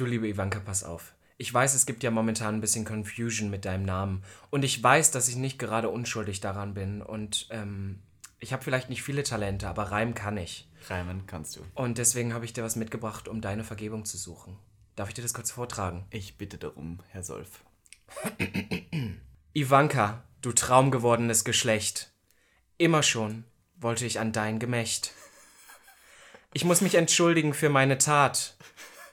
Du 0.00 0.06
liebe 0.06 0.26
Ivanka, 0.26 0.60
pass 0.60 0.82
auf. 0.82 1.12
Ich 1.36 1.52
weiß, 1.52 1.74
es 1.74 1.84
gibt 1.84 2.02
ja 2.02 2.10
momentan 2.10 2.54
ein 2.54 2.60
bisschen 2.62 2.86
Confusion 2.86 3.50
mit 3.50 3.66
deinem 3.66 3.84
Namen. 3.84 4.24
Und 4.48 4.62
ich 4.62 4.82
weiß, 4.82 5.10
dass 5.10 5.28
ich 5.28 5.36
nicht 5.36 5.58
gerade 5.58 5.90
unschuldig 5.90 6.40
daran 6.40 6.72
bin. 6.72 7.02
Und 7.02 7.48
ähm, 7.50 8.00
ich 8.38 8.54
habe 8.54 8.64
vielleicht 8.64 8.88
nicht 8.88 9.02
viele 9.02 9.24
Talente, 9.24 9.68
aber 9.68 9.90
reimen 9.90 10.14
kann 10.14 10.38
ich. 10.38 10.70
Reimen 10.88 11.26
kannst 11.26 11.56
du. 11.56 11.60
Und 11.74 11.98
deswegen 11.98 12.32
habe 12.32 12.46
ich 12.46 12.54
dir 12.54 12.64
was 12.64 12.76
mitgebracht, 12.76 13.28
um 13.28 13.42
deine 13.42 13.62
Vergebung 13.62 14.06
zu 14.06 14.16
suchen. 14.16 14.56
Darf 14.96 15.10
ich 15.10 15.14
dir 15.14 15.20
das 15.20 15.34
kurz 15.34 15.50
vortragen? 15.50 16.06
Ich 16.08 16.38
bitte 16.38 16.56
darum, 16.56 17.00
Herr 17.10 17.22
Solf. 17.22 17.62
Ivanka, 19.52 20.24
du 20.40 20.52
traumgewordenes 20.52 21.44
Geschlecht. 21.44 22.10
Immer 22.78 23.02
schon 23.02 23.44
wollte 23.76 24.06
ich 24.06 24.18
an 24.18 24.32
dein 24.32 24.60
Gemächt. 24.60 25.12
Ich 26.54 26.64
muss 26.64 26.80
mich 26.80 26.94
entschuldigen 26.94 27.52
für 27.52 27.68
meine 27.68 27.98
Tat. 27.98 28.56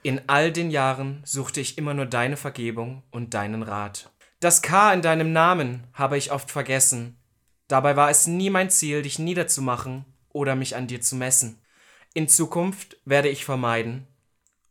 In 0.04 0.22
all 0.28 0.52
den 0.52 0.70
Jahren 0.70 1.22
suchte 1.26 1.60
ich 1.60 1.78
immer 1.78 1.94
nur 1.94 2.06
deine 2.06 2.38
Vergebung 2.38 3.04
und 3.12 3.34
deinen 3.34 3.64
Rat. 3.64 4.12
Das 4.40 4.62
K 4.62 4.94
in 4.94 5.02
deinem 5.02 5.34
Namen 5.34 5.88
habe 5.94 6.18
ich 6.18 6.32
oft 6.32 6.52
vergessen. 6.52 7.18
Dabei 7.68 7.96
war 7.96 8.10
es 8.10 8.28
nie 8.28 8.50
mein 8.50 8.70
Ziel, 8.70 9.02
dich 9.02 9.20
niederzumachen 9.20 10.06
oder 10.30 10.56
mich 10.56 10.76
an 10.76 10.88
dir 10.88 11.02
zu 11.02 11.16
messen. 11.16 11.62
In 12.14 12.28
Zukunft 12.28 12.98
werde 13.06 13.30
ich 13.30 13.46
vermeiden, 13.46 14.08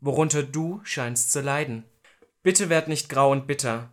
worunter 0.01 0.43
du 0.43 0.81
scheinst 0.85 1.33
zu 1.33 1.41
leiden. 1.41 1.85
Bitte 2.43 2.69
werd 2.69 2.89
nicht 2.89 3.09
grau 3.09 3.33
und 3.33 3.47
bitter, 3.47 3.93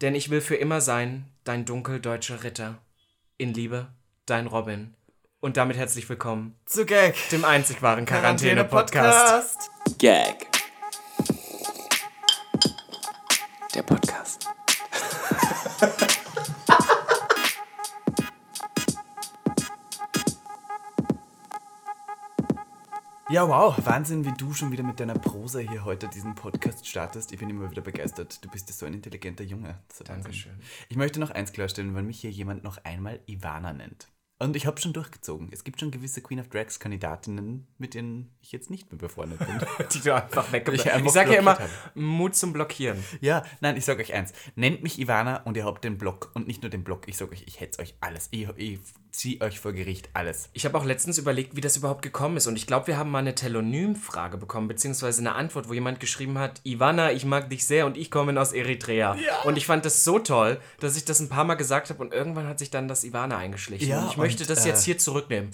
denn 0.00 0.14
ich 0.14 0.30
will 0.30 0.40
für 0.40 0.56
immer 0.56 0.80
sein, 0.80 1.26
dein 1.44 1.64
dunkeldeutscher 1.64 2.44
Ritter. 2.44 2.78
In 3.36 3.52
Liebe, 3.52 3.88
dein 4.26 4.46
Robin. 4.46 4.94
Und 5.40 5.56
damit 5.56 5.76
herzlich 5.76 6.08
willkommen 6.08 6.54
Zu 6.66 6.86
Gag. 6.86 7.16
dem 7.30 7.44
einzig 7.44 7.82
wahren 7.82 8.06
Quarantäne-Podcast. 8.06 9.70
Gag. 9.98 10.49
Der 13.80 13.86
Podcast. 13.86 14.46
Ja, 23.30 23.48
wow. 23.48 23.78
Wahnsinn, 23.86 24.24
wie 24.24 24.32
du 24.32 24.52
schon 24.52 24.72
wieder 24.72 24.82
mit 24.82 24.98
deiner 24.98 25.14
Prosa 25.14 25.60
hier 25.60 25.84
heute 25.84 26.08
diesen 26.08 26.34
Podcast 26.34 26.86
startest. 26.86 27.32
Ich 27.32 27.38
bin 27.38 27.48
immer 27.48 27.70
wieder 27.70 27.80
begeistert. 27.80 28.44
Du 28.44 28.50
bist 28.50 28.68
ja 28.68 28.74
so 28.74 28.86
ein 28.86 28.94
intelligenter 28.94 29.44
Junge. 29.44 29.78
Ist 29.88 30.00
Wahnsinn. 30.00 30.22
Dankeschön. 30.22 30.60
Ich 30.88 30.96
möchte 30.96 31.20
noch 31.20 31.30
eins 31.30 31.52
klarstellen, 31.52 31.94
weil 31.94 32.02
mich 32.02 32.20
hier 32.20 32.32
jemand 32.32 32.64
noch 32.64 32.84
einmal 32.84 33.20
Ivana 33.28 33.72
nennt. 33.72 34.08
Und 34.42 34.56
ich 34.56 34.64
habe 34.64 34.80
schon 34.80 34.94
durchgezogen. 34.94 35.50
Es 35.52 35.64
gibt 35.64 35.80
schon 35.80 35.90
gewisse 35.90 36.22
Queen 36.22 36.40
of 36.40 36.48
Drags 36.48 36.80
Kandidatinnen, 36.80 37.66
mit 37.76 37.92
denen 37.92 38.30
ich 38.40 38.52
jetzt 38.52 38.70
nicht 38.70 38.90
mehr 38.90 38.98
befreundet 38.98 39.38
bin. 39.38 39.60
Die 39.92 40.00
du 40.00 40.14
einfach 40.14 40.50
weggeblockt 40.50 40.86
Ich 40.96 41.04
Ich 41.04 41.12
sage 41.12 41.34
ja 41.34 41.40
immer, 41.40 41.56
blockiert 41.56 41.94
Mut 41.94 42.34
zum 42.34 42.54
Blockieren. 42.54 43.04
ja, 43.20 43.42
nein, 43.60 43.76
ich 43.76 43.84
sage 43.84 44.02
euch 44.02 44.14
eins. 44.14 44.32
Nennt 44.56 44.82
mich 44.82 44.98
Ivana 44.98 45.42
und 45.42 45.58
ihr 45.58 45.66
habt 45.66 45.84
den 45.84 45.98
Blog. 45.98 46.30
Und 46.32 46.46
nicht 46.46 46.62
nur 46.62 46.70
den 46.70 46.84
Blog, 46.84 47.06
ich 47.06 47.18
sage 47.18 47.32
euch, 47.32 47.44
ich 47.46 47.60
hetze 47.60 47.82
euch 47.82 47.94
alles. 48.00 48.28
Ich, 48.30 48.48
ich 48.56 48.78
ziehe 49.12 49.40
euch 49.40 49.60
vor 49.60 49.72
Gericht 49.72 50.08
alles. 50.14 50.48
Ich 50.52 50.64
habe 50.64 50.76
auch 50.78 50.84
letztens 50.84 51.18
überlegt, 51.18 51.56
wie 51.56 51.60
das 51.60 51.76
überhaupt 51.76 52.02
gekommen 52.02 52.36
ist. 52.36 52.46
Und 52.46 52.56
ich 52.56 52.66
glaube, 52.66 52.86
wir 52.88 52.96
haben 52.96 53.10
mal 53.10 53.18
eine 53.18 53.34
Telonym-Frage 53.34 54.36
bekommen, 54.36 54.68
beziehungsweise 54.68 55.20
eine 55.20 55.34
Antwort, 55.34 55.68
wo 55.68 55.74
jemand 55.74 56.00
geschrieben 56.00 56.38
hat, 56.38 56.60
Ivana, 56.64 57.12
ich 57.12 57.24
mag 57.24 57.50
dich 57.50 57.66
sehr 57.66 57.86
und 57.86 57.96
ich 57.96 58.10
komme 58.10 58.40
aus 58.40 58.52
Eritrea. 58.52 59.16
Und 59.44 59.56
ich 59.56 59.66
fand 59.66 59.84
das 59.84 60.04
so 60.04 60.18
toll, 60.18 60.58
dass 60.80 60.96
ich 60.96 61.04
das 61.04 61.20
ein 61.20 61.28
paar 61.28 61.44
Mal 61.44 61.54
gesagt 61.54 61.90
habe 61.90 62.00
und 62.00 62.12
irgendwann 62.12 62.46
hat 62.46 62.58
sich 62.58 62.70
dann 62.70 62.88
das 62.88 63.04
Ivana 63.04 63.38
eingeschlichen. 63.38 63.88
Ja, 63.88 64.02
und 64.02 64.10
ich 64.10 64.16
möchte 64.16 64.44
und, 64.44 64.50
das 64.50 64.64
äh, 64.64 64.68
jetzt 64.68 64.84
hier 64.84 64.98
zurücknehmen. 64.98 65.50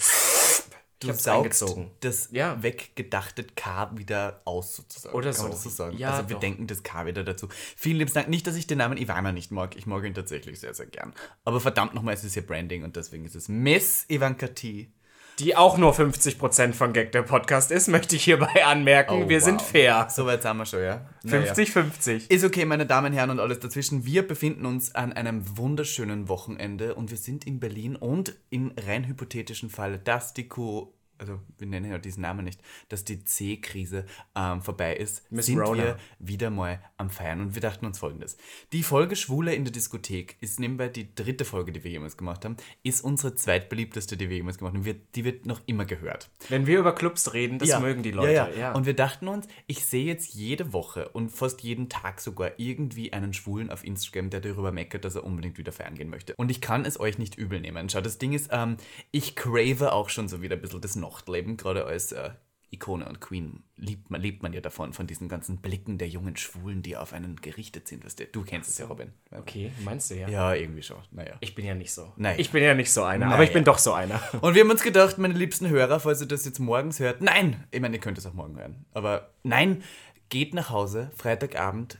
Du 1.01 1.09
hab's 1.09 1.25
saugst 1.25 1.63
eingezogen. 1.63 1.91
das 2.01 2.29
Ja. 2.33 2.63
weggedachte 2.63 3.45
K 3.45 3.91
wieder 3.97 4.41
aus, 4.47 4.77
sozusagen. 4.77 5.15
Oder 5.15 5.33
Kann 5.33 5.43
man 5.43 5.53
so. 5.53 5.57
das 5.57 5.63
so 5.65 5.71
sagen? 5.71 5.97
Ja, 5.99 6.13
also 6.13 6.29
wir 6.31 6.35
doch. 6.37 6.41
denken 6.41 6.67
das 6.67 6.83
K 6.83 7.05
wieder 7.07 7.23
dazu. 7.23 7.49
Vielen 7.77 7.99
lieben 7.99 8.13
Dank. 8.15 8.29
Nicht, 8.29 8.47
dass 8.47 8.57
ich 8.57 8.67
den 8.67 8.79
Namen 8.79 8.97
Ivana 8.97 9.33
nicht 9.33 9.51
mag. 9.51 9.77
Ich 9.77 9.87
mag 9.87 10.05
ihn 10.05 10.15
tatsächlich 10.15 10.59
sehr, 10.59 10.73
sehr 10.75 10.87
gern. 10.87 11.13
Aber 11.45 11.61
verdammt 11.61 11.93
nochmal, 11.95 12.15
es 12.15 12.25
ist 12.25 12.35
ja 12.35 12.43
Branding 12.43 12.83
und 12.83 12.97
deswegen 12.97 13.25
ist 13.27 13.37
es 13.37 13.49
Miss 13.49 14.07
Ivanka 14.09 14.49
T. 14.49 14.91
Die 15.39 15.55
auch 15.55 15.77
nur 15.77 15.93
50% 15.93 16.73
von 16.73 16.95
Gag 16.95 17.13
der 17.13 17.21
Podcast 17.21 17.71
ist, 17.71 17.89
möchte 17.89 18.17
ich 18.17 18.25
hierbei 18.25 18.65
anmerken. 18.65 19.25
Oh, 19.25 19.29
wir 19.29 19.43
sind 19.43 19.61
wow. 19.61 19.69
fair. 19.69 20.09
So 20.11 20.25
weit 20.25 20.43
sind 20.43 20.57
wir 20.57 20.65
schon, 20.65 20.83
ja? 20.83 21.07
Naja. 21.25 21.53
50-50. 21.53 22.31
Ist 22.31 22.43
okay, 22.43 22.65
meine 22.65 22.87
Damen 22.87 23.09
und 23.09 23.13
Herren 23.13 23.31
und 23.31 23.41
alles 23.41 23.61
dazwischen. 23.61 24.07
Wir 24.07 24.27
befinden 24.27 24.65
uns 24.65 24.95
an 24.95 25.13
einem 25.13 25.59
wunderschönen 25.59 26.31
Wochenende 26.31 26.95
und 26.95 27.11
wir 27.11 27.19
sind 27.19 27.47
in 27.47 27.61
Berlin 27.61 27.97
und 27.97 28.35
im 28.49 28.73
rein 28.87 29.07
hypothetischen 29.07 29.69
Fall, 29.69 29.99
dass 29.99 30.33
die 30.33 30.49
Co 30.49 30.95
also 31.19 31.41
wir 31.59 31.67
nennen 31.67 31.91
ja 31.91 31.99
diesen 31.99 32.23
Namen 32.23 32.45
nicht, 32.45 32.61
dass 32.89 33.05
die 33.05 33.25
C-Krise 33.25 34.07
ähm, 34.35 34.63
vorbei 34.63 34.97
ist, 34.97 35.31
Miss 35.31 35.47
sind 35.47 35.61
Rona. 35.61 35.83
wir 35.83 35.99
wieder 36.19 36.51
mal 36.51 36.81
am 36.97 37.11
Feiern 37.11 37.41
und 37.41 37.55
wir 37.55 37.63
dachten 37.63 37.87
uns 37.87 37.99
folgendes. 37.99 38.37
Die 38.73 38.83
Folge 38.83 39.17
Schwule 39.17 39.55
in 39.55 39.65
der 39.65 39.73
Diskothek 39.73 40.37
ist 40.41 40.61
nebenbei 40.61 40.89
die 40.89 41.15
dritte 41.15 41.45
Folge, 41.45 41.73
die 41.73 41.85
wir 41.85 41.91
jemals 41.91 42.17
gemacht 42.17 42.45
haben, 42.45 42.57
ist 42.83 43.03
unsere 43.03 43.35
zweitbeliebteste, 43.35 44.17
die 44.17 44.29
wir 44.29 44.37
jemals 44.37 44.59
gemacht 44.59 44.75
haben. 44.75 44.85
Wir, 44.85 44.95
die 44.95 45.25
wird 45.25 45.47
noch 45.47 45.61
immer 45.67 45.85
gehört. 45.85 46.31
Wenn 46.49 46.67
wir 46.67 46.79
über 46.79 46.95
Clubs 46.95 47.33
reden, 47.33 47.59
das 47.59 47.81
mögen 47.81 48.03
die 48.03 48.11
Leute. 48.11 48.33
Ja, 48.33 48.49
ja. 48.49 48.73
Und 48.73 48.87
wir 48.87 48.95
dachten 48.95 49.29
uns, 49.29 49.47
ich 49.67 49.85
sehe 49.85 50.05
jetzt 50.05 50.35
jede 50.35 50.73
Woche 50.73 51.09
und 51.11 51.31
fast 51.31 51.63
jeden 51.63 51.89
Tag 51.89 52.21
sogar 52.21 52.53
irgendwie 52.59 53.13
einen 53.13 53.33
Schwulen 53.33 53.71
auf 53.71 53.85
Instagram, 53.85 54.31
der 54.31 54.41
darüber 54.41 54.73
meckert, 54.73 55.05
dass 55.05 55.15
er 55.15 55.25
unbedingt 55.25 55.59
wieder 55.59 55.73
feiern 55.73 55.95
gehen 55.95 56.11
möchte. 56.11 56.35
Und 56.37 56.51
ich 56.51 56.61
kann 56.61 56.85
es 56.85 56.99
euch 56.99 57.19
nicht 57.19 57.37
übel 57.37 57.61
nehmen. 57.61 57.89
Schau, 57.89 58.01
das 58.01 58.19
Ding 58.19 58.33
ist, 58.33 58.51
ähm, 58.53 58.77
ich 59.11 59.37
crave 59.37 59.93
auch 59.93 60.09
schon 60.09 60.29
so 60.29 60.43
wieder 60.43 60.57
ein 60.57 60.63
bisschen 60.63 60.81
das 60.81 60.97
Nachtleben, 61.07 61.57
gerade 61.57 61.85
als 61.85 62.13
äh, 62.13 62.31
Ikone 62.73 63.09
und 63.09 63.21
Queen 63.21 63.63
liebt 63.77 64.11
man, 64.11 64.21
lebt 64.21 64.43
man 64.43 64.53
ja 64.53 64.61
davon, 64.61 64.93
von 64.93 65.07
diesen 65.07 65.29
ganzen 65.29 65.59
Blicken 65.59 65.99
der 65.99 66.09
jungen 66.09 66.37
Schwulen, 66.37 66.83
die 66.83 66.97
auf 66.97 67.13
einen 67.13 67.37
gerichtet 67.37 67.87
sind. 67.87 68.05
Weißt 68.05 68.19
du, 68.19 68.27
du 68.27 68.43
kennst 68.43 68.71
es 68.71 68.79
ja, 68.79 68.87
Robin. 68.87 69.13
Okay, 69.31 69.71
meinst 69.85 70.11
du 70.11 70.17
ja? 70.17 70.29
Ja, 70.29 70.55
irgendwie 70.55 70.83
schon. 70.83 70.99
Naja. 71.13 71.37
Ich 71.41 71.55
bin 71.55 71.65
ja 71.65 71.75
nicht 71.75 71.93
so. 71.93 72.13
Nein. 72.17 72.39
Ich 72.39 72.51
bin 72.51 72.63
ja 72.63 72.75
nicht 72.75 72.91
so 72.93 73.05
einer, 73.05 73.27
aber 73.27 73.37
Naja. 73.37 73.45
ich 73.45 73.53
bin 73.53 73.65
doch 73.65 73.79
so 73.79 73.93
einer. 73.93 74.21
Und 74.41 74.55
wir 74.55 74.63
haben 74.63 74.71
uns 74.71 74.83
gedacht, 74.83 75.17
meine 75.19 75.35
liebsten 75.35 75.69
Hörer, 75.69 76.01
falls 76.01 76.21
ihr 76.21 76.27
das 76.27 76.45
jetzt 76.45 76.59
morgens 76.59 76.99
hört, 76.99 77.23
nein, 77.23 77.65
ich 77.71 77.81
meine, 77.81 77.97
ihr 77.97 78.01
könnt 78.01 78.19
es 78.19 78.27
auch 78.27 78.35
morgen 78.35 78.59
hören, 78.59 78.85
aber 78.93 79.31
nein, 79.45 79.83
geht 80.29 80.53
nach 80.53 80.71
Hause, 80.71 81.13
Freitagabend, 81.17 81.99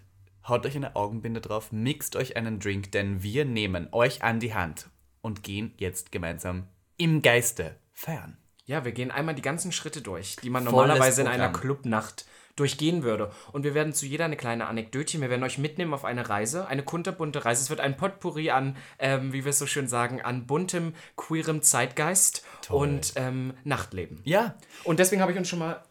haut 0.49 0.67
euch 0.67 0.75
eine 0.75 0.97
Augenbinde 0.97 1.41
drauf, 1.41 1.71
mixt 1.71 2.17
euch 2.17 2.37
einen 2.37 2.59
Drink, 2.59 2.91
denn 2.91 3.23
wir 3.23 3.45
nehmen 3.45 3.89
euch 3.93 4.25
an 4.25 4.41
die 4.41 4.55
Hand 4.55 4.91
und 5.21 5.45
gehen 5.45 5.75
jetzt 5.79 6.11
gemeinsam 6.11 6.67
im 6.97 7.23
Geiste 7.23 7.77
feiern. 7.93 8.37
Ja, 8.67 8.85
wir 8.85 8.93
gehen 8.93 9.11
einmal 9.11 9.35
die 9.35 9.43
ganzen 9.43 9.73
Schritte 9.73 10.03
durch, 10.03 10.37
die 10.43 10.51
man 10.51 10.65
Volles 10.65 10.73
normalerweise 10.73 11.23
in 11.23 11.29
einer 11.29 11.49
Programm. 11.49 11.61
Clubnacht 11.61 12.27
durchgehen 12.57 13.03
würde. 13.03 13.31
Und 13.53 13.65
wir 13.65 13.75
werden 13.75 13.93
zu 13.93 14.07
jeder 14.07 14.25
eine 14.25 14.37
kleine 14.37 14.67
Anekdötchen. 14.67 15.21
Wir 15.21 15.31
werden 15.31 15.45
euch 15.45 15.59
mitnehmen 15.59 15.93
auf 15.95 16.05
eine 16.05 16.29
Reise, 16.29 16.67
eine 16.67 16.83
kunterbunte 16.83 17.45
Reise. 17.45 17.63
Es 17.63 17.71
wird 17.71 17.81
ein 17.81 17.97
Potpourri 17.97 18.51
an, 18.51 18.77
ähm, 18.99 19.33
wie 19.33 19.45
wir 19.45 19.51
es 19.51 19.59
so 19.59 19.67
schön 19.67 19.89
sagen, 19.89 20.23
an 20.23 20.47
buntem, 20.47 20.95
queerem 21.17 21.63
Zeitgeist 21.63 22.45
und 22.71 23.13
ähm, 23.17 23.53
Nachtleben. 23.65 24.21
Ja, 24.25 24.55
Und 24.85 24.99
deswegen 24.99 25.21
habe 25.21 25.33
ich 25.33 25.39
uns 25.39 25.49
schon 25.49 25.59
mal 25.59 25.85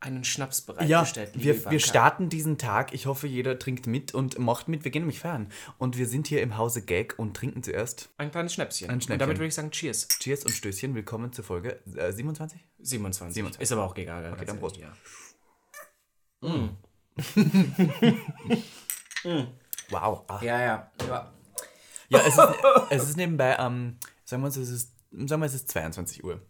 einen 0.00 0.24
Schnaps 0.24 0.64
ja, 0.66 0.72
bereitgestellt. 0.72 1.34
liebe 1.34 1.64
wir, 1.64 1.70
wir 1.72 1.80
starten 1.80 2.28
diesen 2.28 2.58
Tag. 2.58 2.94
Ich 2.94 3.06
hoffe, 3.06 3.26
jeder 3.26 3.58
trinkt 3.58 3.86
mit 3.86 4.14
und 4.14 4.38
macht 4.38 4.68
mit. 4.68 4.84
Wir 4.84 4.90
gehen 4.90 5.02
nämlich 5.02 5.20
feiern. 5.20 5.50
Und 5.78 5.98
wir 5.98 6.06
sind 6.06 6.28
hier 6.28 6.42
im 6.42 6.56
Hause 6.56 6.82
Gag 6.82 7.18
und 7.18 7.36
trinken 7.36 7.62
zuerst. 7.62 8.10
Ein 8.16 8.30
kleines 8.30 8.54
Schnäpschen. 8.54 8.88
Ein 8.88 9.00
Schnäppchen. 9.00 9.14
Und 9.14 9.20
damit 9.20 9.38
würde 9.38 9.48
ich 9.48 9.54
sagen, 9.54 9.70
Cheers. 9.70 10.08
Cheers 10.20 10.44
und 10.44 10.52
Stößchen. 10.52 10.94
Willkommen 10.94 11.32
zur 11.32 11.44
Folge 11.44 11.80
äh, 11.96 12.12
27. 12.12 12.60
27. 12.78 13.34
27. 13.34 13.60
Ist 13.60 13.72
aber 13.72 13.84
auch 13.84 13.96
egal. 13.96 14.32
Okay, 14.32 14.44
dann 14.44 14.58
Prost. 14.58 14.76
Ja. 14.76 14.92
Wow. 19.90 20.24
Ach. 20.28 20.42
Ja, 20.42 20.60
ja. 20.60 20.92
ja. 21.08 21.32
Ja, 22.10 22.20
es 22.20 22.38
ist, 22.38 22.48
es 22.90 23.08
ist 23.10 23.16
nebenbei, 23.16 23.56
ähm, 23.58 23.98
sagen 24.24 24.42
wir 24.42 24.46
uns, 24.46 24.56
es 24.56 24.70
ist, 24.70 24.94
sagen 25.10 25.42
wir, 25.42 25.46
es 25.46 25.54
ist 25.54 25.70
22 25.70 26.24
Uhr. 26.24 26.40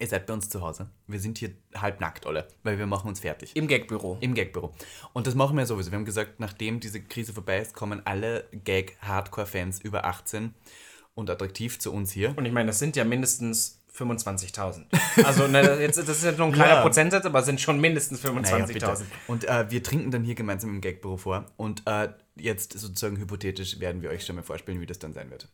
Ihr 0.00 0.06
seid 0.06 0.24
bei 0.26 0.32
uns 0.32 0.48
zu 0.48 0.62
Hause. 0.62 0.88
Wir 1.06 1.20
sind 1.20 1.36
hier 1.36 1.50
halbnackt 1.76 2.26
alle, 2.26 2.48
weil 2.62 2.78
wir 2.78 2.86
machen 2.86 3.08
uns 3.08 3.20
fertig. 3.20 3.54
Im 3.54 3.68
Gagbüro. 3.68 4.16
Im 4.20 4.34
Gagbüro. 4.34 4.72
Und 5.12 5.26
das 5.26 5.34
machen 5.34 5.58
wir 5.58 5.66
sowieso. 5.66 5.90
Wir 5.90 5.98
haben 5.98 6.06
gesagt, 6.06 6.40
nachdem 6.40 6.80
diese 6.80 7.02
Krise 7.02 7.34
vorbei 7.34 7.58
ist, 7.58 7.74
kommen 7.74 8.00
alle 8.06 8.48
Gag-Hardcore-Fans 8.64 9.80
über 9.82 10.06
18 10.06 10.54
und 11.14 11.28
attraktiv 11.28 11.78
zu 11.78 11.92
uns 11.92 12.12
hier. 12.12 12.32
Und 12.38 12.46
ich 12.46 12.52
meine, 12.52 12.68
das 12.68 12.78
sind 12.78 12.96
ja 12.96 13.04
mindestens 13.04 13.82
25.000. 13.94 14.84
Also, 15.24 15.46
ne, 15.48 15.78
jetzt, 15.82 15.98
das 15.98 16.08
ist 16.08 16.24
ja 16.24 16.32
nur 16.32 16.46
ein 16.46 16.52
kleiner 16.52 16.74
Ja. 16.76 16.80
Prozentsatz, 16.82 17.26
aber 17.26 17.40
es 17.40 17.44
sind 17.44 17.60
schon 17.60 17.78
mindestens 17.78 18.22
Naja, 18.22 18.38
25.000. 18.64 18.72
bitte. 18.72 18.96
Und 19.26 19.44
äh, 19.44 19.70
wir 19.70 19.82
trinken 19.82 20.10
dann 20.10 20.24
hier 20.24 20.34
gemeinsam 20.34 20.70
im 20.70 20.80
Gagbüro 20.80 21.18
vor. 21.18 21.44
Und 21.58 21.82
äh, 21.86 22.08
jetzt 22.36 22.72
sozusagen 22.72 23.18
hypothetisch 23.18 23.80
werden 23.80 24.00
wir 24.00 24.08
euch 24.08 24.24
schon 24.24 24.36
mal 24.36 24.42
vorspielen, 24.42 24.80
wie 24.80 24.86
das 24.86 24.98
dann 24.98 25.12
sein 25.12 25.30
wird. 25.30 25.48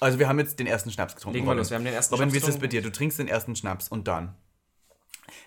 Also 0.00 0.18
wir 0.18 0.28
haben 0.28 0.38
jetzt 0.38 0.58
den 0.58 0.66
ersten 0.66 0.90
Schnaps 0.90 1.14
getrunken. 1.16 1.36
Legen 1.36 1.46
wir 1.46 1.54
los, 1.54 1.70
wir 1.70 1.76
haben 1.76 1.84
den 1.84 1.94
ersten 1.94 2.14
Robin, 2.14 2.30
Schnaps 2.30 2.34
wie 2.34 2.38
ist 2.38 2.48
das 2.48 2.60
bei 2.60 2.66
dir? 2.66 2.82
Du 2.82 2.90
trinkst 2.90 3.18
den 3.18 3.28
ersten 3.28 3.56
Schnaps 3.56 3.88
und 3.88 4.08
dann? 4.08 4.34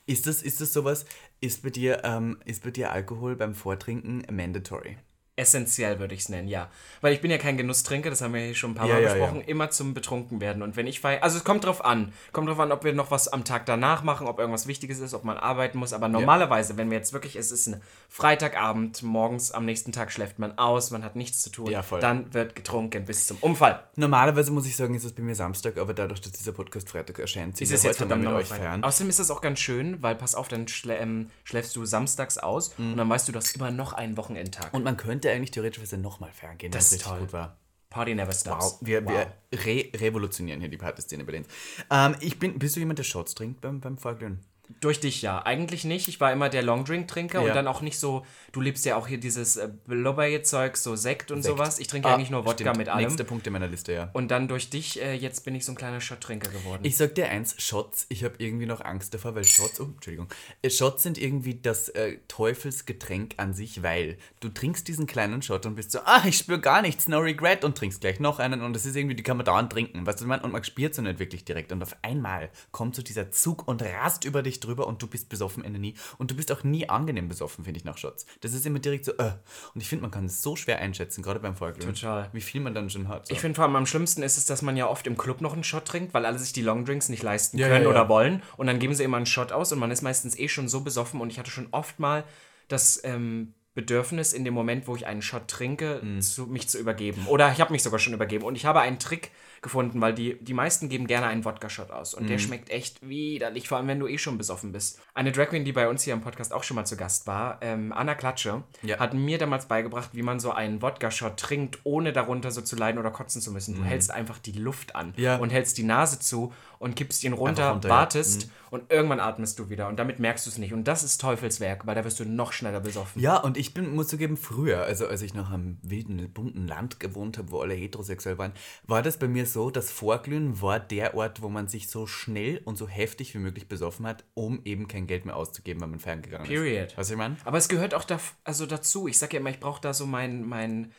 Ist 0.05 0.27
das, 0.27 0.41
ist 0.41 0.61
das 0.61 0.73
sowas, 0.73 1.05
ist 1.39 1.63
bei 1.63 1.69
dir, 1.69 2.03
ähm, 2.03 2.39
ist 2.45 2.63
bei 2.63 2.71
dir 2.71 2.91
Alkohol 2.91 3.35
beim 3.35 3.55
Vortrinken 3.55 4.23
mandatory? 4.31 4.97
Essentiell 5.41 5.99
würde 5.99 6.13
ich 6.13 6.21
es 6.21 6.29
nennen, 6.29 6.47
ja. 6.47 6.69
Weil 7.01 7.13
ich 7.13 7.21
bin 7.21 7.31
ja 7.31 7.37
kein 7.39 7.57
Genusstrinker, 7.57 8.09
das 8.11 8.21
haben 8.21 8.33
wir 8.35 8.41
hier 8.41 8.53
schon 8.55 8.71
ein 8.71 8.75
paar 8.75 8.87
Ja, 8.87 8.93
Mal 8.93 9.01
ja, 9.03 9.13
besprochen, 9.13 9.39
ja. 9.41 9.47
immer 9.47 9.71
zum 9.71 9.93
betrunken 9.93 10.39
werden. 10.39 10.61
Und 10.61 10.75
wenn 10.75 10.85
ich 10.85 10.99
feiere, 10.99 11.23
also 11.23 11.37
es 11.37 11.43
kommt 11.43 11.65
drauf 11.65 11.83
an. 11.83 12.13
Kommt 12.31 12.47
drauf 12.47 12.59
an, 12.59 12.71
ob 12.71 12.83
wir 12.83 12.93
noch 12.93 13.09
was 13.11 13.27
am 13.27 13.43
Tag 13.43 13.65
danach 13.65 14.03
machen, 14.03 14.27
ob 14.27 14.37
irgendwas 14.39 14.67
Wichtiges 14.67 14.99
ist, 14.99 15.13
ob 15.13 15.23
man 15.23 15.37
arbeiten 15.37 15.79
muss. 15.79 15.93
Aber 15.93 16.07
normalerweise, 16.07 16.77
wenn 16.77 16.91
wir 16.91 16.97
jetzt 16.97 17.11
wirklich, 17.13 17.35
es 17.35 17.51
ist 17.51 17.67
ein 17.67 17.81
Freitagabend, 18.07 19.01
morgens 19.01 19.51
am 19.51 19.65
nächsten 19.65 19.91
Tag 19.91 20.11
schläft 20.11 20.37
man 20.37 20.57
aus, 20.59 20.91
man 20.91 21.03
hat 21.03 21.15
nichts 21.15 21.41
zu 21.41 21.49
tun, 21.49 21.71
Ja, 21.71 21.81
voll. 21.81 21.99
dann 21.99 22.31
wird 22.35 22.55
getrunken 22.55 23.05
bis 23.05 23.25
zum 23.25 23.37
Umfall. 23.41 23.81
Normalerweise 23.95 24.51
muss 24.51 24.67
ich 24.67 24.75
sagen, 24.75 24.93
ist 24.93 25.03
es 25.05 25.13
bei 25.13 25.23
mir 25.23 25.33
Samstag, 25.33 25.79
aber 25.79 25.95
dadurch, 25.95 26.21
dass 26.21 26.31
dieser 26.33 26.51
Podcast 26.51 26.87
Freitag 26.87 27.17
erscheint, 27.17 27.57
sind 27.57 27.63
Ist 27.63 27.71
wir 27.71 27.75
es 27.77 27.83
jetzt 27.83 27.97
verdammt 27.97 28.23
mit 28.23 28.31
euch 28.31 28.47
fern. 28.47 28.83
Außerdem 28.83 29.09
ist 29.09 29.17
das 29.19 29.31
auch 29.31 29.41
ganz 29.41 29.59
schön, 29.59 30.03
weil 30.03 30.13
pass 30.13 30.35
auf, 30.35 30.49
dann 30.49 30.67
schlä 30.67 30.97
ähm, 30.97 31.31
schläfst 31.45 31.75
du 31.75 31.83
samstags 31.85 32.37
aus 32.37 32.75
und 32.77 32.95
dann 32.97 33.09
weißt 33.09 33.27
du, 33.27 33.31
du 33.31 33.39
hast 33.39 33.55
immer 33.55 33.71
noch 33.71 33.93
einen 33.93 34.17
Wochenendtag. 34.17 34.71
Und 34.73 34.83
man 34.83 34.97
könnte 34.97 35.30
eigentlich 35.31 35.51
theoretisch 35.51 35.91
nochmal 35.93 36.31
fern 36.31 36.57
gehen, 36.57 36.71
Das 36.71 36.91
richtig 36.91 37.07
toll. 37.07 37.19
gut 37.19 37.33
war. 37.33 37.57
Party 37.89 38.15
never 38.15 38.31
stops. 38.31 38.65
Wow, 38.65 38.77
wir, 38.81 39.05
wir 39.05 39.33
re 39.53 39.89
revolutionieren 39.95 40.61
hier 40.61 40.69
die 40.69 40.77
Partyszene 40.77 41.25
Berlins. 41.25 41.47
Ähm, 41.89 42.15
ich 42.21 42.39
bin, 42.39 42.57
bist 42.57 42.75
du 42.75 42.79
jemand, 42.79 42.99
der 42.99 43.03
Shots 43.03 43.35
trinkt 43.35 43.59
beim, 43.61 43.81
beim 43.81 43.97
Vorglühen? 43.97 44.39
Durch 44.79 44.99
dich 44.99 45.21
ja. 45.21 45.45
Eigentlich 45.45 45.83
nicht. 45.85 46.07
Ich 46.07 46.19
war 46.19 46.31
immer 46.31 46.49
der 46.49 46.63
Longdrink-Trinker 46.63 47.41
Ja. 47.41 47.47
und 47.49 47.55
dann 47.55 47.67
auch 47.67 47.81
nicht 47.81 47.99
so. 47.99 48.25
Du 48.51 48.61
liebst 48.61 48.85
ja 48.85 48.95
auch 48.95 49.07
hier 49.07 49.19
dieses 49.19 49.57
äh, 49.57 49.69
Blubberje-Zeug, 49.87 50.77
so 50.77 50.95
Sekt 50.95 51.31
und 51.31 51.43
sowas. 51.43 51.79
Ich 51.79 51.87
trinke 51.87 52.07
Ah, 52.07 52.15
eigentlich 52.15 52.29
nur 52.29 52.45
Wodka 52.45 52.63
stimmt. 52.63 52.77
mit 52.77 52.89
allem. 52.89 53.03
Nächster 53.05 53.23
Punkt 53.23 53.45
in 53.47 53.53
meiner 53.53 53.67
Liste, 53.67 53.93
ja. 53.93 54.09
Und 54.13 54.29
dann 54.31 54.47
durch 54.47 54.69
dich, 54.69 55.01
äh, 55.01 55.13
jetzt 55.13 55.43
bin 55.45 55.55
ich 55.55 55.65
so 55.65 55.73
ein 55.73 55.75
kleiner 55.75 55.99
Shot-Trinker 56.01 56.49
geworden. 56.49 56.81
Ich 56.83 56.97
sag 56.97 57.15
dir 57.15 57.27
eins, 57.29 57.55
Shots, 57.61 58.05
ich 58.09 58.23
habe 58.23 58.35
irgendwie 58.37 58.65
noch 58.65 58.81
Angst 58.81 59.13
davor, 59.13 59.35
weil 59.35 59.43
Shots, 59.43 59.79
oh, 59.81 59.85
Entschuldigung, 59.95 60.27
äh, 60.61 60.69
Shots 60.69 61.03
sind 61.03 61.17
irgendwie 61.17 61.55
das 61.55 61.89
äh, 61.89 62.17
Teufelsgetränk 62.27 63.33
an 63.37 63.53
sich, 63.53 63.83
weil 63.83 64.17
du 64.39 64.49
trinkst 64.49 64.87
diesen 64.87 65.07
kleinen 65.07 65.41
Shot 65.41 65.65
und 65.65 65.75
bist 65.75 65.91
so, 65.91 65.99
ah, 66.05 66.23
ich 66.25 66.37
spüre 66.37 66.59
gar 66.59 66.81
nichts, 66.81 67.07
no 67.07 67.19
regret 67.19 67.63
und 67.63 67.77
trinkst 67.77 68.01
gleich 68.01 68.19
noch 68.19 68.39
einen 68.39 68.61
und 68.61 68.73
das 68.73 68.85
ist 68.85 68.95
irgendwie, 68.95 69.15
die 69.15 69.23
kann 69.23 69.37
man 69.37 69.45
dauernd 69.45 69.71
trinken, 69.71 70.05
weißt 70.05 70.21
du, 70.21 70.25
und 70.31 70.51
man 70.51 70.63
spürt 70.63 70.95
so 70.95 71.01
nicht 71.01 71.19
wirklich 71.19 71.43
direkt 71.43 71.71
und 71.71 71.81
auf 71.83 71.95
einmal 72.01 72.49
kommt 72.71 72.95
so 72.95 73.01
dieser 73.01 73.31
Zug 73.31 73.67
und 73.67 73.81
rast 73.81 74.23
über 74.25 74.41
dich 74.43 74.59
drüber 74.63 74.87
und 74.87 75.01
du 75.01 75.07
bist 75.07 75.29
besoffen 75.29 75.63
Ende 75.63 75.79
nie 75.79 75.95
und 76.17 76.31
du 76.31 76.35
bist 76.35 76.51
auch 76.51 76.63
nie 76.63 76.87
angenehm 76.89 77.27
besoffen, 77.27 77.65
finde 77.65 77.79
ich, 77.79 77.85
nach 77.85 77.97
Shots. 77.97 78.25
Das 78.41 78.53
ist 78.53 78.65
immer 78.65 78.79
direkt 78.79 79.05
so, 79.05 79.13
äh, 79.13 79.33
und 79.73 79.81
ich 79.81 79.87
finde, 79.87 80.03
man 80.03 80.11
kann 80.11 80.25
es 80.25 80.41
so 80.41 80.55
schwer 80.55 80.79
einschätzen, 80.79 81.21
gerade 81.21 81.39
beim 81.39 81.55
Vorglühen. 81.55 81.93
Total. 81.93 82.29
Wie 82.33 82.41
viel 82.41 82.61
man 82.61 82.73
dann 82.73 82.89
schon 82.89 83.07
hat. 83.07 83.27
So. 83.27 83.33
Ich 83.33 83.39
finde 83.39 83.55
vor 83.55 83.65
allem 83.65 83.75
am 83.75 83.85
schlimmsten 83.85 84.23
ist 84.23 84.37
es, 84.37 84.45
dass 84.45 84.61
man 84.61 84.77
ja 84.77 84.87
oft 84.87 85.07
im 85.07 85.17
Club 85.17 85.41
noch 85.41 85.53
einen 85.53 85.63
Shot 85.63 85.85
trinkt, 85.85 86.13
weil 86.13 86.25
alle 86.25 86.39
sich 86.39 86.53
die 86.53 86.61
Longdrinks 86.61 87.09
nicht 87.09 87.23
leisten 87.23 87.57
Ja, 87.57 87.67
können 87.67 87.83
ja, 87.83 87.89
ja. 87.89 87.95
oder 87.95 88.09
wollen. 88.09 88.41
Und 88.57 88.67
dann 88.67 88.79
geben 88.79 88.93
sie 88.93 89.03
immer 89.03 89.17
einen 89.17 89.25
Shot 89.25 89.51
aus 89.51 89.71
und 89.71 89.79
man 89.79 89.91
ist 89.91 90.01
meistens 90.01 90.37
eh 90.37 90.47
schon 90.47 90.67
so 90.67 90.81
besoffen. 90.81 91.21
Und 91.21 91.31
ich 91.31 91.39
hatte 91.39 91.51
schon 91.51 91.67
oft 91.71 91.99
mal 91.99 92.23
das 92.67 93.01
ähm, 93.03 93.53
Bedürfnis, 93.73 94.33
in 94.33 94.43
dem 94.43 94.53
Moment, 94.53 94.87
wo 94.87 94.95
ich 94.95 95.05
einen 95.07 95.21
Shot 95.21 95.47
trinke, 95.47 95.99
Mhm. 96.03 96.21
zu, 96.21 96.45
mich 96.47 96.67
zu 96.67 96.77
übergeben. 96.77 97.25
Oder 97.27 97.51
ich 97.51 97.61
habe 97.61 97.71
mich 97.71 97.83
sogar 97.83 97.99
schon 97.99 98.13
übergeben. 98.13 98.43
Und 98.43 98.55
ich 98.55 98.65
habe 98.65 98.81
einen 98.81 98.99
Trick 98.99 99.31
gefunden, 99.61 100.01
weil 100.01 100.13
die, 100.13 100.37
die 100.43 100.53
meisten 100.55 100.89
geben 100.89 101.05
gerne 101.07 101.27
einen 101.27 101.45
Wodka-Shot 101.45 101.91
aus. 101.91 102.13
Und 102.15 102.27
der 102.27 102.37
Mhm. 102.37 102.41
schmeckt 102.41 102.69
echt 102.71 103.07
widerlich, 103.07 103.67
vor 103.67 103.77
allem 103.77 103.87
wenn 103.87 103.99
du 103.99 104.07
eh 104.07 104.17
schon 104.17 104.37
besoffen 104.37 104.71
bist. 104.71 104.99
Eine 105.13 105.31
Drag 105.31 105.49
Queen, 105.49 105.63
die 105.63 105.71
bei 105.71 105.87
uns 105.87 106.03
hier 106.03 106.13
im 106.13 106.21
Podcast 106.21 106.51
auch 106.51 106.63
schon 106.63 106.75
mal 106.75 106.85
zu 106.85 106.97
Gast 106.97 107.27
war, 107.27 107.59
ähm, 107.61 107.93
Anna 107.93 108.15
Klatsche, 108.15 108.63
Ja. 108.81 108.97
hat 108.99 109.13
mir 109.13 109.37
damals 109.37 109.67
beigebracht, 109.67 110.09
wie 110.13 110.23
man 110.23 110.39
so 110.39 110.51
einen 110.51 110.81
Wodka-Shot 110.81 111.37
trinkt, 111.37 111.79
ohne 111.83 112.11
darunter 112.11 112.49
so 112.51 112.61
zu 112.61 112.75
leiden 112.75 112.97
oder 112.99 113.11
kotzen 113.11 113.39
zu 113.41 113.51
müssen. 113.51 113.75
Du 113.75 113.83
hältst 113.83 114.09
einfach 114.11 114.39
die 114.39 114.53
Luft 114.53 114.95
an 114.95 115.09
Mhm. 115.15 115.23
Ja. 115.23 115.35
und 115.37 115.51
hältst 115.51 115.77
die 115.77 115.83
Nase 115.83 116.19
zu 116.19 116.51
und 116.79 116.95
kippst 116.95 117.23
ihn 117.23 117.33
runter, 117.33 117.69
runter, 117.71 117.87
ja. 117.87 117.93
Mhm. 117.93 117.99
wartest 117.99 118.49
und 118.71 118.91
irgendwann 118.91 119.19
atmest 119.19 119.59
du 119.59 119.69
wieder. 119.69 119.87
Und 119.87 119.97
damit 119.99 120.17
merkst 120.19 120.47
du 120.47 120.49
es 120.49 120.57
nicht. 120.57 120.73
Und 120.73 120.85
das 120.85 121.03
ist 121.03 121.21
Teufelswerk, 121.21 121.85
weil 121.85 121.93
da 121.93 122.03
wirst 122.03 122.19
du 122.19 122.25
noch 122.25 122.51
schneller 122.51 122.79
besoffen. 122.79 123.21
Ja, 123.21 123.37
und 123.37 123.57
ich 123.61 123.75
bin, 123.75 123.95
muss 123.95 124.07
zugeben, 124.07 124.37
früher, 124.37 124.83
also 124.83 125.07
als 125.07 125.21
ich 125.21 125.35
noch 125.35 125.51
am 125.51 125.77
wilden, 125.83 126.31
bunten 126.33 126.67
Land 126.67 126.99
gewohnt 126.99 127.37
habe, 127.37 127.51
wo 127.51 127.59
alle 127.59 127.75
heterosexuell 127.75 128.37
waren, 128.39 128.53
war 128.87 129.03
das 129.03 129.17
bei 129.17 129.27
mir 129.27 129.45
so, 129.45 129.69
dass 129.69 129.91
Vorglühen 129.91 130.61
war 130.61 130.79
der 130.79 131.15
Ort, 131.15 131.43
wo 131.43 131.49
man 131.49 131.67
sich 131.67 131.87
so 131.87 132.07
schnell 132.07 132.61
und 132.65 132.77
so 132.77 132.87
heftig 132.87 133.35
wie 133.35 133.37
möglich 133.37 133.67
besoffen 133.67 134.07
hat, 134.07 134.25
um 134.33 134.61
eben 134.65 134.87
kein 134.87 135.05
Geld 135.05 135.25
mehr 135.25 135.37
auszugeben, 135.37 135.79
wenn 135.81 135.91
man 135.91 135.99
feiern 135.99 136.23
gegangen 136.23 136.45
Period. 136.45 136.87
ist. 136.87 136.97
Weißt 136.97 137.11
du, 137.11 137.13
ich 137.13 137.17
meine? 137.19 137.37
Aber 137.45 137.59
es 137.59 137.69
gehört 137.69 137.93
auch 137.93 138.03
da, 138.03 138.19
also 138.43 138.65
dazu. 138.65 139.07
Ich 139.07 139.19
sag 139.19 139.31
ja 139.31 139.39
immer, 139.39 139.51
ich 139.51 139.59
brauche 139.59 139.79
da 139.79 139.93
so 139.93 140.07
meinen 140.07 140.49
mein, 140.49 140.91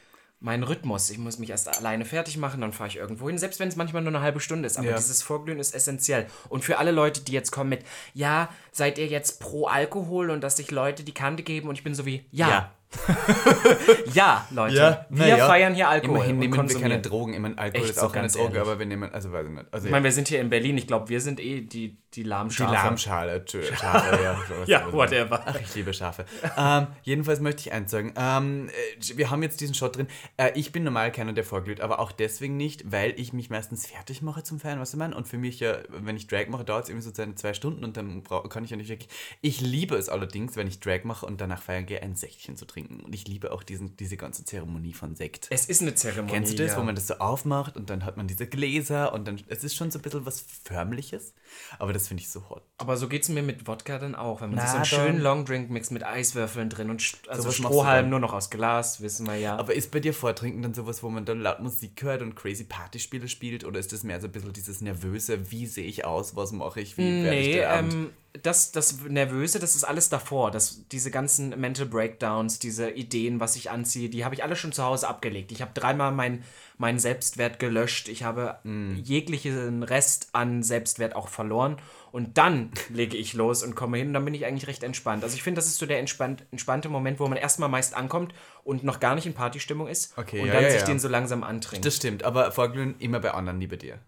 mein 0.42 0.62
Rhythmus. 0.62 1.08
Ich 1.10 1.18
muss 1.18 1.38
mich 1.38 1.50
erst 1.50 1.68
alleine 1.78 2.04
fertig 2.04 2.36
machen, 2.36 2.60
dann 2.60 2.72
fahre 2.72 2.88
ich 2.88 2.96
irgendwo 2.96 3.28
hin, 3.28 3.38
selbst 3.38 3.60
wenn 3.60 3.68
es 3.68 3.76
manchmal 3.76 4.02
nur 4.02 4.12
eine 4.12 4.20
halbe 4.22 4.40
Stunde 4.40 4.66
ist. 4.66 4.76
Aber 4.76 4.88
Ja. 4.90 4.96
dieses 4.96 5.22
Vorglühen 5.22 5.58
ist 5.60 5.74
essentiell. 5.74 6.26
Und 6.48 6.64
für 6.64 6.78
alle 6.78 6.90
Leute, 6.90 7.20
die 7.22 7.32
jetzt 7.32 7.52
kommen 7.52 7.70
mit, 7.70 7.84
ja, 8.12 8.48
seid 8.72 8.98
ihr 8.98 9.06
jetzt 9.06 9.40
pro 9.40 9.66
Alkohol 9.66 10.30
und 10.30 10.40
dass 10.42 10.56
sich 10.56 10.70
Leute 10.70 11.04
die 11.04 11.14
Kante 11.14 11.42
geben 11.42 11.68
und 11.68 11.76
ich 11.76 11.84
bin 11.84 11.94
so 11.94 12.04
wie, 12.06 12.26
ja. 12.32 12.48
Ja, 12.48 12.72
Leute. 14.50 15.06
wir 15.10 15.36
feiern 15.38 15.74
hier 15.74 15.88
Alkohol. 15.88 16.16
Immerhin 16.16 16.34
und 16.36 16.38
nehmen 16.40 16.68
wir 16.68 16.80
keine 16.80 17.00
Drogen. 17.00 17.40
Meine, 17.40 17.58
Alkohol 17.58 17.82
Echt 17.82 17.90
ist 17.90 18.00
so, 18.00 18.06
auch 18.06 18.12
keine 18.12 18.28
Droge, 18.28 18.44
ehrlich. 18.44 18.60
aber 18.60 18.78
wir 18.78 18.86
nehmen, 18.86 19.12
also 19.12 19.32
weiß 19.32 19.46
ich 19.46 19.52
nicht. 19.52 19.66
Also, 19.70 19.86
Ich 19.86 19.90
meine, 19.90 20.04
wir 20.04 20.12
sind 20.12 20.28
hier 20.28 20.40
in 20.40 20.50
Berlin. 20.50 20.78
Ich 20.78 20.86
glaube, 20.86 21.08
wir 21.08 21.20
sind 21.20 21.40
eh 21.40 21.62
die, 21.62 21.68
die 21.68 22.02
die 22.14 22.22
Lahmschafe. 22.22 22.72
Lahmschale, 22.72 23.44
Schafe, 23.48 24.22
ja. 24.22 24.38
Ja, 24.66 24.92
whatever. 24.92 25.42
Ach, 25.46 25.58
ich 25.60 25.74
liebe 25.74 25.94
Schafe. 25.94 26.26
ähm, 26.58 26.88
jedenfalls 27.02 27.40
möchte 27.40 27.62
ich 27.62 27.72
eins 27.72 27.90
sagen. 27.90 28.12
Ähm, 28.16 28.68
äh, 28.68 29.16
wir 29.16 29.30
haben 29.30 29.42
jetzt 29.42 29.60
diesen 29.60 29.74
Shot 29.74 29.96
drin. 29.96 30.08
Äh, 30.36 30.52
ich 30.54 30.72
bin 30.72 30.84
normal 30.84 31.10
keiner, 31.10 31.32
der 31.32 31.44
vorglüht, 31.44 31.80
aber 31.80 32.00
auch 32.00 32.12
deswegen 32.12 32.56
nicht, 32.56 32.92
weil 32.92 33.18
ich 33.18 33.32
mich 33.32 33.48
meistens 33.48 33.86
fertig 33.86 34.20
mache 34.20 34.42
zum 34.42 34.60
Feiern, 34.60 34.78
was 34.78 34.90
du 34.90 34.98
meinst? 34.98 35.16
Und 35.16 35.26
für 35.26 35.38
mich 35.38 35.60
ja, 35.60 35.78
wenn 35.88 36.16
ich 36.16 36.26
Drag 36.26 36.48
mache, 36.48 36.64
dauert 36.64 36.84
es 36.84 36.90
irgendwie 36.90 37.06
so 37.08 37.14
seine 37.14 37.34
zwei 37.34 37.54
Stunden 37.54 37.82
und 37.82 37.96
dann 37.96 38.22
kann 38.50 38.64
ich 38.64 38.70
ja 38.70 38.76
nicht 38.76 38.90
wirklich. 38.90 39.08
Ich 39.40 39.60
liebe 39.60 39.96
es 39.96 40.08
allerdings, 40.08 40.56
wenn 40.56 40.66
ich 40.66 40.80
Drag 40.80 41.04
mache 41.04 41.24
und 41.24 41.40
danach 41.40 41.62
feiern 41.62 41.86
gehe, 41.86 42.02
ein 42.02 42.14
Säckchen 42.14 42.56
zu 42.56 42.66
trinken. 42.66 42.81
Und 42.86 43.14
ich 43.14 43.26
liebe 43.28 43.52
auch 43.52 43.62
diesen, 43.62 43.96
diese 43.96 44.16
ganze 44.16 44.44
Zeremonie 44.44 44.92
von 44.92 45.14
Sekt. 45.14 45.48
Es 45.50 45.66
ist 45.66 45.82
eine 45.82 45.94
Zeremonie. 45.94 46.32
Kennst 46.32 46.52
du 46.52 46.56
das, 46.62 46.72
ja. 46.72 46.78
wo 46.78 46.82
man 46.82 46.94
das 46.94 47.06
so 47.06 47.14
aufmacht 47.14 47.76
und 47.76 47.90
dann 47.90 48.04
hat 48.04 48.16
man 48.16 48.26
diese 48.26 48.46
Gläser 48.46 49.12
und 49.12 49.26
dann, 49.26 49.40
es 49.48 49.64
ist 49.64 49.74
schon 49.74 49.90
so 49.90 49.98
ein 49.98 50.02
bisschen 50.02 50.26
was 50.26 50.44
Förmliches, 50.64 51.34
aber 51.78 51.92
das 51.92 52.08
finde 52.08 52.22
ich 52.22 52.30
so 52.30 52.48
hot. 52.48 52.62
Aber 52.78 52.96
so 52.96 53.08
geht 53.08 53.22
es 53.22 53.28
mir 53.28 53.42
mit 53.42 53.66
Wodka 53.66 53.98
dann 53.98 54.14
auch. 54.14 54.40
Wenn 54.40 54.50
man 54.54 54.60
sich 54.60 54.68
so 54.68 54.72
Na, 54.72 54.82
einen 54.82 54.84
schönen 54.86 55.20
Longdrink 55.20 55.70
mixt 55.70 55.92
mit 55.92 56.04
Eiswürfeln 56.04 56.68
drin 56.70 56.90
und 56.90 57.00
St- 57.00 57.28
also 57.28 57.50
Strohhalm 57.50 58.08
nur 58.10 58.18
noch 58.20 58.32
aus 58.32 58.50
Glas, 58.50 59.00
wissen 59.00 59.26
wir 59.26 59.36
ja. 59.36 59.56
Aber 59.56 59.74
ist 59.74 59.90
bei 59.90 60.00
dir 60.00 60.14
Vortrinken 60.14 60.62
dann 60.62 60.74
sowas, 60.74 61.02
wo 61.02 61.08
man 61.10 61.24
dann 61.24 61.40
laut 61.40 61.60
Musik 61.60 62.02
hört 62.02 62.22
und 62.22 62.34
crazy 62.34 62.64
Partyspiele 62.64 63.28
spielt 63.28 63.64
oder 63.64 63.78
ist 63.80 63.92
das 63.92 64.02
mehr 64.02 64.20
so 64.20 64.26
ein 64.28 64.32
bisschen 64.32 64.52
dieses 64.52 64.80
nervöse, 64.80 65.50
wie 65.50 65.66
sehe 65.66 65.86
ich 65.86 66.04
aus, 66.04 66.36
was 66.36 66.52
mache 66.52 66.80
ich, 66.80 66.96
wie 66.98 67.24
werde 67.24 67.38
ich 67.38 67.46
Nee, 67.48 67.52
der 67.54 67.70
Abend? 67.72 68.10
Das, 68.40 68.72
das 68.72 69.00
Nervöse, 69.02 69.58
das 69.58 69.76
ist 69.76 69.84
alles 69.84 70.08
davor. 70.08 70.50
Das, 70.50 70.88
diese 70.90 71.10
ganzen 71.10 71.50
Mental 71.60 71.86
Breakdowns, 71.86 72.58
diese 72.58 72.90
Ideen, 72.90 73.40
was 73.40 73.56
ich 73.56 73.70
anziehe, 73.70 74.08
die 74.08 74.24
habe 74.24 74.34
ich 74.34 74.42
alle 74.42 74.56
schon 74.56 74.72
zu 74.72 74.82
Hause 74.82 75.08
abgelegt. 75.08 75.52
Ich 75.52 75.60
habe 75.60 75.72
dreimal 75.74 76.12
meinen 76.12 76.44
mein 76.78 76.98
Selbstwert 76.98 77.58
gelöscht. 77.58 78.08
Ich 78.08 78.24
habe 78.24 78.58
Mm. 78.64 78.96
jeglichen 78.96 79.82
Rest 79.82 80.30
an 80.32 80.62
Selbstwert 80.62 81.14
auch 81.14 81.28
verloren. 81.28 81.76
Und 82.10 82.38
dann 82.38 82.70
lege 82.88 83.16
ich 83.16 83.34
los 83.34 83.62
und 83.62 83.74
komme 83.74 83.98
hin 83.98 84.08
und 84.08 84.14
dann 84.14 84.24
bin 84.24 84.34
ich 84.34 84.46
eigentlich 84.46 84.66
recht 84.66 84.82
entspannt. 84.82 85.24
Also 85.24 85.36
ich 85.36 85.42
finde, 85.42 85.58
das 85.58 85.66
ist 85.66 85.78
so 85.78 85.86
der 85.86 85.98
entspannt, 85.98 86.44
entspannte 86.50 86.88
Moment, 86.88 87.20
wo 87.20 87.28
man 87.28 87.38
erstmal 87.38 87.68
meist 87.68 87.94
ankommt 87.94 88.32
und 88.64 88.82
noch 88.82 88.98
gar 88.98 89.14
nicht 89.14 89.26
in 89.26 89.34
Partystimmung 89.34 89.88
ist. 89.88 90.16
Okay, 90.16 90.40
und 90.40 90.46
ja, 90.46 90.54
dann 90.54 90.64
ja, 90.64 90.70
sich 90.70 90.80
ja. 90.80 90.86
den 90.86 90.98
so 90.98 91.08
langsam 91.08 91.44
antrinkt. 91.44 91.84
Das 91.84 91.96
stimmt, 91.96 92.24
aber 92.24 92.50
Vorglühen 92.50 92.94
immer 92.98 93.20
bei 93.20 93.32
anderen, 93.32 93.58
nie 93.58 93.66
bei 93.66 93.76
dir. 93.76 93.98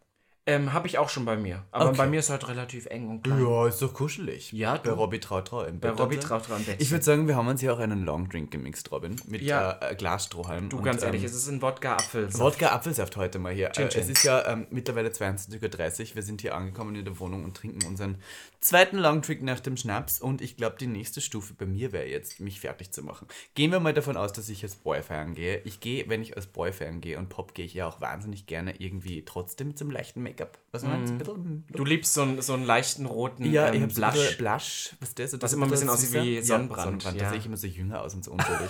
Ähm, 0.47 0.75
habe 0.75 0.87
ich 0.89 0.99
auch 0.99 1.09
schon 1.09 1.25
bei 1.25 1.39
mir. 1.39 1.65
Aber 1.71 1.87
Okay. 1.89 1.97
bei 1.97 2.07
mir 2.07 2.21
ist 2.21 2.29
halt 2.29 2.47
relativ 2.49 2.85
eng 2.87 3.09
und 3.09 3.23
klein. 3.25 3.41
Ja, 3.43 3.67
ist 3.67 3.81
doch 3.81 3.95
kuschelig. 3.95 4.53
Ja, 4.53 4.75
bei 4.77 4.91
du. 4.91 4.93
Robbie 4.93 5.19
Traut 5.19 5.49
Trau 5.49 5.63
im 5.63 5.81
Bei 5.81 5.89
Bett. 5.89 5.99
Robbie 5.99 6.17
und 6.17 6.21
so. 6.23 6.29
Traut 6.29 6.45
Trau 6.45 6.57
im 6.57 6.65
Bett. 6.65 6.77
Ich 6.83 6.91
würde 6.91 7.03
sagen, 7.03 7.27
wir 7.27 7.35
haben 7.37 7.49
uns 7.49 7.63
hier 7.63 7.73
auch 7.73 7.79
einen 7.79 8.05
Long 8.05 8.29
Drink 8.29 8.51
gemixt, 8.51 8.93
Robin, 8.93 9.17
mit 9.27 9.41
Ja. 9.41 9.71
äh, 9.73 9.93
äh, 9.93 9.95
Glasstrohhalm. 9.95 10.69
Du, 10.69 10.77
und, 10.77 10.83
ganz 10.85 11.03
ehrlich, 11.03 11.23
ähm, 11.23 11.27
es 11.29 11.35
ist 11.35 11.49
ein 11.49 11.63
Wodka-Apfel. 11.63 12.29
Wodka 12.39 12.69
Apfelsaft 12.73 13.17
heute 13.17 13.39
mal 13.39 13.55
hier. 13.55 13.71
Chin 13.73 13.87
Äh, 13.87 13.89
chin. 13.89 14.03
es 14.03 14.09
ist 14.11 14.23
ja 14.23 14.47
ähm, 14.47 14.67
mittlerweile 14.69 15.09
22.30 15.09 16.11
Uhr. 16.11 16.17
Wir 16.17 16.23
sind 16.23 16.43
hier 16.43 16.55
angekommen 16.55 16.95
in 16.95 17.07
der 17.07 17.19
Wohnung 17.19 17.43
und 17.45 17.57
trinken 17.57 17.87
unseren 17.87 18.19
zweiten 18.61 18.99
Longdrink 18.99 19.41
nach 19.43 19.61
dem 19.61 19.79
Schnaps. 19.79 20.21
Und 20.21 20.43
ich 20.43 20.59
glaube, 20.59 20.77
die 20.79 20.87
nächste 20.89 21.23
Stufe 21.23 21.55
bei 21.55 21.65
mir 21.65 21.93
wäre 21.93 22.07
jetzt, 22.07 22.41
mich 22.41 22.61
fertig 22.61 22.91
zu 22.91 23.03
machen. 23.03 23.29
Gehen 23.55 23.71
wir 23.73 23.81
mal 23.81 23.95
davon 23.95 24.19
aus, 24.19 24.35
dass 24.35 24.51
ich 24.51 24.63
als 24.63 24.75
Boy 24.77 25.01
feiern 25.03 25.35
gehe. 25.35 25.63
Ich 25.65 25.81
gehe, 25.81 26.07
wenn 26.11 26.21
ich 26.21 26.37
als 26.37 26.49
Boy 26.49 26.71
feiern 26.71 27.01
gehe 27.01 27.17
und 27.19 27.31
Pop, 27.31 27.55
gehe 27.55 27.65
ich 27.65 27.73
ja 27.73 27.87
auch 27.89 28.03
wahnsinnig 28.03 28.45
gerne 28.45 28.75
irgendwie 28.79 29.25
trotzdem 29.25 29.75
einem 29.81 29.91
leichten 29.91 30.23
Make-up. 30.35 30.59
Was 30.73 30.83
meinst 30.83 31.13
du? 31.15 31.19
Bisschen- 31.19 31.65
Du 31.73 31.85
liebst 31.85 32.13
so 32.15 32.23
einen, 32.23 32.43
so 32.43 32.55
einen 32.55 32.65
leichten 32.65 33.07
roten 33.07 33.45
Ja, 33.51 33.73
ich 33.73 33.81
ähm, 33.83 33.91
so 33.91 34.01
Blush. 34.01 34.37
Blush, 34.39 34.91
was 35.01 35.15
der 35.15 35.29
so 35.29 35.41
Was 35.41 35.53
immer 35.53 35.67
ein 35.67 35.71
bisschen 35.71 35.89
aussieht 35.89 36.13
wie 36.13 36.41
Sonnenbrand, 36.43 36.79
Ja, 36.79 36.85
Sonnenbrand. 36.85 37.21
Da 37.21 37.25
ja. 37.25 37.31
sehe 37.31 37.39
ich 37.39 37.47
immer 37.47 37.57
so 37.57 37.67
jünger 37.67 38.03
aus 38.03 38.15
und 38.15 38.25
so 38.25 38.33
unschuldig. 38.33 38.69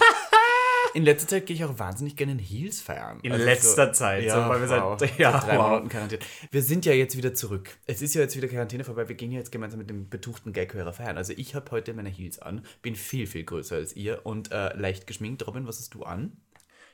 In 0.94 1.02
letzter 1.04 1.26
Zeit 1.26 1.46
gehe 1.46 1.56
ich 1.56 1.64
auch 1.64 1.76
wahnsinnig 1.80 2.14
gerne 2.14 2.32
in 2.32 2.38
Heels 2.38 2.80
feiern. 2.80 3.18
In 3.22 3.32
letzter 3.32 3.92
Zeit, 3.92 4.30
so, 4.30 4.36
weil 4.36 4.60
wir 4.60 4.68
seit- 4.98 5.18
ja, 5.18 5.40
drei 5.40 5.56
wow. 5.58 5.68
Monaten 5.70 5.88
Quarantäne. 5.88 6.20
Wir 6.52 6.62
sind 6.62 6.86
ja 6.86 6.92
jetzt 6.92 7.16
wieder 7.16 7.34
zurück. 7.34 7.70
Es 7.86 8.00
ist 8.00 8.14
ja 8.14 8.20
jetzt 8.20 8.36
wieder 8.36 8.46
Quarantäne 8.46 8.84
vorbei. 8.84 9.08
Wir 9.08 9.16
gehen 9.16 9.32
ja 9.32 9.38
jetzt 9.38 9.50
gemeinsam 9.50 9.78
mit 9.80 9.90
dem 9.90 10.08
betuchten 10.08 10.52
Gag-Hörer 10.52 10.92
feiern. 10.92 11.16
Also 11.16 11.32
ich 11.36 11.54
habe 11.56 11.68
heute 11.72 11.94
meine 11.94 12.10
Heels 12.10 12.38
an, 12.38 12.64
bin 12.82 12.94
viel, 12.94 13.26
viel 13.26 13.42
größer 13.44 13.74
als 13.76 13.96
ihr 13.96 14.20
und 14.24 14.52
äh, 14.52 14.76
leicht 14.76 15.06
geschminkt. 15.08 15.44
Robin, 15.48 15.66
was 15.66 15.78
hast 15.80 15.94
du 15.94 16.04
an? 16.04 16.36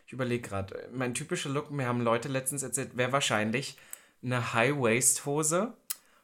Ich 0.07 0.15
überlege 0.15 0.49
gerade. 0.49 0.89
Mein 0.93 1.13
typischer 1.15 1.51
Look, 1.51 1.71
mir 1.71 1.87
haben 1.87 2.01
Leute 2.01 2.29
letztens 2.29 2.63
erzählt, 2.63 2.97
wäre 2.97 3.13
wahrscheinlich 3.13 3.77
eine 4.23 4.55
High-Waist-Hose. 4.55 5.73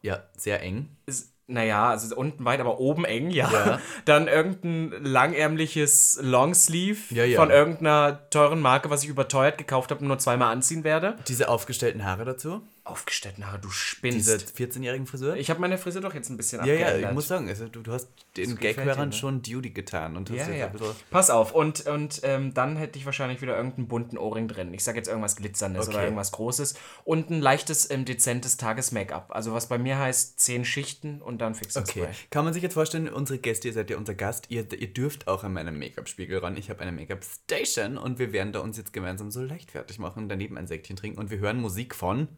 Ja, 0.03 0.23
sehr 0.37 0.63
eng. 0.63 0.89
Ist 1.07 1.33
naja, 1.49 1.91
also 1.91 2.15
unten 2.17 2.45
weit, 2.45 2.59
aber 2.59 2.81
oben 2.81 3.05
eng, 3.05 3.31
ja. 3.31 3.51
Ja. 3.53 3.81
Dann 4.05 4.27
irgendein 4.27 5.05
langärmliches 5.05 6.19
Longsleeve 6.21 7.15
Ja, 7.15 7.25
ja. 7.25 7.39
von 7.39 7.51
irgendeiner 7.51 8.29
teuren 8.31 8.61
Marke, 8.61 8.91
was 8.91 9.05
ich 9.05 9.09
überteuert 9.09 9.57
gekauft 9.57 9.91
habe 9.91 10.01
und 10.01 10.09
nur 10.09 10.19
zweimal 10.19 10.53
anziehen 10.53 10.83
werde. 10.83 11.17
Diese 11.29 11.49
aufgestellten 11.49 12.05
Haare 12.05 12.25
dazu, 12.25 12.63
Aufgestellt, 12.87 13.39
nachher, 13.39 13.59
du 13.59 13.71
spinnst. 13.71 14.19
diese 14.19 14.37
14-jährigen 14.37 15.07
Frisur. 15.07 15.37
ich 15.37 15.51
habe 15.51 15.61
meine 15.61 15.77
Frisur 15.77 16.01
doch 16.03 16.15
jetzt 16.15 16.31
ein 16.31 16.37
bisschen 16.37 16.65
ja, 16.65 16.73
ja, 16.73 16.87
abgeändert. 16.87 17.11
ich 17.11 17.15
muss 17.15 17.29
sagen, 17.29 17.49
also 17.49 17.69
du, 17.69 17.83
du 17.83 17.93
hast 17.93 18.09
den 18.37 18.57
Gag-Hörern 18.57 19.09
ne? 19.09 19.15
schon 19.15 19.43
Duty 19.43 19.71
getan 19.71 20.17
und 20.17 20.31
hast 20.31 20.37
Ja, 20.37 20.51
ja. 20.51 20.73
Pass 21.11 21.31
auf, 21.31 21.53
und, 21.53 21.87
und 21.87 22.21
ähm, 22.23 22.55
dann 22.55 22.77
hätte 22.77 22.99
ich 22.99 23.05
wahrscheinlich 23.05 23.43
wieder 23.43 23.57
irgendeinen 23.57 23.89
bunten 23.89 24.19
Ohrring 24.19 24.47
drin. 24.47 24.73
Ich 24.73 24.85
sage 24.85 24.99
jetzt 24.99 25.09
irgendwas 25.09 25.37
Glitzerndes 25.37 25.89
Okay. 25.89 25.97
oder 25.97 26.05
irgendwas 26.05 26.33
Großes. 26.33 26.75
Und 27.05 27.31
ein 27.31 27.41
leichtes, 27.41 27.91
ähm, 27.91 28.05
dezentes 28.05 28.57
Tages-Make-up. 28.57 29.31
Also 29.35 29.53
was 29.53 29.67
bei 29.69 29.79
mir 29.79 29.99
heißt 29.99 30.39
zehn 30.39 30.65
Schichten 30.65 31.21
und 31.21 31.39
dann 31.41 31.55
fix 31.55 31.77
Okay, 31.77 32.01
spray. 32.03 32.15
kann 32.31 32.45
man 32.45 32.55
sich 32.55 32.63
jetzt 32.63 32.75
vorstellen, 32.75 33.09
unsere 33.09 33.39
Gäste, 33.39 33.69
ihr 33.69 33.75
seid 33.75 33.91
ja 33.91 33.97
unser 33.97 34.15
Gast, 34.15 34.47
ihr, 34.51 34.67
ihr 34.73 34.93
dürft 34.93 35.27
auch 35.29 35.43
an 35.45 35.53
meinem 35.53 35.79
Make-up-Spiegel 35.79 36.39
ran. 36.39 36.57
Ich 36.57 36.71
habe 36.71 36.81
eine 36.81 36.93
Make-up-Station 36.93 37.99
und 37.99 38.19
wir 38.19 38.33
werden 38.33 38.53
da 38.53 38.61
uns 38.61 38.77
jetzt 38.77 38.93
gemeinsam 38.93 39.31
so 39.31 39.43
leicht 39.43 39.73
fertig 39.73 39.99
machen, 39.99 40.29
daneben 40.29 40.57
ein 40.57 40.67
Säckchen 40.67 40.97
trinken 40.97 41.19
und 41.19 41.31
wir 41.31 41.39
hören 41.39 41.61
Musik 41.61 41.95
von. 41.95 42.29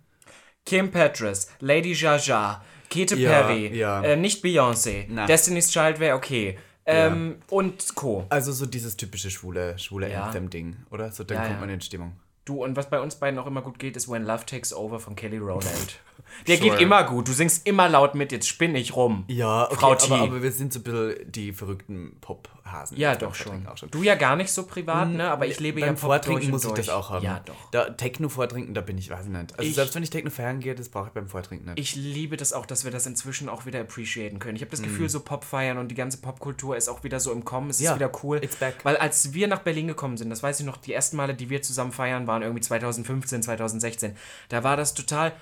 Kim 0.64 0.90
Petras, 0.90 1.48
Lady 1.60 1.92
Jaja, 1.92 2.62
Katy 2.90 3.16
Ja, 3.16 3.30
Perry, 3.42 3.76
ja. 3.76 4.02
Äh, 4.02 4.16
nicht 4.16 4.44
Beyoncé. 4.44 5.06
Destiny's 5.26 5.68
Child 5.70 6.00
wäre 6.00 6.16
okay. 6.16 6.58
Ähm, 6.86 7.36
Und 7.50 7.94
Co. 7.94 8.26
Also 8.30 8.50
so 8.52 8.64
dieses 8.64 8.96
typische 8.96 9.30
schwule, 9.30 9.78
schwule 9.78 10.10
Ja. 10.10 10.24
Anthem-Ding, 10.24 10.76
oder? 10.90 11.10
So, 11.12 11.22
dann 11.24 11.36
Ja, 11.36 11.42
kommt 11.44 11.54
ja. 11.56 11.60
man 11.60 11.68
in 11.70 11.80
Stimmung. 11.82 12.12
Du, 12.46 12.64
und 12.64 12.76
was 12.76 12.88
bei 12.88 12.98
uns 12.98 13.16
beiden 13.16 13.38
auch 13.38 13.46
immer 13.46 13.60
gut 13.60 13.78
geht, 13.78 13.94
ist 13.94 14.08
When 14.10 14.24
Love 14.24 14.46
Takes 14.46 14.72
Over 14.72 14.98
von 15.00 15.14
Kelly 15.14 15.36
Rowland. 15.38 16.00
Der 16.46 16.56
Sure. 16.56 16.70
geht 16.70 16.80
immer 16.80 17.04
gut. 17.04 17.28
Du 17.28 17.32
singst 17.32 17.66
immer 17.66 17.88
laut 17.88 18.14
mit, 18.14 18.32
jetzt 18.32 18.48
spinn 18.48 18.74
ich 18.74 18.94
rum. 18.96 19.24
Ja, 19.28 19.64
okay, 19.66 19.74
Frau 19.76 19.94
T. 19.94 20.12
aber, 20.12 20.22
aber 20.22 20.42
wir 20.42 20.52
sind 20.52 20.72
so 20.72 20.80
ein 20.80 20.82
bisschen 20.82 21.32
die 21.32 21.52
verrückten 21.52 22.16
Pop-Hasen. 22.20 22.96
Ja, 22.96 23.16
doch 23.16 23.34
schon. 23.34 23.66
Auch 23.66 23.76
schon. 23.76 23.90
Du 23.90 24.02
ja 24.02 24.14
gar 24.14 24.36
nicht 24.36 24.50
so 24.52 24.64
privat, 24.64 25.08
ne? 25.10 25.30
Aber 25.30 25.46
ich 25.46 25.58
lebe 25.60 25.80
ja 25.80 25.86
Beim 25.86 25.96
Pop 25.96 26.02
Vortrinken 26.10 26.40
durch 26.42 26.52
muss 26.52 26.64
ich 26.64 26.68
durch. 26.72 26.86
das 26.86 26.94
auch 26.94 27.10
haben. 27.10 27.24
Ja, 27.24 27.40
doch. 27.44 27.54
Da, 27.72 27.90
Techno 27.90 28.28
vortrinken, 28.28 28.72
da 28.74 28.80
bin 28.80 28.96
ich, 28.98 29.10
weiß 29.10 29.26
ich 29.26 29.32
nicht. 29.32 29.58
Also 29.58 29.68
Ich- 29.68 29.74
selbst 29.74 29.94
wenn 29.94 30.02
ich 30.02 30.10
Techno 30.10 30.30
feiern 30.30 30.60
gehe, 30.60 30.74
das 30.74 30.88
brauche 30.88 31.08
ich 31.08 31.12
beim 31.12 31.28
Vortrinken 31.28 31.66
nicht. 31.74 31.78
Ich 31.78 31.96
liebe 31.96 32.36
das 32.36 32.52
auch, 32.52 32.66
dass 32.66 32.84
wir 32.84 32.90
das 32.92 33.06
inzwischen 33.06 33.48
auch 33.48 33.66
wieder 33.66 33.80
appreciaten 33.80 34.38
können. 34.38 34.56
Ich 34.56 34.62
habe 34.62 34.70
das. 34.70 34.82
Gefühl, 34.82 35.08
so 35.08 35.20
Pop 35.20 35.44
feiern 35.44 35.76
und 35.78 35.88
die 35.88 35.94
ganze 35.94 36.18
Popkultur 36.18 36.76
ist 36.76 36.88
auch 36.88 37.02
wieder 37.04 37.20
so 37.20 37.32
im 37.32 37.44
Kommen. 37.44 37.68
Es 37.68 37.80
Ja, 37.80 37.90
ist 37.92 37.96
wieder 37.96 38.10
cool. 38.22 38.38
it's 38.42 38.56
back. 38.56 38.76
Weil 38.84 38.96
als 38.96 39.34
wir 39.34 39.48
nach 39.48 39.58
Berlin 39.60 39.86
gekommen 39.88 40.16
sind, 40.16 40.30
das 40.30 40.42
weiß 40.42 40.60
ich 40.60 40.66
noch, 40.66 40.76
die 40.76 40.92
ersten 40.92 41.16
Male, 41.16 41.34
die 41.34 41.50
wir 41.50 41.62
zusammen 41.62 41.92
feiern, 41.92 42.26
waren 42.26 42.42
irgendwie 42.42 42.62
2015, 42.62 43.42
2016. 43.42 44.16
Da 44.48 44.62
war 44.64 44.76
das 44.76 44.94
total 44.94 45.32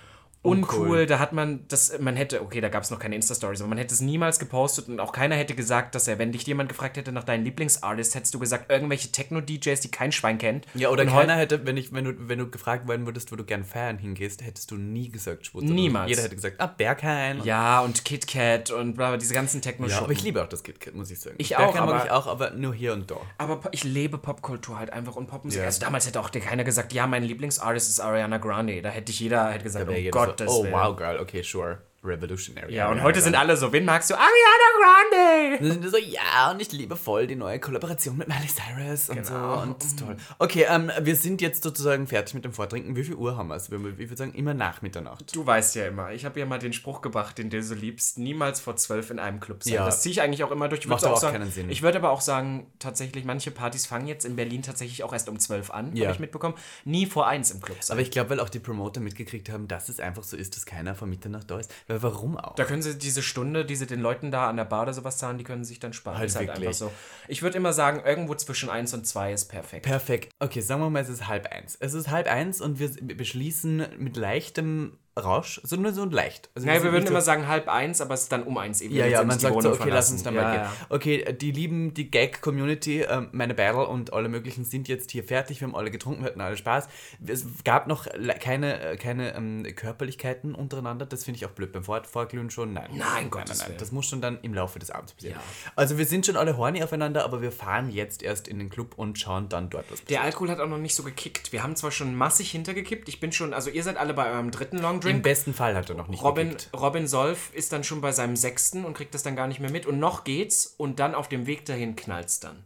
uncool. 0.47 0.81
Uncool. 0.81 1.07
Da 1.07 1.19
hat 1.19 1.33
man 1.33 1.65
das, 1.69 1.99
man 2.01 2.17
hätte, 2.17 2.43
okay, 2.43 2.61
da 2.61 2.69
gab 2.69 2.83
es 2.83 2.91
noch 2.91 2.99
keine 2.99 3.15
Insta-Stories, 3.17 3.61
aber 3.61 3.69
man 3.69 3.79
hätte 3.79 3.95
es 3.95 4.01
niemals 4.01 4.39
gepostet 4.39 4.89
und 4.89 5.01
auch 5.01 5.13
keiner 5.13 5.35
hätte 5.37 5.55
gesagt, 5.55 5.95
dass 5.95 6.09
er, 6.09 6.19
wenn 6.19 6.33
dich 6.33 6.47
jemand 6.47 6.69
gefragt 6.69 6.97
hätte 6.97 7.13
nach 7.13 7.25
deinen 7.25 7.45
Lieblingsartists, 7.45 8.15
hättest 8.15 8.35
du 8.35 8.39
gesagt, 8.39 8.71
irgendwelche 8.71 9.11
Techno-DJs, 9.13 9.81
die 9.81 9.91
kein 9.91 10.13
Schwein 10.13 10.39
kennt. 10.39 10.67
ja, 10.75 10.89
oder 10.91 11.03
Und 11.05 11.11
keiner 11.11 11.37
hätte, 11.37 11.67
wenn, 11.67 11.77
ich, 11.77 11.93
wenn, 11.93 12.05
du, 12.05 12.15
wenn 12.29 12.39
du 12.39 12.51
gefragt 12.51 12.89
werden 12.89 13.07
würdest, 13.07 13.33
wo 13.33 13.37
du 13.37 13.45
gern 13.45 13.65
feiern 13.65 13.99
hingehst, 13.99 14.43
hättest 14.45 14.71
du 14.71 14.77
nie 14.77 15.11
gesagt 15.11 15.47
Schwutz. 15.47 15.65
Niemals. 15.65 16.09
Jeder 16.11 16.23
hätte 16.23 16.35
gesagt, 16.37 16.57
ah, 16.61 16.67
Berghain. 16.67 17.43
Ja, 17.45 17.81
und 17.81 18.05
Kit 18.05 18.27
Kat 18.27 18.71
und 18.71 18.95
bla, 18.95 19.09
bla, 19.09 19.17
diese 19.17 19.35
ganzen 19.35 19.61
techno 19.63 19.87
Ja, 19.87 19.99
aber 20.01 20.13
ich 20.13 20.23
liebe 20.23 20.43
auch 20.43 20.49
das 20.49 20.63
KitKat, 20.63 20.95
muss 20.95 21.11
ich 21.11 21.21
sagen. 21.21 21.37
Ich 21.39 21.51
Berghain 21.51 21.69
auch, 21.69 21.75
mag 21.87 21.95
aber- 21.95 22.05
ich 22.05 22.11
auch, 22.11 22.27
aber 22.27 22.51
nur 22.51 22.75
hier 22.75 22.93
und 22.93 23.11
da. 23.11 23.17
Aber 23.39 23.61
ich 23.73 23.85
lebe 23.85 24.19
Popkultur 24.19 24.79
halt 24.79 24.93
einfach 24.93 25.17
und 25.17 25.27
Popmusik. 25.27 25.61
Ja. 25.61 25.67
Also 25.67 25.81
damals 25.81 26.07
hätte 26.07 26.21
auch 26.21 26.31
dir 26.31 26.41
keiner 26.41 26.65
gesagt, 26.65 26.93
ja, 26.93 27.07
mein 27.07 27.23
Lieblingsartist 27.23 27.89
ist 27.89 28.01
Ariana 28.01 28.39
Grande. 28.39 28.83
Da 28.83 28.91
hätte 28.91 29.13
ich 29.13 29.21
jeder 29.21 29.51
hätte 29.51 29.65
gesagt, 29.65 29.87
Wäre 29.87 29.97
oh 29.97 30.01
jeder 30.01 30.11
Gottes 30.37 30.53
oh 30.53 30.59
Willen. 30.61 30.73
wow, 30.73 30.93
girl, 30.93 31.17
okay, 31.19 31.43
sure. 31.43 31.81
Revolutionary. 32.05 32.73
Ja, 32.75 32.91
und 32.91 33.03
heute 33.03 33.21
sind 33.21 33.35
alle 33.35 33.57
so, 33.57 33.73
wen 33.73 33.85
magst 33.85 34.11
du? 34.11 34.15
Ariana 34.15 34.31
Grande! 34.79 35.59
Dann 35.59 35.73
sind 35.73 35.83
wir 35.83 35.91
so, 35.91 35.97
ja, 35.99 36.51
und 36.53 36.61
ich 36.63 36.71
liebe 36.73 36.97
voll 36.97 37.27
die 37.27 37.35
neue 37.37 37.59
Kollaboration 37.59 38.17
mit 38.17 38.29
Miley 38.29 38.47
Cyrus 38.49 39.09
und 39.09 39.17
Genau. 39.27 39.57
so. 39.57 39.63
Und 39.63 39.79
das 39.83 39.89
ist 39.89 39.99
toll. 39.99 40.17
Okay, 40.39 40.67
ähm, 40.69 40.91
wir 41.01 41.17
sind 41.17 41.41
jetzt 41.41 41.63
sozusagen 41.63 42.07
fertig 42.07 42.35
mit 42.35 42.45
dem 42.45 42.53
Vortrinken. 42.53 42.95
Wie 42.97 43.05
viel 43.05 43.15
Uhr 43.15 43.37
haben 43.37 43.49
wir 43.49 43.57
es? 43.57 43.71
Wir 43.71 43.81
würden 43.83 44.17
sagen, 44.17 44.35
immer 44.35 44.55
nach 44.55 44.83
Mitternacht. 44.83 45.35
Du 45.35 45.45
weißt 45.45 45.75
ja 45.77 45.87
immer, 45.87 46.13
ich 46.13 46.25
habe 46.25 46.39
ja 46.39 46.47
mal 46.47 46.59
den 46.59 46.73
Spruch 46.73 47.03
gebracht, 47.03 47.39
den 47.39 47.51
du 47.51 47.63
so 47.63 47.75
liebst, 47.75 48.19
niemals 48.19 48.61
vor 48.61 48.77
zwölf 48.77 49.11
in 49.11 49.19
einem 49.19 49.41
Club 49.41 49.63
sein. 49.65 49.75
Ja. 49.75 49.85
Das 49.87 50.03
ziehe 50.03 50.13
ich 50.13 50.21
eigentlich 50.23 50.45
auch 50.45 50.51
immer 50.51 50.69
durch. 50.69 50.81
Ich 50.83 50.87
Macht 50.89 51.05
aber 51.05 51.15
auch 51.15 51.21
sagen, 51.21 51.39
keinen 51.39 51.51
Sinn. 51.51 51.71
Ich 51.71 51.83
würde 51.83 51.99
aber 51.99 52.11
auch 52.11 52.21
sagen, 52.21 52.71
tatsächlich, 52.79 53.25
manche 53.25 53.51
Partys 53.51 53.87
fangen 53.87 54.07
jetzt 54.07 54.25
in 54.25 54.37
Berlin 54.37 54.63
tatsächlich 54.63 55.03
auch 55.03 55.13
erst 55.13 55.29
um 55.29 55.39
zwölf 55.39 55.71
an, 55.71 55.95
Ja. 55.97 56.05
habe 56.07 56.15
ich 56.15 56.21
mitbekommen. 56.21 56.55
Nie 56.85 57.07
vor 57.07 57.27
eins 57.27 57.51
im 57.51 57.61
Club 57.61 57.79
sein. 57.83 57.95
Aber 57.95 58.03
ich 58.03 58.11
glaube, 58.11 58.31
weil 58.31 58.41
auch 58.41 58.49
die 58.49 58.61
Promoter 58.61 59.01
mitgekriegt 59.01 59.49
haben, 59.49 59.67
dass 59.69 59.89
es 59.89 59.99
einfach 60.01 60.23
so 60.23 60.37
ist, 60.37 60.57
dass 60.57 60.67
keiner 60.67 60.95
vor 60.95 61.09
Mitternacht 61.09 61.51
da 61.51 61.59
ist. 61.59 61.73
Weil 61.89 61.96
warum 62.03 62.37
auch? 62.37 62.55
Da 62.55 62.65
können 62.65 62.83
sie 62.83 62.99
diese 62.99 63.23
Stunde, 63.23 63.65
die 63.65 63.77
sie 63.77 63.87
den 63.87 64.01
Leuten 64.01 64.31
da 64.31 64.49
an 64.49 64.57
der 64.57 64.65
Bar 64.65 64.83
oder 64.83 64.93
sowas 64.95 65.19
zahlen, 65.19 65.39
die 65.39 65.45
können 65.45 65.65
sich 65.65 65.79
dann 65.79 65.93
sparen. 65.93 66.19
Halt 66.19 66.29
ist 66.29 66.37
halt 66.37 66.49
wirklich. 66.49 66.69
einfach 66.69 66.79
so. 66.79 66.93
Ich 67.29 67.43
würde 67.43 67.57
immer 67.57 67.73
sagen, 67.73 68.03
irgendwo 68.05 68.35
zwischen 68.35 68.71
1 68.71 68.95
und 68.95 69.07
2 69.07 69.33
ist 69.33 69.47
perfekt. 69.47 69.85
Perfekt. 69.85 70.33
Okay, 70.39 70.61
sagen 70.61 70.81
wir 70.81 70.91
mal, 70.91 71.03
es 71.03 71.09
ist 71.09 71.27
halb 71.29 71.47
eins. 71.47 71.77
Es 71.79 71.95
ist 71.95 72.11
halb 72.11 72.27
eins 72.27 72.61
und 72.61 72.79
wir 72.79 72.91
beschließen 73.17 73.87
mit 73.99 74.17
leichtem 74.17 74.99
Rausch, 75.19 75.63
so 75.65 75.77
nur 75.77 75.95
so 75.95 76.05
leicht. 76.05 76.51
Also 76.55 76.67
Naja, 76.67 76.83
wir 76.83 76.93
würden 76.93 77.07
immer 77.07 77.23
sagen 77.23 77.49
halb 77.49 77.69
eins, 77.69 78.03
aber 78.03 78.13
es 78.13 78.25
ist 78.25 78.33
dann 78.33 78.43
um 78.43 78.59
eins 78.59 78.83
eben. 78.83 78.95
Ja, 78.95 79.07
ja, 79.07 79.25
man 79.25 79.39
sagt 79.39 79.63
so, 79.63 79.71
okay, 79.71 79.89
lass 79.89 80.11
uns 80.11 80.23
da 80.23 80.31
ja, 80.31 80.43
mal 80.43 80.53
gehen. 80.53 80.67
Okay, 80.91 81.33
die 81.33 81.53
lieben, 81.53 81.95
die 81.95 82.11
Gag-Community, 82.11 83.01
ähm, 83.01 83.29
meine 83.33 83.55
Battle 83.55 83.87
und 83.87 84.13
alle 84.13 84.29
möglichen 84.29 84.67
sind 84.67 84.89
jetzt 84.89 85.11
hier 85.13 85.25
fertig. 85.25 85.61
Wir 85.61 85.69
haben 85.69 85.75
alle 85.75 85.91
getrunken, 85.91 86.23
wir 86.23 86.29
hatten 86.29 86.43
alle 86.43 86.59
Spaß. 86.59 86.89
Es 87.27 87.47
gab 87.65 87.87
noch 87.87 88.07
keine, 88.41 88.81
äh, 88.81 88.97
keine 88.99 89.35
ähm, 89.35 89.67
Körperlichkeiten 89.75 90.55
untereinander. 90.55 91.07
Das 91.07 91.25
finde 91.25 91.39
ich 91.39 91.47
auch 91.47 91.51
blöd. 91.51 91.73
Beim 91.73 91.85
Vor 91.85 92.05
Vorglühen 92.05 92.51
schon, 92.51 92.75
nein. 92.75 92.91
Nein, 92.91 92.99
nein, 92.99 93.31
Gottes 93.31 93.61
nein, 93.61 93.69
Willen. 93.69 93.79
Das 93.79 93.93
muss 93.93 94.07
schon 94.07 94.21
dann 94.21 94.39
im 94.43 94.53
Laufe 94.53 94.79
des 94.79 94.91
Abends 94.91 95.15
passieren. 95.15 95.37
Ja. 95.37 95.73
Also 95.77 95.97
wir 95.97 96.05
sind 96.05 96.27
schon 96.27 96.37
alle 96.37 96.59
horny 96.59 96.83
aufeinander, 96.83 97.25
aber 97.25 97.41
wir 97.41 97.53
fahren 97.53 97.91
jetzt 97.91 98.23
erst 98.23 98.49
in 98.49 98.59
den 98.59 98.69
Club 98.69 98.93
und 98.99 99.19
schauen 99.19 99.49
dann 99.49 99.71
dort, 99.71 99.91
was 99.91 100.05
Der 100.05 100.21
Alkohol 100.21 100.51
hat 100.51 100.61
auch 100.61 100.69
noch 100.69 100.77
nicht 100.77 100.95
so 100.95 101.03
gekickt. 101.05 101.53
Wir 101.53 101.63
haben 101.63 101.75
zwar 101.75 101.91
schon 101.91 102.15
massig 102.15 102.51
hintergekippt. 102.51 103.09
Ich 103.09 103.19
bin 103.19 103.33
schon, 103.33 103.55
also 103.55 103.71
ihr 103.71 103.83
seid 103.83 103.97
alle 103.97 104.13
bei 104.13 104.31
eurem 104.31 104.51
dritten 104.51 104.77
Long 104.77 105.01
Im 105.07 105.15
Drink. 105.15 105.25
besten 105.25 105.55
Fall 105.55 105.77
hat 105.77 105.89
er 105.89 105.97
noch 105.97 106.09
nicht 106.09 106.23
Robin, 106.23 106.51
gekickt. 106.51 106.71
Robin 106.75 107.07
Solf 107.07 107.53
ist 107.55 107.73
dann 107.73 107.85
schon 107.85 108.01
bei 108.01 108.13
seinem 108.13 108.37
sechsten 108.37 108.85
und 108.85 108.95
kriegt 108.95 109.15
das 109.15 109.23
dann 109.23 109.37
gar 109.37 109.47
nicht 109.47 109.61
mehr 109.61 109.71
mit. 109.71 109.87
Und 109.87 109.99
noch 109.99 110.25
geht's 110.25 110.67
und 110.77 110.99
dann 110.99 111.15
auf 111.15 111.29
dem 111.29 111.47
Weg 111.47 111.65
dahin 111.65 111.97
knallt's 111.97 112.41
dann. 112.41 112.65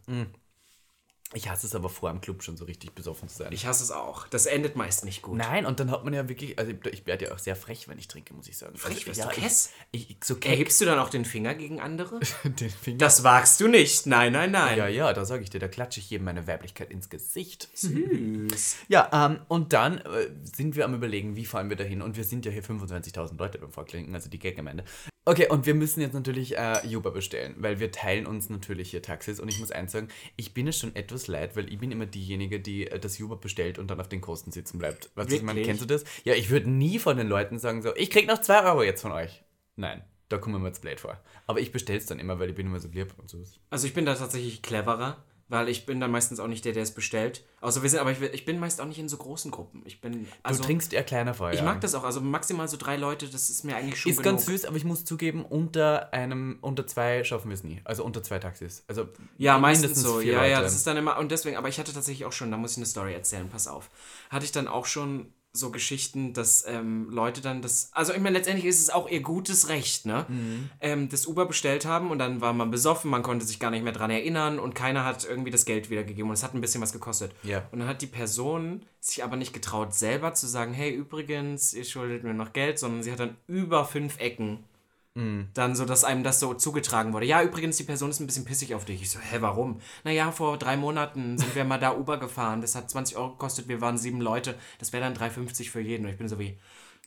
Ich 1.33 1.49
hasse 1.49 1.65
es 1.65 1.75
aber 1.75 1.87
vor 1.87 2.09
dem 2.11 2.19
Club 2.19 2.43
schon 2.43 2.57
so 2.57 2.65
richtig 2.65 2.93
besoffen 2.93 3.29
zu 3.29 3.37
sein. 3.37 3.53
Ich 3.53 3.65
hasse 3.65 3.83
es 3.83 3.91
auch. 3.91 4.27
Das 4.27 4.45
endet 4.45 4.75
meist 4.75 5.05
nicht 5.05 5.21
gut. 5.21 5.37
Nein, 5.37 5.65
und 5.65 5.79
dann 5.79 5.89
hat 5.89 6.03
man 6.03 6.13
ja 6.13 6.27
wirklich, 6.27 6.59
also 6.59 6.73
ich- 6.91 7.05
werde 7.05 7.25
ja 7.25 7.33
auch 7.33 7.39
sehr 7.39 7.55
frech, 7.55 7.87
wenn 7.87 7.97
ich 7.97 8.07
trinke, 8.09 8.33
muss 8.33 8.47
ich 8.49 8.57
sagen. 8.57 8.77
Frech, 8.77 9.07
also, 9.07 9.21
ja, 9.21 9.27
du 9.27 9.33
kess? 9.39 9.71
Ich, 9.91 10.09
ich, 10.09 10.17
so 10.23 10.35
keck 10.35 10.51
Erhebst 10.51 10.81
du 10.81 10.85
dann 10.85 10.99
auch 10.99 11.09
den 11.09 11.23
Finger 11.23 11.55
gegen 11.55 11.79
andere? 11.79 12.19
den 12.43 12.69
Finger. 12.69 12.97
Das 12.97 13.23
wagst 13.23 13.61
du 13.61 13.67
nicht. 13.69 14.05
Nein, 14.07 14.33
nein, 14.33 14.51
nein. 14.51 14.77
ja, 14.77 14.87
ja, 14.87 15.13
da 15.13 15.23
sage 15.23 15.43
ich 15.43 15.49
dir, 15.49 15.59
da 15.59 15.67
klatsche 15.69 15.99
ich 16.01 16.09
jedem 16.09 16.25
meine 16.25 16.47
Weiblichkeit 16.47 16.91
ins 16.91 17.09
Gesicht. 17.09 17.69
Süß. 17.73 18.75
Ja, 18.89 19.09
ähm, 19.13 19.39
und 19.47 19.73
dann 19.73 19.99
äh, 19.99 20.29
sind 20.55 20.75
wir 20.75 20.85
am 20.85 20.93
überlegen, 20.93 21.35
wie 21.35 21.45
fahren 21.45 21.69
wir 21.69 21.77
da 21.77 21.83
hin. 21.83 22.01
Und 22.01 22.17
wir 22.17 22.23
sind 22.25 22.45
ja 22.45 22.51
hier 22.51 22.63
25.000 22.63 23.37
Leute 23.37 23.57
beim 23.57 23.71
Vorklinken, 23.71 24.13
also 24.15 24.29
die 24.29 24.39
Gag-Gemeinde. 24.39 24.83
Okay, 25.23 25.47
und 25.49 25.67
wir 25.67 25.75
müssen 25.75 26.01
jetzt 26.01 26.13
natürlich 26.13 26.57
äh, 26.57 26.79
Uber 26.95 27.11
bestellen, 27.11 27.53
weil 27.59 27.79
wir 27.79 27.91
teilen 27.91 28.25
uns 28.25 28.49
natürlich 28.49 28.89
hier 28.89 29.03
Taxis. 29.03 29.39
Und 29.39 29.49
ich 29.49 29.59
muss 29.59 29.71
eins 29.71 29.91
sagen, 29.91 30.07
ich 30.35 30.55
bin 30.55 30.67
es 30.67 30.79
schon 30.79 30.95
etwas 30.95 31.27
leid, 31.27 31.55
weil 31.55 31.71
ich 31.71 31.77
bin 31.77 31.91
immer 31.91 32.07
diejenige, 32.07 32.59
die 32.59 32.87
äh, 32.87 32.97
das 32.97 33.19
Uber 33.19 33.35
bestellt 33.35 33.77
und 33.77 33.91
dann 33.91 33.99
auf 33.99 34.09
den 34.09 34.19
Kosten 34.19 34.51
sitzen 34.51 34.79
bleibt. 34.79 35.11
Weißt 35.13 35.29
du, 35.29 35.35
ich 35.35 35.43
meine, 35.43 35.61
kennst 35.61 35.81
du 35.81 35.85
das? 35.85 36.05
Ja, 36.23 36.33
ich 36.33 36.49
würde 36.49 36.71
nie 36.71 36.97
von 36.97 37.17
den 37.17 37.27
Leuten 37.27 37.59
sagen 37.59 37.83
so, 37.83 37.95
ich 37.95 38.09
krieg 38.09 38.27
noch 38.27 38.41
2 38.41 38.63
Euro 38.63 38.81
jetzt 38.81 39.01
von 39.01 39.11
euch. 39.11 39.43
Nein, 39.75 40.03
da 40.27 40.39
kommen 40.39 40.59
wir 40.59 40.67
jetzt 40.67 40.81
blöd 40.81 40.99
vor. 40.99 41.19
Aber 41.45 41.59
ich 41.59 41.71
bestelle 41.71 41.99
es 41.99 42.07
dann 42.07 42.17
immer, 42.17 42.39
weil 42.39 42.49
ich 42.49 42.55
bin 42.55 42.65
immer 42.65 42.79
so 42.79 42.87
lieb 42.87 43.13
und 43.19 43.29
so. 43.29 43.43
Also 43.69 43.85
ich 43.85 43.93
bin 43.93 44.05
da 44.05 44.15
tatsächlich 44.15 44.63
cleverer, 44.63 45.23
weil 45.51 45.67
ich 45.67 45.85
bin 45.85 45.99
dann 45.99 46.11
meistens 46.11 46.39
auch 46.39 46.47
nicht 46.47 46.63
der, 46.63 46.71
der 46.71 46.83
es 46.83 46.91
bestellt. 46.91 47.43
Außer 47.59 47.83
wir 47.83 47.89
sind, 47.89 47.99
aber 47.99 48.11
ich, 48.11 48.21
ich 48.21 48.45
bin 48.45 48.57
meist 48.57 48.79
auch 48.79 48.85
nicht 48.85 48.99
in 48.99 49.09
so 49.09 49.17
großen 49.17 49.51
Gruppen. 49.51 49.81
Ich 49.85 49.99
bin, 49.99 50.25
also, 50.43 50.61
du 50.61 50.65
trinkst 50.65 50.93
eher 50.93 51.03
kleiner 51.03 51.33
vorher. 51.33 51.53
ich 51.59 51.61
mag 51.63 51.81
das 51.81 51.93
auch, 51.93 52.05
also 52.05 52.21
maximal 52.21 52.69
so 52.69 52.77
drei 52.77 52.95
Leute, 52.95 53.27
das 53.27 53.49
ist 53.49 53.65
mir 53.65 53.75
eigentlich 53.75 53.99
schon 53.99 54.11
Ist 54.11 54.23
genug. 54.23 54.37
ganz 54.37 54.45
süß, 54.45 54.63
aber 54.63 54.77
ich 54.77 54.85
muss 54.85 55.03
zugeben, 55.03 55.43
unter 55.43 56.13
einem, 56.13 56.57
unter 56.61 56.87
zwei 56.87 57.25
schaffen 57.25 57.49
wir 57.49 57.55
es 57.55 57.65
nie. 57.65 57.81
Also 57.83 58.05
unter 58.05 58.23
zwei 58.23 58.39
Taxis. 58.39 58.85
Also 58.87 59.09
Ja, 59.37 59.59
meistens 59.59 60.01
so. 60.01 60.21
Ja, 60.21 60.45
ja, 60.45 60.53
Leute. 60.53 60.63
das 60.63 60.75
ist 60.75 60.87
dann 60.87 60.95
immer. 60.95 61.17
Und 61.17 61.31
deswegen, 61.31 61.57
aber 61.57 61.67
ich 61.67 61.79
hatte 61.79 61.91
tatsächlich 61.93 62.25
auch 62.25 62.31
schon, 62.31 62.49
da 62.49 62.55
muss 62.55 62.71
ich 62.71 62.77
eine 62.77 62.85
Story 62.85 63.13
erzählen, 63.13 63.49
pass 63.49 63.67
auf. 63.67 63.89
Hatte 64.29 64.45
ich 64.45 64.53
dann 64.53 64.69
auch 64.69 64.85
schon 64.85 65.33
so 65.53 65.69
Geschichten, 65.69 66.33
dass 66.33 66.65
ähm, 66.67 67.09
Leute 67.09 67.41
dann 67.41 67.61
das. 67.61 67.89
Also, 67.93 68.13
ich 68.13 68.19
meine, 68.19 68.37
letztendlich 68.37 68.65
ist 68.65 68.81
es 68.81 68.89
auch 68.89 69.09
ihr 69.09 69.21
gutes 69.21 69.67
Recht, 69.69 70.05
ne? 70.05 70.25
Mhm. 70.27 70.69
Ähm, 70.79 71.09
das 71.09 71.27
Uber 71.27 71.45
bestellt 71.45 71.85
haben 71.85 72.09
und 72.09 72.19
dann 72.19 72.39
war 72.41 72.53
man 72.53 72.71
besoffen, 72.71 73.11
man 73.11 73.23
konnte 73.23 73.45
sich 73.45 73.59
gar 73.59 73.71
nicht 73.71 73.83
mehr 73.83 73.93
dran 73.93 74.11
erinnern 74.11 74.59
und 74.59 74.75
keiner 74.75 75.03
hat 75.03 75.25
irgendwie 75.25 75.51
das 75.51 75.65
Geld 75.65 75.89
wiedergegeben 75.89 76.29
und 76.29 76.33
es 76.33 76.43
hat 76.43 76.53
ein 76.53 76.61
bisschen 76.61 76.81
was 76.81 76.93
gekostet. 76.93 77.33
Ja. 77.43 77.67
Und 77.71 77.79
dann 77.79 77.87
hat 77.87 78.01
die 78.01 78.07
Person 78.07 78.85
sich 78.99 79.23
aber 79.23 79.35
nicht 79.35 79.53
getraut, 79.53 79.93
selber 79.93 80.33
zu 80.33 80.47
sagen: 80.47 80.73
Hey, 80.73 80.91
übrigens, 80.91 81.73
ihr 81.73 81.83
schuldet 81.83 82.23
mir 82.23 82.33
noch 82.33 82.53
Geld, 82.53 82.79
sondern 82.79 83.03
sie 83.03 83.11
hat 83.11 83.19
dann 83.19 83.35
über 83.47 83.85
fünf 83.85 84.19
Ecken 84.19 84.63
dann 85.13 85.75
so, 85.75 85.83
dass 85.85 86.05
einem 86.05 86.23
das 86.23 86.39
so 86.39 86.53
zugetragen 86.53 87.11
wurde. 87.11 87.25
Ja, 87.25 87.43
übrigens, 87.43 87.75
die 87.75 87.83
Person 87.83 88.11
ist 88.11 88.21
ein 88.21 88.27
bisschen 88.27 88.45
pissig 88.45 88.73
auf 88.75 88.85
dich. 88.85 89.01
Ich 89.01 89.09
so, 89.09 89.19
hä, 89.19 89.37
warum? 89.41 89.81
Naja, 90.05 90.31
vor 90.31 90.57
drei 90.57 90.77
Monaten 90.77 91.37
sind 91.37 91.53
wir 91.53 91.65
mal 91.65 91.79
da 91.79 91.97
Uber 91.97 92.17
gefahren. 92.17 92.61
Das 92.61 92.75
hat 92.75 92.89
20 92.89 93.17
Euro 93.17 93.31
gekostet, 93.31 93.67
wir 93.67 93.81
waren 93.81 93.97
sieben 93.97 94.21
Leute. 94.21 94.55
Das 94.79 94.93
wäre 94.93 95.03
dann 95.03 95.13
3,50 95.13 95.69
für 95.69 95.81
jeden. 95.81 96.05
Und 96.05 96.11
ich 96.11 96.17
bin 96.17 96.29
so 96.29 96.39
wie, 96.39 96.57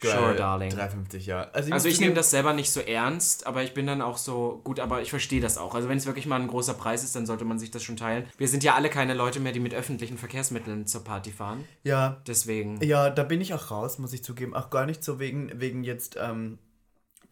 Sure, 0.02 0.34
darling. 0.34 0.70
3,50, 0.70 1.20
ja. 1.20 1.42
Also, 1.52 1.72
Also 1.72 1.72
muss 1.72 1.84
ich 1.86 2.00
nehme 2.00 2.14
das 2.14 2.30
selber 2.30 2.52
nicht 2.52 2.70
so 2.70 2.80
ernst, 2.80 3.46
aber 3.46 3.62
ich 3.62 3.74
bin 3.74 3.86
dann 3.86 4.02
auch 4.02 4.18
so, 4.18 4.60
gut, 4.64 4.80
aber 4.80 5.00
ich 5.00 5.10
verstehe 5.10 5.40
das 5.40 5.56
auch. 5.56 5.74
Also 5.74 5.88
wenn 5.88 5.96
es 5.96 6.04
wirklich 6.04 6.26
mal 6.26 6.40
ein 6.40 6.48
großer 6.48 6.74
Preis 6.74 7.04
ist, 7.04 7.16
dann 7.16 7.26
sollte 7.26 7.44
man 7.44 7.58
sich 7.58 7.70
das 7.70 7.82
schon 7.82 7.96
teilen. 7.96 8.26
Wir 8.36 8.48
sind 8.48 8.64
ja 8.64 8.74
alle 8.74 8.90
keine 8.90 9.14
Leute 9.14 9.40
mehr, 9.40 9.52
die 9.52 9.60
mit 9.60 9.72
öffentlichen 9.72 10.18
Verkehrsmitteln 10.18 10.86
zur 10.86 11.04
Party 11.04 11.30
fahren. 11.30 11.64
Ja, 11.84 12.20
Deswegen. 12.26 12.82
Ja, 12.82 13.08
da 13.08 13.22
bin 13.22 13.40
ich 13.40 13.54
auch 13.54 13.70
raus, 13.70 13.98
muss 13.98 14.12
ich 14.12 14.22
zugeben. 14.24 14.54
Auch 14.54 14.68
gar 14.68 14.84
nicht 14.84 15.02
so 15.04 15.18
wegen, 15.18 15.50
wegen 15.60 15.84
jetzt 15.84 16.16
ähm, 16.20 16.58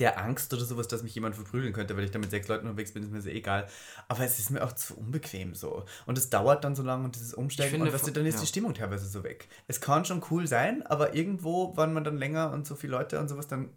der 0.03 0.19
Angst 0.19 0.53
oder 0.53 0.65
sowas, 0.65 0.89
dass 0.89 1.05
mich 1.05 1.15
jemand 1.15 1.37
verprügeln 1.37 1.73
könnte, 1.73 1.97
weil 1.97 2.03
ich 2.03 2.11
da 2.11 2.19
mit 2.19 2.31
sechs 2.31 2.49
Leuten 2.49 2.67
unterwegs 2.67 2.93
bin, 2.93 3.05
ist 3.05 3.13
mir 3.13 3.23
so 3.23 3.29
egal. 3.29 3.69
Aber 4.09 4.25
es 4.25 4.41
ist 4.41 4.51
mir 4.51 4.65
auch 4.65 4.73
zu 4.73 4.99
unbequem 4.99 5.55
so. 5.55 5.85
Und 6.07 6.19
es 6.19 6.29
dauert 6.29 6.65
dann 6.65 6.75
so 6.75 6.83
lange 6.83 7.05
und 7.05 7.15
dieses 7.15 7.35
Umsteigen 7.35 7.69
Ich 7.69 7.71
finde, 7.71 7.97
und 7.97 8.07
du, 8.07 8.11
dann 8.11 8.27
ist 8.27 8.35
ja. 8.35 8.41
die 8.41 8.47
Stimmung 8.49 8.75
teilweise 8.75 9.07
so 9.07 9.23
weg. 9.23 9.49
Es 9.69 9.81
kann 9.81 10.05
schon 10.05 10.21
cool 10.31 10.49
sein, 10.49 10.85
aber 10.85 11.15
irgendwo, 11.15 11.77
wenn 11.77 11.93
man 11.93 12.03
dann 12.03 12.17
länger 12.17 12.51
und 12.51 12.67
so 12.67 12.75
viele 12.75 12.93
Leute 12.93 13.21
und 13.21 13.29
sowas, 13.29 13.47
dann 13.47 13.71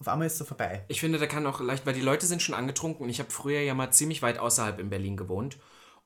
auf 0.00 0.08
einmal 0.08 0.26
ist 0.26 0.32
es 0.32 0.40
so 0.40 0.44
vorbei. 0.44 0.84
Ich 0.88 0.98
finde, 0.98 1.20
da 1.20 1.28
kann 1.28 1.46
auch 1.46 1.60
leicht, 1.60 1.86
weil 1.86 1.94
die 1.94 2.00
Leute 2.00 2.26
sind 2.26 2.42
schon 2.42 2.56
angetrunken 2.56 3.04
und 3.04 3.08
ich 3.08 3.20
habe 3.20 3.30
früher 3.30 3.60
ja 3.60 3.72
mal 3.72 3.92
ziemlich 3.92 4.20
weit 4.20 4.38
außerhalb 4.38 4.80
in 4.80 4.90
Berlin 4.90 5.16
gewohnt. 5.16 5.58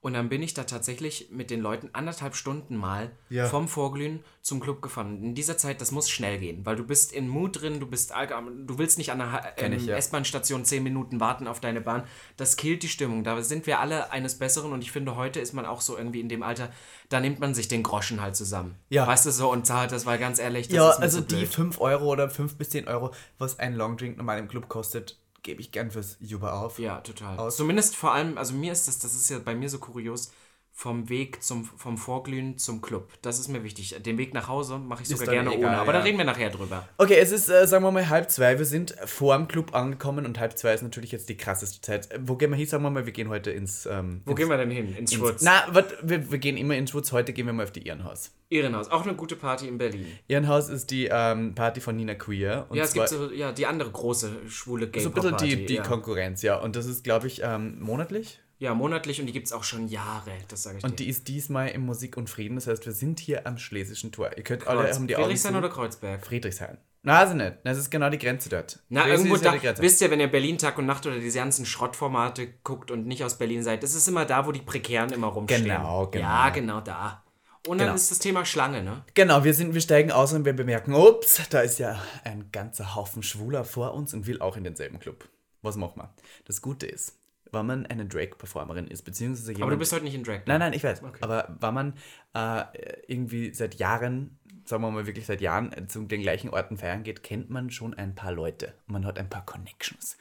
Und 0.06 0.12
dann 0.12 0.28
bin 0.28 0.40
ich 0.40 0.54
da 0.54 0.62
tatsächlich 0.62 1.30
mit 1.32 1.50
den 1.50 1.60
Leuten 1.60 1.90
anderthalb 1.92 2.36
Stunden 2.36 2.76
mal 2.76 3.10
Ja. 3.28 3.46
vom 3.48 3.66
Vorglühen 3.66 4.20
zum 4.40 4.60
Club 4.60 4.80
gefahren. 4.80 5.20
In 5.20 5.34
dieser 5.34 5.58
Zeit, 5.58 5.80
das 5.80 5.90
muss 5.90 6.08
schnell 6.08 6.38
gehen, 6.38 6.64
weil 6.64 6.76
du 6.76 6.84
bist 6.84 7.12
in 7.12 7.26
Mut 7.26 7.60
drin, 7.60 7.80
du 7.80 7.88
bist 7.88 8.12
du 8.12 8.78
willst 8.78 8.98
nicht 8.98 9.10
an 9.10 9.20
einer 9.20 9.38
Kenn 9.56 9.72
ähm, 9.72 9.84
ja. 9.84 9.96
S-Bahn-Station 9.96 10.64
zehn 10.64 10.84
Minuten 10.84 11.18
warten 11.18 11.48
auf 11.48 11.58
deine 11.58 11.80
Bahn. 11.80 12.04
Das 12.36 12.56
killt 12.56 12.84
die 12.84 12.88
Stimmung. 12.88 13.24
Da 13.24 13.42
sind 13.42 13.66
wir 13.66 13.80
alle 13.80 14.12
eines 14.12 14.38
Besseren 14.38 14.72
und 14.72 14.80
ich 14.80 14.92
finde, 14.92 15.16
heute 15.16 15.40
ist 15.40 15.54
man 15.54 15.66
auch 15.66 15.80
so 15.80 15.98
irgendwie 15.98 16.20
in 16.20 16.28
dem 16.28 16.44
Alter, 16.44 16.70
da 17.08 17.18
nimmt 17.18 17.40
man 17.40 17.52
sich 17.52 17.66
den 17.66 17.82
Groschen 17.82 18.20
halt 18.20 18.36
zusammen. 18.36 18.76
Ja. 18.90 19.08
Weißt 19.08 19.26
du 19.26 19.32
so 19.32 19.50
und 19.50 19.66
zahlt, 19.66 19.90
das 19.90 20.06
war 20.06 20.18
ganz 20.18 20.38
ehrlich. 20.38 20.68
Das 20.68 20.76
ja, 20.76 20.88
also 20.90 21.20
zu 21.20 21.26
die 21.26 21.34
blöd. 21.34 21.48
5 21.52 21.80
Euro 21.80 22.12
oder 22.12 22.30
5 22.30 22.54
bis 22.54 22.70
10 22.70 22.86
Euro, 22.86 23.12
was 23.38 23.58
ein 23.58 23.74
Longdrink 23.74 24.18
normal 24.18 24.38
im 24.38 24.46
Club 24.46 24.68
kostet, 24.68 25.18
gebe 25.46 25.60
ich 25.62 25.72
gern 25.72 25.90
fürs 25.90 26.16
Juba 26.20 26.60
auf. 26.60 26.78
Ja, 26.78 27.00
total. 27.00 27.38
aus. 27.38 27.56
Zumindest 27.56 27.96
vor 27.96 28.12
allem, 28.12 28.36
also 28.36 28.52
mir 28.52 28.72
ist 28.72 28.88
das, 28.88 28.98
das 28.98 29.14
ist 29.14 29.30
ja 29.30 29.38
bei 29.38 29.54
mir 29.54 29.70
so 29.70 29.78
kurios, 29.78 30.32
vom 30.78 31.08
Weg 31.08 31.42
zum, 31.42 31.64
vom 31.64 31.96
Vorglühen 31.96 32.58
zum 32.58 32.82
Club. 32.82 33.08
Das 33.22 33.40
ist 33.40 33.48
mir 33.48 33.64
wichtig. 33.64 33.96
Den 34.02 34.18
Weg 34.18 34.34
nach 34.34 34.46
Hause 34.46 34.78
mache 34.78 35.02
ich 35.02 35.08
sogar 35.08 35.26
gerne 35.26 35.54
egal, 35.54 35.70
ohne, 35.70 35.78
aber 35.78 35.92
da 35.94 36.00
ja. 36.00 36.04
reden 36.04 36.18
wir 36.18 36.26
nachher 36.26 36.50
drüber. 36.50 36.86
Okay, 36.98 37.16
es 37.16 37.32
ist, 37.32 37.48
äh, 37.48 37.66
sagen 37.66 37.82
wir 37.82 37.90
mal, 37.90 38.10
halb 38.10 38.30
zwei. 38.30 38.58
Wir 38.58 38.66
sind 38.66 38.94
vor 39.06 39.34
dem 39.38 39.48
Club 39.48 39.74
angekommen 39.74 40.26
und 40.26 40.38
halb 40.38 40.58
zwei 40.58 40.74
ist 40.74 40.82
natürlich 40.82 41.12
jetzt 41.12 41.30
die 41.30 41.36
krasseste 41.38 41.80
Zeit. 41.80 42.12
Äh, 42.12 42.18
Wo 42.20 42.36
gehen 42.36 42.50
wir 42.50 42.58
hin? 42.58 42.66
Sagen 42.66 42.82
wir 42.82 42.90
mal, 42.90 43.06
wir 43.06 43.14
gehen 43.14 43.30
heute 43.30 43.52
ins. 43.52 43.86
Ähm, 43.86 44.20
Wo 44.26 44.34
gehen 44.34 44.50
wir 44.50 44.58
denn 44.58 44.70
hin? 44.70 44.94
Ins 44.94 45.14
Schwurz? 45.14 45.40
Na, 45.40 45.64
wat, 45.72 45.96
wir, 46.02 46.30
wir 46.30 46.38
gehen 46.38 46.58
immer 46.58 46.76
ins 46.76 46.90
Schwurz. 46.90 47.10
Heute 47.10 47.32
gehen 47.32 47.46
wir 47.46 47.54
mal 47.54 47.62
auf 47.62 47.72
die 47.72 47.86
Ehrenhaus. 47.86 48.32
Ehrenhaus. 48.50 48.90
Auch 48.90 49.04
eine 49.04 49.14
gute 49.14 49.34
Party 49.34 49.68
in 49.68 49.78
Berlin. 49.78 50.06
Ehrenhaus 50.28 50.68
ist 50.68 50.90
die 50.90 51.08
ähm, 51.10 51.54
Party 51.54 51.80
von 51.80 51.96
Nina 51.96 52.16
Queer. 52.16 52.66
Und 52.68 52.76
ja, 52.76 52.84
es 52.84 52.92
gibt 52.92 53.08
so, 53.08 53.32
ja, 53.32 53.50
die 53.50 53.64
andere 53.64 53.90
große 53.90 54.30
schwule 54.50 54.90
gay 54.90 55.02
so 55.02 55.08
ein 55.08 55.14
bisschen 55.14 55.36
die, 55.38 55.64
die 55.64 55.74
ja. 55.76 55.82
Konkurrenz, 55.82 56.42
ja. 56.42 56.58
Und 56.58 56.76
das 56.76 56.84
ist, 56.84 57.02
glaube 57.02 57.28
ich, 57.28 57.40
ähm, 57.42 57.80
monatlich. 57.80 58.40
Ja, 58.58 58.74
monatlich 58.74 59.20
und 59.20 59.26
die 59.26 59.32
gibt 59.32 59.46
es 59.46 59.52
auch 59.52 59.64
schon 59.64 59.88
Jahre, 59.88 60.30
das 60.48 60.62
sage 60.62 60.78
ich 60.78 60.84
Und 60.84 60.92
dir. 60.92 61.04
die 61.04 61.08
ist 61.10 61.28
diesmal 61.28 61.68
im 61.68 61.82
Musik 61.84 62.16
und 62.16 62.30
Frieden. 62.30 62.54
Das 62.56 62.66
heißt, 62.66 62.86
wir 62.86 62.92
sind 62.92 63.20
hier 63.20 63.46
am 63.46 63.58
Schlesischen 63.58 64.12
Tor. 64.12 64.30
Ihr 64.36 64.42
könnt 64.44 64.66
alle 64.66 64.82
Kreuz- 64.84 64.96
haben 64.96 65.06
die 65.06 65.16
Augen 65.16 65.24
Friedrichshain 65.26 65.52
zu. 65.52 65.58
oder 65.58 65.68
Kreuzberg? 65.68 66.24
Friedrichshain. 66.26 66.78
Na, 67.02 67.18
also 67.20 67.34
nicht. 67.34 67.54
Das 67.62 67.78
ist 67.78 67.90
genau 67.90 68.10
die 68.10 68.18
Grenze 68.18 68.48
dort. 68.48 68.80
Na, 68.88 69.02
Schlesien 69.02 69.18
irgendwo 69.18 69.34
ist 69.36 69.44
ja 69.44 69.50
da, 69.52 69.56
die 69.58 69.62
Grenze. 69.64 69.82
wisst 69.82 70.00
ihr, 70.00 70.10
wenn 70.10 70.18
ihr 70.20 70.26
Berlin 70.30 70.58
Tag 70.58 70.76
und 70.78 70.86
Nacht 70.86 71.06
oder 71.06 71.18
diese 71.20 71.38
ganzen 71.38 71.64
Schrottformate 71.64 72.48
guckt 72.64 72.90
und 72.90 73.06
nicht 73.06 73.22
aus 73.22 73.38
Berlin 73.38 73.62
seid, 73.62 73.82
das 73.82 73.94
ist 73.94 74.08
immer 74.08 74.24
da, 74.24 74.46
wo 74.46 74.52
die 74.52 74.60
Prekären 74.62 75.12
immer 75.12 75.28
rumstehen. 75.28 75.64
Genau, 75.64 76.06
genau. 76.08 76.24
Ja, 76.26 76.48
genau 76.50 76.80
da. 76.80 77.22
Und 77.68 77.78
dann 77.78 77.86
Genau. 77.88 77.96
ist 77.96 78.10
das 78.10 78.18
Thema 78.20 78.44
Schlange, 78.44 78.82
ne? 78.82 79.04
Genau, 79.14 79.44
wir, 79.44 79.52
sind, 79.54 79.74
wir 79.74 79.80
steigen 79.80 80.10
aus 80.12 80.32
und 80.32 80.44
wir 80.44 80.52
bemerken, 80.52 80.94
ups, 80.94 81.42
da 81.50 81.60
ist 81.60 81.78
ja 81.78 82.00
ein 82.24 82.48
ganzer 82.52 82.94
Haufen 82.94 83.22
Schwuler 83.22 83.64
vor 83.64 83.92
uns 83.94 84.14
und 84.14 84.26
will 84.26 84.40
auch 84.40 84.56
in 84.56 84.64
denselben 84.64 84.98
Club. 85.00 85.28
Was 85.62 85.76
machen 85.76 85.94
wir? 86.00 86.14
Das 86.44 86.62
Gute 86.62 86.86
ist, 86.86 87.18
wenn 87.56 87.66
man 87.66 87.86
eine 87.86 88.06
Drag-Performerin 88.06 88.86
ist, 88.86 89.02
beziehungsweise 89.02 89.52
jemand... 89.52 89.62
Aber 89.64 89.72
du 89.72 89.78
bist 89.78 89.92
heute 89.92 90.04
nicht 90.04 90.14
in 90.14 90.24
Drag. 90.24 90.42
Nein, 90.46 90.60
nein, 90.60 90.72
ich 90.72 90.84
weiß. 90.84 91.02
Aber 91.20 91.56
wenn 91.60 91.74
man 91.74 91.94
äh, 92.34 92.64
irgendwie 93.06 93.52
seit 93.54 93.76
Jahren, 93.76 94.38
sagen 94.64 94.82
wir 94.82 94.90
mal 94.90 95.06
wirklich 95.06 95.26
seit 95.26 95.40
Jahren, 95.40 95.72
äh, 95.72 95.86
zu 95.86 96.02
den 96.04 96.22
gleichen 96.22 96.50
Orten 96.50 96.76
feiern 96.76 97.02
geht, 97.02 97.22
kennt 97.22 97.50
man 97.50 97.70
schon 97.70 97.94
ein 97.94 98.14
paar 98.14 98.32
Leute. 98.32 98.74
Man 98.86 99.04
hat 99.04 99.18
ein 99.18 99.30
paar 99.30 99.44
Connections. 99.44 100.16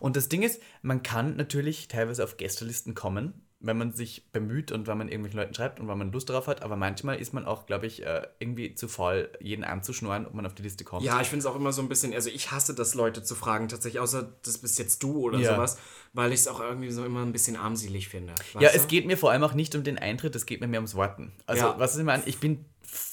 Und 0.00 0.16
das 0.16 0.28
Ding 0.28 0.42
ist, 0.42 0.62
man 0.82 1.02
kann 1.02 1.36
natürlich 1.36 1.88
teilweise 1.88 2.24
auf 2.24 2.36
Gästelisten 2.36 2.94
kommen, 2.94 3.45
wenn 3.66 3.76
man 3.78 3.92
sich 3.92 4.30
bemüht 4.32 4.72
und 4.72 4.86
wenn 4.86 4.96
man 4.96 5.08
irgendwelchen 5.08 5.38
Leuten 5.40 5.54
schreibt 5.54 5.80
und 5.80 5.88
wenn 5.88 5.98
man 5.98 6.12
Lust 6.12 6.28
darauf 6.30 6.46
hat. 6.46 6.62
Aber 6.62 6.76
manchmal 6.76 7.18
ist 7.20 7.32
man 7.34 7.44
auch, 7.44 7.66
glaube 7.66 7.86
ich, 7.86 8.04
äh, 8.06 8.26
irgendwie 8.38 8.74
zu 8.74 8.88
faul, 8.88 9.28
jeden 9.40 9.64
anzuschnorren, 9.64 10.26
ob 10.26 10.34
man 10.34 10.46
auf 10.46 10.54
die 10.54 10.62
Liste 10.62 10.84
kommt. 10.84 11.04
Ja, 11.04 11.20
ich 11.20 11.28
finde 11.28 11.40
es 11.40 11.46
auch 11.46 11.56
immer 11.56 11.72
so 11.72 11.82
ein 11.82 11.88
bisschen, 11.88 12.14
also 12.14 12.30
ich 12.30 12.50
hasse 12.52 12.74
das, 12.74 12.94
Leute 12.94 13.22
zu 13.22 13.34
fragen, 13.34 13.68
tatsächlich, 13.68 14.00
außer 14.00 14.32
das 14.44 14.58
bist 14.58 14.78
jetzt 14.78 15.02
du 15.02 15.18
oder 15.18 15.38
Ja. 15.38 15.54
sowas, 15.54 15.78
weil 16.12 16.32
ich 16.32 16.40
es 16.40 16.48
auch 16.48 16.60
irgendwie 16.60 16.90
so 16.90 17.04
immer 17.04 17.22
ein 17.22 17.32
bisschen 17.32 17.56
armselig 17.56 18.08
finde. 18.08 18.34
Ja, 18.54 18.60
weißt 18.62 18.76
es 18.76 18.82
du? 18.82 18.88
geht 18.88 19.06
mir 19.06 19.16
vor 19.18 19.32
allem 19.32 19.42
auch 19.42 19.54
nicht 19.54 19.74
um 19.74 19.82
den 19.84 19.98
Eintritt, 19.98 20.34
es 20.36 20.46
geht 20.46 20.60
mir 20.60 20.68
mehr 20.68 20.80
ums 20.80 20.94
Warten. 20.94 21.32
Also, 21.46 21.64
Ja. 21.66 21.74
was 21.78 21.94
ist 21.94 22.00
immer 22.00 22.12
an? 22.14 22.22
Ich 22.26 22.38
bin 22.38 22.64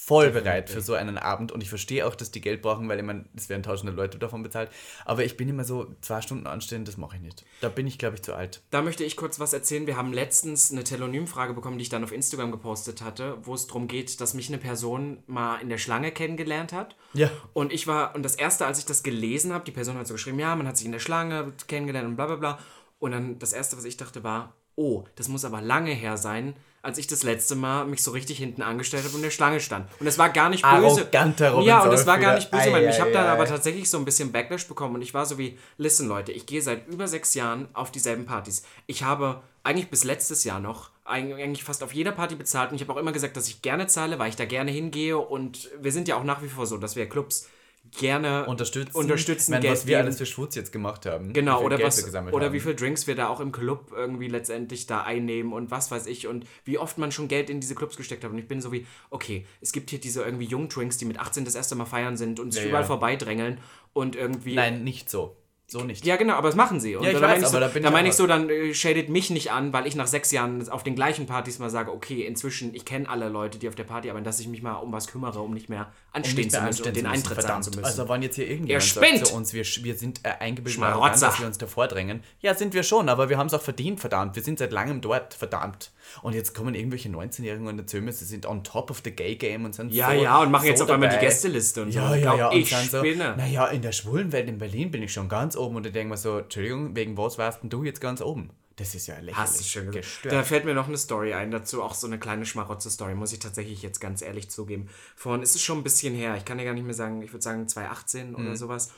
voll 0.06 0.32
bereit 0.32 0.70
für 0.70 0.82
so 0.82 0.96
einen 0.96 1.18
Abend 1.18 1.54
und 1.54 1.64
ich 1.64 1.70
verstehe 1.70 2.06
auch, 2.06 2.16
dass 2.16 2.30
die 2.30 2.42
Geld 2.42 2.62
brauchen, 2.62 2.90
weil 2.90 3.00
ich 3.00 3.06
meine, 3.06 3.24
es 3.38 3.48
werden 3.48 3.64
tausende 3.64 3.94
Leute 3.94 4.18
davon 4.18 4.44
bezahlt. 4.44 4.70
Aber 5.06 5.24
ich 5.24 5.38
bin 5.38 5.48
immer 5.48 5.64
so, 5.64 5.96
zwei 6.02 6.22
Stunden 6.22 6.46
anstehen, 6.46 6.84
das 6.84 6.98
mache 6.98 7.16
ich 7.16 7.22
nicht. 7.22 7.46
Da 7.62 7.70
bin 7.70 7.88
ich, 7.88 7.98
glaube 7.98 8.16
ich, 8.16 8.22
zu 8.22 8.34
alt. 8.34 8.62
Da 8.70 8.82
möchte 8.82 9.06
ich 9.06 9.16
kurz 9.16 9.40
was 9.40 9.54
erzählen. 9.54 9.88
Wir 9.88 9.96
haben 9.96 10.12
letztens 10.12 10.72
eine 10.72 10.84
Telonym-Frage 10.84 11.54
bekommen, 11.54 11.78
die 11.78 11.84
ich 11.84 11.90
dann 11.90 12.04
auf 12.04 12.12
Instagram 12.12 12.52
gepostet 12.52 13.02
hatte, 13.02 13.38
wo 13.44 13.54
es 13.54 13.68
darum 13.68 13.88
geht, 13.88 14.20
dass 14.20 14.34
mich 14.34 14.50
eine 14.50 14.58
Person 14.58 15.24
mal 15.26 15.58
in 15.62 15.70
der 15.70 15.78
Schlange 15.78 16.12
kennengelernt 16.12 16.74
hat. 16.74 16.98
Ja. 17.14 17.32
Und 17.54 17.72
ich 17.72 17.88
war, 17.88 18.14
und 18.14 18.24
das 18.24 18.36
erste, 18.36 18.66
als 18.66 18.80
ich 18.80 18.86
das 18.86 19.04
gelesen 19.04 19.54
habe, 19.54 19.64
die 19.64 19.72
Person 19.72 19.98
hat 19.98 20.08
so 20.08 20.14
geschrieben, 20.14 20.40
ja, 20.40 20.54
man 20.56 20.68
hat 20.68 20.76
sich 20.76 20.86
in 20.86 20.92
der 20.92 21.00
Schlange 21.00 21.54
kennengelernt 21.68 22.10
und 22.10 22.16
bla 22.18 22.26
bla 22.26 22.36
bla. 22.36 22.60
Und 23.00 23.12
dann 23.12 23.40
das 23.40 23.54
erste, 23.54 23.78
was 23.78 23.86
ich 23.86 23.96
dachte, 23.96 24.22
war, 24.22 24.54
oh, 24.76 25.06
das 25.16 25.30
muss 25.30 25.46
aber 25.46 25.62
lange 25.62 25.92
her 25.92 26.18
sein, 26.18 26.56
als 26.84 26.98
ich 27.00 27.08
das 27.08 27.24
letzte 27.24 27.56
Mal 27.56 27.86
mich 27.86 28.04
so 28.04 28.12
richtig 28.12 28.38
hinten 28.38 28.62
angestellt 28.62 29.04
habe 29.04 29.14
und 29.14 29.20
in 29.22 29.24
der 29.24 29.32
Schlange 29.32 29.60
stand. 29.62 29.90
Und 30.00 30.06
es 30.06 30.18
war 30.20 30.30
gar 30.30 30.50
nicht 30.50 30.64
böse. 30.82 31.06
Robin 31.54 31.66
Ja, 31.68 31.82
und 31.82 31.94
es 31.94 32.06
war 32.06 32.20
gar 32.20 32.36
nicht 32.36 32.52
böse. 32.52 32.64
Ei, 32.76 32.90
ich 32.90 33.00
habe 33.00 33.12
dann 33.14 33.26
aber 33.28 33.46
tatsächlich 33.46 33.90
so 33.90 33.98
ein 33.98 34.06
bisschen 34.06 34.32
Backlash 34.32 34.68
bekommen 34.68 34.96
und 34.96 35.02
ich 35.02 35.14
war 35.14 35.26
so 35.26 35.38
wie, 35.38 35.58
listen 35.78 36.08
Leute, 36.08 36.32
ich 36.34 36.46
gehe 36.46 36.62
seit 36.62 36.88
über 36.90 37.08
sechs 37.08 37.34
Jahren 37.34 37.70
auf 37.74 37.90
dieselben 37.90 38.26
Partys. 38.26 38.64
Ich 38.86 39.02
habe 39.04 39.42
eigentlich 39.64 39.90
bis 39.90 40.04
letztes 40.04 40.44
Jahr 40.44 40.60
noch 40.60 40.90
eig- 41.06 41.34
eigentlich 41.36 41.64
fast 41.64 41.84
auf 41.84 41.94
jeder 41.94 42.12
Party 42.12 42.36
bezahlt 42.36 42.72
und 42.72 42.76
ich 42.76 42.82
habe 42.82 42.92
auch 42.94 42.98
immer 43.02 43.14
gesagt, 43.14 43.38
dass 43.38 43.48
ich 43.48 43.62
gerne 43.62 43.88
zahle, 43.88 44.20
weil 44.20 44.28
ich 44.28 44.36
da 44.36 44.44
gerne 44.44 44.70
hingehe 44.72 45.18
und 45.18 45.70
wir 45.80 45.94
sind 45.94 46.10
ja 46.10 46.18
auch 46.18 46.26
nach 46.26 46.44
wie 46.44 46.50
vor 46.50 46.66
so, 46.68 46.78
dass 46.78 46.98
wir 46.98 47.08
Clubs 47.08 47.48
gerne 47.92 48.46
Unterstützen. 48.46 48.96
unterstützen 48.98 49.52
meine, 49.52 49.62
Geld 49.62 49.74
was 49.74 49.86
wir 49.86 49.98
geben. 49.98 50.06
alles 50.08 50.18
für 50.18 50.26
Schwutz 50.26 50.56
jetzt 50.56 50.72
gemacht 50.72 51.06
haben. 51.06 51.34
Genau, 51.34 51.62
oder, 51.62 51.78
Geld 51.78 51.88
was, 51.88 52.04
oder 52.14 52.46
haben. 52.46 52.54
wie 52.54 52.60
viel 52.60 52.76
Drinks 52.76 53.08
wir 53.08 53.16
da 53.16 53.28
auch 53.28 53.40
im 53.40 53.52
Club 53.52 53.92
irgendwie 53.96 54.28
letztendlich 54.28 54.88
da 54.88 55.04
einnehmen 55.04 55.54
und 55.54 55.70
was 55.72 55.92
weiß 55.92 56.08
ich 56.08 56.28
und 56.28 56.46
wie 56.66 56.78
oft 56.78 56.98
man 56.98 57.12
schon 57.12 57.28
Geld 57.28 57.50
in 57.50 57.60
diese 57.60 57.76
Clubs 57.76 57.96
gesteckt 57.98 58.24
hat. 58.24 58.32
Und 58.32 58.38
ich 58.38 58.48
bin 58.48 58.62
so 58.62 58.72
wie, 58.72 58.86
okay, 59.10 59.46
es 59.62 59.72
gibt 59.72 59.90
hier 59.90 60.00
diese 60.00 60.24
irgendwie 60.24 60.46
Jungdrinks, 60.46 60.98
die 60.98 61.06
mit 61.06 61.20
18 61.20 61.46
das 61.46 61.56
erste 61.56 61.76
Mal 61.76 61.86
feiern 61.86 62.18
sind 62.18 62.40
und 62.40 62.52
sich 62.52 62.64
Ja, 62.64 62.70
überall 62.70 62.84
ja. 62.84 62.88
vorbeidrängeln 62.88 63.60
und 63.94 64.16
irgendwie. 64.16 64.56
Nein, 64.56 64.84
nicht 64.84 65.10
so. 65.10 65.36
So 65.66 65.84
nicht. 65.84 66.06
Ja, 66.06 66.18
genau, 66.18 66.34
aber 66.34 66.50
das 66.50 66.56
machen 66.56 66.80
sie. 66.80 66.96
Und 66.96 67.04
Ja, 67.04 67.12
ich 67.12 67.16
da 67.16 67.22
weiß, 67.22 67.30
meine 67.30 67.44
ich, 67.44 67.48
so, 67.48 67.60
da 67.60 67.68
da 67.68 67.76
ich 67.78 67.92
meine 67.92 68.10
ich 68.10 68.14
so, 68.16 68.28
dann 68.28 68.50
äh, 68.50 68.74
shadet 68.74 69.10
mich 69.10 69.30
nicht 69.30 69.52
an, 69.52 69.72
weil 69.72 69.88
ich 69.88 69.96
nach 69.96 70.08
sechs 70.08 70.30
Jahren 70.32 70.68
auf 70.70 70.84
den 70.84 70.94
gleichen 70.94 71.26
Partys 71.26 71.58
mal 71.60 71.70
sage, 71.70 71.92
okay, 71.92 72.26
inzwischen, 72.26 72.76
ich 72.76 72.86
kenne 72.86 73.10
alle 73.10 73.30
Leute, 73.30 73.58
die 73.58 73.70
auf 73.70 73.76
der 73.76 73.86
Party 73.86 74.10
arbeiten, 74.10 74.26
dass 74.26 74.40
ich 74.40 74.48
mich 74.48 74.62
mal 74.62 74.74
um 74.76 74.92
was 74.92 75.08
kümmere, 75.08 75.40
um 75.40 75.54
nicht 75.54 75.70
mehr 75.70 75.92
anstehen 76.12 76.36
nicht 76.36 76.52
zu 76.52 76.58
mehr 76.58 76.68
müssen 76.68 76.86
und 76.86 76.96
den 76.96 77.06
zu 77.06 77.12
Eintritt 77.12 77.34
verdammt. 77.36 77.64
zu 77.64 77.72
müssen. 77.72 77.86
Also 77.86 78.10
wenn 78.10 78.22
jetzt 78.22 78.36
hier 78.36 78.50
irgendjemand 78.50 78.84
sagt 78.84 79.28
zu 79.28 79.36
uns, 79.36 79.54
wir, 79.54 79.64
wir 79.64 79.96
sind 79.96 80.20
äh, 80.24 80.34
eingebildet 80.40 80.84
arrogant, 80.84 81.22
dass 81.22 81.40
wir 81.40 81.48
uns 81.48 81.58
davor 81.58 81.88
drängen. 81.88 82.22
Ja, 82.42 82.54
sind 82.56 82.74
wir 82.74 82.84
schon, 82.84 83.08
aber 83.10 83.30
wir 83.30 83.38
haben 83.38 83.48
es 83.48 83.54
auch 83.54 83.62
verdient, 83.62 84.00
verdammt. 84.00 84.36
Wir 84.36 84.44
sind 84.44 84.60
seit 84.60 84.72
langem 84.74 85.02
dort, 85.02 85.34
verdammt. 85.34 85.92
Und 86.22 86.34
jetzt 86.34 86.54
kommen 86.54 86.76
irgendwelche 86.76 87.10
19-Jährigen 87.10 87.68
und 87.68 87.80
erzählen 87.80 88.06
mir, 88.06 88.12
sie 88.14 88.26
sind 88.26 88.46
on 88.46 88.64
top 88.64 88.92
of 88.92 89.02
the 89.04 89.12
gay 89.12 89.36
game 89.36 89.66
und 89.66 89.74
sind 89.76 89.92
ja, 89.92 90.08
so, 90.16 90.22
ja, 90.22 90.42
und 90.42 90.52
machen 90.52 90.64
so 90.64 90.70
jetzt 90.70 90.82
auf 90.82 90.90
einmal 90.90 91.10
die. 91.10 91.18
Gästeliste 91.18 91.82
und 91.84 91.92
so. 91.92 92.00
Ja, 92.00 92.16
Ich 92.16 92.24
ja, 92.24 92.36
ja. 92.36 92.50
Und 92.50 92.58
Ich 92.58 92.70
dann 92.70 92.88
so, 92.88 93.00
spinne. 93.00 93.36
naja, 93.38 93.68
in 93.68 93.82
der 93.82 93.92
schwulen 93.92 94.32
Welt 94.32 94.48
in 94.48 94.58
Berlin 94.58 94.92
bin 94.92 95.02
ich 95.04 95.12
schon 95.12 95.28
ganz 95.30 95.56
oben 95.58 95.76
und 95.78 95.86
ich 95.86 95.92
denke 95.94 96.12
mir 96.12 96.18
so, 96.18 96.38
Entschuldigung, 96.40 96.96
wegen 96.96 97.18
was 97.18 97.38
warst 97.38 97.64
denn 97.64 97.70
du 97.70 97.84
jetzt 97.84 98.00
ganz 98.02 98.22
oben? 98.22 98.52
Das 98.76 98.96
ist 98.96 99.06
ja 99.06 99.14
lächerlich. 99.16 99.38
Hast 99.38 99.60
du 99.60 99.64
schön 99.64 99.86
gesagt. 99.88 100.04
Gestört. 100.06 100.34
Da 100.34 100.44
fällt 100.44 100.66
mir 100.66 100.74
noch 100.74 100.88
eine 100.88 100.98
Story 100.98 101.34
ein, 101.36 101.52
dazu 101.52 101.84
auch 101.84 101.94
so 101.94 102.08
eine 102.08 102.18
kleine 102.18 102.44
Schmarotze-Story, 102.46 103.14
muss 103.14 103.32
ich 103.32 103.38
tatsächlich 103.40 103.84
jetzt 103.84 104.00
ganz 104.02 104.24
ehrlich 104.24 104.50
zugeben. 104.50 104.90
Von, 105.16 105.44
es 105.44 105.54
ist 105.54 105.62
schon 105.62 105.78
ein 105.78 105.84
bisschen 105.84 106.16
her, 106.16 106.36
ich 106.38 106.44
kann 106.46 106.58
ja 106.58 106.66
gar 106.66 106.74
nicht 106.74 106.84
mehr 106.86 106.96
sagen, 106.96 107.22
ich 107.22 107.32
würde 107.32 107.44
sagen 107.44 107.68
2018 107.68 108.30
Mhm. 108.32 108.36
oder 108.36 108.56
sowas. 108.56 108.92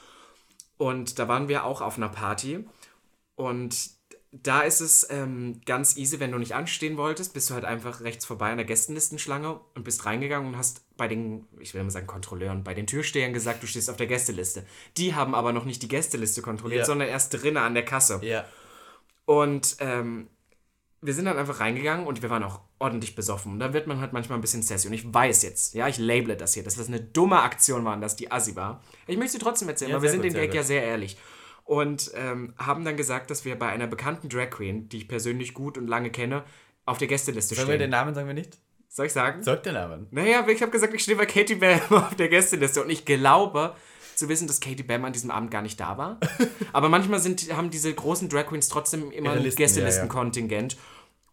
Und 0.77 1.19
da 1.19 1.27
waren 1.27 1.49
wir 1.49 1.65
auch 1.65 1.81
auf 1.81 1.97
einer 1.97 2.07
Party 2.09 2.65
und 3.35 3.75
da 4.43 4.61
ist 4.61 4.81
es 4.81 5.07
ähm, 5.09 5.61
ganz 5.65 5.95
easy, 5.97 6.19
wenn 6.19 6.31
du 6.31 6.37
nicht 6.37 6.53
anstehen 6.55 6.97
wolltest, 6.97 7.33
bist 7.33 7.49
du 7.49 7.53
halt 7.53 7.63
einfach 7.65 8.01
rechts 8.01 8.25
vorbei 8.25 8.51
an 8.51 8.57
der 8.57 8.65
Gästenlistenschlange 8.65 9.59
und 9.75 9.83
bist 9.83 10.05
reingegangen 10.05 10.47
und 10.49 10.57
hast 10.57 10.81
bei 10.97 11.07
den, 11.07 11.47
ich 11.59 11.73
will 11.73 11.83
mal 11.83 11.89
sagen 11.89 12.07
Kontrolleuren, 12.07 12.63
bei 12.63 12.73
den 12.73 12.85
Türstehern 12.87 13.33
gesagt, 13.33 13.63
du 13.63 13.67
stehst 13.67 13.89
auf 13.89 13.97
der 13.97 14.07
Gästeliste. 14.07 14.65
Die 14.97 15.15
haben 15.15 15.35
aber 15.35 15.53
noch 15.53 15.65
nicht 15.65 15.81
die 15.83 15.87
Gästeliste 15.87 16.41
kontrolliert, 16.41 16.79
Ja. 16.81 16.85
sondern 16.85 17.07
erst 17.07 17.33
drinnen 17.33 17.57
an 17.57 17.73
der 17.73 17.85
Kasse. 17.85 18.19
ja. 18.23 18.45
Und 19.25 19.77
ähm, 19.79 20.27
wir 21.01 21.13
sind 21.13 21.25
dann 21.25 21.37
einfach 21.37 21.59
reingegangen 21.59 22.05
und 22.07 22.21
wir 22.21 22.29
waren 22.29 22.43
auch 22.43 22.59
ordentlich 22.79 23.15
besoffen. 23.15 23.53
Und 23.53 23.59
da 23.59 23.73
wird 23.73 23.87
man 23.87 23.99
halt 24.01 24.13
manchmal 24.13 24.37
ein 24.37 24.41
bisschen 24.41 24.61
sassy. 24.63 24.87
Und 24.87 24.93
ich 24.93 25.13
weiß 25.13 25.43
jetzt, 25.43 25.73
ja, 25.75 25.87
ich 25.87 25.97
label 25.97 26.35
das 26.35 26.53
hier, 26.53 26.63
dass 26.63 26.75
das 26.75 26.87
eine 26.87 26.99
dumme 26.99 27.41
Aktion 27.41 27.85
war, 27.85 27.93
und 27.95 28.01
dass 28.01 28.15
die 28.15 28.31
assi 28.31 28.55
war. 28.55 28.83
Ich 29.07 29.17
möchte 29.17 29.33
sie 29.33 29.39
trotzdem 29.39 29.69
erzählen, 29.69 29.91
Ja, 29.91 29.95
weil 29.97 30.03
wir 30.03 30.09
sind 30.11 30.21
gut, 30.23 30.31
den 30.31 30.33
Gag 30.33 30.53
ja 30.53 30.63
sehr 30.63 30.83
ehrlich. 30.83 31.17
Und 31.65 32.11
ähm, 32.13 32.53
haben 32.57 32.85
dann 32.85 32.95
gesagt, 32.95 33.29
dass 33.31 33.43
wir 33.43 33.57
bei 33.57 33.67
einer 33.67 33.87
bekannten 33.87 34.29
Drag 34.29 34.51
Queen, 34.51 34.87
die 34.87 34.97
ich 34.97 35.07
persönlich 35.07 35.53
gut 35.53 35.77
und 35.77 35.87
lange 35.87 36.11
kenne, 36.11 36.43
auf 36.85 36.99
der 36.99 37.07
Gästeliste 37.07 37.55
Sagen 37.55 37.67
wir 37.67 37.73
den 37.73 37.85
stehen. 37.85 37.89
Namen, 37.89 38.13
sagen 38.13 38.27
wir 38.27 38.35
nicht? 38.35 38.59
Soll 38.87 39.07
ich 39.07 39.13
sagen? 39.13 39.43
Sag 39.43 39.63
den 39.63 39.73
Namen. 39.73 40.07
Naja, 40.11 40.39
aber 40.39 40.51
ich 40.51 40.61
habe 40.61 40.71
gesagt, 40.71 40.93
ich 40.93 41.01
stehe 41.01 41.17
bei 41.17 41.25
Katie 41.25 41.55
Bam 41.55 41.81
auf 41.89 42.15
der 42.15 42.29
Gästeliste 42.29 42.81
und 42.81 42.89
ich 42.89 43.03
glaube 43.03 43.75
zu 44.15 44.29
wissen, 44.29 44.47
dass 44.47 44.61
Katie 44.61 44.83
Bam 44.83 45.03
an 45.03 45.11
diesem 45.11 45.31
Abend 45.31 45.51
gar 45.51 45.61
nicht 45.61 45.79
da 45.79 45.97
war. 45.97 46.19
Aber 46.71 46.87
manchmal 46.87 47.19
sind, 47.19 47.53
haben 47.53 47.69
diese 47.69 47.93
großen 47.93 48.29
Drag 48.29 48.45
Queens 48.45 48.69
trotzdem 48.69 49.11
immer 49.11 49.31
ein 49.31 49.43
Listen, 49.43 49.57
Gästelistenkontingent. 49.57 50.77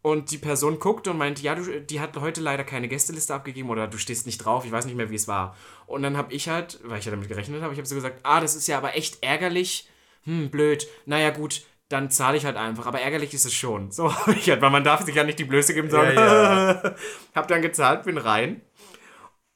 Und 0.01 0.33
die 0.33 0.39
Person 0.39 0.81
guckt 0.81 1.07
und 1.07 1.17
meint, 1.17 1.41
ja, 1.41 1.55
du, 1.55 1.81
die 1.81 2.01
hat 2.01 2.17
heute 2.17 2.41
leider 2.41 2.65
keine 2.65 2.89
Gästeliste 2.89 3.33
abgegeben 3.33 3.71
oder 3.71 3.87
du 3.87 3.99
stehst 3.99 4.27
nicht 4.27 4.39
drauf, 4.39 4.65
ich 4.65 4.73
weiß 4.73 4.85
nicht 4.87 4.97
mehr, 4.97 5.11
wie 5.11 5.15
es 5.15 5.29
war. 5.29 5.57
Und 5.87 6.03
dann 6.03 6.17
habe 6.17 6.33
ich 6.35 6.49
halt, 6.49 6.81
weil 6.83 6.99
ich 6.99 7.05
ja 7.05 7.13
damit 7.13 7.29
gerechnet 7.29 7.63
habe, 7.63 7.73
ich 7.73 7.79
habe 7.79 7.87
so 7.87 7.95
gesagt, 7.95 8.19
ah, 8.25 8.41
das 8.41 8.57
ist 8.57 8.67
ja 8.67 8.79
aber 8.79 8.97
echt 8.97 9.23
ärgerlich. 9.23 9.89
Hm, 10.25 10.51
blöd. 10.51 10.87
Naja, 11.07 11.31
gut, 11.31 11.63
dann 11.89 12.11
zahle 12.11 12.37
ich 12.37 12.45
halt 12.45 12.57
einfach. 12.57 12.87
Aber 12.87 13.01
ärgerlich 13.01 13.35
ist 13.35 13.45
es 13.45 13.55
schon. 13.55 13.91
So 13.91 14.15
habe 14.27 14.33
ich 14.33 14.49
halt, 14.49 14.61
weil 14.63 14.71
man 14.71 14.85
darf 14.85 15.03
sich 15.03 15.15
ja 15.15 15.25
nicht 15.25 15.39
die 15.39 15.45
Blöße 15.45 15.75
geben, 15.75 15.91
sondern 15.91 16.15
Ja, 16.15 16.95
hab 17.35 17.49
dann 17.49 17.63
gezahlt, 17.63 18.05
bin 18.05 18.19
rein. 18.19 18.63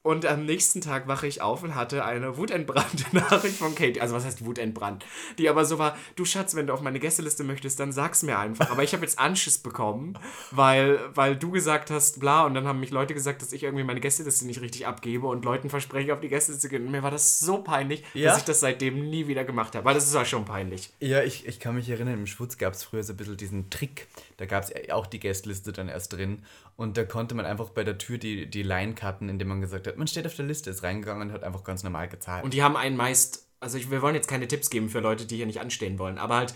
Und 0.07 0.25
am 0.25 0.45
nächsten 0.47 0.81
Tag 0.81 1.09
wache 1.09 1.27
ich 1.27 1.42
auf 1.42 1.64
und 1.64 1.75
hatte 1.75 2.05
eine 2.05 2.37
wutentbrannte 2.37 3.05
Nachricht 3.12 3.57
von 3.57 3.75
Katie. 3.75 4.01
Also 4.01 4.14
was 4.14 4.25
heißt 4.25 4.45
wutentbrannt? 4.45 5.05
Die 5.37 5.49
aber 5.49 5.64
so 5.64 5.81
war, 5.81 5.99
du 6.14 6.25
Schatz, 6.25 6.55
wenn 6.55 6.69
du 6.69 6.73
auf 6.73 6.81
meine 6.81 7.01
Gästeliste 7.01 7.42
möchtest, 7.42 7.81
dann 7.81 7.90
sag's 7.90 8.23
mir 8.23 8.38
einfach. 8.38 8.71
Aber 8.71 8.85
ich 8.85 8.92
habe 8.92 9.03
jetzt 9.03 9.19
Anschiss 9.19 9.59
bekommen, 9.59 10.16
weil, 10.53 11.01
weil 11.16 11.35
du 11.35 11.51
gesagt 11.51 11.90
hast, 11.90 12.21
bla, 12.21 12.47
und 12.47 12.55
dann 12.55 12.69
haben 12.69 12.79
mich 12.79 12.92
Leute 12.92 13.14
gesagt, 13.14 13.42
dass 13.42 13.53
ich 13.53 13.64
irgendwie 13.64 13.83
meine 13.83 13.99
Gästeliste 13.99 14.47
nicht 14.47 14.61
richtig 14.61 14.87
abgebe 14.87 15.27
und 15.27 15.45
Leuten 15.45 15.71
verspreche, 15.71 16.14
auf 16.14 16.21
die 16.21 16.29
Gästeliste 16.29 16.62
zu 16.62 16.69
gehen. 16.69 16.87
Und 16.87 16.92
mir 16.92 17.03
war 17.03 17.11
das 17.11 17.40
so 17.40 17.59
peinlich, 17.64 18.05
Ja? 18.14 18.29
dass 18.31 18.38
ich 18.38 18.45
das 18.45 18.61
seitdem 18.61 19.11
nie 19.11 19.27
wieder 19.27 19.42
gemacht 19.42 19.75
habe. 19.75 19.85
Weil 19.85 19.95
das 19.95 20.07
ist 20.07 20.14
ja 20.14 20.25
schon 20.25 20.45
peinlich. 20.45 20.92
Ja, 21.01 21.25
ich, 21.25 21.49
ich 21.49 21.59
kann 21.59 21.75
mich 21.75 21.90
erinnern, 21.90 22.14
im 22.14 22.27
Schwutz 22.29 22.59
gab 22.59 22.75
es 22.75 22.85
früher 22.85 23.03
so 23.03 23.12
ein 23.12 23.16
bisschen 23.16 23.37
diesen 23.37 23.71
Trick. 23.71 24.07
Da 24.37 24.46
gab 24.46 24.64
es 24.64 24.72
auch 24.90 25.07
die 25.07 25.18
Gästeliste 25.18 25.72
dann 25.72 25.88
erst 25.88 26.12
drin. 26.12 26.42
Und 26.77 26.96
da 26.96 27.05
konnte 27.05 27.35
man 27.35 27.46
einfach 27.46 27.70
bei 27.70 27.85
der 27.85 27.99
Tür 27.99 28.18
die, 28.18 28.49
die 28.49 28.62
Line 28.62 28.94
cutten, 28.94 29.29
indem 29.29 29.49
man 29.49 29.61
gesagt 29.61 29.87
hat, 29.87 29.96
man 29.96 30.07
steht 30.07 30.27
auf 30.27 30.35
der 30.35 30.44
Liste, 30.44 30.70
ist 30.70 30.83
reingegangen 30.83 31.29
und 31.29 31.33
hat 31.33 31.44
einfach 31.44 31.64
ganz 31.64 31.83
normal 31.83 32.09
gezahlt. 32.09 32.44
Und 32.44 32.53
die 32.53 32.62
haben 32.62 32.77
einen 32.77 32.96
meist, 32.96 33.49
also 33.61 33.79
ich, 33.79 33.90
wir 33.90 34.03
wollen 34.03 34.14
jetzt 34.14 34.29
keine 34.29 34.49
Tipps 34.49 34.70
geben 34.70 34.88
für 34.88 35.01
Leute, 35.01 35.27
die 35.27 35.37
hier 35.37 35.46
nicht 35.46 35.61
anstehen 35.61 35.99
wollen, 35.99 36.18
aber 36.18 36.37
halt, 36.37 36.55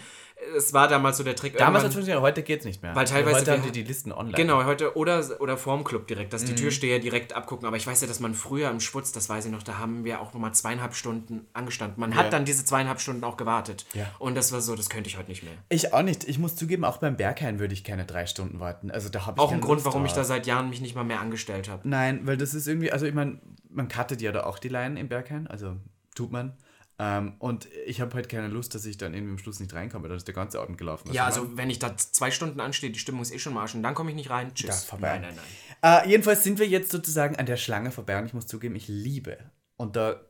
es 0.57 0.73
war 0.73 0.89
damals 0.89 1.17
so 1.19 1.25
der 1.25 1.37
Trick. 1.37 1.57
Damals 1.57 1.61
hat 1.61 1.67
irgendwann- 1.71 1.89
es 1.91 1.95
funktioniert, 1.95 2.23
heute 2.23 2.43
geht's 2.43 2.65
nicht 2.65 2.83
mehr. 2.83 2.95
Weil 2.95 3.07
teilweise 3.07 3.41
Heute 3.41 3.53
haben 3.53 3.63
die 3.63 3.71
die 3.73 3.83
Listen 3.83 4.13
online. 4.13 4.37
Genau, 4.37 4.65
heute 4.65 4.97
oder, 4.97 5.25
oder 5.41 5.57
vorm 5.57 5.85
Club 5.85 6.07
direkt, 6.07 6.29
Mhm. 6.29 6.33
dass 6.33 6.45
die 6.45 6.55
Türsteher 6.55 6.99
direkt 6.99 7.35
abgucken. 7.35 7.67
Aber 7.67 7.77
ich 7.77 7.87
weiß 7.87 8.01
ja, 8.01 8.09
dass 8.09 8.21
man 8.21 8.35
früher 8.35 8.71
im 8.71 8.81
Schwutz, 8.81 9.13
das 9.13 9.29
weiß 9.29 9.47
ich 9.47 9.53
noch, 9.53 9.63
da 9.63 9.79
haben 9.79 10.05
wir 10.05 10.21
auch 10.21 10.33
nochmal 10.35 10.53
zweieinhalb 10.55 10.95
Stunden 10.95 11.47
angestanden. 11.53 12.01
Man 12.01 12.13
Ja. 12.13 12.19
hat 12.19 12.33
dann 12.33 12.45
diese 12.45 12.65
zweieinhalb 12.65 13.01
Stunden 13.01 13.23
auch 13.25 13.37
gewartet. 13.37 13.87
Ja. 13.95 14.07
Und 14.19 14.35
das 14.35 14.53
war 14.53 14.61
so, 14.61 14.75
das 14.75 14.89
könnte 14.91 15.09
ich 15.09 15.17
heute 15.19 15.29
nicht 15.31 15.43
mehr. 15.43 15.53
Ich 15.69 15.93
auch 15.93 16.03
nicht. 16.03 16.25
Ich 16.25 16.39
muss 16.39 16.57
zugeben, 16.57 16.85
auch 16.85 16.97
beim 16.99 17.17
Berghain 17.17 17.59
würde 17.59 17.75
ich 17.75 17.85
keine 17.85 18.05
drei 18.05 18.27
Stunden 18.27 18.61
warten. 18.61 18.91
Also 18.91 19.09
da 19.09 19.27
habe 19.27 19.41
ich 19.41 19.43
Auch 19.47 19.53
ein 19.53 19.61
Grund, 19.61 19.79
Lust 19.79 19.87
warum 19.87 20.05
ich 20.05 20.13
da 20.13 20.25
seit 20.25 20.47
Jahren 20.47 20.71
mich 20.71 20.81
nicht 20.81 20.95
mal 20.95 21.05
mehr 21.05 21.21
angestellt 21.21 21.69
habe. 21.69 21.89
Nein, 21.89 22.27
weil 22.27 22.37
das 22.37 22.55
ist 22.55 22.67
irgendwie, 22.67 22.91
also 22.93 23.07
ich 23.07 23.15
meine, 23.15 23.39
man 23.69 23.89
cuttet 23.89 24.21
ja 24.21 24.33
da 24.33 24.45
auch 24.45 24.59
die 24.59 24.69
Line 24.69 24.99
im 24.99 25.09
Berghain, 25.09 25.47
also 25.47 25.77
tut 26.15 26.33
man. 26.33 26.55
Ähm, 27.03 27.33
und 27.39 27.67
ich 27.87 28.03
habe 28.03 28.15
halt 28.15 28.29
keine 28.29 28.49
Lust, 28.49 28.75
dass 28.75 28.85
ich 28.85 28.99
dann 28.99 29.15
irgendwie 29.15 29.33
am 29.33 29.39
Schluss 29.39 29.59
nicht 29.59 29.73
reinkomme, 29.73 30.07
dann 30.07 30.19
ist 30.19 30.29
der 30.29 30.35
ganze 30.35 30.61
Abend 30.61 30.77
gelaufen. 30.77 31.09
Weißt 31.09 31.17
Ja, 31.17 31.25
also 31.25 31.57
wenn 31.57 31.71
ich 31.71 31.79
da 31.79 31.97
zwei 31.97 32.31
Stunden 32.31 32.61
anstehe, 32.61 32.91
die 32.91 32.99
Stimmung 32.99 33.23
ist 33.23 33.33
eh 33.33 33.39
schon 33.39 33.55
marsch 33.55 33.75
und 33.75 33.83
dann 33.83 33.95
komme 33.95 34.11
ich 34.11 34.17
nicht 34.17 34.29
rein. 34.29 34.53
Tschüss. 34.55 34.69
Da, 34.69 34.75
vorbei. 34.75 35.19
Nein, 35.19 35.35
nein, 35.35 35.41
nein. 35.81 36.05
Äh, 36.05 36.11
jedenfalls 36.11 36.45
sind 36.45 36.59
wir 36.59 36.69
jetzt 36.69 36.93
sozusagen 36.93 37.37
an 37.37 37.47
der 37.47 37.57
Schlange 37.57 37.91
vorbei 37.91 38.19
und 38.19 38.27
ich 38.27 38.35
muss 38.35 38.47
zugeben, 38.47 38.77
ich 38.77 38.87
liebe. 38.87 39.39
Und 39.77 39.97
da, 39.97 40.21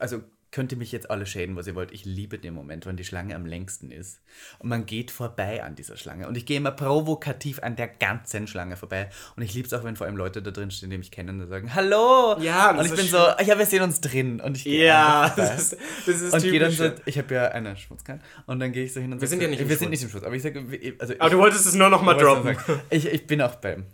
also 0.00 0.20
könnt 0.52 0.70
ihr 0.70 0.78
mich 0.78 0.92
jetzt 0.92 1.10
alle 1.10 1.26
schäden, 1.26 1.56
was 1.56 1.66
ihr 1.66 1.74
wollt. 1.74 1.90
Ich 1.92 2.04
liebe 2.04 2.38
den 2.38 2.52
Moment, 2.54 2.86
wenn 2.86 2.96
die 2.96 3.04
Schlange 3.04 3.34
am 3.34 3.46
längsten 3.46 3.90
ist. 3.90 4.20
Und 4.58 4.68
man 4.68 4.86
geht 4.86 5.10
vorbei 5.10 5.64
an 5.64 5.74
dieser 5.74 5.96
Schlange. 5.96 6.28
Und 6.28 6.36
ich 6.36 6.44
gehe 6.46 6.58
immer 6.58 6.70
provokativ 6.70 7.62
an 7.62 7.74
der 7.74 7.88
ganzen 7.88 8.46
Schlange 8.46 8.76
vorbei. 8.76 9.08
Und 9.34 9.42
ich 9.42 9.54
liebe 9.54 9.66
es 9.66 9.72
auch, 9.72 9.82
wenn 9.82 9.96
vor 9.96 10.06
allem 10.06 10.16
Leute 10.16 10.42
da 10.42 10.50
drin 10.50 10.70
stehen, 10.70 10.90
die 10.90 10.98
mich 10.98 11.10
kennen 11.10 11.40
und 11.40 11.48
sagen, 11.48 11.74
Hallo! 11.74 12.36
Ja, 12.40 12.70
und 12.70 12.76
das 12.76 12.86
ich 12.86 12.92
bin 12.92 13.00
schön. 13.06 13.08
so, 13.10 13.44
ja, 13.44 13.58
wir 13.58 13.66
sehen 13.66 13.82
uns 13.82 14.00
drin. 14.00 14.40
Und 14.40 14.58
ich 14.58 14.64
gehe 14.64 14.86
Ja, 14.86 15.32
das 15.34 15.58
ist, 15.72 15.76
das 16.06 16.20
ist 16.20 16.34
und 16.34 16.40
typisch. 16.42 16.76
so, 16.76 16.90
ich 17.06 17.16
habe 17.18 17.34
ja 17.34 17.48
eine 17.48 17.76
Schmutzkarte 17.76 18.22
und 18.46 18.60
dann 18.60 18.72
gehe 18.72 18.84
ich 18.84 18.92
so 18.92 19.00
hin 19.00 19.12
und 19.12 19.20
Wir 19.22 19.28
sag 19.28 19.30
sind 19.38 19.42
ja 19.42 19.48
nicht 19.48 19.60
im 19.62 19.68
Wir 19.70 19.76
sind 19.78 19.90
nicht 19.90 20.02
im 20.02 20.10
Schmutz, 20.10 20.22
aber 20.24 20.34
ich 20.34 20.42
sage, 20.42 20.62
also 20.98 21.14
aber 21.18 21.30
du 21.30 21.38
wolltest 21.38 21.66
es 21.66 21.74
nur 21.74 21.88
noch 21.88 22.02
mal 22.02 22.14
ich 22.16 22.22
droppen. 22.22 22.54
sagen, 22.56 22.80
Ich, 22.90 23.06
ich 23.06 23.26
bin 23.26 23.40
auch 23.40 23.54
beim 23.56 23.84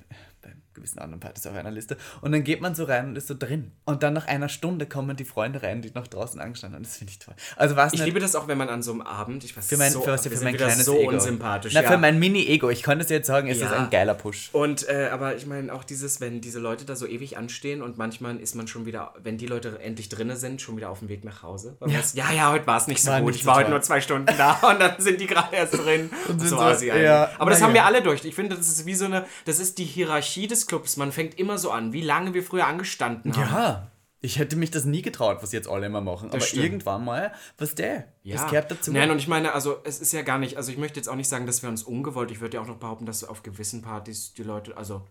gewissen 0.79 0.99
anderen 0.99 1.21
Partys 1.21 1.47
auf 1.47 1.55
einer 1.55 1.71
Liste. 1.71 1.97
Und 2.21 2.33
dann 2.33 2.45
geht 2.45 2.61
man 2.61 2.75
so 2.75 2.85
rein 2.85 3.09
und 3.09 3.17
ist 3.17 3.29
so 3.29 3.35
drin. 3.38 3.73
Und 3.85 4.03
dann 4.03 4.14
nach 4.14 4.27
einer 4.27 4.49
Stunde 4.49 4.87
kommen 4.87 5.17
die 5.17 5.25
Freunde 5.25 5.62
rein, 5.62 5.83
die 5.83 5.91
noch 5.95 6.07
draußen 6.07 6.41
angestanden 6.41 6.77
haben. 6.77 6.85
Das 6.85 6.97
finde 6.97 7.12
ich 7.12 7.19
toll. 7.19 7.35
Also 7.57 7.77
war 7.77 7.87
es 7.88 7.93
Ich 7.93 8.05
liebe 8.05 8.21
das 8.21 8.35
auch, 8.35 8.49
wenn 8.49 8.59
man 8.59 8.69
an 8.69 8.83
so 8.83 8.93
einem 8.93 9.03
Abend, 9.03 9.45
ich 9.45 9.57
weiß 9.57 9.67
für 9.69 9.77
mein, 9.77 9.93
so, 9.93 10.01
für, 10.03 10.12
was, 10.12 10.27
für 10.27 10.45
mein 10.45 10.57
kleines 10.57 10.85
so 10.85 10.99
Ego. 10.99 11.11
unsympathisch. 11.12 11.73
Na, 11.75 11.83
ja. 11.83 11.91
für 11.91 11.99
mein 11.99 12.19
Mini-Ego. 12.19 12.71
Ich 12.71 12.83
konnte 12.83 13.05
es 13.05 13.11
jetzt 13.11 13.27
sagen, 13.27 13.49
ist 13.49 13.61
Ja. 13.61 13.69
das 13.71 13.79
ein 13.79 13.91
geiler 13.91 14.14
Push. 14.14 14.51
Und, 14.53 14.88
äh, 14.88 15.09
aber 15.12 15.37
ich 15.37 15.47
meine 15.47 15.73
auch 15.73 15.85
dieses, 15.85 16.21
wenn 16.21 16.41
diese 16.41 16.59
Leute 16.61 16.85
da 16.85 16.97
so 16.97 17.07
ewig 17.07 17.37
anstehen 17.37 17.83
und 17.83 17.99
manchmal 17.99 18.37
ist 18.38 18.55
man 18.55 18.69
schon 18.69 18.87
wieder, 18.87 19.12
wenn 19.23 19.37
die 19.38 19.47
Leute 19.47 19.79
endlich 19.81 20.09
drinne 20.09 20.37
sind, 20.37 20.61
schon 20.62 20.77
wieder 20.77 20.91
auf 20.91 21.01
dem 21.01 21.09
Weg 21.09 21.25
nach 21.25 21.43
Hause. 21.43 21.77
Man 21.81 21.91
ist, 21.91 22.17
ja, 22.17 22.31
ja, 22.33 22.53
heute 22.53 22.67
war 22.67 22.77
es 22.79 22.87
nicht 22.87 23.03
so 23.03 23.11
War 23.11 23.21
gut. 23.21 23.29
nicht 23.29 23.37
Ich 23.38 23.43
so 23.43 23.49
war 23.49 23.57
heute 23.57 23.71
nur 23.71 23.83
zwei 23.83 24.01
Stunden 24.01 24.33
da 24.38 24.53
und 24.71 24.81
dann 24.81 24.95
sind 24.99 25.21
die 25.21 25.27
gerade 25.27 25.55
erst 25.57 25.75
drin. 25.75 26.11
Und 26.29 26.38
sind 26.41 26.49
so 26.51 26.57
so- 26.57 26.85
ja, 26.85 27.31
aber 27.38 27.51
das 27.51 27.61
haben 27.62 27.71
ja. 27.71 27.83
wir 27.83 27.85
alle 27.87 28.03
durch. 28.03 28.25
Ich 28.25 28.35
finde, 28.35 28.57
das 28.57 28.69
ist 28.69 28.87
wie 28.87 28.95
so 28.95 29.07
eine, 29.07 29.25
das 29.45 29.59
ist 29.59 29.79
die 29.79 29.85
Hierarchie 29.85 30.47
des 30.47 30.67
Clubs. 30.68 30.96
Man 30.96 31.12
fängt 31.12 31.38
immer 31.38 31.59
so 31.59 31.70
an, 31.70 31.92
wie 31.92 32.02
lange 32.02 32.35
wir 32.35 32.42
früher 32.42 32.66
angestanden 32.66 33.37
haben. 33.37 33.50
Ja. 33.50 33.90
Ich 34.20 34.38
hätte 34.38 34.57
mich 34.57 34.72
das 34.72 34.85
nie 34.85 35.02
getraut, 35.02 35.38
was 35.42 35.52
jetzt 35.52 35.68
alle 35.68 35.87
immer 35.87 36.00
machen. 36.00 36.31
Aber 36.31 36.40
stimmt. 36.40 36.64
irgendwann 36.64 37.04
mal, 37.04 37.33
was 37.57 37.76
der? 37.76 38.12
Ja. 38.24 38.37
Das 38.37 38.46
gehört 38.48 38.70
dazu. 38.70 38.92
Nein, 38.92 39.11
und 39.11 39.18
ich 39.18 39.28
meine, 39.28 39.54
also 39.54 39.78
es 39.85 40.00
ist 40.00 40.12
ja 40.12 40.22
gar 40.22 40.38
nicht, 40.38 40.57
also 40.57 40.72
ich 40.72 40.78
möchte 40.78 40.98
jetzt 40.98 41.09
auch 41.09 41.14
nicht 41.14 41.28
sagen, 41.28 41.46
dass 41.46 41.62
wir 41.62 41.68
uns 41.68 41.85
ungewollt, 41.85 42.33
ich 42.33 42.40
würde 42.40 42.57
ja 42.57 42.62
auch 42.62 42.66
noch 42.66 42.78
behaupten, 42.78 43.07
dass 43.07 43.22
auf 43.22 43.44
gewissen 43.44 43.81
Partys 43.81 44.35
die 44.35 44.42
Leute, 44.42 44.76
also 44.76 45.02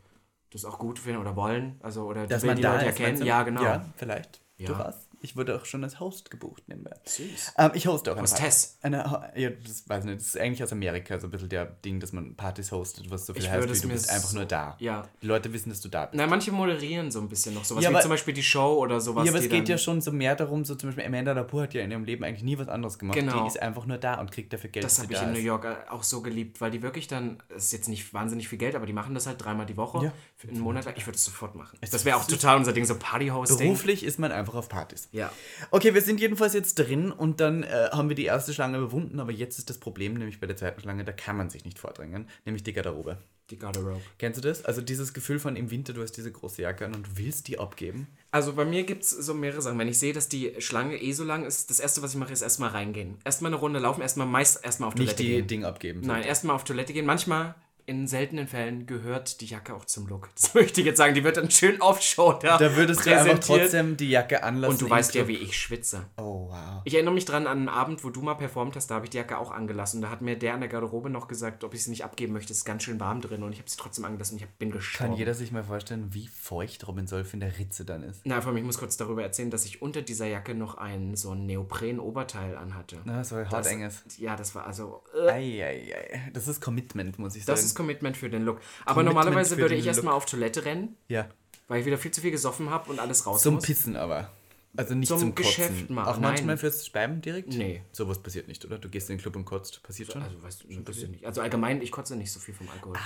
das 0.51 0.65
auch 0.65 0.77
gut 0.77 0.99
finden 0.99 1.21
oder 1.21 1.35
wollen, 1.37 1.79
also 1.81 2.03
oder 2.03 2.27
dass 2.27 2.41
will 2.41 2.49
man 2.49 2.57
die 2.57 2.63
da 2.63 2.73
Leute 2.73 2.85
erkennen. 2.85 3.19
du? 3.19 3.25
Ja, 3.25 3.43
genau. 3.43 3.63
Ja, 3.63 3.85
vielleicht. 3.95 4.41
Ja. 4.57 4.67
Durchaus. 4.67 5.06
Ich 5.21 5.35
wurde 5.35 5.55
auch 5.55 5.65
schon 5.65 5.83
als 5.83 5.99
Host 5.99 6.29
gebucht 6.29 6.63
nebenbei. 6.67 6.91
Süß. 7.05 7.53
Ähm, 7.57 7.71
ich 7.73 7.87
hoste 7.87 8.13
auch 8.13 8.19
Hostess. 8.21 8.77
Party. 8.81 8.95
Eine, 8.95 9.31
ja, 9.35 9.49
das 9.49 9.89
weiß 9.89 10.03
ich 10.03 10.09
nicht. 10.11 10.19
Das 10.21 10.27
ist 10.27 10.37
eigentlich 10.39 10.63
aus 10.63 10.71
Amerika 10.71 11.19
so 11.19 11.27
ein 11.27 11.31
bisschen 11.31 11.49
der 11.49 11.65
Ding, 11.65 11.99
dass 11.99 12.13
man 12.13 12.35
Partys 12.35 12.71
hostet, 12.71 13.09
was 13.09 13.25
so 13.25 13.33
viel 13.33 13.41
Ich 13.43 13.49
heißt, 13.49 13.67
wie 13.67 13.79
du 13.81 13.87
bist 13.89 14.09
einfach 14.09 14.29
so- 14.29 14.37
nur 14.37 14.45
da. 14.45 14.75
ja. 14.79 15.07
Die 15.21 15.27
Leute 15.27 15.51
wissen, 15.53 15.69
dass 15.69 15.81
du 15.81 15.89
da 15.89 16.05
bist. 16.05 16.15
Na, 16.15 16.27
manche 16.27 16.51
moderieren 16.51 17.09
so 17.11 17.19
ein 17.19 17.29
bisschen 17.29 17.55
noch 17.55 17.65
sowas, 17.65 17.83
Ja, 17.83 17.89
wie 17.89 17.95
aber- 17.95 18.01
zum 18.03 18.11
Beispiel 18.11 18.33
die 18.33 18.43
Show 18.43 18.75
oder 18.77 19.01
sowas. 19.01 19.25
ja, 19.25 19.31
aber 19.31 19.39
es 19.41 19.49
geht 19.49 19.67
ja 19.69 19.77
schon 19.77 20.01
so 20.01 20.11
mehr 20.11 20.35
darum, 20.35 20.63
so 20.65 20.75
zum 20.75 20.89
Beispiel 20.89 21.05
Amanda 21.05 21.31
Lepore 21.33 21.63
hat 21.63 21.73
ja 21.73 21.81
in 21.81 21.89
ihrem 21.91 22.03
Leben 22.03 22.23
eigentlich 22.23 22.43
nie 22.43 22.57
was 22.59 22.67
anderes 22.67 22.99
gemacht. 22.99 23.17
Genau. 23.17 23.41
Die 23.41 23.47
ist 23.47 23.61
einfach 23.61 23.85
nur 23.85 23.97
da 23.97 24.19
und 24.19 24.31
kriegt 24.31 24.53
dafür 24.53 24.69
Geld, 24.69 24.85
Das 24.85 24.99
habe 24.99 25.11
ich 25.11 25.17
da 25.19 25.25
in 25.25 25.31
New 25.33 25.39
ist. 25.39 25.45
York 25.45 25.65
äh, 25.65 25.75
auch 25.89 26.03
so 26.03 26.21
geliebt, 26.21 26.61
weil 26.61 26.69
die 26.71 26.81
wirklich 26.83 27.07
dann, 27.07 27.41
das 27.49 27.65
ist 27.65 27.71
jetzt 27.73 27.89
nicht 27.89 28.13
wahnsinnig 28.13 28.47
viel 28.47 28.59
Geld, 28.59 28.75
aber 28.75 28.85
die 28.85 28.93
machen 28.93 29.13
das 29.15 29.25
halt 29.25 29.43
dreimal 29.43 29.65
die 29.65 29.77
Woche, 29.77 30.05
Ja. 30.05 30.13
für 30.35 30.47
einen 30.47 30.59
Monat 30.59 30.85
lang. 30.85 30.93
Ich 30.95 31.07
würde 31.07 31.15
es 31.15 31.25
sofort 31.25 31.55
machen. 31.55 31.77
Das 31.89 32.05
wäre 32.05 32.17
auch 32.17 32.25
total 32.25 32.57
unser 32.57 32.73
Ding, 32.73 32.85
so 32.85 32.95
Party-Hosting. 32.97 33.57
Beruflich 33.57 34.03
ist 34.03 34.19
man 34.19 34.31
einfach 34.31 34.53
auf 34.55 34.69
Partys. 34.69 35.06
Ja. 35.11 35.31
Okay, 35.71 35.93
wir 35.93 36.01
sind 36.01 36.19
jedenfalls 36.19 36.53
jetzt 36.53 36.75
drin 36.75 37.11
und 37.11 37.39
dann 37.39 37.63
äh, 37.63 37.89
haben 37.91 38.09
wir 38.09 38.15
die 38.15 38.25
erste 38.25 38.53
Schlange 38.53 38.77
überwunden, 38.77 39.19
aber 39.19 39.31
jetzt 39.31 39.57
ist 39.57 39.69
das 39.69 39.77
Problem, 39.77 40.13
nämlich 40.15 40.39
bei 40.39 40.47
der 40.47 40.57
zweiten 40.57 40.81
Schlange, 40.81 41.03
da 41.03 41.11
kann 41.11 41.37
man 41.37 41.49
sich 41.49 41.65
nicht 41.65 41.79
vordrängen, 41.79 42.27
nämlich 42.45 42.63
die 42.63 42.73
Garderobe. 42.73 43.17
Die 43.49 43.57
Garderobe. 43.57 44.01
Kennst 44.17 44.43
du 44.43 44.47
das? 44.47 44.65
Also 44.65 44.81
dieses 44.81 45.13
Gefühl 45.13 45.39
von 45.39 45.55
im 45.55 45.71
Winter, 45.71 45.93
du 45.93 46.01
hast 46.01 46.11
diese 46.11 46.31
große 46.31 46.61
Jacke 46.63 46.85
an 46.85 46.93
und 46.93 47.17
willst 47.17 47.47
die 47.47 47.59
abgeben. 47.59 48.07
Also 48.29 48.53
bei 48.53 48.65
mir 48.65 48.83
gibt 48.83 49.03
es 49.03 49.11
so 49.11 49.33
mehrere 49.33 49.61
Sachen. 49.61 49.79
Wenn 49.79 49.87
ich 49.87 49.97
sehe, 49.97 50.11
dass 50.11 50.27
die 50.27 50.55
Schlange 50.59 51.01
eh 51.01 51.13
so 51.13 51.23
lang 51.23 51.45
ist, 51.45 51.69
das 51.69 51.79
erste, 51.79 52.01
was 52.01 52.11
ich 52.11 52.17
mache, 52.17 52.33
ist 52.33 52.41
erstmal 52.41 52.71
reingehen. 52.71 53.17
Erstmal 53.23 53.51
eine 53.53 53.59
Runde 53.59 53.79
laufen, 53.79 54.01
erstmal 54.01 54.27
meist 54.27 54.65
erstmal 54.65 54.89
auf 54.89 54.95
Nicht 54.95 55.15
Toilette 55.15 55.23
die 55.23 55.29
gehen. 55.29 55.47
Ding 55.47 55.63
abgeben. 55.63 56.01
Nein, 56.03 56.23
erstmal 56.23 56.57
auf 56.57 56.65
Toilette 56.65 56.91
gehen. 56.91 57.05
Manchmal, 57.05 57.55
in 57.87 58.05
seltenen 58.05 58.47
Fällen, 58.47 58.85
gehört 58.85 59.39
die 59.39 59.45
Jacke 59.45 59.73
auch 59.73 59.85
zum 59.85 60.07
Look. 60.07 60.29
Das 60.35 60.53
möchte 60.53 60.81
ich 60.81 60.87
jetzt 60.87 60.97
sagen. 60.97 61.15
Die 61.15 61.23
wird 61.23 61.37
dann 61.37 61.49
schön 61.49 61.81
off-shoulder 61.81 62.57
Da 62.57 62.75
würdest 62.75 63.05
du 63.05 63.17
einfach 63.17 63.39
trotzdem 63.39 63.95
die 63.95 64.09
Jacke 64.09 64.43
anlassen. 64.43 64.73
Und 64.73 64.81
du 64.81 64.89
weißt 64.89 65.15
ja, 65.15 65.23
Club. 65.23 65.39
wie 65.39 65.41
ich 65.43 65.57
schwitze. 65.57 66.05
Oh, 66.17 66.49
wow. 66.49 66.81
Ich 66.83 66.93
erinnere 66.93 67.13
mich 67.13 67.23
dran 67.23 67.47
an 67.47 67.59
einen 67.59 67.69
Abend, 67.69 68.03
wo 68.03 68.09
du 68.09 68.21
mal 68.21 68.35
performt 68.35 68.75
hast, 68.75 68.87
da 68.91 68.95
habe 68.95 69.05
ich 69.05 69.09
die 69.11 69.17
Jacke 69.17 69.37
auch 69.37 69.51
angelassen. 69.51 70.01
Da 70.01 70.09
hat 70.09 70.21
mir 70.21 70.37
der 70.37 70.53
an 70.53 70.59
der 70.59 70.69
Garderobe 70.69 71.09
noch 71.09 71.29
gesagt, 71.29 71.63
ob 71.63 71.73
ich 71.73 71.83
sie 71.85 71.89
nicht 71.89 72.03
abgeben 72.03 72.33
möchte. 72.33 72.51
Es 72.51 72.59
ist 72.59 72.65
ganz 72.65 72.83
schön 72.83 72.99
warm 72.99 73.21
drin 73.21 73.41
und 73.41 73.53
ich 73.53 73.59
habe 73.59 73.69
sie 73.69 73.77
trotzdem 73.77 74.03
angelassen 74.03 74.35
und 74.37 74.43
ich 74.43 74.49
bin 74.57 74.69
gestorben. 74.71 75.11
Kann 75.11 75.17
jeder 75.17 75.33
sich 75.33 75.53
mal 75.53 75.63
vorstellen, 75.63 76.09
wie 76.13 76.27
feucht 76.27 76.85
Robin 76.89 77.07
Solf 77.07 77.33
in 77.33 77.39
der 77.39 77.57
Ritze 77.57 77.85
dann 77.85 78.03
ist? 78.03 78.19
Na, 78.25 78.41
vor 78.41 78.49
allem, 78.49 78.57
ich 78.57 78.65
muss 78.65 78.77
kurz 78.77 78.97
darüber 78.97 79.23
erzählen, 79.23 79.49
dass 79.49 79.63
ich 79.63 79.81
unter 79.81 80.01
dieser 80.01 80.27
Jacke 80.27 80.55
noch 80.55 80.75
ein 80.77 81.15
so 81.15 81.31
ein 81.31 81.45
Neopren-Oberteil 81.45 82.57
anhatte. 82.57 82.97
Na, 83.05 83.23
so 83.23 83.37
hart 83.37 83.53
Das- 83.53 83.67
enges. 83.67 84.03
Ja, 84.17 84.35
das 84.35 84.53
war 84.55 84.67
also. 84.67 85.03
Äh, 85.25 85.31
Eieiei. 85.31 86.31
Das 86.33 86.49
ist 86.49 86.59
Commitment, 86.61 87.17
muss 87.17 87.35
ich 87.37 87.45
sagen. 87.45 87.55
das 87.55 87.65
ist 87.65 87.76
Commitment 87.77 88.17
für 88.17 88.29
den 88.29 88.43
Look. 88.43 88.59
Aber 88.81 88.95
Commitment 88.95 89.15
normalerweise 89.15 89.57
würde 89.57 89.75
ich 89.75 89.87
erstmal 89.87 90.13
auf 90.13 90.25
Toilette 90.25 90.65
rennen, 90.65 90.97
ja. 91.07 91.29
weil 91.67 91.79
ich 91.79 91.85
wieder 91.85 91.97
viel 91.97 92.11
zu 92.11 92.21
viel 92.21 92.31
gesoffen 92.31 92.69
habe 92.69 92.89
und 92.91 92.99
alles 92.99 93.25
raus 93.25 93.41
Zum 93.41 93.55
muss. 93.55 93.65
Pissen 93.65 93.95
aber. 93.95 94.31
Also 94.75 94.93
nicht 94.93 95.07
Zum 95.07 95.19
zum, 95.19 95.35
Kotzen. 95.35 95.47
Geschäft 95.47 95.89
machen, 95.89 96.07
Auch 96.07 96.19
manchmal 96.19 96.55
nein. 96.55 96.57
fürs 96.57 96.85
Speiben 96.85 97.21
direkt? 97.21 97.49
Nee. 97.49 97.81
Sowas 97.91 98.21
passiert 98.21 98.47
nicht, 98.47 98.63
oder? 98.65 98.77
Du 98.77 98.89
gehst 98.89 99.09
in 99.09 99.15
den 99.15 99.21
Club 99.21 99.35
und 99.35 99.45
kotzt. 99.45 99.81
Passiert 99.81 100.11
schon? 100.11 100.21
Also, 100.21 100.43
weißt 100.43 100.63
du, 100.63 100.71
schon 100.71 100.83
passiert 100.83 101.11
nicht. 101.11 101.25
Also 101.25 101.41
allgemein, 101.41 101.81
ich 101.81 101.91
kotze 101.91 102.15
nicht 102.15 102.31
so 102.31 102.39
viel 102.39 102.53
vom 102.53 102.69
Alkohol. 102.69 102.97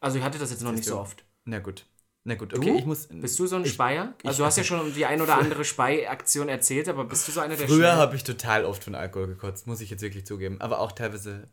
Also 0.00 0.18
ich 0.18 0.24
hatte 0.24 0.38
das 0.38 0.50
jetzt 0.50 0.62
noch 0.62 0.72
nicht 0.72 0.86
du? 0.86 0.90
so 0.90 0.98
oft. 0.98 1.24
Na 1.44 1.58
gut. 1.58 1.84
Na 2.24 2.34
gut, 2.34 2.52
okay, 2.54 2.76
ich 2.78 2.84
muss. 2.84 3.08
Bist 3.10 3.38
du 3.38 3.46
so 3.46 3.56
ein 3.56 3.64
Speier? 3.64 4.14
Also 4.24 4.42
du 4.42 4.46
hast 4.46 4.58
ja 4.58 4.64
schon 4.64 4.92
die 4.94 5.06
ein 5.06 5.22
oder 5.22 5.38
andere 5.38 5.64
Speiaktion 5.64 6.48
erzählt, 6.50 6.88
aber 6.88 7.04
bist 7.04 7.26
du 7.26 7.32
so 7.32 7.40
einer 7.40 7.56
der 7.56 7.66
Früher 7.66 7.96
habe 7.96 8.14
ich 8.14 8.24
total 8.24 8.66
oft 8.66 8.84
von 8.84 8.94
Alkohol 8.94 9.28
gekotzt, 9.28 9.66
muss 9.66 9.80
ich 9.80 9.88
jetzt 9.88 10.02
wirklich 10.02 10.26
zugeben. 10.26 10.60
Aber 10.60 10.80
auch 10.80 10.92
teilweise 10.92 11.48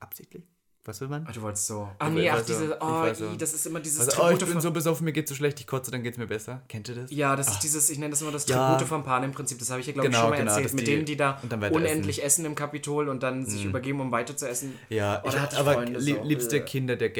absichtlich. 0.00 0.44
Was 0.84 1.00
will 1.00 1.06
man? 1.06 1.24
Ah, 1.28 1.32
Du 1.32 1.40
wolltest 1.42 1.68
so. 1.68 1.88
Ah 2.00 2.08
Ich 2.08 2.14
nee, 2.14 2.28
ach 2.28 2.42
diese, 2.44 2.64
ich 2.64 2.70
oh, 2.80 2.86
war 2.86 3.14
so- 3.14 3.26
i, 3.30 3.36
das 3.38 3.54
ist 3.54 3.66
immer 3.66 3.78
dieses 3.78 4.00
Also, 4.00 4.20
oh, 4.20 4.30
ich 4.30 4.38
Tribute 4.38 4.52
bin 4.54 4.60
so 4.60 4.70
besoffen, 4.72 5.04
mir 5.04 5.12
geht 5.12 5.28
so 5.28 5.34
schlecht, 5.36 5.60
ich 5.60 5.66
kotze, 5.68 5.92
dann 5.92 6.02
geht's 6.02 6.18
mir 6.18 6.26
besser. 6.26 6.62
Kennt 6.68 6.88
ihr 6.88 6.96
das? 6.96 7.10
Ja, 7.12 7.36
das 7.36 7.46
ist 7.52 7.60
dieses, 7.60 7.88
ich 7.88 7.98
nenne 7.98 8.10
das 8.10 8.20
immer 8.22 8.32
das 8.32 8.48
Ja. 8.48 8.72
Tribute 8.72 8.88
von 8.88 9.04
Panem 9.04 9.30
Prinzip. 9.30 9.60
Das 9.60 9.70
habe 9.70 9.80
ich 9.80 9.86
ja, 9.86 9.92
glaube 9.92 10.08
ich, 10.08 10.12
Genau, 10.12 10.22
schon 10.24 10.30
mal 10.30 10.36
genau, 10.38 10.50
erzählt. 10.52 10.74
Mit 10.74 10.86
die- 10.88 10.90
denen, 10.90 11.04
die 11.04 11.16
da 11.16 11.40
Mhm. 11.40 11.62
unendlich 11.72 12.24
essen. 12.24 12.44
im 12.46 12.56
Kapitol 12.56 13.08
und 13.08 13.22
dann 13.22 13.46
sich 13.46 13.64
übergeben, 13.64 14.00
um 14.00 14.10
weiter 14.10 14.36
zu 14.36 14.48
essen. 14.48 14.76
Ja, 14.88 15.22
Oh, 15.24 15.28
ich, 15.28 15.34
ich 15.34 15.58
aber 15.58 15.74
Freunde 15.74 16.00
so, 16.00 16.22
liebste 16.24 16.56
äh. 16.56 16.60
Kinder 16.60 16.96
der 16.96 17.10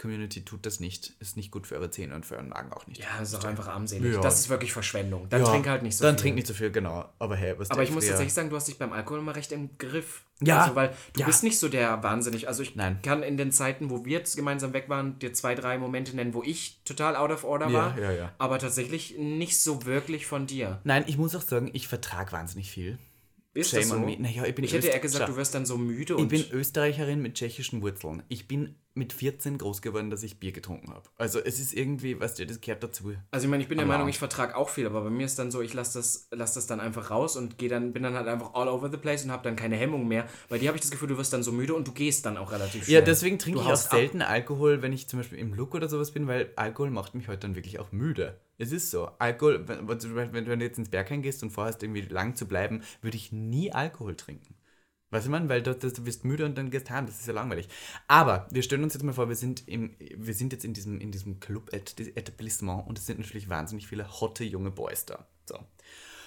Gag-Community 0.00 0.44
tut 0.44 0.64
das 0.66 0.80
nicht. 0.80 1.12
Ist 1.20 1.36
nicht 1.36 1.50
gut 1.50 1.66
für 1.66 1.74
eure 1.76 1.90
Zähne 1.90 2.14
und 2.14 2.24
für 2.24 2.36
euren 2.36 2.48
Magen 2.48 2.72
auch 2.72 2.86
nicht. 2.86 3.00
Ja, 3.00 3.06
das 3.18 3.28
ist 3.32 3.34
auch 3.36 3.44
einfach 3.44 3.68
armselig. 3.68 4.14
Ja. 4.14 4.20
Das 4.20 4.40
ist 4.40 4.48
wirklich 4.48 4.72
Verschwendung. 4.72 5.28
Dann 5.28 5.42
Ja, 5.42 5.46
trink 5.50 5.68
halt 5.68 5.82
nicht 5.82 5.96
so 5.96 6.04
Dann 6.04 6.14
viel. 6.14 6.22
trink 6.22 6.34
nicht 6.36 6.46
so 6.46 6.54
viel, 6.54 6.70
genau. 6.70 7.08
Aber 7.18 7.36
hey, 7.36 7.54
was 7.58 7.70
Aber 7.70 7.82
ich 7.82 7.90
muss 7.90 8.06
tatsächlich 8.06 8.32
sagen, 8.32 8.50
du 8.50 8.56
hast 8.56 8.68
dich 8.68 8.78
beim 8.78 8.92
Alkohol 8.92 9.20
immer 9.20 9.36
recht 9.36 9.52
im 9.52 9.76
Griff. 9.78 10.24
Ja. 10.40 10.62
Also, 10.62 10.74
weil 10.74 10.94
du 11.12 11.20
Ja. 11.20 11.26
bist 11.26 11.42
nicht 11.42 11.58
so 11.58 11.68
der 11.68 12.02
wahnsinnig. 12.02 12.48
Also 12.48 12.62
ich 12.62 12.74
Nein. 12.74 13.00
kann 13.02 13.22
in 13.22 13.36
den 13.36 13.52
Zeiten, 13.52 13.90
wo 13.90 14.04
wir 14.04 14.18
jetzt 14.18 14.36
gemeinsam 14.36 14.72
weg 14.72 14.88
waren, 14.88 15.18
dir 15.18 15.32
zwei, 15.34 15.54
drei 15.54 15.76
Momente 15.78 16.16
nennen, 16.16 16.32
wo 16.34 16.42
ich 16.42 16.80
total 16.84 17.14
out 17.16 17.30
of 17.30 17.44
order 17.44 17.68
Ja, 17.68 17.72
war. 17.72 17.98
ja, 17.98 18.10
ja. 18.12 18.32
Aber 18.38 18.58
tatsächlich 18.58 19.16
nicht 19.18 19.60
so 19.60 19.84
wirklich 19.84 20.26
von 20.26 20.46
dir. 20.46 20.80
Nein, 20.84 21.04
ich 21.06 21.18
muss 21.18 21.34
auch 21.36 21.42
sagen, 21.42 21.70
ich 21.74 21.88
vertrage 21.88 22.32
wahnsinnig 22.32 22.70
viel. 22.70 22.98
Ist 23.52 23.70
Shame 23.70 23.80
das 23.80 23.88
so? 23.88 23.96
on 23.96 24.04
me. 24.04 24.16
Naja, 24.18 24.44
ich 24.44 24.54
bin 24.54 24.64
ich 24.64 24.72
hätte 24.72 24.86
eher 24.86 25.00
gesagt, 25.00 25.28
du 25.28 25.34
wirst 25.36 25.54
dann 25.56 25.66
so 25.66 25.76
müde 25.76 26.14
Ich 26.18 26.28
bin 26.28 26.44
Österreicherin 26.52 27.20
mit 27.20 27.34
tschechischen 27.34 27.82
Wurzeln. 27.82 28.22
Ich 28.28 28.46
bin 28.46 28.76
mit 28.94 29.12
14 29.12 29.56
groß 29.58 29.82
geworden, 29.82 30.10
dass 30.10 30.22
ich 30.22 30.40
Bier 30.40 30.52
getrunken 30.52 30.90
habe. 30.92 31.08
Also 31.16 31.38
es 31.38 31.60
ist 31.60 31.72
irgendwie, 31.72 32.18
weißt 32.18 32.38
du, 32.38 32.46
das 32.46 32.60
gehört 32.60 32.82
dazu. 32.82 33.12
Also 33.30 33.44
ich 33.46 33.50
meine, 33.50 33.62
ich 33.62 33.68
bin 33.68 33.78
der 33.78 33.86
Meinung, 33.86 34.08
ich 34.08 34.18
vertrage 34.18 34.56
auch 34.56 34.68
viel, 34.68 34.86
aber 34.86 35.02
bei 35.02 35.10
mir 35.10 35.26
ist 35.26 35.38
dann 35.38 35.50
so, 35.50 35.60
ich 35.62 35.74
lasse 35.74 35.98
das, 35.98 36.28
lass 36.32 36.54
das 36.54 36.66
dann 36.66 36.80
einfach 36.80 37.10
raus 37.10 37.36
und 37.36 37.56
gehe 37.58 37.68
dann, 37.68 37.92
bin 37.92 38.02
dann 38.02 38.14
halt 38.14 38.26
einfach 38.26 38.54
all 38.54 38.68
over 38.68 38.90
the 38.90 38.96
place 38.96 39.24
und 39.24 39.30
habe 39.30 39.42
dann 39.44 39.56
keine 39.56 39.76
Hemmung 39.76 40.08
mehr. 40.08 40.26
Bei 40.48 40.58
dir 40.58 40.68
habe 40.68 40.76
ich 40.76 40.82
das 40.82 40.90
Gefühl, 40.90 41.08
du 41.08 41.16
wirst 41.18 41.32
dann 41.32 41.42
so 41.42 41.52
müde 41.52 41.74
und 41.74 41.86
du 41.86 41.92
gehst 41.92 42.26
dann 42.26 42.36
auch 42.36 42.50
relativ 42.52 42.84
schnell. 42.84 42.96
Ja, 42.96 43.00
deswegen 43.00 43.38
trinke 43.38 43.58
Du 43.58 43.62
ich 43.62 43.66
auch 43.68 43.72
haust 43.72 43.86
ab. 43.92 43.98
selten 43.98 44.22
Alkohol, 44.22 44.82
wenn 44.82 44.92
ich 44.92 45.08
zum 45.08 45.20
Beispiel 45.20 45.38
im 45.38 45.54
Look 45.54 45.74
oder 45.74 45.88
sowas 45.88 46.10
bin, 46.10 46.26
weil 46.26 46.50
Alkohol 46.56 46.90
macht 46.90 47.14
mich 47.14 47.28
heute 47.28 47.40
dann 47.40 47.54
wirklich 47.54 47.78
auch 47.78 47.92
müde. 47.92 48.40
Es 48.58 48.72
ist 48.72 48.90
so. 48.90 49.08
Alkohol, 49.18 49.66
wenn, 49.68 49.88
wenn, 49.88 50.46
wenn 50.46 50.58
du 50.58 50.64
jetzt 50.64 50.78
ins 50.78 50.90
Bergheim 50.90 51.22
gehst 51.22 51.42
und 51.42 51.50
vorhast, 51.50 51.82
irgendwie 51.82 52.02
lang 52.02 52.34
zu 52.34 52.46
bleiben, 52.46 52.82
würde 53.00 53.16
ich 53.16 53.32
nie 53.32 53.72
Alkohol 53.72 54.16
trinken. 54.16 54.54
Weißt 55.10 55.26
du, 55.26 55.30
man, 55.30 55.48
weil 55.48 55.62
du, 55.62 55.74
du 55.74 56.06
wirst 56.06 56.24
müde 56.24 56.44
und 56.44 56.56
dann 56.56 56.70
gehst 56.70 56.88
heim, 56.90 57.06
das 57.06 57.18
ist 57.18 57.26
ja 57.26 57.32
langweilig. 57.32 57.68
Aber 58.06 58.46
wir 58.50 58.62
stellen 58.62 58.84
uns 58.84 58.94
jetzt 58.94 59.02
mal 59.02 59.12
vor, 59.12 59.28
wir 59.28 59.36
sind, 59.36 59.66
im, 59.66 59.96
wir 59.98 60.34
sind 60.34 60.52
jetzt 60.52 60.64
in 60.64 60.72
diesem, 60.72 61.00
in 61.00 61.10
diesem 61.10 61.40
Club-Etablissement 61.40 62.86
und 62.86 62.98
es 62.98 63.06
sind 63.06 63.18
natürlich 63.18 63.48
wahnsinnig 63.48 63.88
viele 63.88 64.08
hotte 64.20 64.44
junge 64.44 64.70
Boys 64.70 65.06
da. 65.06 65.26
So. 65.46 65.58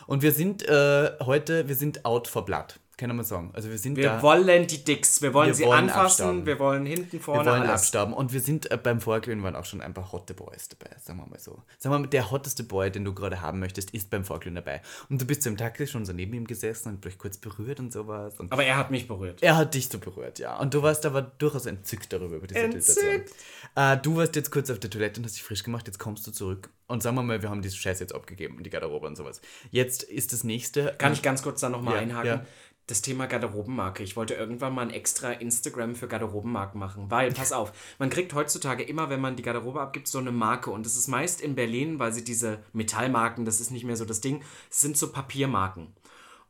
Und 0.06 0.22
wir 0.22 0.34
sind 0.34 0.68
äh, 0.68 1.12
heute, 1.22 1.70
wir 1.70 1.76
sind 1.76 2.04
out 2.04 2.28
for 2.28 2.44
blood, 2.44 2.80
kann 2.98 3.16
man 3.16 3.26
sagen. 3.26 3.50
Also 3.54 3.70
wir 3.70 3.78
sind 3.78 3.96
Wir 3.98 4.04
da. 4.10 4.22
wollen 4.22 4.68
die 4.68 4.84
Dicks, 4.84 5.22
wir 5.22 5.34
wollen 5.34 5.48
Wir 5.48 5.54
sie 5.56 5.66
wollen 5.66 5.90
anfassen, 5.90 6.04
abstauben. 6.26 6.46
wir 6.46 6.60
wollen 6.60 6.86
hinten, 6.86 7.20
vorne, 7.20 7.44
Wir 7.46 7.52
wollen 7.52 7.62
alles. 7.64 7.82
abstauben. 7.82 8.14
Und 8.14 8.34
wir 8.34 8.40
sind 8.40 8.70
äh, 8.72 8.78
beim 8.78 9.02
Vorglühen 9.02 9.42
waren 9.42 9.56
auch 9.56 9.66
schon 9.66 9.82
ein 9.82 9.94
paar 9.94 10.12
hotte 10.12 10.34
Boys 10.34 10.70
dabei, 10.70 10.96
sagen 11.02 11.20
wir 11.20 11.26
mal 11.28 11.40
so. 11.40 11.62
Sagen 11.80 11.96
wir 11.96 12.00
mal, 12.00 12.08
der 12.08 12.30
hotteste 12.32 12.64
Boy, 12.64 12.92
den 12.92 13.04
du 13.04 13.14
gerade 13.14 13.42
haben 13.42 13.60
möchtest, 13.60 13.92
ist 13.92 14.10
beim 14.10 14.24
Vorglühen 14.24 14.56
dabei. 14.56 14.82
Und 15.10 15.20
du 15.22 15.26
bist 15.26 15.42
so 15.44 15.50
im 15.50 15.58
Taxi 15.58 15.88
schon 15.88 16.06
so 16.06 16.14
neben 16.14 16.34
ihm 16.34 16.46
gesessen 16.46 16.90
und 16.90 17.04
dich 17.06 17.18
kurz 17.18 17.38
berührt 17.38 17.80
und 17.80 17.92
sowas. 17.92 18.40
Und 18.40 18.52
Aber 18.52 18.64
er 18.64 18.78
hat 18.78 18.92
mich 18.92 19.08
berührt. 19.08 19.42
er 19.42 19.58
hat 19.58 19.74
dich 19.74 19.90
so 19.90 19.98
berührt, 19.98 20.38
ja. 20.40 20.60
Und 20.60 20.74
du 20.74 20.84
warst 20.84 21.06
aber 21.06 21.22
durchaus 21.24 21.66
entzückt 21.66 22.14
darüber, 22.14 22.36
über 22.36 22.48
diese 22.48 22.60
Entzückt. 22.60 22.86
Situation. 23.30 23.38
Äh, 23.76 23.98
du 23.98 24.16
warst 24.18 24.36
jetzt 24.36 24.52
kurz 24.52 24.70
auf 24.70 24.78
der 24.80 24.90
Toilette 24.92 25.20
und 25.20 25.26
hast 25.26 25.36
dich 25.36 25.44
frisch 25.44 25.64
gemacht, 25.64 25.88
jetzt 25.88 25.98
kommst 25.98 26.28
du 26.28 26.32
zurück. 26.32 26.70
Und 26.86 27.02
sagen 27.02 27.16
wir 27.16 27.24
mal, 27.24 27.42
wir 27.42 27.50
haben 27.50 27.62
diese 27.64 27.76
Scheiße 27.78 28.04
jetzt 28.04 28.14
abgegeben, 28.14 28.62
die 28.62 28.70
Garderobe 28.70 29.08
und 29.08 29.16
sowas. 29.16 29.42
Jetzt 29.72 30.04
ist 30.04 30.32
das 30.32 30.44
nächste. 30.44 30.94
Kann 31.00 31.14
ich 31.14 31.24
ganz 31.24 31.42
kurz 31.42 31.62
da 31.62 31.70
nochmal 31.70 31.96
Ja, 31.96 32.00
einhaken? 32.02 32.28
ja. 32.28 32.46
Das 32.88 33.02
Thema 33.02 33.28
Garderobenmarke. 33.28 34.04
Ich 34.04 34.18
wollte 34.18 34.34
irgendwann 34.34 34.76
mal 34.76 34.82
ein 34.82 34.90
extra 34.90 35.32
Instagram 35.32 35.96
für 35.96 36.08
Garderobenmarken 36.10 36.78
machen. 36.78 37.06
Weil, 37.10 37.32
pass 37.32 37.54
auf, 37.54 37.72
man 37.98 38.10
kriegt 38.10 38.34
heutzutage 38.34 38.84
immer, 38.84 39.10
wenn 39.10 39.22
man 39.22 39.38
die 39.38 39.44
Garderobe 39.44 39.80
abgibt, 39.80 40.08
so 40.08 40.20
eine 40.20 40.34
Marke. 40.34 40.70
Und 40.70 40.86
das 40.86 40.98
ist 40.98 41.08
meist 41.08 41.40
in 41.40 41.56
Berlin, 41.56 42.00
weil 42.00 42.12
sie 42.12 42.26
diese 42.26 42.60
Metallmarken, 42.74 43.46
das 43.46 43.62
ist 43.62 43.72
nicht 43.72 43.86
mehr 43.86 43.96
so 43.96 44.04
das 44.04 44.20
Ding, 44.20 44.44
es 44.70 44.82
sind 44.82 44.98
so 44.98 45.12
Papiermarken. 45.12 45.94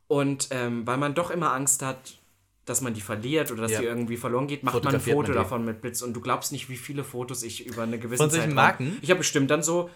Und 0.08 0.48
ähm, 0.50 0.86
weil 0.86 0.96
man 0.96 1.14
doch 1.14 1.30
immer 1.30 1.52
Angst 1.52 1.82
hat, 1.82 2.18
dass 2.64 2.80
man 2.80 2.94
die 2.94 3.00
verliert 3.00 3.52
oder 3.52 3.62
dass 3.62 3.72
Ja. 3.72 3.80
die 3.80 3.86
irgendwie 3.86 4.16
verloren 4.16 4.46
geht, 4.46 4.62
macht 4.64 4.82
man 4.82 4.94
ein 4.94 5.00
Foto 5.00 5.28
man 5.28 5.36
davon 5.36 5.64
mit 5.64 5.80
Blitz. 5.82 6.02
Und 6.02 6.14
du 6.14 6.20
glaubst 6.20 6.50
nicht, 6.50 6.68
wie 6.68 6.76
viele 6.76 7.04
Fotos 7.04 7.42
ich 7.42 7.66
über 7.66 7.82
eine 7.82 7.98
gewisse 7.98 8.22
Von 8.22 8.30
solchen 8.30 8.48
Zeit 8.48 8.54
Marken? 8.54 8.98
Ich 9.02 9.10
habe 9.10 9.18
bestimmt 9.18 9.50
dann 9.50 9.62
so, 9.62 9.90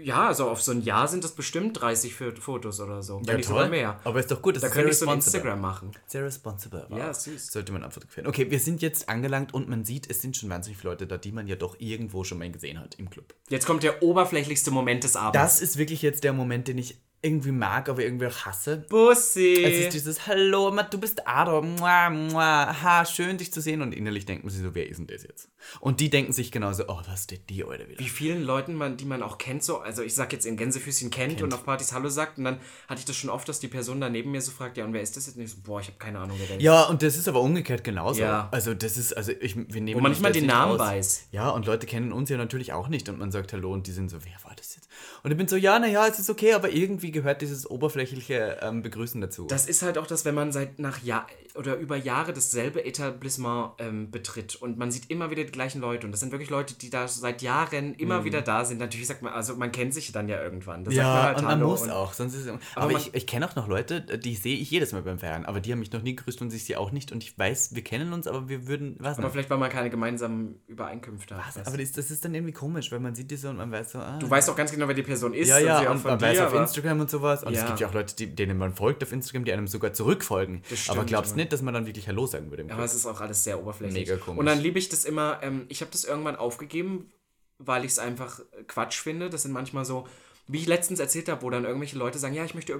ja, 0.00 0.28
also 0.28 0.48
auf 0.48 0.60
so 0.62 0.72
ein 0.72 0.82
Jahr 0.82 1.08
sind 1.08 1.24
das 1.24 1.32
bestimmt 1.32 1.80
30 1.80 2.14
für 2.14 2.34
Fotos 2.36 2.80
oder 2.80 3.02
so. 3.02 3.20
Wenn 3.24 3.36
nicht 3.36 3.48
sogar 3.48 3.68
mehr. 3.68 4.00
Aber 4.04 4.20
ist 4.20 4.30
doch 4.30 4.42
gut, 4.42 4.56
das 4.56 4.62
Da 4.62 4.68
ist 4.68 4.74
könnte 4.74 4.90
ich 4.90 4.98
so 4.98 5.08
ein. 5.08 5.16
Instagram 5.16 5.60
machen. 5.60 5.92
Sehr 6.06 6.24
responsible. 6.24 6.86
Ja, 6.90 7.10
auch. 7.10 7.14
süß. 7.14 7.52
Sollte 7.52 7.72
man 7.72 7.82
abfotografieren. 7.84 8.26
Okay, 8.26 8.50
wir 8.50 8.60
sind 8.60 8.82
jetzt 8.82 9.08
angelangt 9.08 9.54
und 9.54 9.68
man 9.68 9.84
sieht, 9.84 10.10
es 10.10 10.20
sind 10.20 10.36
schon 10.36 10.50
wahnsinnig 10.50 10.78
viele 10.78 10.92
Leute 10.92 11.06
da, 11.06 11.16
die 11.18 11.32
man 11.32 11.46
ja 11.46 11.56
doch 11.56 11.76
irgendwo 11.78 12.24
schon 12.24 12.38
mal 12.38 12.50
gesehen 12.50 12.78
hat 12.80 12.96
im 12.98 13.10
Club. 13.10 13.34
Jetzt 13.48 13.66
kommt 13.66 13.82
der 13.82 14.02
oberflächlichste 14.02 14.70
Moment 14.70 15.04
des 15.04 15.16
Abends. 15.16 15.32
Das 15.38 15.60
ist 15.60 15.76
wirklich 15.76 16.02
jetzt 16.02 16.24
der 16.24 16.32
Moment, 16.32 16.68
den 16.68 16.78
ich 16.78 17.00
irgendwie 17.24 17.52
mag, 17.52 17.88
aber 17.88 18.02
irgendwie 18.02 18.26
auch 18.26 18.44
hasse. 18.44 18.84
Bussi. 18.88 19.62
Es 19.64 19.84
ist 19.86 19.94
dieses 19.94 20.26
Hallo, 20.26 20.70
du 20.90 20.98
bist 20.98 21.26
Ado, 21.26 21.62
mua, 21.62 22.10
mua, 22.10 22.82
ha, 22.82 23.04
schön 23.06 23.38
dich 23.38 23.52
zu 23.52 23.60
sehen. 23.60 23.80
Und 23.82 23.92
innerlich 23.92 24.26
denken 24.26 24.48
sie 24.50 24.60
so, 24.60 24.74
wer 24.74 24.88
ist 24.88 24.98
denn 24.98 25.06
das 25.06 25.22
jetzt? 25.22 25.48
Und 25.80 26.00
die 26.00 26.10
denken 26.10 26.32
sich 26.32 26.52
genauso, 26.52 26.84
oh, 26.88 27.00
was 27.08 27.24
steht 27.24 27.48
die 27.48 27.64
heute 27.64 27.88
wieder? 27.88 27.98
Wie 27.98 28.08
vielen 28.08 28.42
Leuten, 28.42 28.74
man, 28.74 28.96
die 28.96 29.06
man 29.06 29.22
auch 29.22 29.38
kennt, 29.38 29.64
so, 29.64 29.78
also 29.78 30.02
ich 30.02 30.14
sag 30.14 30.32
jetzt 30.32 30.44
in 30.44 30.56
Gänsefüßchen 30.56 31.10
kennt, 31.10 31.40
und 31.40 31.52
auf 31.54 31.64
Partys 31.64 31.92
Hallo 31.92 32.08
sagt, 32.08 32.38
und 32.38 32.44
dann 32.44 32.60
hatte 32.88 33.00
ich 33.00 33.04
das 33.06 33.16
schon 33.16 33.30
oft, 33.30 33.48
dass 33.48 33.58
die 33.58 33.68
Person 33.68 34.00
da 34.00 34.10
neben 34.10 34.30
mir 34.30 34.42
so 34.42 34.52
fragt, 34.52 34.76
ja, 34.76 34.84
und 34.84 34.92
wer 34.92 35.00
ist 35.00 35.16
das 35.16 35.26
jetzt? 35.26 35.36
Und 35.36 35.42
ich 35.42 35.50
so, 35.50 35.56
boah, 35.62 35.80
ich 35.80 35.86
habe 35.86 35.98
keine 35.98 36.18
Ahnung, 36.18 36.36
wer 36.38 36.46
der 36.46 36.56
ist. 36.56 36.62
Ja, 36.62 36.82
und 36.84 37.02
das 37.02 37.16
ist 37.16 37.26
aber 37.26 37.40
umgekehrt 37.40 37.82
genauso. 37.84 38.20
Ja. 38.20 38.48
Also 38.52 38.74
das 38.74 38.98
ist, 38.98 39.16
also 39.16 39.32
ich, 39.32 39.56
wir 39.56 39.80
nehmen 39.80 39.98
Wo 39.98 40.02
man 40.02 40.12
nicht 40.12 40.20
mal 40.20 40.32
den 40.32 40.46
Namen 40.46 40.72
aus. 40.72 40.78
weiß. 40.78 41.28
Ja, 41.32 41.48
und 41.48 41.64
Leute 41.64 41.86
kennen 41.86 42.12
uns 42.12 42.28
ja 42.28 42.36
natürlich 42.36 42.72
auch 42.74 42.88
nicht 42.88 43.08
und 43.08 43.18
man 43.18 43.30
sagt 43.30 43.52
Hallo 43.54 43.72
und 43.72 43.86
die 43.86 43.92
sind 43.92 44.10
so, 44.10 44.18
wer 44.24 44.44
war 44.44 44.54
das 44.54 44.74
jetzt? 44.74 44.88
Und 45.22 45.30
ich 45.30 45.36
bin 45.38 45.48
so, 45.48 45.56
ja, 45.56 45.78
naja, 45.78 46.06
es 46.06 46.18
ist 46.18 46.28
okay, 46.28 46.52
aber 46.52 46.70
irgendwie 46.70 47.13
gehört 47.14 47.40
dieses 47.40 47.68
oberflächliche 47.70 48.58
ähm, 48.60 48.82
Begrüßen 48.82 49.18
dazu. 49.22 49.46
Das 49.46 49.66
ist 49.66 49.80
halt 49.80 49.96
auch 49.96 50.06
das, 50.06 50.26
wenn 50.26 50.34
man 50.34 50.52
seit 50.52 50.78
nach 50.78 51.02
Jahr 51.02 51.26
oder 51.54 51.76
über 51.76 51.96
Jahre 51.96 52.32
dasselbe 52.32 52.84
Etablissement 52.84 53.72
ähm, 53.78 54.10
betritt 54.10 54.56
und 54.56 54.76
man 54.76 54.90
sieht 54.90 55.10
immer 55.10 55.30
wieder 55.30 55.44
die 55.44 55.52
gleichen 55.52 55.80
Leute 55.80 56.06
und 56.06 56.12
das 56.12 56.20
sind 56.20 56.32
wirklich 56.32 56.50
Leute, 56.50 56.74
die 56.74 56.90
da 56.90 57.06
seit 57.08 57.42
Jahren 57.42 57.94
immer 57.94 58.24
wieder 58.24 58.42
da 58.42 58.64
sind. 58.64 58.78
Natürlich 58.78 59.06
sagt 59.06 59.22
man, 59.22 59.32
also 59.32 59.54
man 59.56 59.70
kennt 59.72 59.94
sich 59.94 60.10
dann 60.12 60.28
ja 60.28 60.42
irgendwann. 60.42 60.84
Das 60.84 60.94
sagt 60.94 61.06
Mhm. 61.06 61.12
ja, 61.14 61.22
halt 61.22 61.38
und 61.38 61.44
man 61.44 61.62
muss 61.62 61.82
und- 61.82 61.90
auch, 61.90 62.12
sonst 62.12 62.34
ist 62.34 62.46
es, 62.46 62.52
aber, 62.74 62.92
man- 62.92 63.00
ich, 63.00 63.14
ich 63.14 63.26
kenne 63.26 63.48
auch 63.48 63.54
noch 63.56 63.68
Leute, 63.68 64.00
die 64.02 64.34
sehe 64.34 64.56
ich 64.56 64.70
jedes 64.70 64.92
Mal 64.92 65.02
beim 65.02 65.18
Feiern, 65.18 65.44
aber 65.44 65.60
die 65.60 65.70
haben 65.72 65.78
mich 65.78 65.92
noch 65.92 66.02
nie 66.02 66.16
gegrüßt 66.16 66.40
und 66.42 66.52
ich 66.52 66.64
sie 66.64 66.76
auch 66.76 66.90
nicht 66.90 67.12
und 67.12 67.22
ich 67.22 67.38
weiß, 67.38 67.74
wir 67.74 67.84
kennen 67.84 68.12
uns, 68.12 68.26
aber 68.26 68.48
wir 68.48 68.66
würden, 68.66 68.96
was 68.98 69.18
Aber 69.18 69.30
vielleicht, 69.30 69.50
weil 69.50 69.58
man 69.58 69.70
keine 69.70 69.90
gemeinsamen 69.90 70.60
Übereinkünfte 70.66 71.36
hat. 71.36 71.56
weißt 71.56 71.66
aber 71.68 71.78
das, 71.78 71.92
das 71.92 72.10
ist 72.10 72.24
dann 72.24 72.34
irgendwie 72.34 72.52
komisch, 72.52 72.90
weil 72.92 73.00
man 73.00 73.14
sieht 73.14 73.30
die 73.30 73.36
so 73.36 73.48
und 73.48 73.56
man 73.58 73.70
weiß 73.70 73.92
so, 73.92 73.98
ah, 74.00 74.18
Du 74.18 74.28
weißt 74.28 74.50
auch 74.50 74.56
ganz 74.56 74.72
genau, 74.72 74.88
wer 74.88 74.94
die 74.94 75.02
Person 75.02 75.32
ist. 75.34 75.48
Ja, 75.48 75.58
ja, 75.58 75.90
und 75.90 75.98
von 76.00 76.12
man 76.12 76.20
weiß 76.20 76.36
dir, 76.36 76.46
auf 76.46 76.52
aber- 76.52 76.62
Instagram 76.62 77.00
und 77.00 77.10
sowas. 77.10 77.42
Und 77.44 77.52
es 77.52 77.60
Ja. 77.60 77.66
gibt 77.66 77.80
ja 77.80 77.88
auch 77.88 77.94
Leute, 77.94 78.14
die, 78.16 78.34
denen 78.34 78.58
man 78.58 78.74
folgt 78.74 79.02
auf 79.02 79.12
Instagram, 79.12 79.44
die 79.44 79.52
einem 79.52 79.66
sogar 79.68 79.92
zurückfolgen. 79.92 80.62
Aber 80.88 81.04
glaubst 81.04 81.32
ja. 81.32 81.43
Nicht, 81.44 81.52
dass 81.52 81.62
man 81.62 81.74
dann 81.74 81.86
wirklich 81.86 82.08
Hallo 82.08 82.26
sagen 82.26 82.50
würde 82.50 82.62
im 82.62 82.70
Aber 82.70 82.84
es 82.84 82.94
ist 82.94 83.06
auch 83.06 83.20
alles 83.20 83.44
sehr 83.44 83.60
oberflächlich. 83.60 84.08
Mega 84.08 84.16
komisch. 84.20 84.40
Und 84.40 84.46
dann 84.46 84.58
liebe 84.58 84.78
ich 84.78 84.88
das 84.88 85.04
immer, 85.04 85.40
ähm, 85.42 85.66
ich 85.68 85.80
habe 85.80 85.90
das 85.90 86.04
irgendwann 86.04 86.36
aufgegeben, 86.36 87.12
weil 87.58 87.84
ich 87.84 87.92
es 87.92 87.98
einfach 87.98 88.40
Quatsch 88.66 89.00
finde. 89.00 89.30
Das 89.30 89.42
sind 89.42 89.52
manchmal 89.52 89.84
so, 89.84 90.06
wie 90.46 90.58
ich 90.58 90.66
letztens 90.66 91.00
erzählt 91.00 91.28
habe, 91.30 91.40
wo 91.42 91.48
dann 91.48 91.64
irgendwelche 91.64 91.96
Leute 91.96 92.18
sagen, 92.18 92.34
ja, 92.34 92.44
ich 92.44 92.54
möchte 92.54 92.78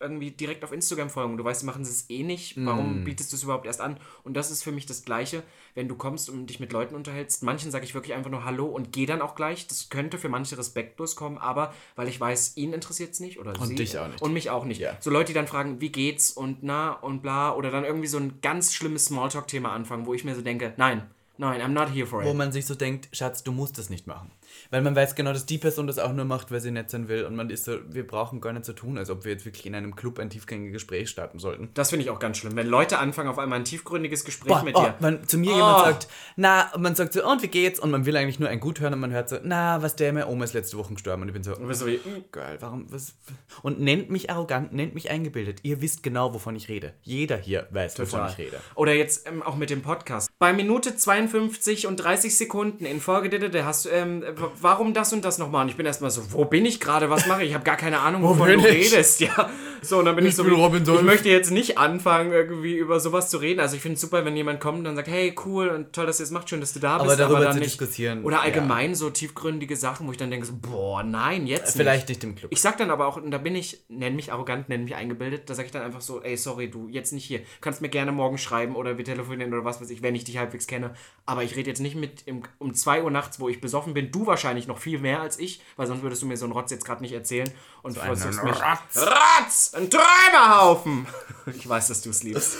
irgendwie 0.00 0.30
direkt 0.32 0.64
auf 0.64 0.72
Instagram 0.72 1.10
folgen. 1.10 1.36
Du 1.36 1.44
weißt, 1.44 1.62
machen 1.62 1.82
es 1.82 2.10
eh 2.10 2.24
nicht. 2.24 2.56
Mm. 2.56 2.66
Warum 2.66 3.04
bietest 3.04 3.30
du 3.30 3.36
es 3.36 3.44
überhaupt 3.44 3.66
erst 3.66 3.80
an? 3.80 4.00
Und 4.24 4.34
das 4.36 4.50
ist 4.50 4.64
für 4.64 4.72
mich 4.72 4.84
das 4.86 5.04
Gleiche, 5.04 5.44
wenn 5.76 5.86
du 5.86 5.94
kommst 5.94 6.28
und 6.28 6.48
dich 6.48 6.58
mit 6.58 6.72
Leuten 6.72 6.96
unterhältst. 6.96 7.44
Manchen 7.44 7.70
sage 7.70 7.84
ich 7.84 7.94
wirklich 7.94 8.14
einfach 8.14 8.30
nur 8.32 8.44
Hallo 8.44 8.66
und 8.66 8.92
gehe 8.92 9.06
dann 9.06 9.22
auch 9.22 9.36
gleich. 9.36 9.68
Das 9.68 9.90
könnte 9.90 10.18
für 10.18 10.28
manche 10.28 10.58
respektlos 10.58 11.14
kommen, 11.14 11.38
aber 11.38 11.72
weil 11.94 12.08
ich 12.08 12.18
weiß, 12.20 12.56
ihn 12.56 12.72
interessiert 12.72 13.12
es 13.12 13.20
nicht 13.20 13.38
oder 13.38 13.52
Und 13.60 13.68
sie. 13.68 13.74
dich 13.76 13.96
auch 13.96 14.08
nicht. 14.08 14.20
Und 14.20 14.32
mich 14.32 14.50
auch 14.50 14.64
nicht. 14.64 14.80
Ja. 14.80 14.96
So 14.98 15.10
Leute, 15.10 15.28
die 15.28 15.34
dann 15.34 15.46
fragen, 15.46 15.80
wie 15.80 15.90
geht's 15.90 16.32
und 16.32 16.62
na 16.62 16.90
und 16.92 17.22
bla 17.22 17.54
oder 17.54 17.70
dann 17.70 17.84
irgendwie 17.84 18.08
so 18.08 18.18
ein 18.18 18.40
ganz 18.42 18.74
schlimmes 18.74 19.04
Smalltalk-Thema 19.04 19.70
anfangen, 19.72 20.04
wo 20.06 20.14
ich 20.14 20.24
mir 20.24 20.34
so 20.34 20.42
denke, 20.42 20.74
nein, 20.76 21.08
nein, 21.36 21.60
I'm 21.60 21.68
not 21.68 21.94
here 21.94 22.06
for 22.08 22.24
Wo 22.24 22.30
it. 22.30 22.36
man 22.36 22.50
sich 22.50 22.66
so 22.66 22.74
denkt, 22.74 23.08
Schatz, 23.12 23.44
du 23.44 23.52
musst 23.52 23.78
das 23.78 23.88
nicht 23.88 24.08
machen. 24.08 24.32
Weil 24.70 24.82
man 24.82 24.94
weiß 24.94 25.14
genau, 25.14 25.32
dass 25.32 25.46
die 25.46 25.56
Person 25.58 25.86
das 25.86 25.98
auch 25.98 26.12
nur 26.12 26.24
macht, 26.26 26.50
weil 26.50 26.60
sie 26.60 26.70
nett 26.70 26.90
sein 26.90 27.08
will. 27.08 27.24
Und 27.24 27.34
man 27.36 27.48
ist 27.48 27.64
so, 27.64 27.78
wir 27.88 28.06
brauchen 28.06 28.40
gar 28.42 28.52
nicht 28.52 28.66
so 28.66 28.72
tun, 28.74 28.98
als 28.98 29.08
ob 29.08 29.24
wir 29.24 29.32
jetzt 29.32 29.46
wirklich 29.46 29.64
in 29.64 29.74
einem 29.74 29.96
Club 29.96 30.18
ein 30.18 30.28
tiefgängiges 30.28 30.74
Gespräch 30.74 31.08
starten 31.08 31.38
sollten. 31.38 31.70
Das 31.74 31.88
finde 31.90 32.04
ich 32.04 32.10
auch 32.10 32.18
ganz 32.18 32.36
schlimm. 32.38 32.54
Wenn 32.54 32.66
Leute 32.66 32.98
anfangen, 32.98 33.28
auf 33.30 33.38
einmal 33.38 33.58
ein 33.58 33.64
tiefgründiges 33.64 34.24
Gespräch 34.24 34.48
Boah, 34.52 34.62
mit 34.62 34.76
oh, 34.76 34.82
dir. 34.82 34.94
wenn 35.00 35.26
zu 35.26 35.38
mir 35.38 35.52
Oh. 35.52 35.56
jemand 35.56 35.78
sagt, 35.78 36.08
na, 36.36 36.70
und 36.74 36.82
man 36.82 36.94
sagt 36.94 37.14
so, 37.14 37.26
und 37.26 37.42
wie 37.42 37.48
geht's? 37.48 37.80
Und 37.80 37.90
man 37.90 38.04
will 38.04 38.16
eigentlich 38.16 38.38
nur 38.40 38.48
ein 38.50 38.60
Gut 38.60 38.80
hören 38.80 38.92
und 38.92 39.00
man 39.00 39.10
hört 39.10 39.30
so, 39.30 39.38
na, 39.42 39.80
was 39.82 39.96
der, 39.96 40.12
meine 40.12 40.26
Oma 40.28 40.44
ist 40.44 40.52
letzte 40.52 40.76
Woche 40.76 40.92
gestorben. 40.92 41.22
Und 41.22 41.28
ich 41.28 41.34
bin 41.34 41.42
so, 41.42 41.54
bist 41.56 41.80
so 41.80 41.86
wie, 41.86 41.96
mm, 41.96 42.24
geil, 42.30 42.58
warum, 42.60 42.92
was? 42.92 43.14
Und 43.62 43.80
nennt 43.80 44.10
mich 44.10 44.30
arrogant, 44.30 44.74
nennt 44.74 44.94
mich 44.94 45.10
eingebildet. 45.10 45.60
Ihr 45.62 45.80
wisst 45.80 46.02
genau, 46.02 46.34
wovon 46.34 46.54
ich 46.56 46.68
rede. 46.68 46.92
Jeder 47.02 47.38
hier 47.38 47.66
weiß, 47.70 47.98
wovon 47.98 48.20
Total. 48.20 48.30
ich 48.32 48.38
rede. 48.38 48.60
Oder 48.74 48.92
jetzt 48.92 49.26
ähm, 49.26 49.42
auch 49.42 49.56
mit 49.56 49.70
dem 49.70 49.80
Podcast. 49.80 50.30
Bei 50.38 50.52
Minute 50.52 50.94
52 50.94 51.86
und 51.86 51.96
30 51.96 52.36
Sekunden 52.36 52.84
in 52.84 53.00
Folge, 53.00 53.30
da- 53.30 53.48
da 53.48 53.64
hast 53.64 53.86
du, 53.86 53.88
ähm, 53.88 54.20
w- 54.22 54.57
warum 54.60 54.94
das 54.94 55.12
und 55.12 55.24
das 55.24 55.38
nochmal? 55.38 55.62
Und 55.62 55.68
ich 55.68 55.76
bin 55.76 55.86
erstmal 55.86 56.10
so, 56.10 56.22
wo 56.32 56.44
bin 56.44 56.66
ich 56.66 56.80
gerade? 56.80 57.10
Was 57.10 57.26
mache 57.26 57.42
ich? 57.42 57.50
Ich 57.50 57.54
habe 57.54 57.64
gar 57.64 57.76
keine 57.76 58.00
Ahnung, 58.00 58.22
wovon 58.22 58.48
du 58.48 58.68
ich? 58.68 58.92
redest. 58.92 59.20
Ja. 59.20 59.50
So, 59.82 59.98
und 59.98 60.04
dann 60.04 60.16
bin 60.16 60.26
ich, 60.26 60.36
so, 60.36 60.44
bin 60.44 60.52
wie, 60.52 60.56
Robin 60.56 60.82
ich 60.82 61.02
möchte 61.02 61.28
jetzt 61.28 61.50
nicht 61.50 61.78
anfangen, 61.78 62.32
irgendwie 62.32 62.76
über 62.76 63.00
sowas 63.00 63.30
zu 63.30 63.38
reden. 63.38 63.60
Also 63.60 63.76
ich 63.76 63.82
finde 63.82 63.94
es 63.94 64.00
super, 64.00 64.24
wenn 64.24 64.36
jemand 64.36 64.60
kommt 64.60 64.78
und 64.78 64.84
dann 64.84 64.96
sagt, 64.96 65.08
hey, 65.08 65.34
cool 65.44 65.68
und 65.68 65.92
toll, 65.92 66.06
dass 66.06 66.20
ihr 66.20 66.24
es 66.24 66.30
macht, 66.30 66.48
schön, 66.48 66.60
dass 66.60 66.72
du 66.72 66.80
da 66.80 66.96
Aber 66.96 67.04
bist. 67.04 67.20
darüber 67.20 67.40
dann 67.40 67.52
zu 67.52 67.58
nicht, 67.58 67.70
diskutieren, 67.72 68.24
Oder 68.24 68.36
ja. 68.36 68.42
allgemein 68.42 68.94
so 68.94 69.10
tiefgründige 69.10 69.76
Sachen, 69.76 70.06
wo 70.06 70.12
ich 70.12 70.16
dann 70.16 70.30
denke, 70.30 70.46
so, 70.46 70.54
boah, 70.60 71.02
nein, 71.02 71.46
jetzt 71.46 71.76
Vielleicht 71.76 72.08
nicht 72.08 72.22
im 72.24 72.34
Club. 72.34 72.52
ich 72.52 72.60
sag 72.60 72.78
dann 72.78 72.90
aber 72.90 73.06
auch, 73.06 73.16
und 73.16 73.30
da 73.30 73.38
bin 73.38 73.54
ich, 73.54 73.84
nenn 73.88 74.16
mich 74.16 74.32
arrogant, 74.32 74.68
nenn 74.68 74.84
mich 74.84 74.94
eingebildet, 74.94 75.48
da 75.48 75.54
sag 75.54 75.66
ich 75.66 75.72
dann 75.72 75.82
einfach 75.82 76.00
so, 76.00 76.22
ey, 76.22 76.36
sorry, 76.36 76.70
du, 76.70 76.88
jetzt 76.88 77.12
nicht 77.12 77.24
hier. 77.24 77.40
Kannst 77.60 77.80
mir 77.80 77.88
gerne 77.88 78.12
morgen 78.12 78.38
schreiben 78.38 78.76
oder 78.76 78.98
wir 78.98 79.04
telefonieren 79.04 79.52
oder 79.52 79.64
was 79.64 79.80
weiß 79.80 79.90
ich, 79.90 80.02
wenn 80.02 80.14
ich 80.14 80.24
dich 80.24 80.38
halbwegs 80.38 80.66
kenne. 80.66 80.94
Aber 81.26 81.42
ich 81.42 81.56
rede 81.56 81.68
jetzt 81.68 81.80
nicht 81.80 81.94
mit 81.96 82.22
im, 82.26 82.42
um 82.58 82.74
2 82.74 83.02
Uhr 83.02 83.10
nachts, 83.10 83.40
wo 83.40 83.48
ich 83.48 83.60
besoffen 83.60 83.94
bin. 83.94 84.10
Du 84.10 84.26
wahrscheinlich 84.26 84.66
noch 84.66 84.78
viel 84.78 84.98
mehr 84.98 85.20
als 85.20 85.38
ich, 85.38 85.60
weil 85.76 85.86
sonst 85.86 86.02
würdest 86.02 86.22
du 86.22 86.26
mir 86.26 86.36
so 86.36 86.46
einen 86.46 86.52
Rotz 86.52 86.70
jetzt 86.70 86.84
gerade 86.84 87.02
nicht 87.02 87.12
erzählen. 87.12 87.48
Und 87.82 87.96
versuchst 87.96 88.42
mich. 88.42 88.54
Rotz. 88.54 89.67
Ein 89.74 89.88
Träumerhaufen! 89.90 91.06
Ich 91.54 91.68
weiß, 91.68 91.88
dass 91.88 92.02
du 92.02 92.10
es 92.10 92.22
liebst. 92.22 92.56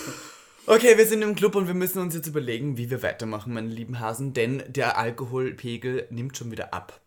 Okay, 0.67 0.99
wir 0.99 1.07
sind 1.07 1.23
im 1.23 1.35
Club 1.35 1.55
und 1.55 1.67
wir 1.67 1.75
müssen 1.75 1.99
uns 2.01 2.15
jetzt 2.15 2.27
überlegen, 2.27 2.77
wie 2.77 2.91
wir 2.91 3.03
weitermachen, 3.03 3.55
meine 3.55 3.69
lieben 3.69 4.01
Hasen, 4.01 4.35
denn 4.35 4.63
der 4.69 4.99
Alkoholpegel 4.99 6.07
nimmt 6.11 6.37
schon 6.37 6.51
wieder 6.51 6.75
ab. 6.75 7.01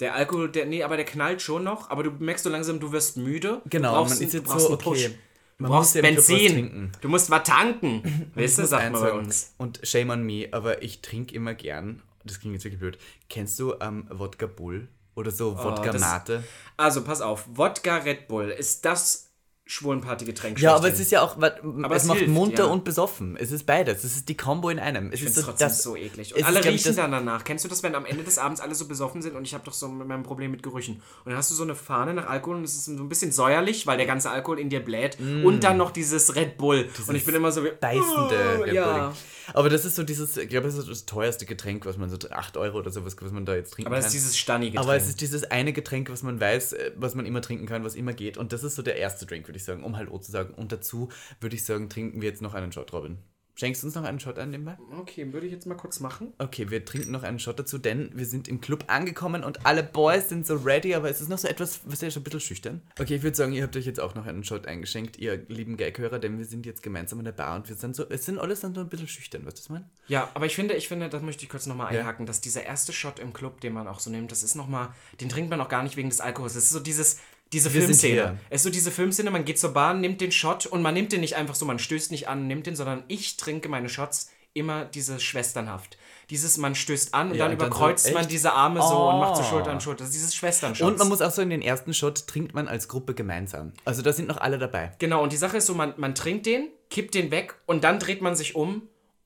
Der 0.00 0.14
Alkohol, 0.14 0.50
der, 0.50 0.66
nee, 0.66 0.82
aber 0.82 0.96
der 0.96 1.04
knallt 1.04 1.42
schon 1.42 1.64
noch, 1.64 1.90
aber 1.90 2.02
du 2.02 2.10
merkst 2.10 2.44
so 2.44 2.50
langsam, 2.50 2.80
du 2.80 2.90
wirst 2.92 3.16
müde. 3.18 3.60
Genau, 3.68 3.90
du 3.90 3.96
brauchst, 4.00 4.14
man 4.20 4.26
ist 4.28 4.34
jetzt 4.34 4.48
so, 4.48 4.68
einen 4.68 4.78
Push. 4.78 5.04
okay, 5.06 5.14
Du 5.58 5.62
man 5.64 5.70
brauchst 5.72 6.00
Benzin. 6.00 6.52
trinken. 6.52 6.92
Du 7.02 7.08
musst 7.08 7.30
was 7.30 7.42
tanken. 7.44 8.30
Weißt 8.34 8.58
du, 8.58 8.66
sagt 8.66 8.90
man 8.92 9.00
bei 9.00 9.12
uns. 9.12 9.54
Und 9.58 9.80
shame 9.84 10.10
on 10.10 10.24
me, 10.24 10.48
aber 10.50 10.82
ich 10.82 11.02
trinke 11.02 11.34
immer 11.34 11.54
gern, 11.54 12.02
das 12.24 12.40
klingt 12.40 12.54
jetzt 12.54 12.64
wirklich 12.64 12.80
blöd, 12.80 12.98
kennst 13.28 13.58
du 13.60 13.74
ähm, 13.80 14.06
Wodka 14.10 14.46
Bull 14.46 14.88
oder 15.14 15.30
so 15.30 15.56
Wodka 15.56 15.90
Oh, 15.90 15.92
das- 15.92 16.00
Mate? 16.00 16.42
Also, 16.78 17.04
pass 17.04 17.20
auf. 17.20 17.44
Wodka 17.52 17.98
Red 17.98 18.26
Bull 18.28 18.48
ist 18.48 18.84
das 18.84 19.31
Schwulenpartygetränk. 19.72 20.60
Ja, 20.60 20.76
aber 20.76 20.88
es 20.88 21.00
ist 21.00 21.10
ja 21.10 21.22
auch, 21.22 21.40
wa- 21.40 21.46
es 21.48 22.02
es 22.02 22.04
macht 22.08 22.18
hilft, 22.18 22.32
munter 22.32 22.64
ja. 22.64 22.70
und 22.70 22.84
besoffen. 22.84 23.36
Es 23.38 23.50
ist 23.50 23.64
beides. 23.64 24.04
Es 24.04 24.16
ist 24.16 24.28
die 24.28 24.36
Combo 24.36 24.68
in 24.68 24.78
einem. 24.78 25.08
Es 25.08 25.20
Ich 25.20 25.26
ist 25.26 25.36
so, 25.36 25.42
trotzdem 25.42 25.68
das, 25.68 25.82
so 25.82 25.96
eklig. 25.96 26.34
Und 26.34 26.40
ist, 26.40 26.46
alle 26.46 26.60
ich, 26.60 26.66
riechen 26.66 26.94
dann 26.94 27.10
danach. 27.12 27.42
Kennst 27.44 27.64
du 27.64 27.68
das, 27.68 27.82
wenn 27.82 27.94
am 27.94 28.04
Ende 28.04 28.22
des 28.22 28.36
Abends 28.38 28.60
alle 28.60 28.74
so 28.74 28.86
besoffen 28.86 29.22
sind 29.22 29.34
und 29.34 29.44
ich 29.46 29.54
habe 29.54 29.64
doch 29.64 29.72
so 29.72 29.88
mein 29.88 30.22
Problem 30.22 30.50
mit 30.50 30.62
Gerüchen. 30.62 30.96
Und 31.24 31.30
dann 31.30 31.36
hast 31.36 31.50
du 31.50 31.54
so 31.54 31.62
eine 31.62 31.74
Fahne 31.74 32.12
nach 32.12 32.26
Alkohol 32.28 32.56
und 32.56 32.64
es 32.64 32.74
ist 32.74 32.84
so 32.84 32.92
ein 32.92 33.08
bisschen 33.08 33.32
säuerlich, 33.32 33.86
weil 33.86 33.96
der 33.96 34.06
ganze 34.06 34.30
Alkohol 34.30 34.58
in 34.58 34.68
dir 34.68 34.80
bläht. 34.80 35.18
Und 35.20 35.64
dann 35.64 35.78
noch 35.78 35.90
dieses 35.90 36.34
Red 36.36 36.58
Bull. 36.58 36.88
und 37.06 37.14
ich 37.14 37.24
bin 37.24 37.34
immer 37.34 37.50
so 37.50 37.64
wie... 37.64 37.70
beißende 37.70 38.58
Oh, 38.58 38.62
Red 38.62 38.74
ja. 38.74 39.12
Aber 39.54 39.68
das 39.68 39.84
ist 39.84 39.96
so 39.96 40.02
dieses, 40.02 40.36
ich 40.36 40.48
glaube, 40.48 40.66
das 40.66 40.76
ist 40.76 40.88
das 40.88 41.06
teuerste 41.06 41.46
Getränk, 41.46 41.86
was 41.86 41.96
man 41.96 42.10
so 42.10 42.16
8 42.28 42.56
Euro 42.56 42.78
oder 42.78 42.90
sowas, 42.90 43.16
was 43.20 43.32
man 43.32 43.44
da 43.44 43.54
jetzt 43.54 43.72
trinken 43.72 43.88
Aber 43.88 43.96
kann. 43.96 44.04
ist 44.04 44.12
dieses 44.12 44.36
Stani-Getränk. 44.36 44.84
Aber 44.84 44.96
es 44.96 45.08
ist 45.08 45.20
dieses 45.20 45.44
eine 45.44 45.72
Getränk, 45.72 46.10
was 46.10 46.22
man 46.22 46.40
weiß, 46.40 46.72
äh, 46.74 46.92
was 46.96 47.14
man 47.14 47.26
immer 47.26 47.42
trinken 47.42 47.66
kann, 47.66 47.84
was 47.84 47.94
immer 47.94 48.12
geht. 48.12 48.38
Und 48.38 48.52
das 48.52 48.64
ist 48.64 48.74
so 48.74 48.82
der 48.82 48.96
erste 48.96 49.26
Drink, 49.26 49.48
würde 49.48 49.56
ich 49.56 49.64
sagen, 49.64 49.84
um 49.84 49.96
Hallo 49.96 50.18
zu 50.18 50.30
sagen. 50.30 50.54
Und 50.54 50.72
dazu 50.72 51.08
würde 51.40 51.56
ich 51.56 51.64
sagen, 51.64 51.88
trinken 51.88 52.20
wir 52.20 52.28
jetzt 52.28 52.42
noch 52.42 52.54
einen 52.54 52.72
Shot, 52.72 52.92
Robin. 52.92 53.18
Schenkst 53.62 53.84
du 53.84 53.86
uns 53.86 53.94
noch 53.94 54.02
einen 54.02 54.18
Shot 54.18 54.40
ein 54.40 54.50
nebenbei? 54.50 54.76
Okay, 54.98 55.32
würde 55.32 55.46
ich 55.46 55.52
jetzt 55.52 55.66
mal 55.68 55.76
kurz 55.76 56.00
machen. 56.00 56.32
Okay, 56.38 56.68
wir 56.70 56.84
trinken 56.84 57.12
noch 57.12 57.22
einen 57.22 57.38
Shot 57.38 57.60
dazu, 57.60 57.78
denn 57.78 58.10
wir 58.12 58.26
sind 58.26 58.48
im 58.48 58.60
Club 58.60 58.86
angekommen 58.88 59.44
und 59.44 59.64
alle 59.64 59.84
Boys 59.84 60.28
sind 60.30 60.44
so 60.44 60.56
ready, 60.56 60.96
aber 60.96 61.08
es 61.08 61.20
ist 61.20 61.28
noch 61.28 61.38
so 61.38 61.46
etwas, 61.46 61.78
was 61.84 62.00
ja 62.00 62.10
schon 62.10 62.22
ein 62.22 62.24
bisschen 62.24 62.40
schüchtern. 62.40 62.82
Okay, 62.98 63.14
ich 63.14 63.22
würde 63.22 63.36
sagen, 63.36 63.52
ihr 63.52 63.62
habt 63.62 63.76
euch 63.76 63.86
jetzt 63.86 64.00
auch 64.00 64.16
noch 64.16 64.26
einen 64.26 64.42
Shot 64.42 64.66
eingeschenkt, 64.66 65.16
ihr 65.16 65.36
lieben 65.46 65.76
Gaghörer, 65.76 66.18
denn 66.18 66.38
wir 66.38 66.44
sind 66.44 66.66
jetzt 66.66 66.82
gemeinsam 66.82 67.20
in 67.20 67.24
der 67.24 67.30
Bar 67.30 67.54
und 67.54 67.68
wir 67.68 67.76
sind 67.76 67.94
so, 67.94 68.04
es 68.08 68.26
sind 68.26 68.40
alles 68.40 68.58
dann 68.58 68.74
so 68.74 68.80
ein 68.80 68.88
bisschen 68.88 69.06
schüchtern, 69.06 69.42
du, 69.42 69.46
was 69.46 69.60
ich 69.60 69.70
meine? 69.70 69.88
Ja, 70.08 70.28
aber 70.34 70.46
ich 70.46 70.56
finde, 70.56 70.74
ich 70.74 70.88
finde, 70.88 71.08
das 71.08 71.22
möchte 71.22 71.44
ich 71.44 71.48
kurz 71.48 71.66
nochmal 71.66 71.94
Ja. 71.94 72.00
einhaken, 72.00 72.26
dass 72.26 72.40
dieser 72.40 72.64
erste 72.64 72.92
Shot 72.92 73.20
im 73.20 73.32
Club, 73.32 73.60
den 73.60 73.74
man 73.74 73.86
auch 73.86 74.00
so 74.00 74.10
nimmt, 74.10 74.32
das 74.32 74.42
ist 74.42 74.56
nochmal, 74.56 74.88
den 75.20 75.28
trinkt 75.28 75.50
man 75.50 75.60
auch 75.60 75.68
gar 75.68 75.84
nicht 75.84 75.96
wegen 75.96 76.08
des 76.10 76.20
Alkohols. 76.20 76.54
Das 76.54 76.64
ist 76.64 76.70
so 76.70 76.80
dieses, 76.80 77.20
diese 77.52 77.70
Filmszene. 77.70 78.38
Es 78.50 78.60
ist 78.60 78.64
so 78.64 78.70
diese 78.70 78.90
Filmszene, 78.90 79.30
man 79.30 79.44
geht 79.44 79.58
zur 79.58 79.72
Bahn, 79.72 80.00
nimmt 80.00 80.20
den 80.20 80.32
Shot 80.32 80.66
und 80.66 80.82
man 80.82 80.94
nimmt 80.94 81.12
den 81.12 81.20
nicht 81.20 81.36
einfach 81.36 81.54
so, 81.54 81.64
man 81.66 81.78
stößt 81.78 82.10
nicht 82.10 82.28
an, 82.28 82.46
nimmt 82.46 82.66
den, 82.66 82.76
sondern 82.76 83.04
ich 83.08 83.36
trinke 83.36 83.68
meine 83.68 83.88
Shots 83.88 84.30
immer 84.54 84.84
dieses 84.84 85.22
schwesternhaft. 85.22 85.96
Dieses, 86.30 86.56
man 86.56 86.74
stößt 86.74 87.14
an 87.14 87.30
und 87.30 87.34
Ja, 87.36 87.44
dann 87.44 87.52
und 87.52 87.60
dann 87.60 87.68
überkreuzt 87.68 88.06
so, 88.06 88.12
man 88.12 88.28
diese 88.28 88.52
Arme 88.52 88.80
so 88.80 89.08
und 89.10 89.18
macht 89.20 89.36
so 89.36 89.42
Oh. 89.42 89.44
Schulter 89.46 89.70
an 89.70 89.80
Schulter. 89.80 89.98
Das 89.98 90.08
ist 90.08 90.14
dieses 90.14 90.34
Schwesternshot. 90.34 90.86
Und 90.86 90.98
man 90.98 91.08
muss 91.08 91.20
auch 91.20 91.30
so 91.30 91.42
in 91.42 91.50
den 91.50 91.62
ersten 91.62 91.92
Shot 91.94 92.26
trinkt 92.26 92.54
man 92.54 92.68
als 92.68 92.88
Gruppe 92.88 93.14
gemeinsam. 93.14 93.72
Also 93.84 94.02
da 94.02 94.12
sind 94.12 94.28
noch 94.28 94.38
alle 94.38 94.58
dabei. 94.58 94.92
Genau, 94.98 95.22
und 95.22 95.32
die 95.32 95.36
Sache 95.36 95.56
ist 95.58 95.66
so, 95.66 95.74
man, 95.74 95.94
man 95.96 96.14
trinkt 96.14 96.46
den, 96.46 96.68
kippt 96.90 97.14
den 97.14 97.30
weg 97.30 97.54
und 97.66 97.84
dann 97.84 97.98
dreht 97.98 98.22
man 98.22 98.36
sich 98.36 98.54
um 98.54 98.82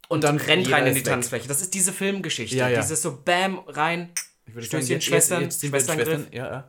und 0.09 0.23
dann 0.25 0.39
dann 0.39 0.47
rennt 0.47 0.71
rein 0.73 0.87
in 0.87 0.95
die 0.95 1.01
weg. 1.01 1.07
Tanzfläche. 1.07 1.49
Das 1.49 1.61
ist 1.61 1.75
diese 1.75 1.93
Filmgeschichte. 1.93 2.57
Ja, 2.57 2.69
ja. 2.69 2.81
Dieses 2.81 3.03
so 3.03 3.19
Bam, 3.25 3.59
rein, 3.67 4.11
Stößchen, 4.59 5.01
Schwestern, 5.01 5.43
jetzt, 5.43 5.55
jetzt 5.55 5.63
wir 5.63 5.71
Schwesterngriff. 5.71 6.09
Schwestern. 6.09 6.33
Ja, 6.33 6.47
ja. 6.47 6.69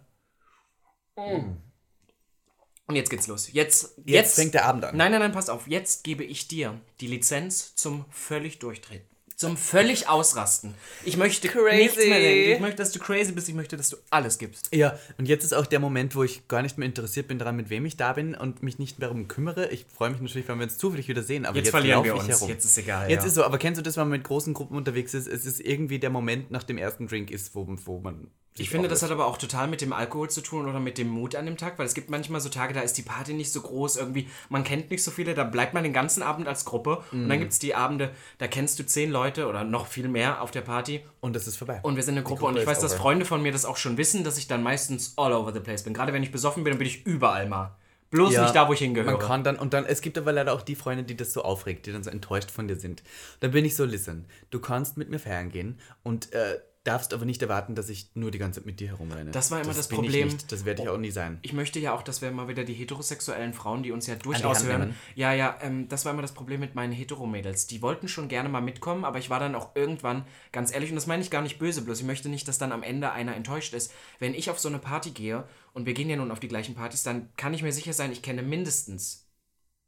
Und 1.17 2.95
jetzt 2.95 3.09
geht's 3.09 3.27
los. 3.27 3.51
Jetzt, 3.51 3.97
jetzt, 3.97 4.07
Jetzt 4.07 4.35
fängt 4.35 4.53
der 4.53 4.65
Abend 4.65 4.85
an. 4.85 4.95
Nein, 4.95 5.11
nein, 5.11 5.19
nein, 5.19 5.31
pass 5.33 5.49
auf. 5.49 5.67
Jetzt 5.67 6.03
gebe 6.03 6.23
ich 6.23 6.47
dir 6.47 6.79
die 7.01 7.07
Lizenz 7.07 7.75
zum 7.75 8.05
völlig 8.09 8.59
durchdrehen. 8.59 9.01
Zum 9.35 9.55
völlig 9.55 10.09
ausrasten. 10.09 10.73
Ich 11.05 11.15
möchte 11.15 11.47
Crazy. 11.47 11.75
nichts 11.77 11.97
mehr 11.97 12.19
denken. 12.19 12.51
Ich 12.53 12.59
möchte, 12.59 12.77
dass 12.77 12.91
du 12.91 12.97
crazy 12.97 13.33
bist. 13.33 13.47
Ich 13.47 13.53
möchte, 13.53 13.77
dass 13.77 13.89
du 13.89 13.97
alles 14.09 14.39
gibst. 14.39 14.73
Ja, 14.73 14.97
und 15.19 15.27
jetzt 15.27 15.43
ist 15.43 15.53
auch 15.53 15.67
der 15.67 15.79
Moment, 15.79 16.15
wo 16.15 16.23
ich 16.23 16.47
gar 16.47 16.63
nicht 16.63 16.79
mehr 16.79 16.87
interessiert 16.87 17.27
bin 17.27 17.37
daran, 17.37 17.55
mit 17.55 17.69
wem 17.69 17.85
ich 17.85 17.97
da 17.97 18.13
bin 18.13 18.33
und 18.33 18.63
mich 18.63 18.79
nicht 18.79 18.97
mehr 18.97 19.09
darum 19.09 19.27
kümmere. 19.27 19.69
Ich 19.69 19.85
freue 19.85 20.09
mich 20.09 20.21
natürlich, 20.21 20.47
wenn 20.47 20.57
wir 20.57 20.63
uns 20.63 20.79
zufällig 20.79 21.07
wieder 21.07 21.21
sehen, 21.21 21.45
aber 21.45 21.57
Jetzt 21.57 21.67
jetzt, 21.67 21.71
verlieren 21.71 22.03
wir 22.03 22.15
ich 22.15 22.19
uns. 22.19 22.29
herum. 22.29 22.49
Jetzt 22.49 22.65
ist 22.65 22.77
egal, 22.79 23.11
Jetzt 23.11 23.21
ja. 23.21 23.27
ist 23.27 23.35
so, 23.35 23.43
aber 23.43 23.59
kennst 23.59 23.77
du 23.77 23.83
das, 23.83 23.95
wenn 23.95 24.05
man 24.05 24.17
mit 24.17 24.23
großen 24.23 24.55
Gruppen 24.55 24.75
unterwegs 24.75 25.13
ist? 25.13 25.27
Es 25.27 25.45
ist 25.45 25.59
irgendwie 25.59 25.99
der 25.99 26.09
Moment 26.09 26.49
nach 26.49 26.63
dem 26.63 26.79
ersten 26.79 27.07
Drink 27.07 27.29
ist, 27.29 27.53
wo, 27.53 27.67
wo 27.67 27.99
man. 27.99 28.31
Ich 28.59 28.69
finde, 28.69 28.87
das 28.87 29.01
hat 29.03 29.11
aber 29.11 29.25
auch 29.27 29.37
total 29.37 29.67
mit 29.67 29.81
dem 29.81 29.93
Alkohol 29.93 30.29
zu 30.29 30.41
tun 30.41 30.67
oder 30.67 30.79
mit 30.79 30.97
dem 30.97 31.09
Mut 31.09 31.35
an 31.35 31.45
dem 31.45 31.57
Tag, 31.57 31.77
weil 31.79 31.85
es 31.85 31.93
gibt 31.93 32.09
manchmal 32.09 32.41
so 32.41 32.49
Tage, 32.49 32.73
da 32.73 32.81
ist 32.81 32.97
die 32.97 33.01
Party 33.03 33.33
nicht 33.33 33.51
so 33.51 33.61
groß, 33.61 33.97
irgendwie, 33.97 34.27
man 34.49 34.63
kennt 34.63 34.89
nicht 34.91 35.03
so 35.03 35.11
viele, 35.11 35.33
da 35.33 35.43
bleibt 35.43 35.73
man 35.73 35.83
den 35.83 35.93
ganzen 35.93 36.23
Abend 36.23 36.47
als 36.47 36.65
Gruppe 36.65 37.03
und 37.11 37.25
Mhm. 37.25 37.29
dann 37.29 37.39
gibt 37.39 37.51
es 37.53 37.59
die 37.59 37.75
Abende, 37.75 38.11
da 38.37 38.47
kennst 38.47 38.79
du 38.79 38.85
zehn 38.85 39.11
Leute 39.11 39.47
oder 39.47 39.63
noch 39.63 39.87
viel 39.87 40.07
mehr 40.07 40.41
auf 40.41 40.51
der 40.51 40.61
Party 40.61 41.03
Und 41.21 41.35
das 41.35 41.47
ist 41.47 41.57
vorbei. 41.57 41.79
und 41.83 41.95
wir 41.95 42.03
sind 42.03 42.15
eine 42.15 42.23
Gruppe, 42.23 42.39
Gruppe 42.41 42.51
und 42.53 42.57
ich 42.61 42.67
weiß, 42.67 42.79
dass 42.79 42.93
over. 42.93 43.01
Freunde 43.01 43.25
von 43.25 43.41
mir 43.41 43.51
das 43.51 43.65
auch 43.65 43.77
schon 43.77 43.97
wissen, 43.97 44.23
dass 44.23 44.37
ich 44.37 44.47
dann 44.47 44.63
meistens 44.63 45.13
all 45.17 45.33
over 45.33 45.53
the 45.53 45.59
place 45.59 45.83
bin. 45.83 45.93
Gerade 45.93 46.13
wenn 46.13 46.23
ich 46.23 46.31
besoffen 46.31 46.63
bin, 46.63 46.71
dann 46.71 46.79
bin 46.79 46.87
ich 46.87 47.05
überall 47.05 47.47
mal. 47.47 47.75
Bloß 48.09 48.31
Ja, 48.33 48.43
nicht 48.43 48.55
da, 48.55 48.69
wo 48.69 48.73
ich 48.73 48.79
hingehöre. 48.79 49.11
Man 49.11 49.19
kann 49.19 49.43
dann, 49.43 49.57
und 49.57 49.73
dann, 49.73 49.83
es 49.85 49.99
gibt 49.99 50.17
aber 50.17 50.31
leider 50.31 50.53
auch 50.53 50.61
die 50.61 50.75
Freunde, 50.75 51.03
die 51.03 51.17
das 51.17 51.33
so 51.33 51.41
aufregt, 51.43 51.85
die 51.85 51.91
dann 51.91 52.03
so 52.03 52.09
enttäuscht 52.09 52.49
von 52.51 52.65
dir 52.69 52.77
sind. 52.77 53.03
Dann 53.41 53.51
bin 53.51 53.65
ich 53.65 53.75
so, 53.75 53.83
listen, 53.83 54.25
du 54.49 54.61
kannst 54.61 54.95
mit 54.95 55.09
mir 55.09 55.19
feiern 55.19 55.49
gehen 55.51 55.77
und 56.03 56.31
äh, 56.31 56.57
darfst 56.87 57.13
aber 57.13 57.25
nicht 57.25 57.41
erwarten, 57.41 57.75
dass 57.75 57.89
ich 57.89 58.09
nur 58.15 58.31
die 58.31 58.37
ganze 58.37 58.61
Zeit 58.61 58.65
mit 58.65 58.79
dir 58.79 58.87
herumrenne. 58.87 59.31
Das 59.31 59.51
war 59.51 59.61
immer 59.61 59.73
das 59.73 59.89
ich 59.89 59.95
Problem. 59.95 60.35
Das 60.47 60.65
werde 60.65 60.83
ich 60.83 60.89
auch 60.89 60.97
nie 60.97 61.11
sein. 61.11 61.39
Ich 61.41 61.53
möchte 61.53 61.79
ja 61.79 61.93
auch, 61.93 62.01
dass 62.01 62.21
wir 62.21 62.31
mal 62.31 62.47
wieder 62.47 62.63
die 62.63 62.73
heterosexuellen 62.73 63.53
Frauen, 63.53 63.83
die 63.83 63.91
uns 63.91 64.07
ja 64.07 64.15
durchaus 64.15 64.63
hören. 64.63 64.81
nehmen. 64.81 64.95
Ja, 65.15 65.33
ja, 65.33 65.57
ähm, 65.61 65.87
das 65.89 66.05
war 66.05 66.13
immer 66.13 66.21
das 66.21 66.33
Problem 66.33 66.59
mit 66.59 66.75
meinen 66.75 66.93
Heteromädels. 66.93 67.67
Die 67.67 67.81
wollten 67.81 68.07
schon 68.07 68.27
gerne 68.27 68.49
mal 68.49 68.61
mitkommen, 68.61 69.03
aber 69.03 69.19
ich 69.19 69.29
war 69.29 69.39
dann 69.39 69.55
auch 69.55 69.75
irgendwann, 69.75 70.25
ganz 70.51 70.73
ehrlich, 70.73 70.89
und 70.89 70.95
das 70.95 71.07
meine 71.07 71.21
ich 71.21 71.29
gar 71.29 71.41
nicht 71.41 71.59
böse, 71.59 71.81
bloß 71.81 71.99
ich 71.99 72.05
möchte 72.05 72.29
nicht, 72.29 72.47
dass 72.47 72.57
dann 72.57 72.71
am 72.71 72.83
Ende 72.83 73.11
einer 73.11 73.35
enttäuscht 73.35 73.73
ist. 73.73 73.91
Wenn 74.19 74.33
ich 74.33 74.49
auf 74.49 74.59
so 74.59 74.69
eine 74.69 74.79
Party 74.79 75.11
gehe, 75.11 75.43
und 75.73 75.85
wir 75.85 75.93
gehen 75.93 76.09
ja 76.09 76.15
nun 76.15 76.31
auf 76.31 76.39
die 76.39 76.47
gleichen 76.47 76.73
Partys, 76.73 77.03
dann 77.03 77.29
kann 77.35 77.53
ich 77.53 77.61
mir 77.61 77.71
sicher 77.71 77.93
sein, 77.93 78.11
ich 78.11 78.21
kenne 78.21 78.41
mindestens 78.41 79.27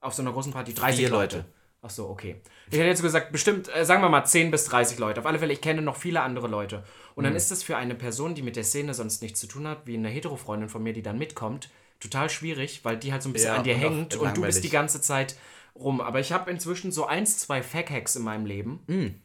auf 0.02 0.14
so 0.14 0.22
einer 0.22 0.32
großen 0.32 0.54
Party 0.54 0.74
30 0.74 1.00
Vier 1.00 1.10
Leute. 1.10 1.38
Leute. 1.38 1.59
Ach 1.82 1.90
so, 1.90 2.10
okay. 2.10 2.42
Ich 2.72 2.78
hätte 2.78 2.88
jetzt 2.90 3.02
gesagt, 3.02 3.32
bestimmt, 3.32 3.74
äh, 3.74 3.86
sagen 3.86 4.02
wir 4.02 4.10
mal 4.10 4.26
10 4.26 4.52
bis 4.52 4.66
30 4.66 5.00
Leute. 5.00 5.22
Auf 5.22 5.26
alle 5.26 5.40
Fälle, 5.40 5.54
ich 5.54 5.62
kenne 5.62 5.82
noch 5.82 5.96
viele 5.96 6.22
andere 6.22 6.48
Leute. 6.50 6.84
Und 7.16 7.24
Mhm. 7.24 7.28
dann 7.30 7.36
ist 7.38 7.52
das 7.52 7.64
für 7.64 7.78
eine 7.78 7.96
Person, 7.96 8.36
die 8.36 8.42
mit 8.42 8.58
der 8.58 8.66
Szene 8.66 8.94
sonst 8.94 9.22
nichts 9.22 9.40
zu 9.40 9.48
tun 9.48 9.66
hat, 9.68 9.88
wie 9.88 9.96
eine 9.96 10.10
Hetero-Freundin 10.10 10.68
von 10.68 10.84
mir, 10.84 10.92
die 10.94 11.02
dann 11.02 11.18
mitkommt, 11.18 11.70
total 12.02 12.30
schwierig, 12.30 12.82
weil 12.84 12.98
die 12.98 13.14
halt 13.14 13.24
so 13.24 13.30
ein 13.30 13.34
bisschen 13.34 13.48
Ja, 13.54 13.56
an 13.58 13.64
dir 13.64 13.76
und 13.76 13.80
hängt 13.82 14.16
und 14.18 14.36
du 14.36 14.42
bist 14.42 14.64
die 14.64 14.70
ganze 14.70 15.00
Zeit 15.02 15.38
rum. 15.74 16.02
Aber 16.02 16.20
ich 16.20 16.34
habe 16.34 16.52
inzwischen 16.52 16.92
so 16.92 17.06
eins, 17.06 17.38
zwei 17.38 17.64
Fack-Hacks 17.64 18.18
in 18.18 18.24
meinem 18.24 18.46
Leben, 18.46 18.82
Mhm. 18.88 19.16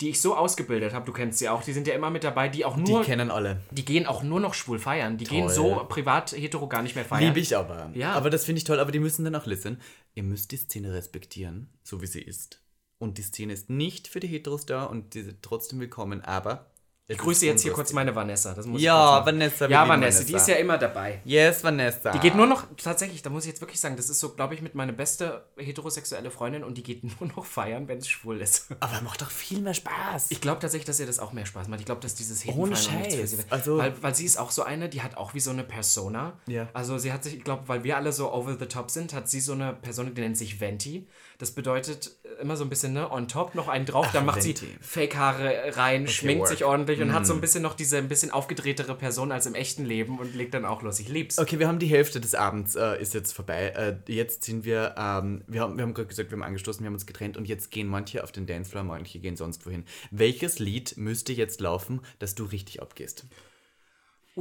Die 0.00 0.10
ich 0.10 0.20
so 0.20 0.36
ausgebildet 0.36 0.92
habe. 0.92 1.06
Du 1.06 1.12
kennst 1.12 1.38
sie 1.38 1.48
auch. 1.48 1.62
Die 1.62 1.72
sind 1.72 1.86
ja 1.86 1.94
immer 1.94 2.10
mit 2.10 2.24
dabei, 2.24 2.48
die 2.48 2.64
auch 2.64 2.76
Die 2.76 2.90
nur, 2.90 3.02
kennen 3.04 3.30
alle. 3.30 3.60
die 3.70 3.84
gehen 3.84 4.06
auch 4.06 4.22
nur 4.22 4.40
noch 4.40 4.54
schwul 4.54 4.78
feiern. 4.78 5.18
Die 5.18 5.24
gehen 5.24 5.46
Toll. 5.46 5.54
so 5.54 5.86
privat 5.88 6.32
hetero 6.32 6.68
gar 6.68 6.82
nicht 6.82 6.96
mehr 6.96 7.04
feiern. 7.04 7.24
Liebe 7.28 7.38
ich 7.40 7.56
aber. 7.56 7.90
Ja. 7.94 8.12
Aber 8.14 8.30
das 8.30 8.44
finde 8.44 8.58
ich 8.58 8.64
toll. 8.64 8.80
Aber 8.80 8.90
die 8.92 8.98
müssen 8.98 9.24
dann 9.24 9.34
auch 9.36 9.46
listen. 9.46 9.80
Ihr 10.14 10.24
müsst 10.24 10.50
die 10.50 10.56
Szene 10.56 10.92
respektieren, 10.92 11.68
so 11.84 12.02
wie 12.02 12.06
sie 12.06 12.22
ist. 12.22 12.60
Und 12.98 13.18
die 13.18 13.22
Szene 13.22 13.52
ist 13.52 13.70
nicht 13.70 14.08
für 14.08 14.20
die 14.20 14.26
Heteros 14.28 14.66
da 14.66 14.84
und 14.84 15.14
die 15.14 15.22
sind 15.22 15.42
trotzdem 15.42 15.78
willkommen. 15.80 16.22
Aber 16.22 16.70
Ich 17.06 17.18
grüße 17.18 17.44
jetzt 17.44 17.60
hier 17.62 17.72
kurz 17.72 17.92
meine 17.92 18.14
Vanessa. 18.14 18.54
Das 18.54 18.64
muss 18.64 18.80
Ja. 18.80 19.24
Vanessa, 19.26 19.68
Ja, 19.68 19.86
Vanessa, 19.86 20.24
die 20.24 20.32
ist 20.32 20.48
ja 20.48 20.54
immer 20.54 20.78
dabei. 20.78 21.20
Yes, 21.26 21.62
Vanessa. 21.62 22.12
Die 22.12 22.18
geht 22.18 22.34
nur 22.34 22.46
noch, 22.46 22.64
tatsächlich, 22.82 23.20
da 23.20 23.28
muss 23.28 23.44
ich 23.44 23.50
jetzt 23.50 23.60
wirklich 23.60 23.78
sagen, 23.78 23.94
das 23.96 24.08
ist 24.08 24.20
so, 24.20 24.30
glaube 24.30 24.54
ich, 24.54 24.62
mit 24.62 24.74
meine 24.74 24.94
beste 24.94 25.44
heterosexuelle 25.58 26.30
Freundin 26.30 26.64
und 26.64 26.78
die 26.78 26.82
geht 26.82 27.02
nur 27.20 27.28
noch 27.36 27.44
feiern, 27.44 27.88
wenn 27.88 27.98
es 27.98 28.08
schwul 28.08 28.40
ist. 28.40 28.68
Aber 28.80 29.02
macht 29.02 29.20
doch 29.20 29.30
viel 29.30 29.60
mehr 29.60 29.74
Spaß. 29.74 30.28
Ich 30.30 30.40
glaube 30.40 30.60
tatsächlich, 30.60 30.86
dass 30.86 30.98
ihr 30.98 31.04
das 31.06 31.18
auch 31.18 31.34
mehr 31.34 31.44
Spaß 31.44 31.68
macht. 31.68 31.80
Ich 31.80 31.86
glaube, 31.86 32.00
dass 32.00 32.14
dieses 32.14 32.42
Ohne 32.46 32.74
Hetenfeiern 32.74 33.04
für 33.04 33.18
Scheiß. 33.18 33.46
Also- 33.50 33.76
weil, 33.76 34.02
weil 34.02 34.14
sie 34.14 34.24
ist 34.24 34.38
auch 34.38 34.50
so 34.50 34.62
eine, 34.62 34.88
die 34.88 35.02
hat 35.02 35.18
auch 35.18 35.34
wie 35.34 35.40
so 35.40 35.50
eine 35.50 35.64
Persona. 35.64 36.40
Ja. 36.46 36.68
Also 36.72 36.96
sie 36.96 37.12
hat 37.12 37.22
sich, 37.22 37.36
ich 37.36 37.44
glaube, 37.44 37.64
weil 37.68 37.84
wir 37.84 37.98
alle 37.98 38.12
so 38.12 38.32
over 38.32 38.56
the 38.58 38.64
top 38.66 38.90
sind, 38.90 39.12
hat 39.12 39.28
sie 39.28 39.40
so 39.40 39.52
eine 39.52 39.74
Persona, 39.74 40.08
die 40.08 40.22
nennt 40.22 40.38
sich 40.38 40.58
Venti. 40.58 41.06
Das 41.38 41.52
bedeutet 41.52 42.12
immer 42.40 42.56
so 42.56 42.64
ein 42.64 42.70
bisschen, 42.70 42.92
ne, 42.92 43.10
on 43.10 43.28
top 43.28 43.54
noch 43.54 43.68
einen 43.68 43.86
drauf, 43.86 44.10
dann 44.12 44.26
macht 44.26 44.42
sie 44.42 44.54
Fake-Haare 44.80 45.76
rein, 45.76 46.06
schminkt 46.06 46.40
work. 46.42 46.48
sich 46.50 46.64
ordentlich 46.64 47.00
und 47.00 47.12
hat 47.12 47.26
so 47.26 47.34
ein 47.34 47.40
bisschen 47.40 47.62
noch 47.62 47.74
diese 47.74 47.98
ein 47.98 48.08
bisschen 48.08 48.30
aufgedrehtere 48.30 48.94
Person 48.94 49.32
als 49.32 49.46
im 49.46 49.54
echten 49.54 49.84
Leben 49.84 50.18
und 50.18 50.34
legt 50.34 50.54
dann 50.54 50.64
auch 50.64 50.82
los. 50.82 51.00
Ich 51.00 51.08
lieb's. 51.08 51.38
Okay, 51.38 51.58
wir 51.58 51.68
haben 51.68 51.78
die 51.78 51.86
Hälfte 51.86 52.20
des 52.20 52.34
Abends 52.34 52.74
äh, 52.74 53.00
ist 53.00 53.14
jetzt 53.14 53.32
vorbei. 53.32 53.68
Äh, 53.68 54.12
jetzt 54.12 54.44
sind 54.44 54.64
wir, 54.64 54.94
ähm, 54.98 55.42
wir 55.46 55.60
haben, 55.60 55.76
wir 55.76 55.82
haben 55.82 55.94
gerade 55.94 56.08
gesagt, 56.08 56.30
wir 56.30 56.36
haben 56.36 56.42
angestoßen, 56.42 56.82
wir 56.82 56.86
haben 56.86 56.94
uns 56.94 57.06
getrennt 57.06 57.36
und 57.36 57.46
jetzt 57.48 57.70
gehen 57.70 57.88
manche 57.88 58.22
auf 58.22 58.32
den 58.32 58.46
Dancefloor, 58.46 58.84
manche 58.84 59.18
gehen 59.18 59.36
sonst 59.36 59.66
wohin. 59.66 59.84
Welches 60.10 60.58
Lied 60.58 60.96
müsste 60.96 61.32
jetzt 61.32 61.60
laufen, 61.60 62.00
dass 62.18 62.34
du 62.34 62.44
richtig 62.44 62.82
abgehst? 62.82 63.24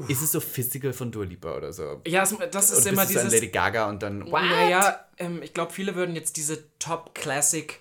Ist 0.07 0.21
es 0.23 0.31
so 0.31 0.39
Physical 0.39 0.91
von 0.93 1.11
Dua 1.11 1.23
Lipa 1.25 1.55
oder 1.55 1.71
so? 1.71 2.01
Ja, 2.07 2.23
es- 2.23 2.35
das 2.51 2.71
ist 2.71 2.81
Oder 2.81 2.91
immer 2.93 3.05
dieses. 3.05 3.31
Lady 3.31 3.49
Gaga 3.49 3.89
und 3.89 4.01
dann. 4.01 4.19
Naja, 4.19 5.05
ähm, 5.17 5.41
ich 5.43 5.53
glaube, 5.53 5.71
viele 5.71 5.93
würden 5.95 6.15
jetzt 6.15 6.35
diese 6.37 6.63
Top-Classic 6.79 7.79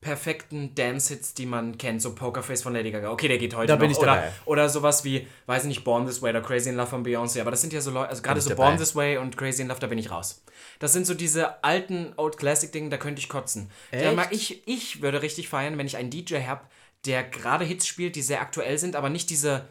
perfekten 0.00 0.74
Dance-Hits, 0.74 1.34
die 1.34 1.46
man 1.46 1.78
kennt, 1.78 2.02
so 2.02 2.12
Pokerface 2.16 2.62
von 2.64 2.72
Lady 2.72 2.90
Gaga. 2.90 3.12
Okay, 3.12 3.28
der 3.28 3.38
geht 3.38 3.54
heute 3.54 3.68
Da 3.68 3.74
noch. 3.74 3.80
bin 3.80 3.90
ich 3.92 3.98
oder, 3.98 4.06
dabei. 4.16 4.32
oder 4.46 4.68
sowas 4.68 5.04
wie, 5.04 5.28
weiß 5.46 5.62
ich 5.62 5.68
nicht, 5.68 5.84
Born 5.84 6.06
This 6.06 6.20
Way 6.20 6.30
oder 6.30 6.40
Crazy 6.42 6.70
in 6.70 6.74
Love 6.74 6.88
von 6.88 7.04
Beyoncé. 7.06 7.40
Aber 7.40 7.52
das 7.52 7.60
sind 7.60 7.72
ja 7.72 7.80
so 7.80 7.92
Leute, 7.92 8.08
also 8.08 8.20
gerade 8.22 8.40
so 8.40 8.48
dabei. 8.50 8.64
Born 8.64 8.78
This 8.78 8.96
Way 8.96 9.18
und 9.18 9.36
Crazy 9.36 9.62
in 9.62 9.68
Love, 9.68 9.78
da 9.78 9.86
bin 9.86 9.98
ich 9.98 10.10
raus. 10.10 10.42
Das 10.80 10.92
sind 10.92 11.06
so 11.06 11.14
diese 11.14 11.62
alten 11.62 12.12
Old 12.16 12.36
Classic-Dinge, 12.36 12.88
da 12.90 12.96
könnte 12.96 13.20
ich 13.20 13.28
kotzen. 13.28 13.70
Da 13.92 13.98
Echt? 13.98 14.16
mag 14.16 14.32
ich, 14.32 14.66
ich 14.66 15.02
würde 15.02 15.22
richtig 15.22 15.48
feiern, 15.48 15.78
wenn 15.78 15.86
ich 15.86 15.96
einen 15.96 16.10
DJ 16.10 16.38
habe, 16.48 16.62
der 17.06 17.22
gerade 17.22 17.64
Hits 17.64 17.86
spielt, 17.86 18.16
die 18.16 18.22
sehr 18.22 18.40
aktuell 18.40 18.78
sind, 18.78 18.96
aber 18.96 19.08
nicht 19.08 19.30
diese 19.30 19.66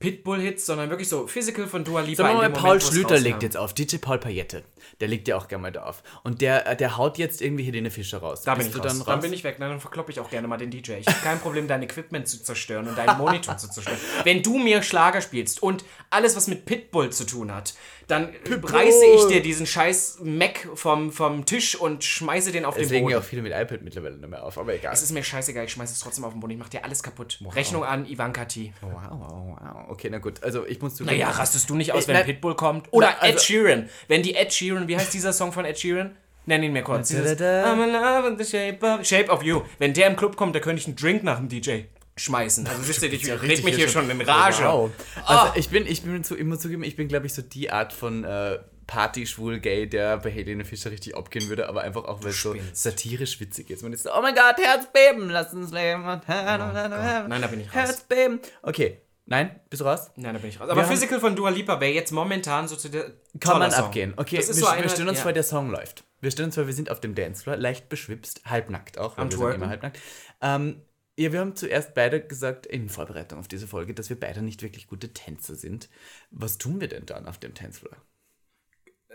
Pitbull-Hits, 0.00 0.64
sondern 0.64 0.90
wirklich 0.90 1.08
so 1.08 1.26
Physical 1.26 1.66
von 1.66 1.82
Dua 1.82 2.02
Lipa. 2.02 2.22
Sagen 2.22 2.40
wir 2.40 2.48
mal, 2.48 2.52
Paul 2.52 2.80
Schlüter 2.80 3.18
legt 3.18 3.42
jetzt 3.42 3.56
auf. 3.56 3.74
DJ 3.74 3.96
Paul 3.96 4.18
Payette. 4.18 4.62
Der 5.00 5.08
legt 5.08 5.26
ja 5.26 5.36
auch 5.36 5.48
gerne 5.48 5.62
mal 5.62 5.72
da 5.72 5.82
auf. 5.82 6.04
Und 6.22 6.40
der, 6.40 6.68
äh, 6.68 6.76
der 6.76 6.96
haut 6.96 7.18
jetzt 7.18 7.42
irgendwie 7.42 7.64
Helene 7.64 7.90
Fischer 7.90 8.18
raus. 8.18 8.42
Da 8.42 8.54
bin 8.54 8.58
Bist 8.58 8.68
ich 8.68 8.74
du 8.74 8.78
raus. 8.86 8.96
dann 8.96 9.04
Dann, 9.04 9.14
raus? 9.16 9.22
bin 9.22 9.32
ich 9.32 9.42
weg. 9.42 9.56
Dann 9.58 9.80
verkloppe 9.80 10.12
ich 10.12 10.20
auch 10.20 10.30
gerne 10.30 10.46
mal 10.46 10.56
den 10.56 10.70
DJ. 10.70 10.92
Ich 11.00 11.06
habe 11.08 11.18
kein 11.22 11.40
Problem, 11.40 11.66
dein 11.66 11.82
Equipment 11.82 12.28
zu 12.28 12.40
zerstören 12.40 12.86
und 12.86 12.96
deinen 12.96 13.18
Monitor 13.18 13.56
zu 13.56 13.68
zerstören. 13.68 13.98
Wenn 14.22 14.42
du 14.44 14.58
mir 14.58 14.82
Schlager 14.82 15.20
spielst 15.20 15.62
und 15.64 15.84
alles, 16.10 16.36
was 16.36 16.46
mit 16.46 16.64
Pitbull 16.64 17.10
zu 17.10 17.24
tun 17.24 17.52
hat, 17.52 17.74
dann 18.08 18.30
reiße 18.46 19.04
ich 19.14 19.24
dir 19.26 19.40
diesen 19.42 19.66
scheiß 19.66 20.18
Mac 20.22 20.66
vom, 20.74 21.12
vom 21.12 21.44
Tisch 21.44 21.76
und 21.76 22.02
schmeiße 22.02 22.50
den 22.52 22.64
auf 22.64 22.76
Es 22.76 22.88
den 22.88 23.02
Boden. 23.02 23.12
ja 23.12 23.18
auch 23.18 23.22
viele 23.22 23.42
mit 23.42 23.52
iPad 23.52 23.82
mittlerweile 23.82 24.16
nicht 24.16 24.28
mehr 24.28 24.42
auf, 24.42 24.58
aber 24.58 24.74
egal. 24.74 24.92
es 24.92 25.02
ist 25.02 25.12
mir 25.12 25.22
scheißegal, 25.22 25.64
ich 25.66 25.72
schmeiße 25.72 25.92
es 25.92 26.00
trotzdem 26.00 26.24
auf 26.24 26.32
den 26.32 26.40
Boden. 26.40 26.52
Ich 26.54 26.58
mach 26.58 26.68
dir 26.68 26.82
alles 26.84 27.02
kaputt. 27.02 27.38
Rechnung 27.54 27.84
an 27.84 28.06
Ivanka 28.06 28.46
T. 28.46 28.72
Wow, 28.80 28.90
wow, 29.10 29.30
wow. 29.30 29.90
Okay, 29.90 30.08
na 30.10 30.18
gut. 30.18 30.42
Also 30.42 30.66
ich 30.66 30.80
muss 30.80 30.96
zugeben. 30.96 31.16
Naja, 31.16 31.30
rastest 31.30 31.68
du 31.70 31.74
nicht 31.76 31.92
aus, 31.92 32.04
Äh, 32.04 32.08
wenn 32.08 32.14
nein. 32.16 32.24
Pitbull 32.24 32.56
kommt? 32.56 32.88
Oder 32.90 33.22
also- 33.22 33.34
Ed 33.34 33.40
Sheeran. 33.42 33.88
Wenn 34.08 34.22
die 34.22 34.34
Ed 34.34 34.52
Sheeran, 34.52 34.88
wie 34.88 34.96
heißt 34.96 35.12
dieser 35.14 35.32
Song 35.32 35.52
von 35.52 35.64
Ed 35.64 35.78
Sheeran? 35.78 36.16
Nenn 36.46 36.62
ihn 36.62 36.72
mir 36.72 36.82
kurz. 36.82 37.08
Dieses. 37.08 37.38
I'm 37.38 37.84
in 37.84 37.92
love 37.92 38.30
with 38.38 38.46
the 38.46 38.50
shape 38.58 38.82
of, 38.86 39.04
shape 39.04 39.30
of 39.30 39.42
you. 39.42 39.60
Wenn 39.78 39.92
der 39.92 40.06
im 40.06 40.16
Club 40.16 40.34
kommt, 40.34 40.54
da 40.56 40.60
könnte 40.60 40.80
ich 40.80 40.86
einen 40.86 40.96
Drink 40.96 41.22
nach 41.22 41.36
dem 41.36 41.48
DJ 41.50 41.80
schmeißen. 42.18 42.66
Also 42.66 42.88
wisst 42.88 43.02
ihr, 43.02 43.12
ich 43.12 43.30
red 43.30 43.64
mich 43.64 43.76
hier 43.76 43.88
schon 43.88 44.10
in 44.10 44.20
Rage. 44.20 44.64
Wow. 44.64 44.90
Also 45.24 45.52
ich 45.56 45.68
bin, 45.70 45.86
ich 45.86 46.02
bin 46.02 46.22
zu, 46.24 46.36
ich 46.36 46.44
muss 46.44 46.60
zugeben, 46.60 46.82
ich 46.82 46.96
bin, 46.96 47.08
glaube 47.08 47.26
ich, 47.26 47.34
so 47.34 47.42
die 47.42 47.70
Art 47.70 47.92
von 47.92 48.24
äh, 48.24 48.58
Party, 48.88 49.26
schwul, 49.26 49.60
gay, 49.60 49.86
der 49.86 50.16
bei 50.16 50.30
Helene 50.30 50.64
Fischer 50.64 50.90
richtig 50.90 51.14
abgehen 51.14 51.48
würde, 51.48 51.68
aber 51.68 51.82
einfach 51.82 52.04
auch, 52.04 52.22
weil 52.22 52.30
es 52.30 52.42
so 52.42 52.56
satirisch 52.72 53.38
witzig 53.38 53.70
ist. 53.70 53.82
Man 53.82 53.92
ist 53.92 54.04
so, 54.04 54.10
oh 54.12 54.22
mein 54.22 54.34
Gott, 54.34 54.56
Herzbeben, 54.56 55.28
lass 55.28 55.52
uns 55.52 55.70
leben. 55.70 56.04
Und 56.06 56.26
Nein, 56.26 57.42
da 57.42 57.46
bin 57.48 57.60
ich 57.60 57.66
raus. 57.68 57.74
Herzbeben. 57.74 58.40
Okay, 58.62 59.02
nein, 59.26 59.60
bist 59.68 59.82
du 59.82 59.84
raus? 59.84 60.10
Nein, 60.16 60.32
da 60.32 60.40
bin 60.40 60.48
ich 60.48 60.58
raus. 60.58 60.70
Aber 60.70 60.82
haben- 60.82 60.88
Physical 60.88 61.20
von 61.20 61.36
Dua 61.36 61.50
Lipa 61.50 61.78
wäre 61.80 61.92
jetzt 61.92 62.12
momentan 62.12 62.66
so 62.66 62.76
zu 62.76 62.88
der. 62.88 63.12
Kann 63.38 63.58
man 63.58 63.70
Song. 63.70 63.84
abgehen. 63.84 64.14
Okay, 64.16 64.36
das 64.36 64.48
ist 64.48 64.56
wir, 64.56 64.60
so 64.62 64.66
wir 64.66 64.72
einer, 64.72 64.88
stellen 64.88 65.08
uns 65.08 65.18
ja. 65.18 65.22
vor, 65.22 65.32
der 65.34 65.42
Song 65.42 65.70
läuft. 65.70 66.04
Wir 66.20 66.30
stellen 66.30 66.46
uns 66.46 66.54
vor, 66.54 66.66
wir 66.66 66.74
sind 66.74 66.90
auf 66.90 67.00
dem 67.00 67.14
Dancefloor, 67.14 67.56
leicht 67.56 67.90
beschwipst, 67.90 68.40
halbnackt 68.46 68.98
auch, 68.98 69.18
weil 69.18 69.24
Am 69.24 69.30
wir 69.30 69.38
sind 69.38 69.54
immer 69.54 69.68
halbnackt. 69.68 69.98
Ähm, 70.40 70.80
ja, 71.18 71.32
wir 71.32 71.40
haben 71.40 71.56
zuerst 71.56 71.94
beide 71.94 72.24
gesagt, 72.24 72.64
in 72.64 72.88
Vorbereitung 72.88 73.40
auf 73.40 73.48
diese 73.48 73.66
Folge, 73.66 73.92
dass 73.92 74.08
wir 74.08 74.18
beide 74.18 74.40
nicht 74.40 74.62
wirklich 74.62 74.86
gute 74.86 75.12
Tänzer 75.12 75.56
sind. 75.56 75.88
Was 76.30 76.58
tun 76.58 76.80
wir 76.80 76.86
denn 76.86 77.06
dann 77.06 77.26
auf 77.26 77.38
dem 77.38 77.54
Dancefloor? 77.54 77.96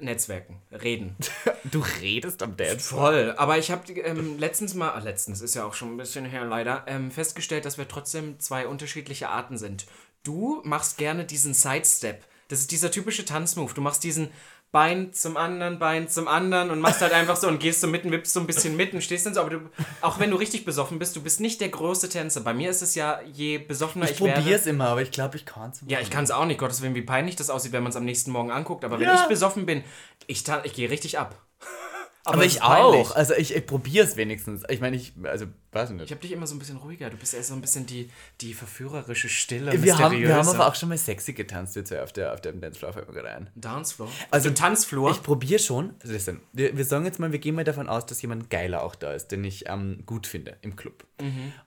Netzwerken, 0.01 0.61
reden. 0.71 1.15
Du 1.63 1.81
redest 2.01 2.43
am 2.43 2.57
Dancefloor. 2.57 2.99
Voll. 2.99 3.31
Aber 3.37 3.57
ich 3.57 3.71
habe 3.71 3.89
ähm, 3.93 4.37
letztens 4.37 4.73
mal, 4.73 4.89
ah, 4.89 4.99
letztens 4.99 5.39
ist 5.39 5.55
ja 5.55 5.63
auch 5.63 5.73
schon 5.73 5.93
ein 5.93 5.97
bisschen 5.97 6.25
her 6.25 6.43
leider, 6.43 6.83
ähm, 6.87 7.09
festgestellt, 7.09 7.63
dass 7.63 7.77
wir 7.77 7.87
trotzdem 7.87 8.37
zwei 8.41 8.67
unterschiedliche 8.67 9.29
Arten 9.29 9.57
sind. 9.57 9.85
Du 10.23 10.61
machst 10.65 10.97
gerne 10.97 11.23
diesen 11.23 11.53
Sidestep. 11.53 12.25
Das 12.49 12.59
ist 12.59 12.71
dieser 12.71 12.91
typische 12.91 13.23
Tanzmove. 13.23 13.73
Du 13.73 13.79
machst 13.81 14.03
diesen 14.03 14.29
Bein 14.73 15.13
zum 15.13 15.37
anderen, 15.37 15.77
Bein 15.77 16.09
zum 16.09 16.27
anderen 16.27 16.71
und 16.71 16.79
machst 16.79 16.99
halt 16.99 17.13
einfach 17.13 17.35
so 17.35 17.47
und 17.47 17.59
gehst 17.59 17.79
so 17.79 17.85
mitten, 17.87 18.09
wippst 18.11 18.33
so 18.33 18.39
ein 18.39 18.47
bisschen 18.47 18.75
mit 18.75 18.91
und 18.91 19.03
stehst 19.03 19.23
dann 19.27 19.35
so. 19.35 19.41
Aber 19.41 19.51
du, 19.51 19.59
auch 20.01 20.19
wenn 20.19 20.31
du 20.31 20.35
richtig 20.35 20.65
besoffen 20.65 20.97
bist, 20.97 21.15
du 21.15 21.21
bist 21.21 21.39
nicht 21.39 21.61
der 21.61 21.69
große 21.69 22.09
Tänzer. 22.09 22.41
Bei 22.41 22.55
mir 22.55 22.71
ist 22.71 22.81
es 22.81 22.95
ja, 22.95 23.21
je 23.31 23.59
besoffener 23.59 24.05
ich, 24.05 24.13
Ich 24.13 24.21
werde. 24.21 24.41
probier's 24.41 24.65
immer, 24.65 24.87
aber 24.87 25.03
ich 25.03 25.11
glaube, 25.11 25.37
ich 25.37 25.45
kann's. 25.45 25.81
Ja, 25.87 25.99
ich 25.99 26.09
kann 26.09 26.23
es 26.23 26.31
auch 26.31 26.45
nicht. 26.45 26.57
Gottes 26.59 26.81
Willen, 26.81 26.95
wie 26.95 27.03
peinlich 27.03 27.35
das 27.35 27.51
aussieht, 27.51 27.71
wenn 27.71 27.83
man 27.83 27.91
es 27.91 27.95
am 27.95 28.03
nächsten 28.03 28.31
Morgen 28.31 28.49
anguckt. 28.49 28.83
Aber 28.83 28.99
wenn 28.99 29.07
Ja. 29.07 29.21
ich 29.21 29.27
besoffen 29.29 29.67
bin, 29.67 29.83
ich, 30.25 30.43
ich 30.63 30.73
gehe 30.73 30.89
richtig 30.89 31.19
ab. 31.19 31.35
aber, 32.25 32.43
es 32.43 32.53
ich 32.55 32.63
auch. 32.63 33.15
Also 33.15 33.35
ich, 33.35 33.55
ich 33.55 33.65
probier's 33.67 34.15
wenigstens. 34.15 34.63
Ich 34.69 34.81
meine, 34.81 34.95
ich, 34.95 35.13
also, 35.23 35.45
weiß 35.73 35.89
ich 35.89 35.95
nicht. 35.95 36.05
Ich 36.05 36.11
habe 36.11 36.21
dich 36.21 36.31
immer 36.31 36.47
so 36.47 36.55
ein 36.55 36.59
bisschen 36.59 36.77
ruhiger. 36.77 37.09
Du 37.09 37.17
bist 37.17 37.33
eher 37.33 37.43
so 37.43 37.53
ein 37.53 37.61
bisschen 37.61 37.85
die, 37.85 38.09
die 38.41 38.53
verführerische 38.53 39.29
Stille. 39.29 39.71
wir, 39.83 39.97
haben, 39.97 40.17
wir 40.19 40.35
haben 40.35 40.47
aber 40.47 40.67
auch 40.67 40.75
schon 40.75 40.89
mal 40.89 40.97
sexy 40.97 41.33
getanzt, 41.33 41.75
wir 41.75 41.85
zwei 41.85 42.01
auf, 42.03 42.13
der, 42.13 42.33
auf 42.33 42.41
dem 42.41 42.61
Dancefloor, 42.61 42.93
fällt 42.93 43.07
mir 43.07 43.13
gerade 43.15 43.29
ein. 43.29 43.49
Dancefloor. 43.55 44.07
Also, 44.31 44.49
Also 44.49 44.61
Tanzfloor. 44.61 45.11
Ich 45.11 45.23
probiere 45.23 45.59
schon. 45.59 45.93
Listen, 46.03 46.41
wir, 46.53 46.77
wir 46.77 46.85
sagen 46.85 47.05
jetzt 47.05 47.19
mal, 47.19 47.31
wir 47.31 47.39
gehen 47.39 47.55
mal 47.55 47.63
davon 47.63 47.87
aus, 47.89 48.05
dass 48.05 48.21
jemand 48.21 48.49
geiler 48.49 48.83
auch 48.83 48.95
da 48.95 49.13
ist, 49.13 49.27
den 49.29 49.43
ich 49.43 49.69
ähm, 49.69 50.03
gut 50.05 50.27
finde 50.27 50.57
im 50.61 50.75
Club. 50.75 51.05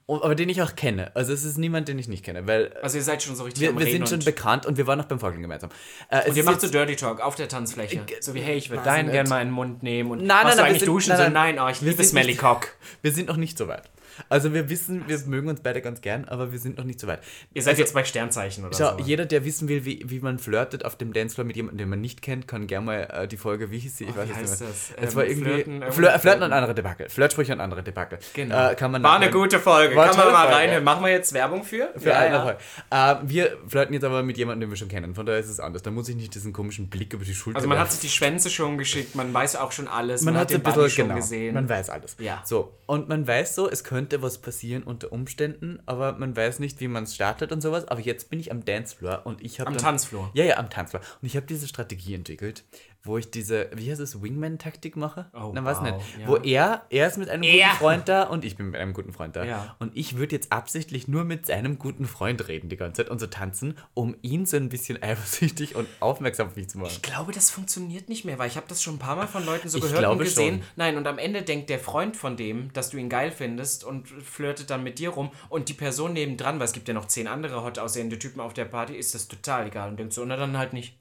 Und, 0.04 0.22
aber 0.22 0.34
den 0.34 0.50
ich 0.50 0.60
auch 0.60 0.76
kenne. 0.76 1.16
Also 1.16 1.32
es 1.32 1.42
ist 1.44 1.56
niemand, 1.56 1.88
den 1.88 1.98
ich 1.98 2.08
nicht 2.08 2.22
kenne, 2.22 2.46
weil 2.46 2.74
also 2.82 2.98
ihr 2.98 3.02
seid 3.04 3.22
schon 3.22 3.34
so 3.36 3.44
richtig 3.44 3.62
wir, 3.62 3.78
wir 3.78 3.86
sind 3.90 4.06
schon 4.06 4.18
bekannt 4.18 4.66
und 4.66 4.76
wir 4.76 4.86
waren 4.86 5.00
auch 5.00 5.06
beim 5.06 5.18
Fackeln 5.18 5.40
gemeinsam. 5.40 5.70
Äh, 6.10 6.28
und 6.28 6.36
ihr 6.36 6.44
macht 6.44 6.60
so 6.60 6.66
jetzt- 6.66 6.74
Dirty 6.74 6.94
Talk 6.96 7.20
auf 7.20 7.36
der 7.36 7.48
Tanzfläche. 7.48 8.04
So 8.20 8.34
wie, 8.34 8.40
hey, 8.40 8.58
ich 8.58 8.68
würde 8.68 8.82
deinen 8.84 9.06
nicht. 9.06 9.14
gern 9.14 9.28
mal 9.30 9.40
in 9.40 9.48
den 9.48 9.54
Mund 9.54 9.82
nehmen. 9.82 10.10
Und 10.10 10.18
Nein, 10.18 10.28
machst 10.28 10.44
nein, 10.44 10.50
du 10.56 10.56
nein, 10.62 10.66
eigentlich 10.66 10.80
sind- 10.80 10.88
duschen? 10.88 11.08
nein, 11.10 11.16
so, 11.18 11.22
nein. 11.24 11.54
nein, 11.54 11.58
oh, 11.64 11.68
ich 11.70 11.80
liebe 11.80 12.04
Smelly 12.04 12.34
Cock. 12.36 12.68
wir 13.00 13.12
sind 13.12 13.28
noch 13.28 13.36
nicht 13.38 13.56
so 13.56 13.66
weit. 13.66 13.88
Also 14.28 14.52
wir 14.54 14.68
wissen, 14.68 15.04
wir 15.06 15.18
mögen 15.26 15.48
uns 15.48 15.60
beide 15.60 15.80
ganz 15.82 16.00
gern, 16.00 16.24
aber 16.26 16.52
wir 16.52 16.58
sind 16.58 16.78
noch 16.78 16.84
nicht 16.84 17.00
so 17.00 17.06
weit. 17.06 17.20
Ihr 17.54 17.62
seid 17.62 17.78
jetzt 17.78 17.94
bei 17.94 18.04
Sternzeichen 18.04 18.64
oder 18.64 18.76
Schau, 18.76 18.98
so. 18.98 19.04
jeder, 19.04 19.26
der 19.26 19.44
wissen 19.44 19.68
will, 19.68 19.84
wie, 19.84 20.02
wie 20.06 20.20
man 20.20 20.38
flirtet 20.38 20.84
auf 20.84 20.96
dem 20.96 21.12
Dancefloor 21.12 21.44
mit 21.46 21.56
jemandem, 21.56 21.78
den 21.78 21.88
man 21.88 22.00
nicht 22.00 22.22
kennt, 22.22 22.48
kann 22.48 22.66
gerne 22.66 22.86
mal 22.86 23.08
äh, 23.12 23.28
die 23.28 23.36
Folge, 23.36 23.70
wie 23.70 23.78
hieß 23.78 23.98
sie? 23.98 24.04
Ich 24.04 24.10
Oh, 24.10 24.16
weiß 24.16 24.28
wie 24.28 24.32
es 24.32 24.38
heißt 24.38 24.50
nicht 24.50 24.60
mehr. 24.60 24.68
das? 24.68 24.90
Es 24.96 25.10
Ähm, 25.12 25.16
war 25.16 25.24
irgendwie 25.26 25.44
Flirten, 25.50 25.92
Flirten, 25.92 26.20
Flirten, 26.20 26.42
und 26.42 26.52
andere 26.52 26.74
Debakel. 26.74 27.08
Flirtsprüche 27.08 27.52
und 27.52 27.60
andere 27.60 27.82
Debakel. 27.82 28.18
Genau. 28.34 28.70
Äh, 28.70 28.74
kann 28.74 28.90
man 28.90 29.02
War 29.02 29.16
eine 29.16 29.30
gute 29.30 29.58
Folge. 29.58 29.94
Kann 29.94 30.16
man 30.16 30.32
mal 30.32 30.46
rein. 30.48 30.84
Machen 30.84 31.04
wir 31.04 31.10
jetzt 31.10 31.32
Werbung 31.32 31.64
für? 31.64 31.88
Für 31.96 32.14
eine 32.16 32.40
Folge. 32.40 32.58
Äh, 32.90 33.14
wir 33.28 33.56
flirten 33.68 33.94
jetzt 33.94 34.04
aber 34.04 34.22
mit 34.22 34.38
jemandem, 34.38 34.68
den 34.68 34.70
wir 34.70 34.76
schon 34.76 34.88
kennen. 34.88 35.14
Von 35.14 35.26
daher 35.26 35.40
ist 35.40 35.48
es 35.48 35.60
anders. 35.60 35.82
Da 35.82 35.90
muss 35.90 36.08
ich 36.08 36.16
nicht 36.16 36.34
diesen 36.34 36.52
komischen 36.52 36.88
Blick 36.88 37.12
über 37.12 37.24
die 37.24 37.34
Schulter 37.34 37.56
Also 37.58 37.68
man 37.68 37.78
hat 37.78 37.90
sich 37.90 38.00
die 38.00 38.08
Schwänze 38.08 38.50
schon 38.50 38.78
geschickt, 38.78 39.14
man 39.14 39.32
weiß 39.34 39.56
auch 39.56 39.72
schon 39.72 39.88
alles, 39.88 40.22
man, 40.22 40.36
hat 40.36 40.50
den 40.50 40.64
ein 40.64 40.74
bisschen 40.74 41.08
genau, 41.08 41.16
gesehen. 41.16 41.54
Man 41.54 41.68
weiß 41.68 41.90
alles. 41.90 42.16
Ja. 42.18 42.42
So, 42.44 42.72
und 42.86 43.08
man 43.08 43.26
weiß 43.26 43.54
so, 43.54 43.68
es 43.68 43.82
könnte 43.84 44.05
was 44.22 44.38
passieren 44.38 44.82
unter 44.82 45.12
Umständen, 45.12 45.80
aber 45.86 46.12
man 46.12 46.36
weiß 46.36 46.58
nicht, 46.58 46.80
wie 46.80 46.88
man 46.88 47.04
es 47.04 47.14
startet 47.14 47.52
und 47.52 47.60
sowas. 47.60 47.86
Aber 47.88 48.00
jetzt 48.00 48.30
bin 48.30 48.40
ich 48.40 48.50
am 48.52 48.64
Dancefloor 48.64 49.22
und 49.24 49.42
ich 49.42 49.60
habe 49.60 49.68
Am 49.68 49.74
dann- 49.74 49.82
Tanzfloor. 49.82 50.30
Ja, 50.34 50.44
ja, 50.44 50.56
am 50.58 50.70
Tanzfloor. 50.70 51.02
Und 51.20 51.26
ich 51.26 51.36
habe 51.36 51.46
diese 51.46 51.68
Strategie 51.68 52.14
entwickelt, 52.14 52.64
wo 53.06 53.18
ich 53.18 53.30
diese, 53.30 53.70
wie 53.74 53.90
heißt 53.90 54.00
es, 54.00 54.22
Wingman-Taktik 54.22 54.96
mache? 54.96 55.26
Oh, 55.34 55.50
Na, 55.54 55.64
weiß 55.64 55.78
wow, 55.78 55.84
nicht. 55.84 56.18
ja. 56.20 56.26
Wo 56.28 56.36
er, 56.36 56.82
er 56.90 57.06
ist 57.08 57.18
mit 57.18 57.28
einem 57.28 57.42
Er. 57.42 57.66
guten 57.68 57.76
Freund 57.78 58.08
da 58.08 58.22
und 58.24 58.44
ich 58.44 58.56
bin 58.56 58.66
mit 58.70 58.80
einem 58.80 58.92
guten 58.92 59.12
Freund 59.12 59.36
da. 59.36 59.44
Ja. 59.44 59.76
Und 59.78 59.96
ich 59.96 60.16
würde 60.16 60.34
jetzt 60.34 60.52
absichtlich 60.52 61.08
nur 61.08 61.24
mit 61.24 61.46
seinem 61.46 61.78
guten 61.78 62.06
Freund 62.06 62.46
reden 62.48 62.68
die 62.68 62.76
ganze 62.76 63.02
Zeit 63.02 63.10
und 63.10 63.18
so 63.18 63.26
tanzen, 63.26 63.76
um 63.94 64.16
ihn 64.22 64.46
so 64.46 64.56
ein 64.56 64.68
bisschen 64.68 65.02
eifersüchtig 65.02 65.74
und 65.76 65.86
aufmerksam 66.00 66.48
auf 66.48 66.56
mich 66.56 66.68
zu 66.68 66.78
machen. 66.78 66.90
Ich 66.92 67.02
glaube, 67.02 67.32
das 67.32 67.50
funktioniert 67.50 68.08
nicht 68.08 68.24
mehr, 68.24 68.38
weil 68.38 68.48
ich 68.48 68.56
habe 68.56 68.66
das 68.68 68.82
schon 68.82 68.94
ein 68.96 68.98
paar 68.98 69.16
Mal 69.16 69.26
von 69.28 69.44
Leuten 69.46 69.68
so 69.68 69.78
Ich 69.78 69.84
gehört 69.84 70.06
und 70.06 70.18
gesehen. 70.18 70.56
schon. 70.58 70.66
Nein, 70.76 70.96
und 70.96 71.06
am 71.06 71.18
Ende 71.18 71.42
denkt 71.42 71.70
der 71.70 71.78
Freund 71.78 72.16
von 72.16 72.36
dem, 72.36 72.72
dass 72.72 72.90
du 72.90 72.96
ihn 72.96 73.08
geil 73.08 73.30
findest 73.30 73.84
und 73.84 74.08
flirtet 74.08 74.70
dann 74.70 74.82
mit 74.82 74.98
dir 74.98 75.10
rum 75.10 75.30
und 75.48 75.68
die 75.68 75.74
Person 75.74 76.12
nebendran, 76.12 76.58
weil 76.58 76.66
es 76.66 76.72
gibt 76.72 76.88
ja 76.88 76.94
noch 76.94 77.06
zehn 77.06 77.26
andere 77.26 77.62
hot 77.62 77.78
aussehende 77.78 78.18
Typen 78.18 78.40
auf 78.40 78.54
der 78.54 78.64
Party, 78.64 78.94
ist 78.94 79.14
das 79.14 79.28
total 79.28 79.66
egal 79.68 79.88
und 79.90 79.98
denkt 79.98 80.12
so, 80.12 80.24
na 80.24 80.36
dann 80.36 80.56
halt 80.58 80.72
nicht. 80.72 80.96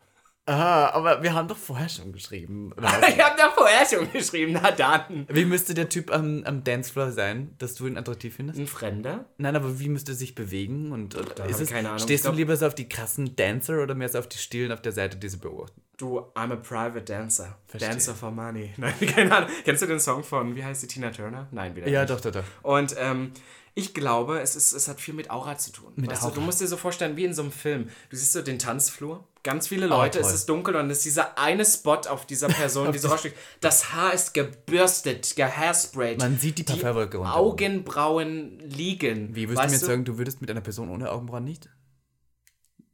Ah, 0.47 0.89
aber 0.91 1.23
wir 1.23 1.33
haben 1.33 1.47
doch 1.47 1.57
vorher 1.57 1.89
schon 1.89 2.11
geschrieben. 2.13 2.71
ich 2.77 3.19
habe 3.23 3.35
da 3.35 3.49
vorher 3.49 3.83
schon 3.85 4.11
geschrieben, 4.11 4.53
na 4.61 4.69
dann. 4.69 5.25
Wie 5.27 5.43
müsste 5.45 5.73
der 5.73 5.89
Typ 5.89 6.11
am, 6.13 6.43
am 6.45 6.63
Dancefloor 6.63 7.11
sein, 7.11 7.55
dass 7.57 7.73
du 7.73 7.87
ihn 7.87 7.97
attraktiv 7.97 8.35
findest? 8.35 8.59
Ein 8.59 8.67
Fremder? 8.67 9.25
Nein, 9.37 9.55
aber 9.55 9.79
wie 9.79 9.89
müsste 9.89 10.11
er 10.11 10.15
sich 10.15 10.35
bewegen? 10.35 10.91
Und, 10.91 11.15
und 11.15 11.39
ist 11.49 11.61
es, 11.61 11.69
keine 11.71 11.89
Ahnung. 11.89 11.99
Stehst 11.99 12.25
du 12.25 12.31
lieber 12.31 12.55
so 12.57 12.67
auf 12.67 12.75
die 12.75 12.87
krassen 12.87 13.35
Dancer 13.35 13.81
oder 13.81 13.95
mehr 13.95 14.09
so 14.09 14.19
auf 14.19 14.27
die 14.29 14.37
Stillen 14.37 14.71
auf 14.71 14.81
der 14.83 14.91
Seite, 14.91 15.17
die 15.17 15.29
sie 15.29 15.37
beobachten? 15.37 15.81
Du, 15.97 16.19
I'm 16.35 16.51
a 16.51 16.57
private 16.57 17.01
dancer. 17.05 17.57
Verstehe. 17.67 17.89
Dancer 17.89 18.13
for 18.13 18.29
money. 18.29 18.71
Nein, 18.77 18.93
keine 18.99 19.35
Ahnung. 19.35 19.49
Kennst 19.63 19.81
du 19.81 19.87
den 19.87 19.99
Song 19.99 20.23
von, 20.23 20.55
wie 20.55 20.63
heißt 20.63 20.83
die, 20.83 20.87
Tina 20.87 21.09
Turner? 21.09 21.47
Nein, 21.51 21.75
wieder 21.75 21.87
Ja, 21.87 22.01
nicht. 22.01 22.11
doch, 22.11 22.21
doch, 22.21 22.31
doch. 22.31 22.43
Und 22.61 22.93
ähm, 22.99 23.31
ich 23.77 23.93
glaube, 23.93 24.39
es, 24.39 24.55
ist, 24.55 24.71
es 24.71 24.87
hat 24.87 25.01
viel 25.01 25.13
mit 25.13 25.29
Aura 25.29 25.57
zu 25.57 25.71
tun. 25.71 25.91
Mit 25.97 26.09
weißt 26.09 26.21
Du, 26.23 26.27
Aura. 26.27 26.35
du 26.35 26.41
musst 26.41 26.61
dir 26.61 26.67
so 26.67 26.77
vorstellen, 26.77 27.17
wie 27.17 27.25
in 27.25 27.33
so 27.33 27.41
einem 27.41 27.51
Film. 27.51 27.89
Du 28.09 28.15
siehst 28.15 28.31
so 28.31 28.41
den 28.41 28.57
Tanzflur, 28.57 29.27
ganz 29.43 29.67
viele 29.67 29.85
Leute, 29.85 30.19
es 30.19 30.27
toll. 30.27 30.35
ist 30.35 30.45
dunkel 30.49 30.75
und 30.77 30.89
es 30.89 30.99
ist 30.99 31.05
dieser 31.07 31.37
eine 31.37 31.65
Spot 31.65 31.99
auf 32.09 32.25
dieser 32.25 32.47
Person, 32.47 32.91
die 32.93 32.97
so 32.97 33.09
raussteht. 33.09 33.33
Das 33.59 33.91
Haar 33.93 34.13
ist 34.13 34.33
gebürstet, 34.33 35.35
gehairsprayt. 35.35 36.19
Man 36.19 36.39
sieht 36.39 36.57
die 36.57 36.63
Parfümwolke 36.63 37.17
runter. 37.17 37.35
Augenbrauen 37.35 38.59
liegen. 38.59 39.35
Wie 39.35 39.49
würdest 39.49 39.63
du 39.63 39.67
mir 39.67 39.73
jetzt 39.73 39.85
sagen, 39.85 40.05
du 40.05 40.17
würdest 40.17 40.39
mit 40.39 40.49
einer 40.49 40.61
Person 40.61 40.89
ohne 40.89 41.11
Augenbrauen 41.11 41.43
nicht? 41.43 41.69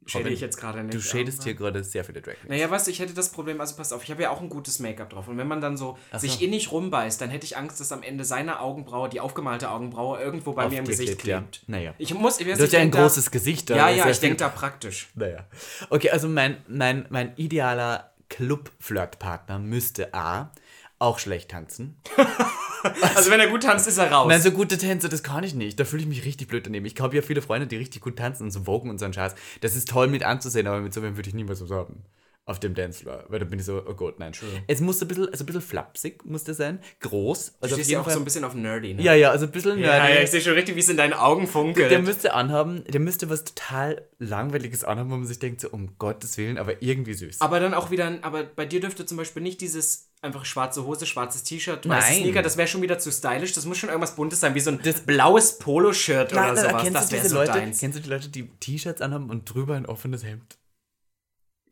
Schäde 0.06 0.30
ich 0.30 0.40
jetzt 0.40 0.56
gerade 0.56 0.82
nicht. 0.82 0.94
Du 0.94 1.00
schädest 1.00 1.38
aber- 1.38 1.44
hier 1.44 1.54
gerade 1.54 1.84
sehr 1.84 2.04
viele 2.04 2.20
Drag 2.22 2.32
Queens. 2.34 2.48
Naja, 2.48 2.70
du, 2.70 2.90
ich 2.90 2.98
hätte 2.98 3.14
das 3.14 3.30
Problem, 3.30 3.60
also 3.60 3.76
pass 3.76 3.92
auf, 3.92 4.02
ich 4.02 4.10
habe 4.10 4.22
ja 4.22 4.30
auch 4.30 4.40
ein 4.40 4.48
gutes 4.48 4.78
Make-up 4.80 5.10
drauf. 5.10 5.28
Und 5.28 5.38
wenn 5.38 5.46
man 5.46 5.60
dann 5.60 5.76
so 5.76 5.96
so. 6.12 6.18
sich 6.18 6.42
innig 6.42 6.72
rumbeißt, 6.72 7.20
dann 7.20 7.30
hätte 7.30 7.44
ich 7.46 7.56
Angst, 7.56 7.78
dass 7.80 7.92
am 7.92 8.02
Ende 8.02 8.24
seine 8.24 8.60
Augenbraue, 8.60 9.08
die 9.08 9.20
aufgemalte 9.20 9.70
Augenbraue, 9.70 10.20
irgendwo 10.20 10.52
bei 10.52 10.64
Auf 10.66 10.72
mir 10.72 10.80
im 10.80 10.84
Gesicht 10.86 11.18
klebt, 11.18 11.56
ja. 11.58 11.62
Naja. 11.66 11.94
Ich 11.98 12.12
muss, 12.14 12.40
ich 12.40 12.46
Du 12.46 12.52
hast 12.52 12.58
ja 12.60 12.64
ein 12.66 12.70
denk 12.86 12.94
da- 12.94 13.02
großes 13.02 13.30
Gesicht. 13.30 13.70
da 13.70 13.76
Ja, 13.76 13.88
ja, 13.90 14.08
ich 14.10 14.18
denke 14.20 14.36
da 14.38 14.48
praktisch. 14.48 15.10
Naja. 15.14 15.46
Okay, 15.90 16.10
also 16.10 16.28
mein, 16.28 16.56
mein, 16.68 17.06
mein 17.10 17.36
idealer 17.36 18.12
Club-Flirtpartner 18.28 19.58
müsste 19.58 20.12
A. 20.14 20.50
auch 20.98 21.18
schlecht 21.18 21.50
tanzen. 21.50 22.00
Also 23.14 23.30
wenn 23.30 23.40
er 23.40 23.48
gut 23.48 23.62
tanzt, 23.62 23.86
ist 23.86 23.98
er 23.98 24.10
raus. 24.10 24.28
Nein, 24.28 24.40
so 24.42 24.50
gute 24.50 24.78
Tänze, 24.78 25.08
das 25.08 25.22
kann 25.22 25.44
ich 25.44 25.54
nicht. 25.54 25.78
Da 25.78 25.84
fühle 25.84 26.02
ich 26.02 26.08
mich 26.08 26.24
richtig 26.24 26.48
blöd 26.48 26.66
daneben. 26.66 26.86
Ich 26.86 26.98
habe 27.00 27.14
ja 27.16 27.22
viele 27.22 27.42
Freunde, 27.42 27.66
die 27.66 27.76
richtig 27.76 28.02
gut 28.02 28.16
tanzen 28.16 28.44
und 28.44 28.50
so 28.50 28.66
Wogen 28.66 28.90
und 28.90 28.98
so 28.98 29.04
einen 29.04 29.14
Scheiß. 29.14 29.34
Das 29.60 29.76
ist 29.76 29.88
toll 29.88 30.08
mit 30.08 30.22
anzusehen, 30.22 30.66
aber 30.66 30.80
mit 30.80 30.92
so 30.94 31.02
wem 31.02 31.16
würde 31.16 31.28
ich 31.28 31.34
niemals 31.34 31.62
was 31.62 31.70
haben. 31.70 32.04
Auf 32.44 32.58
dem 32.58 32.74
Dancefloor. 32.74 33.26
Weil 33.28 33.38
da 33.38 33.44
bin 33.44 33.60
ich 33.60 33.64
so, 33.64 33.80
oh 33.86 33.94
Gott, 33.94 34.18
nein. 34.18 34.32
Es 34.66 34.80
muss 34.80 35.00
ein 35.00 35.06
bisschen, 35.06 35.28
also 35.28 35.44
ein 35.44 35.46
bisschen 35.46 35.60
flapsig, 35.62 36.24
muss 36.24 36.42
der 36.42 36.54
sein. 36.54 36.80
Groß. 36.98 37.52
du 37.52 37.56
Also 37.60 37.74
auf 37.74 37.78
stehst 37.78 37.90
ja 37.92 38.00
auch 38.00 38.04
Fall. 38.04 38.14
so 38.14 38.18
ein 38.20 38.24
bisschen 38.24 38.42
auf 38.42 38.54
nerdy, 38.54 38.94
ne? 38.94 39.02
ja, 39.02 39.14
ja, 39.14 39.30
also 39.30 39.46
ein 39.46 39.52
bisschen 39.52 39.78
ja, 39.78 39.98
nerdy. 39.98 40.14
ja, 40.16 40.20
ich 40.22 40.30
sehe 40.32 40.40
schon 40.40 40.54
richtig, 40.54 40.74
wie 40.74 40.80
es 40.80 40.88
in 40.88 40.96
deinen 40.96 41.12
Augen 41.12 41.46
funkelt. 41.46 41.92
Der 41.92 42.00
müsste 42.00 42.34
anhaben, 42.34 42.82
der 42.88 43.00
müsste 43.00 43.30
was 43.30 43.44
total 43.44 44.02
langweiliges 44.18 44.82
anhaben, 44.82 45.10
wo 45.12 45.16
man 45.16 45.26
sich 45.26 45.38
denkt, 45.38 45.60
so 45.60 45.68
um 45.70 45.96
Gottes 45.98 46.36
Willen, 46.36 46.58
aber 46.58 46.82
irgendwie 46.82 47.14
süß. 47.14 47.40
aber 47.40 47.60
dann 47.60 47.74
auch 47.74 47.92
wieder, 47.92 48.06
ein- 48.06 48.24
aber 48.24 48.42
bei 48.42 48.66
dir 48.66 48.80
dürfte 48.80 49.06
zum 49.06 49.18
Beispiel 49.18 49.42
nicht 49.42 49.60
dieses 49.60 50.08
einfach 50.20 50.44
schwarze 50.44 50.84
Hose, 50.84 51.06
schwarzes 51.06 51.44
T-Shirt, 51.44 51.88
weiße 51.88 52.08
Nein. 52.12 52.22
Sneaker, 52.22 52.42
das 52.42 52.56
wäre 52.56 52.66
schon 52.66 52.82
wieder 52.82 52.98
zu 52.98 53.12
stylisch. 53.12 53.52
Das 53.52 53.66
muss 53.66 53.78
schon 53.78 53.88
irgendwas 53.88 54.16
Buntes 54.16 54.40
sein, 54.40 54.54
wie 54.56 54.60
so 54.60 54.70
ein 54.70 54.80
blaues 55.06 55.58
Poloshirt 55.58 56.32
oder 56.32 56.56
sowas. 56.56 56.82
kennst 56.82 56.94
Das 56.96 57.06
du 57.08 57.12
wäre 57.12 57.22
diese 57.22 57.28
so 57.34 57.36
Leute, 57.40 57.52
deins. 57.52 57.78
kennst 57.80 57.98
du 57.98 58.02
die 58.02 58.08
Leute, 58.08 58.28
die 58.30 58.48
T-Shirts 58.60 59.00
anhaben 59.00 59.30
und 59.30 59.52
drüber 59.52 59.74
ein 59.74 59.86
offenes 59.86 60.24
Hemd? 60.24 60.58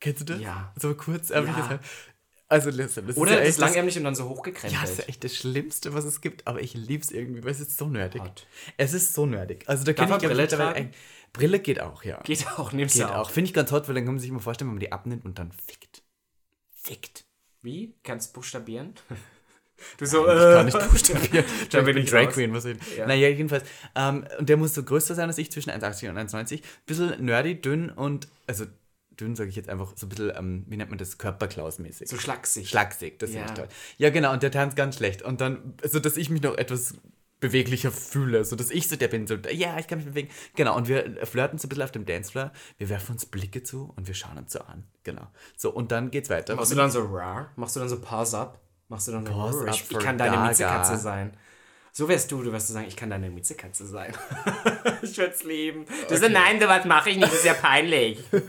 Kennst 0.01 0.21
du 0.23 0.25
das? 0.25 0.41
Ja. 0.41 0.73
So 0.77 0.95
kurz, 0.95 1.31
ärmliches 1.31 1.69
Ja. 1.69 1.81
Also, 2.49 2.71
listen, 2.71 3.07
das 3.07 3.17
Oder 3.17 3.31
ist 3.33 3.37
ja 3.37 3.43
echt 3.45 3.59
das, 3.59 3.59
langärmlich 3.69 3.97
und 3.97 4.03
dann 4.05 4.17
so 4.17 4.29
hochgekrempelt. 4.29 4.73
ja, 4.73 4.81
das 4.81 4.91
ist 4.91 4.99
ja 4.99 5.05
echt 5.05 5.23
das 5.23 5.37
Schlimmste, 5.37 5.95
was 5.95 6.05
es 6.05 6.21
gibt, 6.21 6.49
aber 6.49 6.61
ich 6.61 6.75
liebe 6.75 7.05
es 7.05 7.13
irgendwie, 7.13 7.45
weil 7.45 7.53
es 7.53 7.61
ist 7.61 7.79
so 7.79 7.87
nerdig. 7.89 8.23
Hot. 8.23 8.47
Es 8.77 8.93
ist 8.93 9.15
so 9.15 9.25
nerdig. 9.25 9.63
Also 9.69 9.85
da 9.85 9.93
kann 9.93 10.11
ich 10.11 10.19
Brille 10.19 10.49
tragen? 10.49 10.91
Brille 11.33 11.61
geht 11.61 11.81
auch, 11.81 12.03
ja. 12.03 12.21
Geht 12.25 12.49
auch, 12.59 12.73
nimmst 12.73 12.97
Geht 12.97 13.05
du 13.05 13.09
auch. 13.09 13.29
auch. 13.29 13.31
Finde 13.31 13.47
ich 13.49 13.55
ganz 13.55 13.71
hot, 13.71 13.87
weil 13.87 13.95
dann 13.95 14.05
kann 14.05 14.15
man 14.15 14.21
sich 14.21 14.31
immer 14.31 14.41
vorstellen, 14.41 14.69
wenn 14.71 14.75
man 14.75 14.81
die 14.81 14.91
abnimmt 14.91 15.25
und 15.25 15.39
dann 15.39 15.53
fickt. 15.53 16.03
Fickt. 16.75 17.25
Wie? 17.63 17.95
Kannst 18.03 18.31
du 18.31 18.41
buchstabieren? 18.41 18.95
Du 19.97 20.05
so, 20.05 20.27
Ich 20.27 20.33
äh, 20.35 20.53
kann 20.55 20.67
nicht 20.67 20.91
buchstabieren. 20.91 21.45
Da 21.71 21.79
ich 21.79 21.85
bin 21.87 21.95
bin 21.95 22.05
ich 22.05 22.11
Drag 22.11 22.27
raus. 22.27 22.35
Queen, 22.35 22.53
was 22.53 22.67
ich. 22.67 22.77
Ja. 22.99 23.07
Naja, 23.07 23.29
jedenfalls. 23.29 23.65
Ähm, 23.95 24.27
und 24.39 24.47
der 24.47 24.59
muss 24.59 24.75
so 24.75 24.83
größer 24.83 25.15
sein 25.15 25.29
als 25.29 25.39
ich, 25.39 25.51
zwischen 25.51 25.71
1,80 25.71 26.11
und 26.11 26.19
1,90. 26.19 26.61
Bisschen 26.85 27.25
nerdy, 27.25 27.59
dünn 27.63 27.89
und, 27.89 28.29
also 28.47 28.67
dünn 29.21 29.37
sage 29.37 29.51
ich 29.51 29.57
jetzt 29.57 29.69
einfach, 29.69 29.93
so 29.97 30.07
ein 30.07 30.09
bisschen, 30.09 30.33
ähm, 30.37 30.65
wie 30.69 30.77
nennt 30.77 30.91
man 30.91 30.99
das, 30.99 31.19
Körperklaus-mäßig. 31.19 32.09
so 32.09 32.17
schlaksig. 32.19 32.69
Schlagsig, 32.69 33.19
das 33.19 33.31
Ja. 33.31 33.39
finde 33.41 33.53
ich 33.53 33.59
toll. 33.59 33.69
Ja, 33.99 34.11
genau, 34.11 34.33
und 34.33 34.43
der 34.43 34.51
tanzt 34.51 34.77
ganz 34.77 34.97
schlecht. 34.97 35.23
Und 35.23 35.41
dann, 35.41 35.75
so 35.85 36.01
dass 36.01 36.17
ich 36.17 36.31
mich 36.31 36.43
noch 36.43 36.57
etwas 36.57 36.95
beweglicher 37.41 37.91
fühle, 37.91 38.45
so 38.45 38.55
dass 38.55 38.71
ich 38.71 38.87
so 38.89 38.97
der 38.97 39.09
bin, 39.09 39.27
so, 39.27 39.35
ja, 39.51 39.79
ich 39.79 39.87
kann 39.87 39.99
mich 39.99 40.07
bewegen. 40.07 40.29
Genau, 40.57 40.77
und 40.77 40.89
wir 40.89 41.27
flirten 41.27 41.59
so 41.59 41.67
ein 41.67 41.69
bisschen 41.71 41.85
auf 41.85 41.91
dem 41.93 42.05
Dancefloor, 42.05 42.53
wir 42.77 42.89
werfen 42.91 43.13
uns 43.13 43.25
Blicke 43.27 43.63
zu 43.63 43.93
und 43.97 44.07
wir 44.07 44.15
schauen 44.15 44.37
uns 44.37 44.53
so 44.53 44.61
an. 44.61 44.85
Genau. 45.05 45.27
So, 45.57 45.71
und 45.71 45.91
dann 45.91 46.11
geht's 46.11 46.29
weiter. 46.29 46.55
Machst 46.57 46.73
du 46.73 46.77
dann 46.77 46.91
so 46.91 47.03
rar? 47.07 47.51
Machst 47.57 47.77
du 47.77 47.81
dann 47.81 47.89
so 47.89 47.99
Pause 48.01 48.39
up? 48.39 48.61
Machst 48.89 49.09
du 49.09 49.13
dann 49.13 49.25
so 49.25 49.33
Pause 49.33 49.61
up 49.67 49.75
Ich, 49.75 49.91
ich 49.91 49.99
kann 49.99 50.19
deine. 50.19 50.37
Miezekatze 50.37 50.99
sein. 50.99 51.33
So 51.93 52.09
wärst 52.09 52.31
du, 52.31 52.43
du 52.43 52.53
wirst 52.53 52.69
sagen, 52.69 52.87
ich 52.89 52.97
kann 52.97 53.11
deine 53.11 53.31
Miezekatze 53.31 53.85
sein. 53.87 54.13
ich 55.03 55.17
würde 55.19 55.33
es 55.35 55.43
lieben. 55.45 55.85
Du 56.09 56.17
so, 56.17 56.29
nein, 56.29 56.61
sowas 56.61 56.85
mache 56.85 57.11
ich 57.11 57.17
nicht, 57.17 57.29
das 57.29 57.39
ist 57.41 57.45
ja 57.45 57.55
peinlich. 57.55 58.19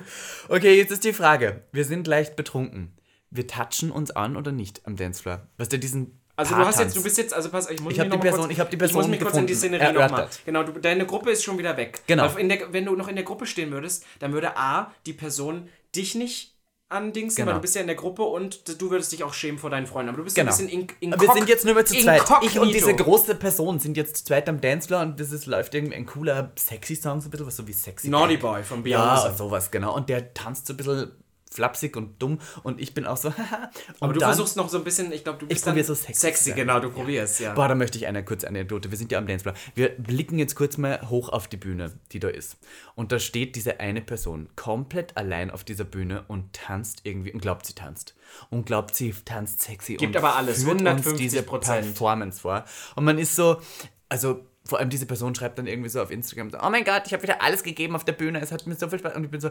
Okay, 0.49 0.75
jetzt 0.77 0.91
ist 0.91 1.03
die 1.05 1.13
Frage. 1.13 1.63
Wir 1.71 1.85
sind 1.85 2.07
leicht 2.07 2.35
betrunken. 2.35 2.97
Wir 3.29 3.47
touchen 3.47 3.89
uns 3.89 4.11
an 4.11 4.35
oder 4.35 4.51
nicht 4.51 4.85
am 4.85 4.97
Dancefloor? 4.97 5.47
Was 5.57 5.69
der 5.69 5.79
diesen 5.79 6.19
Also 6.35 6.55
du 6.55 6.65
hast 6.65 6.79
jetzt, 6.79 6.97
du 6.97 7.03
bist 7.03 7.17
jetzt, 7.17 7.33
also 7.33 7.49
pass, 7.49 7.69
ich 7.69 7.79
muss 7.79 7.93
Ich 7.93 7.99
mich 7.99 8.09
die 8.09 8.15
noch 8.17 8.19
Person- 8.21 8.41
kurz, 8.41 8.51
ich 8.51 8.59
hab 8.59 8.69
die 8.69 8.75
ich 8.75 8.81
muss 8.81 8.91
Person 8.91 9.11
mich 9.11 9.19
kurz 9.21 9.37
in 9.37 9.47
die 9.47 9.53
gefunden. 9.53 9.75
Szenerie 9.79 9.93
nochmal. 9.93 10.27
Genau, 10.45 10.63
du, 10.63 10.73
deine 10.73 11.05
Gruppe 11.05 11.31
ist 11.31 11.43
schon 11.43 11.57
wieder 11.57 11.77
weg. 11.77 12.01
Genau. 12.07 12.27
Der, 12.27 12.73
wenn 12.73 12.83
du 12.85 12.95
noch 12.97 13.07
in 13.07 13.15
der 13.15 13.23
Gruppe 13.23 13.45
stehen 13.45 13.71
würdest, 13.71 14.05
dann 14.19 14.33
würde 14.33 14.57
A, 14.57 14.91
die 15.05 15.13
Person 15.13 15.69
dich 15.95 16.15
nicht 16.15 16.50
andingsen, 16.91 17.37
Genau. 17.37 17.47
weil 17.47 17.55
du 17.55 17.61
bist 17.61 17.75
ja 17.75 17.81
in 17.81 17.87
der 17.87 17.95
Gruppe 17.95 18.23
und 18.23 18.79
du 18.81 18.91
würdest 18.91 19.11
dich 19.11 19.23
auch 19.23 19.33
schämen 19.33 19.57
vor 19.59 19.69
deinen 19.69 19.87
Freunden. 19.87 20.09
Aber 20.09 20.17
du 20.19 20.23
bist 20.23 20.35
Genau. 20.35 20.51
ein 20.51 20.57
bisschen 20.57 20.69
in, 20.69 20.87
in 20.99 21.13
Aber 21.13 21.21
wir 21.23 21.33
sind 21.33 21.47
jetzt 21.49 21.65
nur 21.65 21.73
mehr 21.73 21.85
zu 21.85 21.95
zweit. 21.95 22.21
Ich 22.41 22.59
und 22.59 22.67
diese 22.67 22.91
Inkognito. 22.91 23.03
große 23.03 23.35
Person 23.35 23.79
sind 23.79 23.97
jetzt 23.97 24.17
zu 24.17 24.25
zweit 24.25 24.47
am 24.49 24.59
Dancefloor 24.61 25.01
und 25.01 25.19
das 25.19 25.31
ist, 25.31 25.45
läuft 25.45 25.73
irgendwie 25.73 25.95
ein 25.95 26.05
cooler, 26.05 26.51
sexy 26.57 26.95
Song, 26.95 27.21
so 27.21 27.27
ein 27.27 27.31
bisschen 27.31 27.47
was 27.47 27.55
so 27.55 27.67
wie 27.67 27.73
sexy. 27.73 28.09
Naughty. 28.09 28.37
Boy 28.37 28.63
von 28.63 28.85
Ja, 28.85 29.15
Beyoncé. 29.15 29.35
sowas, 29.37 29.71
genau. 29.71 29.95
Und 29.95 30.09
der 30.09 30.33
tanzt 30.33 30.67
so 30.67 30.73
ein 30.73 30.77
bisschen 30.77 31.11
flapsig 31.53 31.97
und 31.97 32.21
dumm 32.21 32.39
und 32.63 32.79
ich 32.79 32.93
bin 32.93 33.05
auch 33.05 33.17
so, 33.17 33.29
haha. 33.37 33.69
Aber 33.99 34.13
du 34.13 34.19
dann, 34.19 34.29
versuchst 34.29 34.57
noch 34.57 34.69
so 34.69 34.77
ein 34.77 34.83
bisschen, 34.83 35.11
ich 35.11 35.23
glaube, 35.23 35.39
du 35.39 35.47
bist 35.47 35.63
probier 35.63 35.83
dann 35.83 35.87
so 35.87 35.93
sexy 35.95 36.21
sexy 36.21 36.51
genau, 36.53 36.79
du 36.79 36.89
probierst, 36.89 37.41
ja. 37.41 37.53
Boah, 37.53 37.67
da 37.67 37.75
möchte 37.75 37.97
ich 37.97 38.07
eine 38.07 38.23
kurze 38.23 38.47
Anekdote. 38.47 38.89
Wir 38.89 38.97
sind 38.97 39.11
ja 39.11 39.17
am 39.17 39.27
Dancefloor. 39.27 39.55
Wir 39.75 39.89
blicken 39.89 40.39
jetzt 40.39 40.55
kurz 40.55 40.77
mal 40.77 41.09
hoch 41.09 41.29
auf 41.29 41.47
die 41.47 41.57
Bühne, 41.57 41.91
die 42.11 42.19
da 42.19 42.29
ist. 42.29 42.57
Und 42.95 43.11
da 43.11 43.19
steht 43.19 43.55
diese 43.55 43.79
eine 43.79 44.01
Person 44.01 44.49
komplett 44.55 45.17
allein 45.17 45.51
auf 45.51 45.63
dieser 45.63 45.83
Bühne 45.83 46.23
und 46.27 46.53
tanzt 46.53 47.01
irgendwie 47.03 47.33
und 47.33 47.41
glaubt, 47.41 47.65
sie 47.65 47.73
tanzt. 47.73 48.15
Und 48.49 48.65
glaubt, 48.65 48.95
sie 48.95 49.13
tanzt 49.25 49.61
sexy. 49.61 49.95
Gibt 49.95 50.15
und 50.15 50.17
aber 50.17 50.35
alles, 50.35 50.63
führt 50.63 50.81
uns 50.81 51.05
150%. 51.05 51.17
diese 51.17 51.43
Performance 51.43 52.39
vor. 52.39 52.63
Und 52.95 53.03
man 53.03 53.17
ist 53.17 53.35
so, 53.35 53.61
also 54.07 54.45
vor 54.63 54.79
allem 54.79 54.89
diese 54.89 55.05
Person 55.05 55.35
schreibt 55.35 55.57
dann 55.57 55.67
irgendwie 55.67 55.89
so 55.89 56.01
auf 56.01 56.11
Instagram 56.11 56.49
so, 56.49 56.59
oh 56.61 56.69
mein 56.69 56.83
Gott, 56.83 57.03
ich 57.05 57.13
habe 57.13 57.23
wieder 57.23 57.41
alles 57.41 57.63
gegeben 57.63 57.95
auf 57.95 58.05
der 58.05 58.13
Bühne, 58.13 58.39
es 58.39 58.51
hat 58.51 58.67
mir 58.67 58.75
so 58.75 58.87
viel 58.87 58.99
Spaß. 58.99 59.15
Und 59.15 59.25
ich 59.25 59.31
bin 59.31 59.41
so, 59.41 59.49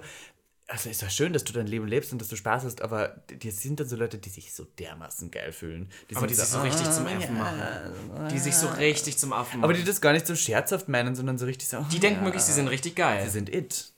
also 0.70 0.88
ist 0.88 1.02
ja 1.02 1.10
schön, 1.10 1.32
dass 1.32 1.42
du 1.42 1.52
dein 1.52 1.66
Leben 1.66 1.88
lebst 1.88 2.12
und 2.12 2.20
dass 2.20 2.28
du 2.28 2.36
Spaß 2.36 2.62
hast, 2.64 2.80
aber 2.80 3.08
die 3.28 3.50
sind 3.50 3.80
dann 3.80 3.88
so 3.88 3.96
Leute, 3.96 4.18
die 4.18 4.28
sich 4.28 4.52
so 4.52 4.64
dermaßen 4.78 5.30
geil 5.30 5.52
fühlen. 5.52 5.90
aber 6.14 6.28
die 6.28 6.34
sind 6.34 6.46
sich 6.46 6.54
so 6.54 6.60
richtig 6.62 6.90
zum 6.90 7.06
Affen 7.06 7.38
machen. 7.38 8.28
Die 8.30 8.38
sich 8.38 8.54
so 8.54 8.68
richtig 8.68 9.18
zum 9.18 9.32
Affen 9.32 9.60
machen. 9.60 9.64
aber 9.64 9.74
die 9.74 9.82
das 9.82 10.00
gar 10.00 10.12
nicht 10.12 10.28
so 10.28 10.36
scherzhaft 10.36 10.88
meinen, 10.88 11.16
sondern 11.16 11.38
so 11.38 11.46
richtig 11.46 11.68
so. 11.68 11.84
die 11.90 11.98
denken 11.98 12.24
wirklich, 12.24 12.44
sie 12.44 12.52
sind 12.52 12.68
richtig 12.68 12.94
geil. 12.94 13.24
sie 13.24 13.30
sind 13.30 13.52
it. 13.52 13.92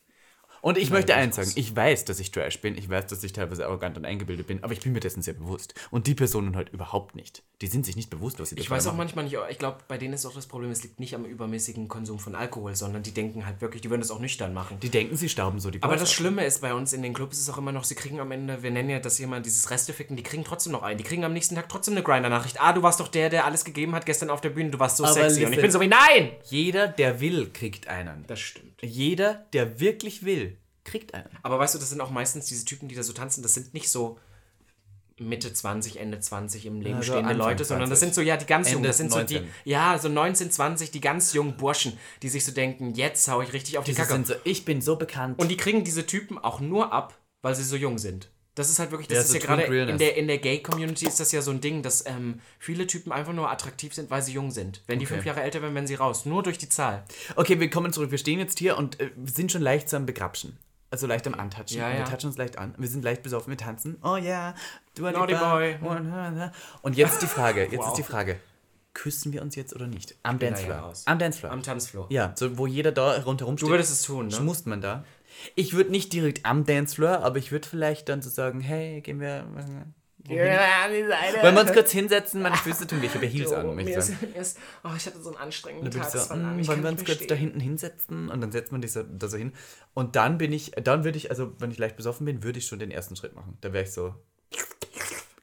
Und 0.63 0.79
ich 0.79 0.91
möchte 0.91 1.15
eins 1.17 1.35
sagen, 1.37 1.51
ich 1.57 1.75
weiß, 1.75 2.05
dass 2.05 2.21
ich 2.21 2.31
Trash 2.31 2.61
bin, 2.61 2.79
ich 2.79 2.89
weiß, 2.89 3.09
dass 3.09 3.23
ich 3.25 3.33
teilweise 3.33 3.67
arrogant 3.67 3.99
und 3.99 4.05
eingebildet 4.05 4.47
bin, 4.47 4.63
aber 4.63 4.73
ich 4.73 4.81
bin 4.81 4.93
mir 4.93 5.01
dessen 5.01 5.21
sehr 5.21 5.35
bewusst. 5.35 5.75
Und 5.91 6.07
die 6.07 6.15
Personen 6.15 6.55
halt 6.55 6.69
überhaupt 6.71 7.17
nicht. 7.17 7.43
Die 7.61 7.67
sind 7.67 7.85
sich 7.85 7.97
nicht 7.97 8.11
bewusst, 8.11 8.39
was 8.39 8.51
sie 8.51 8.57
Ich 8.59 8.71
weiß 8.71 8.87
auch 8.87 8.93
machen. 8.93 8.99
manchmal 8.99 9.25
nicht, 9.25 9.37
ich 9.51 9.59
glaube, 9.59 9.79
bei 9.89 9.99
denen 9.99 10.15
ist 10.15 10.25
auch 10.25 10.33
das 10.35 10.47
Problem, 10.47 10.71
es 10.71 10.83
liegt 10.85 11.01
nicht 11.01 11.17
am 11.17 11.25
übermäßigen 11.25 11.89
Konsum 11.89 12.21
von 12.21 12.37
Alkohol, 12.37 12.77
sondern 12.77 13.03
die 13.03 13.11
denken 13.11 13.45
halt 13.45 13.61
wirklich, 13.61 13.83
die 13.83 13.91
würden 13.91 14.03
das 14.03 14.13
auch 14.13 14.21
nüchtern 14.21 14.55
machen. 14.55 14.79
Die 14.81 14.89
denken, 14.89 15.17
sie 15.17 15.29
stauben 15.29 15.59
so 15.59 15.71
die 15.71 15.83
Aber 15.83 15.95
Boys 15.95 16.01
das 16.03 16.11
ab. 16.11 16.15
Schlimme 16.15 16.45
ist 16.45 16.61
bei 16.61 16.73
uns 16.73 16.93
in 16.93 17.03
den 17.03 17.13
Clubs 17.13 17.39
ist 17.41 17.51
auch 17.51 17.59
immer 17.59 17.73
noch, 17.73 17.83
sie 17.83 17.97
kriegen 17.97 18.21
am 18.21 18.31
Ende, 18.31 18.63
wir 18.63 18.71
nennen 18.71 18.89
ja 18.91 19.01
das 19.01 19.19
jemand 19.19 19.45
dieses 19.47 19.69
Resteficken, 19.69 20.17
die 20.17 20.23
kriegen 20.23 20.45
trotzdem 20.45 20.73
noch 20.73 20.83
ein. 20.83 20.97
Die 20.97 21.05
kriegen 21.05 21.25
am 21.25 21.33
nächsten 21.33 21.57
Tag 21.57 21.69
trotzdem 21.69 21.95
eine 21.95 22.05
Grinder-Nachricht. 22.05 22.61
Ah, 22.61 22.73
du 22.73 22.85
warst 22.85 23.01
doch 23.01 23.09
der, 23.09 23.31
der 23.31 23.47
alles 23.47 23.65
gegeben 23.65 23.97
hat 23.97 24.07
gestern 24.07 24.31
auf 24.31 24.41
der 24.41 24.51
Bühne, 24.51 24.71
du 24.71 24.79
warst 24.79 24.97
so 24.99 25.05
Aber 25.05 25.13
sexy. 25.15 25.39
Und 25.41 25.43
ich 25.43 25.49
listen. 25.49 25.63
bin 25.63 25.71
so 25.73 25.81
wie, 25.81 25.89
nein! 25.89 26.31
Jeder, 26.45 26.87
der 26.87 27.21
will, 27.21 27.51
kriegt 27.53 27.89
einen. 27.89 28.25
Das 28.29 28.39
stimmt. 28.39 28.81
Jeder, 28.81 29.45
der 29.53 29.81
wirklich 29.81 30.25
will, 30.25 30.52
kriegt 30.85 31.15
einen. 31.15 31.29
Aber 31.43 31.59
weißt 31.59 31.75
du, 31.75 31.79
das 31.79 31.91
sind 31.91 32.01
auch 32.01 32.11
meistens 32.11 32.47
diese 32.47 32.65
Typen, 32.65 32.89
die 32.89 32.95
da 32.95 33.03
so 33.03 33.13
tanzen, 33.13 33.43
das 33.43 33.55
sind 33.55 33.73
nicht 33.75 33.89
so 33.91 34.19
Mitte 35.19 35.53
20, 35.53 36.01
Ende 36.01 36.19
20 36.19 36.67
im 36.67 36.81
Leben 36.81 36.97
Ja, 36.97 37.03
so 37.03 37.13
stehende 37.13 37.35
Leute, 37.35 37.65
sondern 37.65 37.91
das 37.91 38.01
20. 38.01 38.15
sind 38.15 38.15
so, 38.25 38.29
ja, 38.29 38.37
die 38.37 38.47
ganz 38.47 38.67
jungen, 38.69 38.79
Ende 38.79 38.89
das 38.89 38.97
sind 38.97 39.11
so 39.11 39.19
19. 39.19 39.45
die, 39.65 39.71
ja, 39.71 39.99
so 39.99 40.09
19, 40.09 40.51
20, 40.51 40.91
die 40.91 41.01
ganz 41.01 41.33
jungen 41.33 41.57
Burschen, 41.57 41.97
die 42.23 42.29
sich 42.29 42.45
so 42.45 42.51
denken, 42.53 42.95
jetzt 42.95 43.29
hau 43.29 43.41
ich 43.43 43.53
richtig 43.53 43.79
auf 43.79 43.85
die 43.85 43.93
Die 43.93 43.97
Kacke. 43.97 44.13
sind 44.15 44.27
so, 44.27 44.35
ich 44.45 44.65
bin 44.65 44.81
so 44.81 44.97
bekannt. 44.97 45.39
Und 45.39 45.49
die 45.49 45.57
kriegen 45.57 45.85
diese 45.85 46.07
Typen 46.07 46.39
auch 46.39 46.61
nur 46.61 46.93
ab, 46.93 47.17
weil 47.43 47.55
sie 47.55 47.63
so 47.63 47.77
jung 47.77 47.99
sind. 47.99 48.31
Das 48.55 48.69
ist 48.69 48.79
halt 48.79 48.91
wirklich, 48.91 49.09
das 49.09 49.17
Ja, 49.17 49.23
ist 49.23 49.29
so 49.29 49.35
ja 49.39 49.41
gerade 49.41 49.63
in 49.91 49.97
der, 49.99 50.17
in 50.17 50.27
der 50.29 50.37
Gay-Community 50.39 51.07
ist 51.07 51.21
das 51.21 51.33
ja 51.33 51.41
so 51.41 51.53
ein 51.53 51.61
Ding, 51.63 51.83
dass 51.83 52.05
ähm, 52.05 52.41
viele 52.59 52.87
Typen 52.87 53.11
einfach 53.13 53.33
nur 53.33 53.51
attraktiv 53.51 53.95
sind, 53.95 54.11
weil 54.11 54.23
sie 54.23 54.33
jung 54.33 54.51
sind. 54.51 54.83
Wenn 54.87 54.99
die 54.99 55.07
Okay. 55.07 55.15
fünf 55.15 55.27
Jahre 55.27 55.43
älter 55.43 55.63
werden, 55.63 55.75
werden 55.75 55.87
sie 55.87 55.95
raus. 55.95 56.27
Nur 56.27 56.43
durch 56.43 56.59
die 56.59 56.69
Zahl. 56.69 57.05
Okay, 57.37 57.59
wir 57.61 57.71
kommen 57.71 57.93
zurück. 57.95 58.11
Wir 58.11 58.19
stehen 58.19 58.39
jetzt 58.41 58.59
hier 58.59 58.77
und 58.77 59.01
äh, 59.01 59.11
sind 59.25 59.53
schon 59.53 59.63
leicht 59.63 59.89
so 59.89 59.97
am 59.97 60.05
Begrapschen. 60.05 60.59
Also 60.93 61.07
leicht 61.07 61.27
am 61.27 61.35
Antatschen. 61.35 61.79
Ja, 61.79 61.89
Wir 61.91 62.01
ja. 62.01 62.05
touchen 62.05 62.27
uns 62.27 62.37
leicht 62.37 62.59
an. 62.59 62.75
Wir 62.77 62.87
sind 62.89 63.03
leicht 63.03 63.23
besoffen, 63.23 63.51
wir 63.51 63.57
tanzen. 63.57 63.97
Oh 64.05 64.17
ja, 64.17 64.55
du 64.95 65.03
Naughty 65.03 65.35
boy. 65.35 65.79
Und 66.83 66.97
jetzt 66.97 67.23
die 67.23 67.27
Frage, 67.27 67.63
jetzt 67.65 67.79
Wow. 67.79 67.89
ist 67.89 67.95
die 67.97 68.03
Frage. 68.03 68.39
Küssen 68.93 69.33
wir 69.33 69.41
uns 69.41 69.57
jetzt 69.57 69.75
oder 69.75 69.87
nicht? 69.87 70.15
Am 70.23 70.39
Dancefloor. 70.39 70.77
ja. 70.77 70.93
Am 71.07 71.19
Dancefloor. 71.19 71.51
Am 71.51 71.63
Tanzfloor. 71.63 72.07
ja, 72.11 72.33
so 72.37 72.59
wo 72.59 72.67
jeder 72.67 72.93
da 72.93 73.17
rundherum 73.23 73.57
steht. 73.57 73.69
Du 73.69 73.73
würdest 73.73 73.91
es 73.91 74.03
tun, 74.03 74.27
ne? 74.27 74.33
Schmust 74.33 74.67
man 74.67 74.83
da? 74.83 75.05
Ich 75.55 75.73
würde 75.73 75.91
nicht 75.91 76.13
direkt 76.13 76.45
am 76.45 76.67
Dancefloor, 76.67 77.21
aber 77.25 77.39
ich 77.39 77.53
würde 77.53 77.67
vielleicht 77.67 78.11
dann 78.11 78.21
so 78.21 78.29
sagen, 78.29 78.61
hey, 78.61 79.01
gehen 79.01 79.19
wir... 79.19 79.47
Wollen 80.29 81.55
wir 81.55 81.61
uns 81.63 81.73
kurz 81.73 81.91
hinsetzen? 81.91 82.43
Meine 82.43 82.57
Füße 82.57 82.87
tun 82.87 83.03
weh. 83.03 83.07
Ich 83.07 83.15
habe 83.15 83.27
Heels 83.27 83.53
an, 83.53 83.75
möchte 83.75 83.91
mir 83.91 83.99
ist, 83.99 84.23
mir 84.23 84.41
ist, 84.41 84.59
oh, 84.85 84.91
ich 84.97 85.07
hatte 85.07 85.21
so 85.21 85.31
einen 85.31 85.39
anstrengenden 85.39 85.91
Tag. 85.91 86.11
so, 86.11 86.31
war 86.31 86.37
lang, 86.37 86.57
"Mm, 86.57 86.61
ich 86.61 86.69
wollen 86.69 86.83
wir 86.83 86.91
uns 86.91 87.05
kurz 87.05 87.19
da 87.19 87.25
stehen." 87.25 87.39
hinten 87.39 87.61
hinsetzen 87.61 88.29
und 88.29 88.41
dann 88.41 88.53
setzt 88.53 88.73
man 88.73 88.81
dich 88.81 88.93
so, 88.93 89.03
da 89.03 89.29
so 89.29 89.37
hin. 89.37 89.53
Und 89.95 90.17
dann 90.17 90.39
bin 90.39 90.53
ich, 90.53 90.73
dann 90.83 91.05
würde 91.05 91.19
ich, 91.19 91.31
also 91.31 91.53
wenn 91.59 91.71
ich 91.71 91.79
leicht 91.79 91.97
besoffen 91.97 92.25
bin, 92.27 92.43
würde 92.43 92.59
ich 92.59 92.67
schon 92.67 92.79
den 92.79 92.91
ersten 92.91 93.17
Schritt 93.17 93.35
machen. 93.35 93.59
Da 93.61 93.73
wäre 93.73 93.85
ich 93.85 93.93
so, 93.93 94.15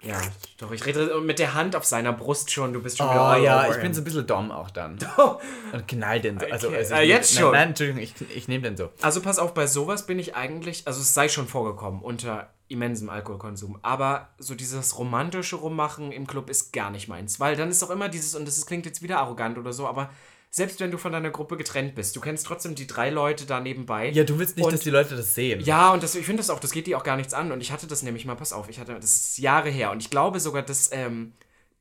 Ja, 0.01 0.17
doch, 0.59 0.71
ich 0.71 0.85
rede 0.85 1.19
mit 1.19 1.39
der 1.39 1.55
Hand 1.55 1.75
auf 1.75 1.83
seiner 1.83 2.13
Brust 2.13 2.49
schon, 2.51 2.71
du 2.71 2.81
bist 2.81 2.97
schon 2.97 3.07
oh 3.07 3.11
wieder 3.11 3.21
all 3.21 3.43
ja, 3.43 3.63
ich 3.67 3.73
bin 3.75 3.87
him. 3.87 3.93
so 3.93 3.99
ein 3.99 4.05
bisschen 4.05 4.25
dumm 4.25 4.49
auch 4.49 4.69
dann. 4.71 4.97
Und 5.73 5.87
knall 5.89 6.21
den 6.21 6.39
so. 6.39 6.45
Also, 6.45 6.67
Okay. 6.69 6.77
also 6.77 6.95
Ah, 6.95 7.01
ich- 7.01 7.09
jetzt 7.09 7.35
nein, 7.35 7.41
schon. 7.43 7.51
Nein, 7.51 7.67
Entschuldigung, 7.69 8.01
ich, 8.01 8.13
ich 8.33 8.47
nehme 8.47 8.63
den 8.63 8.77
so. 8.77 8.91
Also 9.01 9.19
pass 9.19 9.39
auf, 9.39 9.53
bei 9.53 9.67
sowas 9.67 10.05
bin 10.05 10.17
ich 10.17 10.35
eigentlich, 10.35 10.87
also 10.87 11.01
es 11.01 11.13
sei 11.13 11.27
schon 11.27 11.49
vorgekommen 11.49 12.01
unter 12.01 12.53
immensem 12.69 13.09
Alkoholkonsum, 13.09 13.79
aber 13.81 14.29
so 14.37 14.55
dieses 14.55 14.97
romantische 14.97 15.57
Rummachen 15.57 16.11
im 16.11 16.27
Club 16.27 16.49
ist 16.49 16.71
gar 16.71 16.89
nicht 16.91 17.07
meins, 17.07 17.39
weil 17.39 17.55
dann 17.55 17.69
ist 17.69 17.83
auch 17.83 17.89
immer 17.89 18.07
dieses, 18.09 18.35
und 18.35 18.47
das 18.47 18.65
klingt 18.65 18.85
jetzt 18.85 19.01
wieder 19.01 19.19
arrogant 19.19 19.57
oder 19.57 19.73
so, 19.73 19.87
aber 19.87 20.09
selbst 20.51 20.79
wenn 20.79 20.89
du 20.89 20.97
von 20.97 21.11
deiner 21.11 21.29
Gruppe 21.29 21.57
getrennt 21.57 21.93
bist, 21.95 22.15
du 22.15 22.21
kennst 22.21 22.45
trotzdem 22.45 22.73
die 22.73 22.87
drei 22.87 23.09
Leute 23.11 23.45
da 23.45 23.59
nebenbei. 23.59 24.09
Ja, 24.09 24.23
du 24.23 24.39
willst 24.39 24.55
nicht, 24.57 24.65
Und- 24.65 24.71
dass 24.73 24.81
die 24.81 24.89
Leute 24.89 25.15
das 25.15 25.35
sehen. 25.35 25.61
Ja, 25.61 25.91
und 25.93 26.01
das, 26.01 26.15
ich 26.15 26.25
finde 26.25 26.41
das 26.41 26.49
auch, 26.49 26.59
das 26.59 26.71
geht 26.71 26.87
die 26.87 26.95
auch 26.95 27.03
gar 27.03 27.17
nichts 27.17 27.35
an. 27.35 27.51
Und 27.51 27.61
ich 27.61 27.71
hatte 27.71 27.85
das 27.85 28.01
nämlich 28.01 28.25
mal, 28.25 28.33
pass 28.35 28.51
auf, 28.51 28.67
ich 28.67 28.79
hatte, 28.79 28.95
das 28.95 29.15
ist 29.15 29.37
Jahre 29.37 29.69
her. 29.69 29.91
Und 29.91 30.01
ich 30.01 30.09
glaube 30.09 30.39
sogar, 30.39 30.63
dass 30.63 30.89
ähm, 30.91 31.33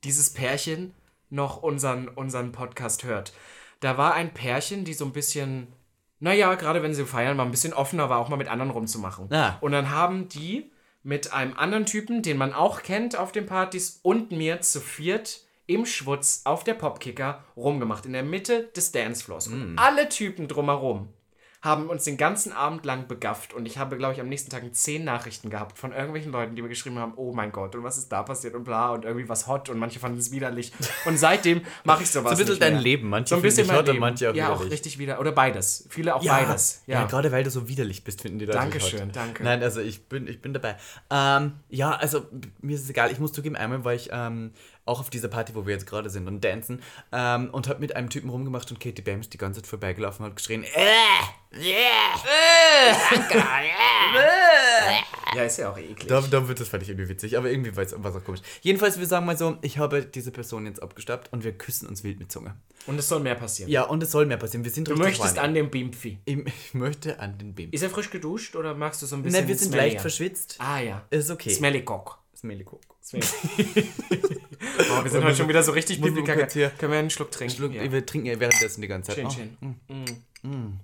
dieses 0.04 0.30
Pärchen 0.34 0.92
noch 1.30 1.62
unseren, 1.62 2.08
unseren 2.08 2.52
Podcast 2.52 3.04
hört. 3.04 3.32
Da 3.80 3.96
war 3.96 4.12
ein 4.14 4.34
Pärchen, 4.34 4.84
die 4.84 4.92
so 4.92 5.06
ein 5.06 5.12
bisschen, 5.12 5.68
naja, 6.20 6.54
gerade 6.54 6.82
wenn 6.82 6.92
sie 6.92 7.06
feiern, 7.06 7.38
war 7.38 7.46
ein 7.46 7.50
bisschen 7.50 7.72
offener, 7.72 8.10
war 8.10 8.18
auch 8.18 8.28
mal 8.28 8.36
mit 8.36 8.48
anderen 8.48 8.70
rumzumachen. 8.70 9.32
Ah. 9.32 9.56
Und 9.62 9.72
dann 9.72 9.88
haben 9.90 10.28
die 10.28 10.70
mit 11.02 11.32
einem 11.32 11.56
anderen 11.56 11.86
Typen, 11.86 12.22
den 12.22 12.36
man 12.36 12.52
auch 12.52 12.82
kennt 12.82 13.16
auf 13.16 13.32
den 13.32 13.46
Partys, 13.46 14.00
und 14.02 14.32
mir 14.32 14.60
zu 14.60 14.80
viert 14.80 15.42
im 15.66 15.84
Schwutz 15.84 16.42
auf 16.44 16.64
der 16.64 16.74
Popkicker 16.74 17.44
rumgemacht, 17.56 18.06
in 18.06 18.14
der 18.14 18.22
Mitte 18.22 18.70
des 18.74 18.92
Dancefloors. 18.92 19.48
Und 19.48 19.78
alle 19.78 20.08
Typen 20.08 20.48
drumherum 20.48 21.08
haben 21.60 21.88
uns 21.88 22.04
den 22.04 22.16
ganzen 22.16 22.52
Abend 22.52 22.84
lang 22.84 23.08
begafft 23.08 23.52
und 23.52 23.66
ich 23.66 23.78
habe, 23.78 23.96
glaube 23.96 24.14
ich, 24.14 24.20
am 24.20 24.28
nächsten 24.28 24.48
Tag 24.50 24.62
zehn 24.74 25.02
Nachrichten 25.04 25.50
gehabt 25.50 25.76
von 25.76 25.92
irgendwelchen 25.92 26.30
Leuten, 26.30 26.54
die 26.54 26.62
mir 26.62 26.68
geschrieben 26.68 26.98
haben, 26.98 27.14
oh 27.16 27.32
mein 27.32 27.50
Gott, 27.50 27.74
und 27.74 27.82
was 27.82 27.98
ist 27.98 28.10
da 28.10 28.22
passiert 28.22 28.54
und 28.54 28.62
bla 28.62 28.90
und 28.90 29.04
irgendwie 29.04 29.28
was 29.28 29.48
hot 29.48 29.68
und 29.68 29.78
manche 29.78 29.98
fanden 29.98 30.18
es 30.18 30.30
widerlich. 30.30 30.72
Und 31.04 31.18
seitdem 31.18 31.62
mache 31.82 32.04
ich 32.04 32.10
sowas 32.10 32.32
So 32.36 32.42
ein 32.42 32.46
bisschen 32.46 32.60
dein 32.60 32.74
mehr. 32.74 32.82
Leben. 32.82 33.08
Manche 33.08 33.30
so 33.30 33.36
ein 33.36 33.42
bisschen 33.42 33.72
hot 33.74 33.88
und 33.88 33.98
manche 33.98 34.30
auch 34.30 34.34
Ja, 34.34 34.50
auch 34.50 34.54
widerlich. 34.60 34.72
richtig 34.72 34.98
wieder. 34.98 35.18
Oder 35.18 35.32
beides. 35.32 35.86
Viele 35.90 36.14
auch 36.14 36.22
Ja, 36.22 36.38
beides. 36.38 36.82
Ja. 36.86 37.00
Ja. 37.00 37.06
gerade 37.06 37.32
weil 37.32 37.42
du 37.42 37.50
so 37.50 37.66
widerlich 37.68 38.04
bist, 38.04 38.22
finden 38.22 38.38
die 38.38 38.44
Leute 38.44 38.58
Dankeschön, 38.58 39.08
hot. 39.08 39.16
danke. 39.16 39.42
Nein, 39.42 39.60
also 39.62 39.80
ich 39.80 40.08
bin, 40.08 40.28
ich 40.28 40.40
bin 40.40 40.54
dabei. 40.54 40.76
Ähm, 41.10 41.54
ja, 41.68 41.90
also 41.96 42.26
mir 42.60 42.76
ist 42.76 42.84
es 42.84 42.90
egal. 42.90 43.10
Ich 43.10 43.18
muss 43.18 43.32
zugeben, 43.32 43.56
einmal 43.56 43.84
war 43.84 43.94
ich 43.94 44.10
ähm, 44.12 44.52
auch 44.88 45.00
auf 45.00 45.10
dieser 45.10 45.28
Party, 45.28 45.54
wo 45.54 45.66
wir 45.66 45.74
jetzt 45.74 45.86
gerade 45.86 46.10
sind 46.10 46.26
und 46.26 46.42
dancen 46.42 46.82
ähm, 47.12 47.50
und 47.50 47.68
habe 47.68 47.80
mit 47.80 47.94
einem 47.94 48.10
Typen 48.10 48.30
rumgemacht 48.30 48.70
und 48.70 48.80
Katie 48.80 49.02
Bams 49.02 49.28
die 49.28 49.38
ganze 49.38 49.60
Zeit 49.60 49.68
vorbeigelaufen 49.68 50.24
und 50.24 50.30
hat 50.30 50.36
geschrien, 50.36 50.64
äh, 50.64 50.68
ja, 55.34 55.42
ist 55.44 55.58
ja 55.58 55.70
auch 55.70 55.78
eklig. 55.78 56.06
da, 56.08 56.20
da 56.20 56.48
wird 56.48 56.60
das 56.60 56.68
fand 56.68 56.82
ich 56.82 56.88
irgendwie 56.88 57.08
witzig, 57.08 57.36
aber 57.36 57.50
irgendwie 57.50 57.74
war 57.76 57.84
es 57.84 57.94
auch 57.94 58.24
komisch. 58.24 58.40
Jedenfalls, 58.62 58.98
wir 58.98 59.06
sagen 59.06 59.26
mal 59.26 59.36
so, 59.36 59.56
ich 59.62 59.78
habe 59.78 60.04
diese 60.04 60.30
Person 60.30 60.66
jetzt 60.66 60.82
abgestappt 60.82 61.32
und 61.32 61.44
wir 61.44 61.52
küssen 61.52 61.88
uns 61.88 62.04
wild 62.04 62.18
mit 62.18 62.32
Zunge. 62.32 62.54
Und 62.86 62.98
es 62.98 63.08
soll 63.08 63.20
mehr 63.20 63.34
passieren. 63.34 63.70
Ja, 63.70 63.82
und 63.84 64.02
es 64.02 64.10
soll 64.10 64.26
mehr 64.26 64.36
passieren. 64.38 64.64
Wir 64.64 64.70
sind 64.70 64.88
Du 64.88 64.94
möchtest 64.96 65.38
an 65.38 65.54
dem 65.54 65.70
Bimpfi. 65.70 66.18
Ich, 66.24 66.38
ich 66.46 66.74
möchte 66.74 67.20
an 67.20 67.38
den 67.38 67.54
Bim. 67.54 67.70
Ist 67.70 67.82
er 67.82 67.90
frisch 67.90 68.10
geduscht 68.10 68.56
oder 68.56 68.74
magst 68.74 69.02
du 69.02 69.06
so 69.06 69.16
ein 69.16 69.22
bisschen 69.22 69.40
Nein, 69.40 69.48
wir 69.48 69.56
sind 69.56 69.74
leicht 69.74 70.00
verschwitzt. 70.00 70.56
Ah 70.58 70.80
ja. 70.80 71.04
Ist 71.10 71.30
okay. 71.30 71.50
Smelly 71.50 71.84
Cock. 71.84 72.18
Smelly 72.36 72.64
Cook. 72.64 72.80
Oh, 74.90 75.04
wir 75.04 75.10
sind 75.10 75.24
heute 75.24 75.36
schon 75.36 75.48
wieder 75.48 75.62
so 75.62 75.72
richtig 75.72 75.98
Muss 76.00 76.10
man 76.10 76.24
pipi 76.24 76.36
kurz 76.38 76.52
hier- 76.52 76.70
Können 76.70 76.92
wir 76.92 76.98
einen 76.98 77.10
Schluck 77.10 77.30
trinken? 77.30 77.54
Schluck, 77.56 77.72
Ja. 77.74 77.90
Wir 77.90 78.04
trinken 78.04 78.26
ja 78.26 78.38
währenddessen 78.40 78.80
die 78.80 78.88
ganze 78.88 79.14
Zeit. 79.14 79.28
Chin, 79.28 79.56
Oh. 79.62 79.94
chin. 80.42 80.80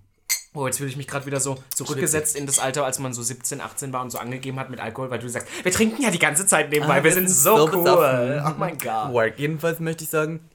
Oh, 0.57 0.67
jetzt 0.67 0.77
fühle 0.79 0.89
ich 0.89 0.97
mich 0.97 1.09
gerade 1.09 1.27
wieder 1.27 1.41
so 1.41 1.59
zurückgesetzt 1.75 2.37
in 2.37 2.47
das 2.47 2.61
Alter, 2.61 2.85
als 2.85 3.01
man 3.01 3.13
so 3.13 3.23
17, 3.23 3.61
18 3.61 3.93
war 3.93 4.03
und 4.03 4.11
so 4.11 4.19
angegeben 4.19 4.59
hat 4.61 4.71
mit 4.71 4.79
Alkohol, 4.79 5.11
weil 5.11 5.19
du 5.19 5.29
sagst, 5.29 5.49
wir 5.65 5.73
trinken 5.73 6.01
ja 6.03 6.11
die 6.13 6.21
ganze 6.21 6.47
Zeit 6.47 6.71
nebenbei, 6.71 7.01
Ah, 7.01 7.05
wir 7.05 7.13
sind 7.13 7.29
so, 7.29 7.65
cool. 7.65 7.83
besoffen. 7.83 8.43
Oh 8.47 8.55
mein 8.59 8.79
Gott. 8.79 9.13
Work. 9.13 9.39
Jedenfalls 9.39 9.81
möchte 9.81 10.05
ich 10.05 10.11
sagen, 10.11 10.49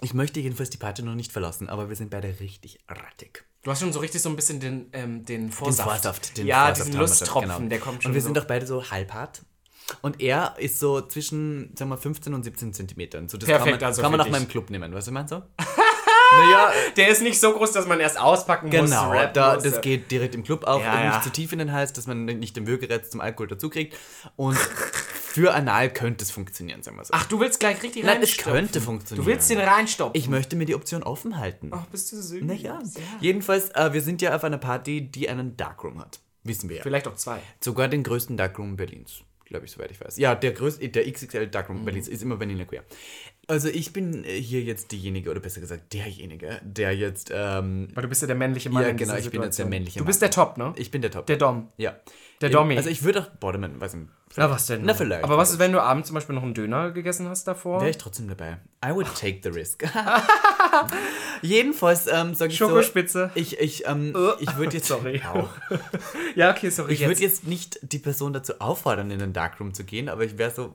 ich 0.00 0.14
möchte 0.14 0.40
jedenfalls 0.40 0.70
die 0.70 0.78
Party 0.78 1.02
noch 1.02 1.14
nicht 1.14 1.30
verlassen, 1.30 1.68
aber 1.68 1.88
wir 1.88 1.94
sind 1.96 2.10
beide 2.10 2.40
richtig 2.40 2.80
rattig. 2.88 3.44
Du 3.62 3.70
hast 3.70 3.80
schon 3.80 3.92
so 3.92 4.00
richtig 4.00 4.20
so 4.22 4.30
ein 4.30 4.36
bisschen 4.36 4.58
den, 4.58 4.86
ähm, 4.94 5.24
den 5.24 5.52
Vorsaft. 5.52 5.88
Den 5.88 5.92
Vorsaft. 5.92 6.36
Den 6.38 6.46
ja, 6.46 6.66
Vorsaft 6.66 6.88
diesen 6.88 7.00
Lusttropfen, 7.00 7.50
genau. 7.56 7.68
der 7.68 7.78
kommt 7.78 8.02
schon 8.02 8.10
Und 8.10 8.14
wir 8.14 8.22
so. 8.22 8.26
sind 8.28 8.38
auch 8.38 8.46
beide 8.46 8.66
so 8.66 8.90
halbhart. 8.90 9.42
Und 10.02 10.20
er 10.20 10.54
ist 10.58 10.78
so 10.78 11.00
zwischen, 11.00 11.74
sagen 11.76 11.90
wir, 11.90 11.98
15 11.98 12.34
und 12.34 12.42
17 12.44 12.72
Zentimetern. 12.72 13.28
So, 13.28 13.38
das 13.38 13.46
Perfekt, 13.48 13.70
kann 13.70 13.80
man, 13.80 13.84
also 13.88 14.02
kann 14.02 14.10
man 14.12 14.18
nach 14.18 14.24
dich. 14.26 14.32
meinem 14.32 14.48
Club 14.48 14.70
nehmen, 14.70 14.92
weißt 14.94 15.08
du, 15.08 15.12
meinst 15.12 15.32
du? 15.32 15.36
naja, 16.36 16.72
der 16.96 17.08
ist 17.08 17.22
nicht 17.22 17.40
so 17.40 17.52
groß, 17.52 17.72
dass 17.72 17.86
man 17.86 18.00
erst 18.00 18.18
auspacken 18.20 18.66
muss. 18.68 18.90
Genau, 18.90 19.12
da, 19.32 19.54
muss. 19.54 19.64
das 19.64 19.80
geht 19.80 20.10
direkt 20.10 20.34
im 20.34 20.42
Club 20.44 20.64
auf 20.64 20.82
Ja, 20.82 21.02
ja. 21.02 21.08
nicht 21.10 21.24
zu 21.24 21.30
tief 21.30 21.52
in 21.52 21.58
den 21.58 21.72
Hals, 21.72 21.92
dass 21.92 22.06
man 22.06 22.24
nicht 22.24 22.56
den 22.56 22.66
Würgereiz 22.66 23.10
zum 23.10 23.20
Alkohol 23.20 23.48
dazu 23.48 23.68
kriegt. 23.70 23.96
Und 24.36 24.56
für 24.56 25.54
Anal 25.54 25.92
könnte 25.92 26.24
es 26.24 26.30
funktionieren, 26.30 26.82
sagen 26.82 26.96
wir 26.96 27.04
so. 27.04 27.14
Ach, 27.14 27.24
du 27.26 27.38
willst 27.40 27.60
gleich 27.60 27.82
richtig 27.82 28.04
Nein, 28.04 28.22
es 28.22 28.36
könnte 28.36 28.80
funktionieren. 28.80 29.24
Du 29.24 29.30
willst 29.30 29.48
den 29.50 29.60
reinstopfen. 29.60 30.20
Ich 30.20 30.28
möchte 30.28 30.56
mir 30.56 30.66
die 30.66 30.74
Option 30.74 31.02
offen 31.02 31.38
halten. 31.38 31.70
Ach, 31.72 31.86
bist 31.86 32.10
du 32.12 32.16
süß. 32.20 32.42
naja. 32.42 32.80
Jedenfalls, 33.20 33.70
äh, 33.70 33.92
wir 33.92 34.02
sind 34.02 34.22
ja 34.22 34.34
auf 34.34 34.42
einer 34.44 34.58
Party, 34.58 35.08
die 35.10 35.28
einen 35.28 35.56
Darkroom 35.56 36.00
hat. 36.00 36.20
Wissen 36.42 36.68
wir 36.68 36.78
ja. 36.78 36.82
Vielleicht 36.82 37.06
auch 37.06 37.16
zwei. 37.16 37.38
Sogar 37.60 37.86
den 37.88 38.02
größten 38.02 38.36
Darkroom 38.36 38.76
Berlins, 38.76 39.20
glaube 39.50 39.66
ich, 39.66 39.72
soweit 39.72 39.90
ich 39.90 40.00
weiß. 40.00 40.16
Ja, 40.16 40.34
der 40.34 40.52
größte, 40.52 40.88
der 40.88 41.10
XXL 41.10 41.48
Darkroom 41.48 41.80
Mhm. 41.80 41.84
Berlins 41.84 42.08
ist 42.08 42.22
immer 42.22 42.40
Vanilla 42.40 42.64
Queer. 42.64 42.84
Also 43.50 43.68
ich 43.68 43.92
bin 43.92 44.24
äh, 44.24 44.40
hier 44.40 44.62
jetzt 44.62 44.92
diejenige, 44.92 45.30
oder 45.30 45.40
besser 45.40 45.60
gesagt 45.60 45.92
derjenige, 45.92 46.60
der 46.62 46.94
jetzt, 46.94 47.32
ähm, 47.34 47.88
Weil 47.94 48.02
du 48.02 48.08
bist 48.08 48.22
ja 48.22 48.26
der 48.28 48.36
männliche 48.36 48.70
Mann 48.70 48.84
Ja, 48.84 48.92
genau, 48.92 49.16
ich 49.16 49.30
bin 49.30 49.42
jetzt 49.42 49.58
der 49.58 49.66
männliche 49.66 49.98
Du 49.98 50.04
Mann. 50.04 50.06
bist 50.06 50.22
der 50.22 50.30
Top, 50.30 50.56
ne? 50.56 50.72
ich 50.76 50.90
bin 50.90 51.02
der 51.02 51.10
Top. 51.10 51.26
Der 51.26 51.36
Dom. 51.36 51.68
ja. 51.76 51.96
Der 52.40 52.48
Dommy. 52.48 52.76
Also 52.78 52.88
ich 52.88 53.02
würde 53.02 53.20
auch 53.20 53.26
Borderman, 53.38 53.78
weiß 53.80 53.94
nicht. 53.94 54.08
Na, 54.36 54.48
was 54.48 54.66
denn? 54.66 54.82
Na, 54.84 54.94
vielleicht. 54.94 55.24
Aber 55.24 55.36
was 55.36 55.50
ist, 55.50 55.58
wenn 55.58 55.72
du 55.72 55.82
abends 55.82 56.06
zum 56.08 56.14
Beispiel 56.14 56.34
noch 56.34 56.42
einen 56.42 56.54
Döner 56.54 56.90
gegessen 56.90 57.28
hast 57.28 57.44
davor? 57.44 57.80
Wäre 57.80 57.90
ich 57.90 57.98
trotzdem 57.98 58.28
dabei. 58.28 58.56
I 58.82 58.94
would 58.94 59.08
take 59.14 59.40
the 59.42 59.50
risk. 59.50 59.84
Jedenfalls 61.42 62.06
ähm, 62.06 62.34
sage 62.34 62.52
ich 62.52 62.58
so, 62.58 62.68
Schokospitze. 62.68 63.30
ich, 63.34 63.58
ich, 63.60 63.86
ähm, 63.86 64.16
ich 64.38 64.56
würde 64.56 64.74
jetzt, 64.76 64.86
Sorry. 64.88 65.20
Ja, 66.34 66.50
okay, 66.50 66.70
sorry. 66.70 66.94
ich 66.94 67.00
würde 67.06 67.20
jetzt 67.20 67.46
nicht 67.46 67.78
die 67.82 67.98
Person 67.98 68.32
dazu 68.32 68.54
auffordern, 68.58 69.10
in 69.10 69.18
den 69.18 69.34
Darkroom 69.34 69.74
zu 69.74 69.84
gehen, 69.84 70.08
aber 70.08 70.24
ich 70.24 70.38
wäre 70.38 70.50
so, 70.50 70.74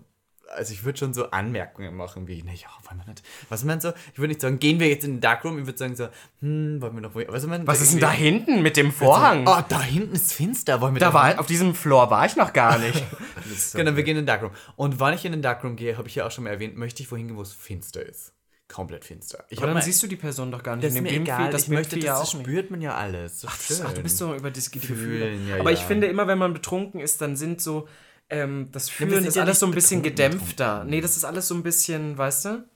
also 0.56 0.74
ich 0.74 0.84
würde 0.84 0.98
schon 1.00 1.14
so 1.14 1.30
Anmerkungen 1.32 1.96
machen, 1.96 2.28
wie, 2.28 2.42
naja, 2.44 2.68
wollen 2.88 3.00
wir 3.06 3.08
nicht, 3.12 3.24
was 3.50 3.64
meinst 3.64 3.86
du? 3.86 3.94
Ich 4.14 4.20
würde 4.20 4.30
nicht 4.30 4.42
sagen, 4.42 4.60
gehen 4.60 4.80
wir 4.80 4.88
jetzt 4.88 5.04
in 5.06 5.16
den 5.16 5.22
Darkroom, 5.22 5.60
ich 5.60 5.66
würde 5.66 5.78
sagen 5.78 5.96
so, 5.96 6.08
hm, 6.42 6.82
wollen 6.82 6.94
wir 6.96 7.02
noch, 7.02 7.16
was, 7.16 7.44
ich 7.44 7.68
Was 7.68 7.82
ist 7.82 7.94
denn 7.94 8.00
da 8.00 8.12
hinten 8.12 8.62
mit 8.62 8.78
dem 8.78 8.92
Vorhang? 8.92 9.46
Oh, 9.48 9.62
da 9.68 9.82
hinten 9.82 10.16
ist 10.16 10.34
finster, 10.34 10.82
wollen 10.82 10.96
wir 10.96 11.00
da 11.00 11.14
war, 11.14 11.40
auf 11.40 11.46
diesem 11.46 11.76
Floor 11.76 12.10
war 12.10 12.26
ich 12.26 12.36
noch 12.36 12.54
gar 12.54 12.80
nicht. 12.80 13.04
Genau, 13.74 13.96
wir 13.96 14.04
gehen 14.04 14.18
in 14.18 14.24
den 14.24 14.26
Darkroom. 14.26 14.52
Und 14.76 15.00
wann 15.00 15.14
ich 15.14 15.26
in 15.26 15.32
den 15.32 15.42
Darkroom 15.42 15.76
gehe, 15.76 15.98
habe 15.98 16.08
ich 16.08 16.16
ja 16.16 16.26
auch 16.26 16.32
schon 16.32 16.46
mal 16.46 16.50
erwähnt, 16.52 16.76
möchte 16.78 17.04
ich 17.04 17.12
wohin 17.12 17.28
gehen, 17.28 17.38
wo 17.38 17.42
es 17.42 17.54
finster 17.54 18.06
ist. 18.06 18.34
Komplett 18.68 19.06
finster. 19.06 19.46
Ich 19.50 19.60
Aber 19.60 19.68
dann 19.68 19.76
mal- 19.76 19.84
siehst 19.84 20.02
du 20.02 20.08
die 20.08 20.16
Person 20.16 20.52
doch 20.52 20.64
gar 20.64 20.76
nicht. 20.76 20.86
das 20.88 20.96
ist 20.96 21.02
mir 21.02 21.10
dem 21.10 21.24
Bimpfi, 21.24 21.32
egal, 21.32 21.52
das 21.52 21.64
ich 21.64 21.70
möchte, 21.70 21.98
das, 21.98 22.06
ja 22.06 22.20
das 22.20 22.32
spürt 22.32 22.72
man 22.72 22.82
ja 22.82 22.96
alles. 22.96 23.42
So 23.42 23.48
Ach, 23.48 23.62
schön. 23.62 23.78
du 23.94 24.02
bist 24.02 24.18
so 24.18 24.34
über 24.34 24.50
das. 24.50 24.70
Fühlen, 24.70 25.48
ja, 25.48 25.58
Aber 25.60 25.72
ich 25.72 25.82
ja. 25.82 25.86
finde 25.86 26.08
immer, 26.08 26.26
wenn 26.28 26.40
man 26.40 26.52
betrunken 26.54 27.00
ist, 27.00 27.22
dann 27.22 27.36
sind 27.36 27.62
so, 27.62 27.88
ähm, 28.30 28.70
das 28.72 28.90
Fühlen 28.90 29.12
sind 29.12 29.28
ist 29.28 29.36
ja 29.36 29.44
alles 29.44 29.60
so 29.60 29.66
ein 29.66 29.74
bisschen 29.74 30.02
gedämpfter. 30.02 30.84
Nee, 30.84 31.02
das 31.02 31.16
ist 31.16 31.26
alles 31.26 31.48
so 31.48 31.56
ein 31.56 31.64
bisschen, 31.64 32.18
weißt 32.18 32.46
du? 32.46 32.70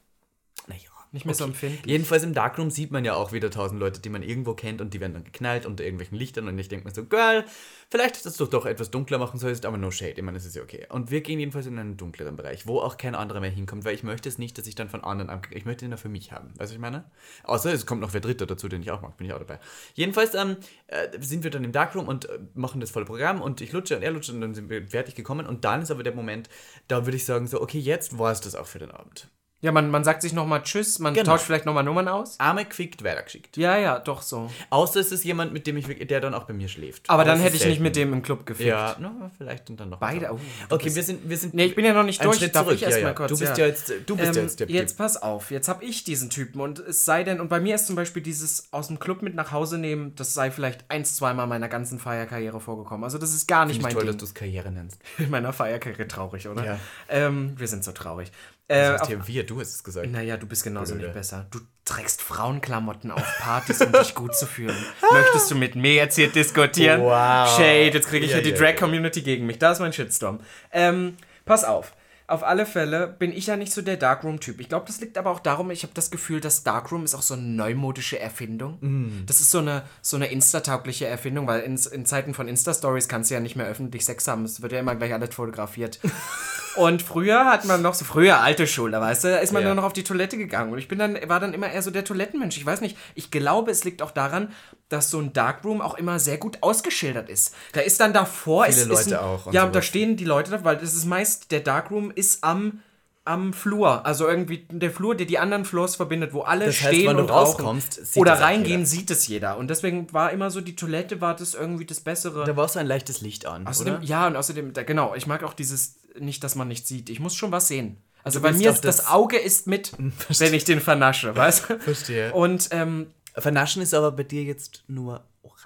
Nicht 1.11 1.25
mehr 1.25 1.33
so 1.33 1.45
empfindlich. 1.45 1.87
Jedenfalls 1.87 2.23
im 2.23 2.35
Darkroom 2.35 2.69
sieht 2.69 2.91
man 2.91 3.03
ja 3.03 3.15
auch 3.15 3.31
wieder 3.31 3.49
tausend 3.49 3.79
Leute, 3.79 3.99
die 3.99 4.09
man 4.09 4.21
irgendwo 4.21 4.53
kennt 4.53 4.79
und 4.79 4.93
die 4.93 4.99
werden 4.99 5.13
dann 5.13 5.23
geknallt 5.23 5.65
unter 5.65 5.83
irgendwelchen 5.83 6.15
Lichtern 6.15 6.47
und 6.47 6.59
ich 6.59 6.67
denke 6.67 6.87
mir 6.87 6.93
so, 6.93 7.03
Girl, 7.03 7.45
vielleicht 7.89 8.17
hättest 8.17 8.39
du 8.39 8.45
doch 8.45 8.67
etwas 8.67 8.91
dunkler 8.91 9.17
machen 9.17 9.39
sollen, 9.39 9.57
aber 9.65 9.77
no 9.77 9.89
shade, 9.89 10.13
ich 10.17 10.21
meine, 10.21 10.37
das 10.37 10.45
ist 10.45 10.55
ja 10.55 10.61
okay. 10.61 10.85
Und 10.89 11.09
wir 11.09 11.21
gehen 11.21 11.39
jedenfalls 11.39 11.65
in 11.65 11.79
einen 11.79 11.97
dunkleren 11.97 12.35
Bereich, 12.35 12.67
wo 12.67 12.79
auch 12.79 12.97
kein 12.97 13.15
anderer 13.15 13.39
mehr 13.39 13.49
hinkommt, 13.49 13.85
weil 13.85 13.95
ich 13.95 14.03
möchte 14.03 14.29
es 14.29 14.37
nicht, 14.37 14.59
dass 14.59 14.67
ich 14.67 14.75
dann 14.75 14.89
von 14.89 15.03
anderen 15.03 15.31
abkriege. 15.31 15.57
Ich 15.57 15.65
möchte 15.65 15.85
den 15.85 15.91
ja 15.91 15.97
für 15.97 16.09
mich 16.09 16.31
haben, 16.31 16.49
weißt 16.49 16.59
du, 16.59 16.63
was 16.63 16.71
ich 16.73 16.79
meine? 16.79 17.05
Außer 17.43 17.73
es 17.73 17.87
kommt 17.87 18.01
noch 18.01 18.13
wer 18.13 18.21
Dritter 18.21 18.45
dazu, 18.45 18.67
den 18.67 18.83
ich 18.83 18.91
auch 18.91 19.01
mag, 19.01 19.17
bin 19.17 19.25
ich 19.25 19.33
auch 19.33 19.39
dabei. 19.39 19.59
Jedenfalls 19.95 20.35
ähm, 20.35 20.57
äh, 20.87 21.07
sind 21.19 21.43
wir 21.43 21.49
dann 21.49 21.63
im 21.63 21.71
Darkroom 21.71 22.07
und 22.07 22.29
äh, 22.29 22.37
machen 22.53 22.81
das 22.81 22.91
volle 22.91 23.05
Programm 23.05 23.41
und 23.41 23.61
ich 23.61 23.71
lutsche 23.71 23.95
und 23.95 24.03
er 24.03 24.11
lutscht 24.11 24.29
und 24.29 24.41
dann 24.41 24.53
sind 24.53 24.69
wir 24.69 24.87
fertig 24.87 25.15
gekommen 25.15 25.47
und 25.47 25.65
dann 25.65 25.81
ist 25.81 25.89
aber 25.89 26.03
der 26.03 26.13
Moment, 26.13 26.49
da 26.87 27.07
würde 27.07 27.17
ich 27.17 27.25
sagen 27.25 27.47
so, 27.47 27.59
okay, 27.61 27.79
jetzt 27.79 28.19
war 28.19 28.31
es 28.31 28.41
das 28.41 28.53
auch 28.53 28.67
für 28.67 28.79
den 28.79 28.91
Abend. 28.91 29.27
Ja, 29.61 29.73
man, 29.73 29.89
man 29.91 30.05
sagt 30.05 30.21
sich 30.21 30.31
nochmal 30.31 30.63
Tschüss, 30.63 30.99
man 30.99 31.13
Genau. 31.13 31.31
tauscht 31.31 31.43
vielleicht 31.45 31.65
nochmal 31.65 31.83
Nummern 31.83 32.07
aus. 32.07 32.39
Arme 32.39 32.63
gefickt, 32.63 33.03
weitergeschickt. 33.03 33.57
Ja, 33.57 33.77
ja, 33.77 33.99
doch 33.99 34.21
so. 34.21 34.49
Außer 34.69 35.01
es 35.01 35.11
ist 35.11 35.25
jemand, 35.25 35.51
mit 35.51 35.67
dem 35.67 35.75
ich 35.75 35.85
der 36.07 36.21
dann 36.21 36.33
auch 36.33 36.45
bei 36.45 36.53
mir 36.53 36.69
schläft. 36.69 37.09
Aber 37.09 37.25
dann 37.25 37.39
es 37.39 37.43
hätte 37.43 37.55
ich 37.57 37.63
nicht 37.63 37.69
selten. 37.71 37.83
mit 37.83 37.95
dem 37.97 38.13
im 38.13 38.21
Club 38.21 38.45
gefickt. 38.45 38.69
Ja, 38.69 38.95
no, 38.99 39.29
vielleicht 39.37 39.69
und 39.69 39.77
dann 39.79 39.89
noch. 39.89 39.99
Beide, 39.99 40.31
oh, 40.31 40.39
okay, 40.69 40.95
wir 40.95 41.03
sind, 41.03 41.29
wir 41.29 41.37
sind. 41.37 41.53
Nee, 41.53 41.65
ich 41.65 41.75
bin 41.75 41.83
ja 41.83 41.91
noch 41.93 42.03
nicht 42.03 42.23
durch. 42.23 42.37
Schritt 42.37 42.55
Darf 42.55 42.63
zurück. 42.65 42.77
ich 42.77 42.83
erst 42.83 42.97
ja, 42.99 43.03
mal 43.03 43.09
ja. 43.09 43.13
kurz, 43.15 43.29
Du 43.31 43.37
bist 43.37 43.57
ja. 43.57 43.65
ja, 43.65 43.65
jetzt, 43.67 43.91
du 44.05 44.15
bist 44.15 44.35
ja 44.35 44.41
Ähm, 44.41 44.47
jetzt 44.47 44.59
der 44.61 44.69
jetzt 44.69 44.97
pass 44.97 45.21
auf, 45.21 45.51
jetzt 45.51 45.67
habe 45.67 45.83
ich 45.83 46.05
diesen 46.05 46.29
Typen 46.29 46.61
und 46.61 46.79
es 46.79 47.03
sei 47.03 47.25
denn, 47.25 47.41
und 47.41 47.49
bei 47.49 47.59
mir 47.59 47.75
ist 47.75 47.85
zum 47.87 47.97
Beispiel 47.97 48.21
dieses 48.21 48.71
aus 48.71 48.87
dem 48.87 48.99
Club 48.99 49.21
mit 49.21 49.35
nach 49.35 49.51
Hause 49.51 49.77
nehmen, 49.77 50.15
das 50.15 50.33
sei 50.33 50.51
vielleicht 50.51 50.85
ein, 50.89 51.03
zweimal 51.03 51.47
meiner 51.47 51.67
ganzen 51.67 51.99
Feierkarriere 51.99 52.61
vorgekommen. 52.61 53.03
Also 53.03 53.17
das 53.17 53.33
ist 53.33 53.47
gar 53.47 53.65
nicht 53.65 53.75
Finde 53.75 53.83
mein 53.83 53.91
ich 53.91 53.95
toll, 53.97 54.05
dass 54.05 54.13
Ding. 54.13 54.19
du 54.19 54.25
es 54.25 54.33
Karriere 54.33 54.71
nennst. 54.71 55.01
In 55.17 55.29
meiner 55.31 55.51
Feierkarriere 55.51 56.07
traurig, 56.07 56.47
oder? 56.47 56.63
Ja. 56.63 56.79
Ähm, 57.09 57.55
wir 57.57 57.67
sind 57.67 57.83
so 57.83 57.91
traurig. 57.91 58.31
Das 58.69 58.77
Äh, 58.77 58.91
heißt 58.91 59.01
auf, 59.01 59.07
hier 59.09 59.27
wir, 59.27 59.45
du 59.45 59.59
hast 59.59 59.73
es 59.73 59.83
gesagt. 59.83 60.09
naja, 60.11 60.37
du 60.37 60.45
bist 60.45 60.63
genauso 60.63 60.93
Blöde. 60.93 61.07
nicht 61.07 61.15
besser. 61.15 61.47
Du 61.51 61.59
trägst 61.85 62.21
Frauenklamotten 62.21 63.09
auf 63.11 63.23
Partys, 63.39 63.81
um 63.81 63.91
dich 63.91 64.13
gut 64.13 64.35
zu 64.35 64.45
fühlen. 64.45 64.77
Möchtest 65.11 65.49
du 65.49 65.55
mit 65.55 65.75
mir 65.75 65.95
jetzt 65.95 66.15
hier 66.15 66.29
diskutieren? 66.29 67.01
Wow. 67.01 67.49
Shade, 67.57 67.91
jetzt 67.91 68.07
kriege 68.07 68.25
ich 68.25 68.31
Ja, 68.31 68.37
ja, 68.37 68.43
die 68.43 68.53
Drag-Community 68.53 69.23
gegen 69.23 69.45
mich. 69.47 69.57
Da 69.57 69.71
ist 69.71 69.79
mein 69.79 69.91
Shitstorm. 69.91 70.39
Ähm, 70.71 71.17
pass 71.45 71.63
auf. 71.63 71.93
Auf 72.29 72.43
alle 72.43 72.67
Fälle 72.67 73.07
bin 73.07 73.31
ich 73.31 73.47
ja 73.47 73.57
nicht 73.57 73.73
so 73.73 73.81
der 73.81 73.97
Darkroom-Typ. 73.97 74.59
Ich 74.59 74.69
glaube, 74.69 74.85
das 74.85 75.01
liegt 75.01 75.17
aber 75.17 75.31
auch 75.31 75.39
darum, 75.39 75.71
ich 75.71 75.81
habe 75.81 75.93
das 75.95 76.11
Gefühl, 76.11 76.39
dass 76.41 76.63
Darkroom 76.63 77.03
ist 77.03 77.15
auch 77.15 77.23
so 77.23 77.33
eine 77.33 77.41
neumodische 77.43 78.19
Erfindung. 78.19 78.77
Mm. 78.81 79.25
Das 79.25 79.41
ist 79.41 79.49
so 79.49 79.57
eine, 79.57 79.81
so 80.03 80.15
eine 80.15 80.27
Insta-taugliche 80.27 81.07
Erfindung, 81.07 81.47
weil 81.47 81.61
in, 81.61 81.75
in 81.91 82.05
Zeiten 82.05 82.35
von 82.35 82.47
Insta-Stories 82.47 83.07
kannst 83.07 83.31
du 83.31 83.33
ja 83.33 83.39
nicht 83.39 83.55
mehr 83.55 83.65
öffentlich 83.65 84.05
Sex 84.05 84.27
haben. 84.27 84.45
Es 84.45 84.61
wird 84.61 84.71
ja 84.73 84.79
immer 84.79 84.95
gleich 84.95 85.11
alles 85.11 85.33
fotografiert. 85.33 85.99
Und 86.75 87.01
früher 87.01 87.45
hat 87.45 87.65
man 87.65 87.81
noch 87.81 87.95
so, 87.95 88.05
früher 88.05 88.41
alte 88.41 88.67
Schule, 88.67 89.01
weißt 89.01 89.23
du, 89.23 89.27
da 89.29 89.37
ist 89.37 89.51
man 89.51 89.63
Ja. 89.63 89.69
nur 89.69 89.75
noch 89.75 89.83
auf 89.83 89.93
die 89.93 90.03
Toilette 90.03 90.37
gegangen. 90.37 90.71
Und 90.71 90.77
ich 90.77 90.87
bin 90.87 90.99
dann, 90.99 91.17
war 91.27 91.39
dann 91.39 91.53
immer 91.55 91.69
eher 91.71 91.81
so 91.81 91.89
der 91.89 92.05
Toilettenmensch. 92.05 92.57
Ich 92.57 92.65
weiß 92.65 92.81
nicht, 92.81 92.95
ich 93.15 93.31
glaube, 93.31 93.71
es 93.71 93.83
liegt 93.83 94.01
auch 94.03 94.11
daran, 94.11 94.53
dass 94.89 95.09
so 95.09 95.19
ein 95.19 95.33
Darkroom 95.33 95.81
auch 95.81 95.95
immer 95.95 96.19
sehr 96.19 96.37
gut 96.37 96.57
ausgeschildert 96.61 97.29
ist. 97.29 97.53
Da 97.73 97.81
ist 97.81 97.99
dann 97.99 98.11
davor. 98.13 98.65
Viele 98.65 98.77
ist, 98.81 98.87
Leute 98.87 99.01
ist 99.01 99.13
ein, 99.13 99.19
auch 99.19 99.53
Ja, 99.53 99.63
und 99.63 99.69
da 99.69 99.79
sowas. 99.79 99.85
stehen 99.85 100.17
die 100.17 100.25
Leute 100.25 100.51
da, 100.51 100.63
weil 100.63 100.77
das 100.77 100.93
ist 100.93 101.05
meist, 101.05 101.51
der 101.51 101.59
Darkroom 101.61 102.11
ist 102.11 102.43
am, 102.43 102.81
am 103.23 103.53
Flur. 103.53 104.05
Also 104.05 104.27
irgendwie 104.27 104.65
der 104.71 104.89
Flur, 104.89 105.13
der 105.15 105.27
die 105.27 105.37
anderen 105.37 105.63
Floors 105.65 105.95
verbindet, 105.95 106.33
wo 106.33 106.41
alle 106.41 106.65
Das 106.65 106.81
heißt, 106.81 106.87
stehen 106.95 107.15
und 107.17 107.29
rauskommst, 107.29 107.93
sieht 108.07 108.17
Oder 108.19 108.33
auch 108.35 108.41
reingehen, 108.41 108.85
sieht 108.87 109.11
es 109.11 109.27
jeder. 109.27 109.57
Und 109.57 109.69
deswegen 109.69 110.11
war 110.13 110.31
immer 110.31 110.49
so, 110.49 110.59
die 110.61 110.75
Toilette 110.75 111.21
war 111.21 111.35
das 111.35 111.53
irgendwie 111.53 111.85
das 111.85 111.99
Bessere. 111.99 112.43
Da 112.45 112.55
war 112.55 112.67
so 112.67 112.79
ein 112.79 112.87
leichtes 112.87 113.21
Licht 113.21 113.45
an, 113.45 113.67
Außerdem, 113.67 113.95
oder? 113.97 114.03
ja, 114.03 114.25
und 114.25 114.35
außerdem, 114.35 114.73
da, 114.73 114.81
genau, 114.83 115.13
ich 115.13 115.27
mag 115.27 115.43
auch 115.43 115.53
dieses, 115.53 115.97
nicht, 116.19 116.43
dass 116.43 116.55
man 116.55 116.67
nicht 116.67 116.87
sieht. 116.87 117.09
Ich 117.11 117.19
muss 117.19 117.35
schon 117.35 117.51
was 117.51 117.67
sehen. 117.67 117.97
Also 118.23 118.39
Du 118.39 118.43
bei 118.43 118.51
mir 118.51 118.71
auch 118.71 118.75
ist 118.75 118.83
das, 118.83 118.97
das- 118.97 119.07
Auge 119.07 119.37
ist 119.37 119.67
mit, 119.67 119.93
wenn 120.39 120.53
ich 120.53 120.63
den 120.65 120.81
vernasche, 120.81 121.35
weißt 121.35 121.69
du? 121.69 121.79
Verstehe. 121.79 122.33
Und, 122.33 122.69
ähm, 122.71 123.13
Vernaschen 123.35 123.81
ist 123.81 123.93
aber 123.93 124.11
bei 124.11 124.23
dir 124.23 124.43
jetzt 124.43 124.83
nur 124.87 125.23
oral. 125.41 125.57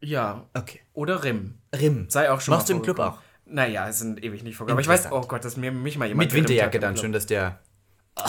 ja. 0.00 0.46
Okay. 0.54 0.80
Oder 0.92 1.22
Rim. 1.24 1.58
Rim. 1.74 2.06
Sei 2.08 2.30
auch 2.30 2.40
schon 2.40 2.54
Machst 2.54 2.68
du 2.68 2.72
im 2.74 2.82
Club 2.82 2.98
auch? 2.98 3.18
Naja, 3.46 3.88
es 3.88 3.98
sind 3.98 4.22
ewig 4.22 4.42
nicht 4.44 4.56
vorgekommen. 4.56 4.84
Aber 4.84 4.94
ich 4.94 5.04
weiß, 5.04 5.10
oh 5.12 5.22
Gott, 5.22 5.44
dass 5.44 5.56
mir 5.56 5.72
mich 5.72 5.98
mal 5.98 6.06
jemand 6.06 6.26
Mit 6.30 6.34
Winterjacke 6.34 6.78
dann, 6.78 6.96
schön, 6.96 7.12
dass 7.12 7.26
der. 7.26 7.58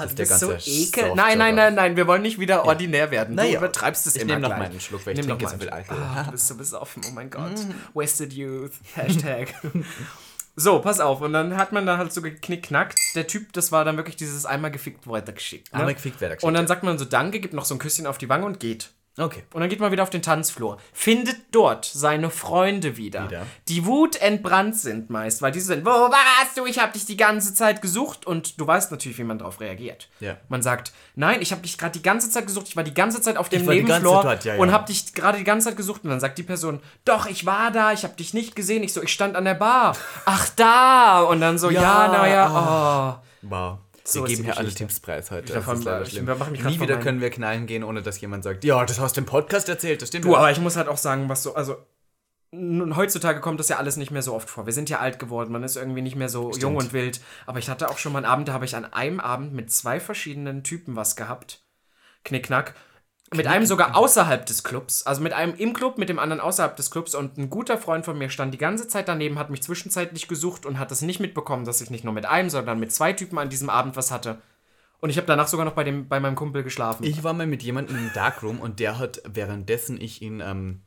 Das 0.00 0.12
ist 0.14 0.40
so 0.40 0.48
ganze 0.48 0.70
ekel. 0.70 1.14
Nein, 1.14 1.36
nein, 1.36 1.54
nein, 1.54 1.74
nein, 1.74 1.94
wir 1.96 2.06
wollen 2.06 2.22
nicht 2.22 2.38
wieder 2.38 2.64
ordinär 2.64 3.10
werden. 3.10 3.36
Du 3.36 3.42
Naja. 3.42 3.58
übertreibst 3.58 4.06
es 4.06 4.16
Ich 4.16 4.22
immer 4.22 4.32
nehm 4.34 4.40
noch 4.42 4.48
gleich. 4.48 4.58
mal 4.58 4.64
einen 4.70 4.80
Schluck, 4.80 5.04
weil 5.04 5.18
ich 5.18 5.26
trinke 5.26 5.44
noch 5.44 5.50
so 5.50 5.58
viel 5.58 5.68
Alkohol. 5.68 6.02
Ah, 6.02 6.22
du 6.24 6.30
bist 6.32 6.48
so 6.48 6.54
besoffen, 6.56 7.02
oh 7.06 7.10
mein 7.12 7.28
Gott. 7.28 7.52
Wasted 7.94 8.32
Youth, 8.32 8.72
Hashtag. 8.94 9.54
So, 10.60 10.78
pass 10.80 11.00
auf. 11.00 11.22
Und 11.22 11.32
dann 11.32 11.56
hat 11.56 11.72
man 11.72 11.86
da 11.86 11.96
halt 11.96 12.12
so 12.12 12.20
geknickknackt. 12.20 12.98
Der 13.14 13.26
Typ, 13.26 13.52
das 13.54 13.72
war 13.72 13.82
dann 13.86 13.96
wirklich 13.96 14.16
dieses 14.16 14.44
einmal 14.44 14.70
gefickt 14.70 15.06
weitergeschickt. 15.06 15.72
Ne? 15.72 15.78
Einmal 15.78 15.94
gefickt 15.94 16.20
weitergeschickt, 16.20 16.44
Und 16.44 16.52
dann 16.52 16.66
sagt 16.66 16.82
man 16.82 16.98
so 16.98 17.06
Danke, 17.06 17.40
gibt 17.40 17.54
noch 17.54 17.64
so 17.64 17.74
ein 17.74 17.78
Küsschen 17.78 18.06
auf 18.06 18.18
die 18.18 18.28
Wange 18.28 18.44
und 18.44 18.60
geht. 18.60 18.90
Okay. 19.20 19.42
Und 19.52 19.60
dann 19.60 19.68
geht 19.68 19.80
man 19.80 19.92
wieder 19.92 20.02
auf 20.02 20.10
den 20.10 20.22
Tanzflur. 20.22 20.78
Findet 20.92 21.36
dort 21.52 21.84
seine 21.84 22.30
Freunde 22.30 22.96
wieder. 22.96 23.24
Wieder. 23.24 23.46
Die 23.68 23.84
Wut 23.84 24.16
entbrannt 24.16 24.76
sind 24.76 25.10
meist, 25.10 25.42
weil 25.42 25.52
die 25.52 25.60
sind, 25.60 25.84
wo 25.84 25.90
warst 25.90 26.56
du? 26.56 26.66
Ich 26.66 26.78
habe 26.78 26.92
dich 26.92 27.04
die 27.04 27.16
ganze 27.16 27.52
Zeit 27.52 27.82
gesucht. 27.82 28.26
Und 28.26 28.58
du 28.60 28.66
weißt 28.66 28.90
natürlich, 28.90 29.18
wie 29.18 29.24
man 29.24 29.38
darauf 29.38 29.60
reagiert. 29.60 30.08
Ja. 30.20 30.36
Man 30.48 30.62
sagt, 30.62 30.92
nein, 31.16 31.42
ich 31.42 31.52
habe 31.52 31.62
dich 31.62 31.76
gerade 31.76 31.92
die 31.92 32.02
ganze 32.02 32.30
Zeit 32.30 32.46
gesucht. 32.46 32.68
Ich 32.68 32.76
war 32.76 32.84
die 32.84 32.94
ganze 32.94 33.20
Zeit 33.20 33.36
auf 33.36 33.48
dem 33.48 33.66
Zeit, 34.22 34.44
ja, 34.44 34.54
ja. 34.54 34.60
und 34.60 34.72
habe 34.72 34.86
dich 34.86 35.12
gerade 35.12 35.38
die 35.38 35.44
ganze 35.44 35.68
Zeit 35.68 35.76
gesucht. 35.76 36.04
Und 36.04 36.10
dann 36.10 36.20
sagt 36.20 36.38
die 36.38 36.42
Person, 36.42 36.80
doch, 37.04 37.26
ich 37.26 37.44
war 37.44 37.70
da, 37.70 37.92
ich 37.92 38.04
habe 38.04 38.14
dich 38.14 38.32
nicht 38.32 38.56
gesehen. 38.56 38.82
Ich 38.82 38.92
so, 38.92 39.02
ich 39.02 39.12
stand 39.12 39.36
an 39.36 39.44
der 39.44 39.54
Bar. 39.54 39.96
Ach, 40.24 40.48
da. 40.56 41.20
Und 41.20 41.40
dann 41.40 41.58
so, 41.58 41.70
ja, 41.70 41.82
Ja, 41.82 42.08
naja, 42.08 43.20
oh. 43.20 43.26
Wow. 43.42 43.78
So 44.12 44.20
wir 44.22 44.28
geben 44.28 44.44
hier 44.44 44.58
alle. 44.58 44.68
Tipps 44.70 45.00
preis 45.00 45.30
heute. 45.30 45.52
Das 45.52 45.64
davon- 45.64 45.82
leider 45.82 46.02
ich 46.02 46.14
Nie 46.64 46.80
wieder 46.80 46.98
können 46.98 47.20
wir 47.20 47.30
knallen 47.30 47.66
gehen, 47.66 47.84
ohne 47.84 48.02
dass 48.02 48.20
jemand 48.20 48.44
sagt, 48.44 48.64
ja, 48.64 48.84
das 48.84 48.98
hast 49.00 49.16
du 49.16 49.20
im 49.20 49.26
Podcast 49.26 49.68
erzählt, 49.68 50.02
das 50.02 50.08
stimmt. 50.08 50.24
Du, 50.24 50.36
aber 50.36 50.50
ich 50.50 50.58
muss 50.60 50.76
halt 50.76 50.88
auch 50.88 50.96
sagen, 50.96 51.28
was 51.28 51.42
so, 51.42 51.54
also 51.54 51.76
nun, 52.52 52.96
heutzutage 52.96 53.40
kommt 53.40 53.60
das 53.60 53.68
ja 53.68 53.76
alles 53.76 53.96
nicht 53.96 54.10
mehr 54.10 54.22
so 54.22 54.34
oft 54.34 54.50
vor. 54.50 54.66
Wir 54.66 54.72
sind 54.72 54.90
ja 54.90 54.98
alt 54.98 55.18
geworden, 55.20 55.52
man 55.52 55.62
ist 55.62 55.76
irgendwie 55.76 56.02
nicht 56.02 56.16
mehr 56.16 56.28
so 56.28 56.50
jung 56.52 56.74
und 56.76 56.92
wild. 56.92 57.20
Aber 57.46 57.60
ich 57.60 57.68
hatte 57.70 57.88
auch 57.88 57.98
schon 57.98 58.12
mal 58.12 58.18
einen 58.18 58.26
Abend, 58.26 58.48
da 58.48 58.52
habe 58.52 58.64
ich 58.64 58.74
an 58.74 58.84
einem 58.92 59.20
Abend 59.20 59.52
mit 59.52 59.70
zwei 59.70 60.00
verschiedenen 60.00 60.64
Typen 60.64 60.96
was 60.96 61.14
gehabt. 61.14 61.62
Knickknack. 62.24 62.74
Mit 63.32 63.46
einem 63.46 63.64
sogar 63.64 63.96
außerhalb 63.96 64.44
des 64.44 64.64
Clubs, 64.64 65.04
also 65.06 65.22
mit 65.22 65.32
einem 65.32 65.54
im 65.54 65.72
Club, 65.72 65.98
mit 65.98 66.08
dem 66.08 66.18
anderen 66.18 66.40
außerhalb 66.40 66.76
des 66.76 66.90
Clubs 66.90 67.14
und 67.14 67.38
ein 67.38 67.48
guter 67.48 67.78
Freund 67.78 68.04
von 68.04 68.18
mir 68.18 68.28
stand 68.28 68.52
die 68.52 68.58
ganze 68.58 68.88
Zeit 68.88 69.06
daneben, 69.06 69.38
hat 69.38 69.50
mich 69.50 69.62
zwischenzeitlich 69.62 70.26
gesucht 70.26 70.66
und 70.66 70.80
hat 70.80 70.90
es 70.90 71.00
nicht 71.00 71.20
mitbekommen, 71.20 71.64
dass 71.64 71.80
ich 71.80 71.90
nicht 71.90 72.02
nur 72.02 72.12
mit 72.12 72.26
einem, 72.26 72.50
sondern 72.50 72.80
mit 72.80 72.90
zwei 72.90 73.12
Typen 73.12 73.38
an 73.38 73.48
diesem 73.48 73.70
Abend 73.70 73.94
was 73.94 74.10
hatte. 74.10 74.38
Und 74.98 75.10
ich 75.10 75.16
habe 75.16 75.28
danach 75.28 75.46
sogar 75.46 75.64
noch 75.64 75.74
bei, 75.74 75.84
dem, 75.84 76.08
bei 76.08 76.18
meinem 76.18 76.34
Kumpel 76.34 76.64
geschlafen. 76.64 77.04
Ich 77.04 77.22
war 77.22 77.32
mal 77.32 77.46
mit 77.46 77.62
jemandem 77.62 77.96
im 77.96 78.10
Darkroom 78.14 78.60
und 78.60 78.80
der 78.80 78.98
hat, 78.98 79.22
währenddessen 79.24 80.00
ich 80.00 80.22
ihn 80.22 80.42
ähm, 80.44 80.82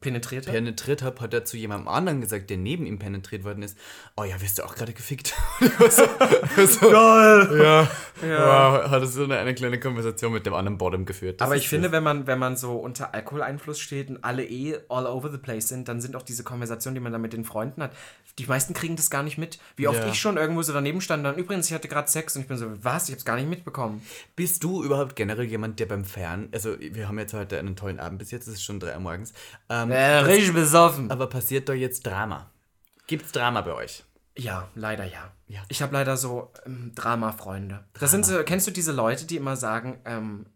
penetriert. 0.00 0.46
penetriert 0.46 1.02
habe, 1.02 1.20
hat 1.20 1.32
er 1.32 1.44
zu 1.44 1.56
jemandem 1.56 1.88
anderen 1.88 2.20
gesagt, 2.20 2.50
der 2.50 2.56
neben 2.56 2.86
ihm 2.86 2.98
penetriert 2.98 3.44
worden 3.44 3.62
ist, 3.62 3.76
oh 4.16 4.24
ja, 4.24 4.40
wirst 4.40 4.58
du 4.58 4.64
auch 4.64 4.74
gerade 4.74 4.92
gefickt? 4.92 5.34
So, 6.56 6.66
so, 6.66 6.90
Geil! 6.90 7.60
Ja, 7.62 7.88
Wow, 8.20 8.90
hat 8.90 9.02
er 9.02 9.06
so 9.06 9.24
eine, 9.24 9.38
eine 9.38 9.54
kleine 9.54 9.80
Konversation 9.80 10.32
mit 10.32 10.46
dem 10.46 10.54
anderen 10.54 10.78
Bottom 10.78 11.04
geführt. 11.04 11.40
Das 11.40 11.46
Aber 11.46 11.56
ich 11.56 11.68
finde, 11.68 11.92
wenn 11.92 12.02
man, 12.02 12.26
wenn 12.26 12.38
man 12.38 12.56
so 12.56 12.72
unter 12.72 13.12
Alkoholeinfluss 13.14 13.80
steht 13.80 14.08
und 14.08 14.22
alle 14.22 14.44
eh 14.44 14.78
all 14.88 15.06
over 15.06 15.30
the 15.30 15.38
place 15.38 15.68
sind, 15.68 15.88
dann 15.88 16.00
sind 16.00 16.16
auch 16.16 16.22
diese 16.22 16.44
Konversationen, 16.44 16.94
die 16.94 17.00
man 17.00 17.12
da 17.12 17.18
mit 17.18 17.32
den 17.32 17.44
Freunden 17.44 17.82
hat, 17.82 17.92
die 18.38 18.46
meisten 18.46 18.74
kriegen 18.74 18.96
das 18.96 19.10
gar 19.10 19.22
nicht 19.22 19.38
mit. 19.38 19.58
Wie 19.76 19.88
oft 19.88 20.00
Ja. 20.00 20.08
ich 20.08 20.20
schon 20.20 20.36
irgendwo 20.36 20.62
so 20.62 20.72
daneben 20.72 21.00
stand, 21.00 21.24
dann 21.24 21.36
übrigens, 21.36 21.66
ich 21.68 21.72
hatte 21.72 21.88
gerade 21.88 22.08
Sex 22.10 22.34
und 22.36 22.42
ich 22.42 22.48
bin 22.48 22.56
so, 22.56 22.66
was? 22.82 23.08
Ich 23.08 23.14
hab's 23.14 23.24
gar 23.24 23.36
nicht 23.36 23.48
mitbekommen. 23.48 24.04
Bist 24.36 24.64
du 24.64 24.82
überhaupt 24.82 25.16
generell 25.16 25.44
jemand, 25.44 25.80
der 25.80 25.86
beim 25.86 26.04
Fern, 26.04 26.48
also 26.52 26.76
wir 26.80 27.08
haben 27.08 27.18
jetzt 27.18 27.34
heute 27.34 27.58
einen 27.58 27.76
tollen 27.76 28.00
Abend 28.00 28.18
bis 28.18 28.30
jetzt, 28.30 28.46
es 28.48 28.54
ist 28.54 28.64
schon 28.64 28.80
drei 28.80 28.94
Uhr 28.94 29.00
morgens, 29.00 29.32
ähm, 29.68 29.90
Äh, 29.90 30.16
richtig 30.18 30.52
besoffen. 30.54 31.10
aber 31.10 31.26
passiert 31.28 31.68
da 31.68 31.72
jetzt 31.72 32.06
Drama? 32.06 32.50
Gibt's 33.06 33.32
Drama 33.32 33.60
bei 33.60 33.72
euch? 33.74 34.04
Ja, 34.36 34.68
leider 34.74 35.04
ja. 35.04 35.30
Ja. 35.46 35.62
Ich 35.68 35.82
habe 35.82 35.92
leider 35.92 36.16
so 36.16 36.50
ähm, 36.66 36.92
Drama-Freunde. 36.94 37.84
Das 38.00 38.10
sind 38.10 38.24
so, 38.26 38.42
kennst 38.44 38.66
du 38.66 38.70
diese 38.70 38.92
Leute, 38.92 39.26
die 39.26 39.36
immer 39.36 39.56
sagen, 39.56 40.00
ähm, 40.04 40.46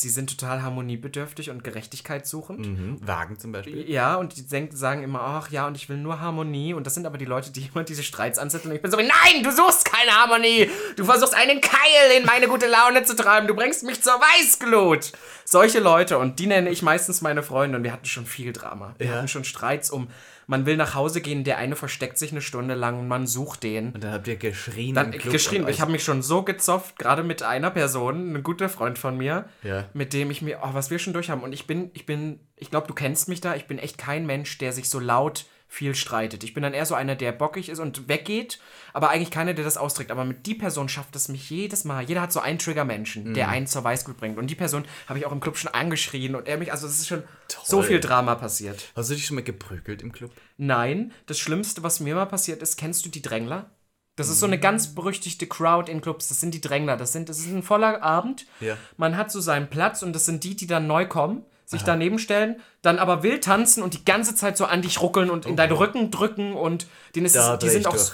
sie 0.00 0.08
sind 0.08 0.30
total 0.38 0.62
harmoniebedürftig 0.62 1.50
und 1.50 1.64
gerechtigkeitssuchend? 1.64 2.66
Mhm. 2.66 3.06
Wagen 3.06 3.38
zum 3.38 3.52
Beispiel. 3.52 3.88
Ja, 3.90 4.16
und 4.16 4.36
die 4.36 4.46
denk- 4.46 4.72
sagen 4.72 5.02
immer, 5.02 5.20
ach 5.20 5.50
ja, 5.50 5.66
und 5.66 5.76
ich 5.76 5.88
will 5.88 5.96
nur 5.96 6.20
Harmonie. 6.20 6.74
Und 6.74 6.86
das 6.86 6.94
sind 6.94 7.06
aber 7.06 7.18
die 7.18 7.24
Leute, 7.24 7.50
die 7.50 7.68
immer 7.72 7.84
diese 7.84 8.02
Streits 8.02 8.38
anzetteln. 8.38 8.70
Und 8.70 8.76
ich 8.76 8.82
bin 8.82 8.90
so, 8.90 8.96
nein, 8.96 9.42
du 9.42 9.50
suchst 9.52 9.84
keine 9.84 10.10
Harmonie. 10.12 10.70
Du 10.96 11.04
versuchst 11.04 11.34
einen 11.34 11.60
Keil 11.60 12.18
in 12.18 12.26
meine 12.26 12.48
gute 12.48 12.66
Laune 12.66 13.04
zu 13.04 13.14
treiben. 13.16 13.46
Du 13.46 13.54
bringst 13.54 13.82
mich 13.84 14.02
zur 14.02 14.14
Weißglut. 14.14 15.12
Solche 15.44 15.80
Leute, 15.80 16.18
und 16.18 16.38
die 16.38 16.46
nenne 16.46 16.70
ich 16.70 16.82
meistens 16.82 17.20
meine 17.20 17.42
Freunde. 17.42 17.78
Und 17.78 17.84
wir 17.84 17.92
hatten 17.92 18.04
schon 18.06 18.26
viel 18.26 18.52
Drama. 18.52 18.94
Wir 18.98 19.06
Ja. 19.08 19.12
hatten 19.16 19.28
schon 19.28 19.44
Streits 19.44 19.90
um, 19.90 20.08
man 20.48 20.64
will 20.64 20.76
nach 20.78 20.94
Hause 20.94 21.20
gehen, 21.20 21.44
der 21.44 21.58
eine 21.58 21.76
versteckt 21.76 22.16
sich 22.18 22.32
eine 22.32 22.40
Stunde 22.40 22.74
lang 22.74 22.98
und 22.98 23.06
man 23.06 23.26
sucht 23.26 23.62
den. 23.62 23.92
Und 23.92 24.02
dann 24.02 24.12
habt 24.12 24.26
ihr 24.26 24.36
geschrien 24.36 24.94
Dann 24.94 25.10
geschrien. 25.12 25.68
Ich 25.68 25.82
habe 25.82 25.92
mich 25.92 26.02
schon 26.02 26.22
so 26.22 26.42
gezofft, 26.42 26.98
gerade 26.98 27.22
mit 27.22 27.42
einer 27.42 27.70
Person, 27.70 28.32
ein 28.34 28.42
guter 28.42 28.70
Freund 28.70 28.98
von 28.98 29.18
mir, 29.18 29.44
Ja. 29.62 29.84
mit 29.92 30.14
dem 30.14 30.30
ich 30.30 30.40
mir, 30.40 30.60
oh, 30.62 30.70
was 30.72 30.90
wir 30.90 30.98
schon 30.98 31.12
durch 31.12 31.28
haben. 31.28 31.42
Und 31.42 31.52
ich 31.52 31.66
bin, 31.66 31.90
ich 31.92 32.06
bin, 32.06 32.40
ich 32.56 32.70
glaube, 32.70 32.86
du 32.86 32.94
kennst 32.94 33.28
mich 33.28 33.42
da. 33.42 33.54
Ich 33.56 33.66
bin 33.66 33.78
echt 33.78 33.98
kein 33.98 34.24
Mensch, 34.24 34.56
der 34.56 34.72
sich 34.72 34.88
so 34.88 34.98
laut 34.98 35.44
viel 35.70 35.94
streitet. 35.94 36.44
Ich 36.44 36.54
bin 36.54 36.62
dann 36.62 36.72
eher 36.72 36.86
so 36.86 36.94
einer, 36.94 37.14
der 37.14 37.30
bockig 37.30 37.68
ist 37.68 37.78
und 37.78 38.08
weggeht, 38.08 38.58
aber 38.94 39.10
eigentlich 39.10 39.30
keiner, 39.30 39.52
der 39.52 39.64
das 39.64 39.76
austrägt. 39.76 40.10
Aber 40.10 40.24
mit 40.24 40.46
die 40.46 40.54
Person 40.54 40.88
schafft 40.88 41.14
es 41.14 41.28
mich 41.28 41.50
jedes 41.50 41.84
Mal. 41.84 42.04
Jeder 42.04 42.22
hat 42.22 42.32
so 42.32 42.40
einen 42.40 42.58
Trigger-Menschen, 42.58 43.24
Mhm. 43.30 43.34
der 43.34 43.48
einen 43.50 43.66
zur 43.66 43.84
Weißglut 43.84 44.16
bringt. 44.16 44.38
Und 44.38 44.48
die 44.48 44.54
Person 44.54 44.84
habe 45.06 45.18
ich 45.18 45.26
auch 45.26 45.32
im 45.32 45.40
Club 45.40 45.58
schon 45.58 45.72
angeschrien 45.72 46.34
und 46.34 46.48
er 46.48 46.56
mich, 46.56 46.72
also 46.72 46.86
es 46.86 46.98
ist 46.98 47.06
schon 47.08 47.22
so 47.64 47.82
viel 47.82 48.00
Drama 48.00 48.34
passiert. 48.34 48.90
Hast 48.96 49.10
du 49.10 49.14
dich 49.14 49.26
schon 49.26 49.34
mal 49.34 49.42
geprügelt 49.44 50.00
im 50.00 50.10
Club? 50.12 50.32
Nein, 50.56 51.12
das 51.26 51.38
Schlimmste, 51.38 51.82
was 51.82 52.00
mir 52.00 52.14
mal 52.14 52.26
passiert 52.26 52.62
ist, 52.62 52.76
kennst 52.78 53.04
du 53.04 53.10
die 53.10 53.22
Drängler? 53.22 53.70
Das 54.16 54.28
ist 54.30 54.40
so 54.40 54.46
eine 54.46 54.58
ganz 54.58 54.96
berüchtigte 54.96 55.46
Crowd 55.46 55.92
in 55.92 56.00
Clubs. 56.00 56.26
Das 56.28 56.40
sind 56.40 56.52
die 56.52 56.60
Drängler. 56.60 56.96
Das, 56.96 57.12
sind, 57.12 57.28
das 57.28 57.38
ist 57.38 57.46
ein 57.46 57.62
voller 57.62 58.02
Abend. 58.02 58.46
Ja. 58.58 58.76
Man 58.96 59.16
hat 59.16 59.30
so 59.30 59.40
seinen 59.40 59.70
Platz 59.70 60.02
und 60.02 60.12
das 60.12 60.24
sind 60.26 60.42
die, 60.42 60.56
die 60.56 60.66
dann 60.66 60.88
neu 60.88 61.06
kommen, 61.06 61.44
sich 61.70 61.82
daneben 61.82 62.18
stellen, 62.18 62.56
dann 62.82 62.98
aber 62.98 63.22
wild 63.22 63.44
tanzen 63.44 63.82
und 63.82 63.92
die 63.94 64.04
ganze 64.04 64.34
Zeit 64.34 64.56
so 64.56 64.64
an 64.64 64.80
dich 64.82 65.02
ruckeln 65.02 65.28
und 65.30 65.44
in 65.44 65.54
deinen 65.54 65.72
Rücken 65.72 66.10
drücken 66.10 66.54
und 66.54 66.86
denen 67.14 67.26
ist 67.26 67.36
Da 67.36 67.54
es, 67.54 67.58
die 67.58 67.68
sind 67.68 67.80
ich 67.82 67.86
auch. 67.86 67.92
durch. 67.92 68.12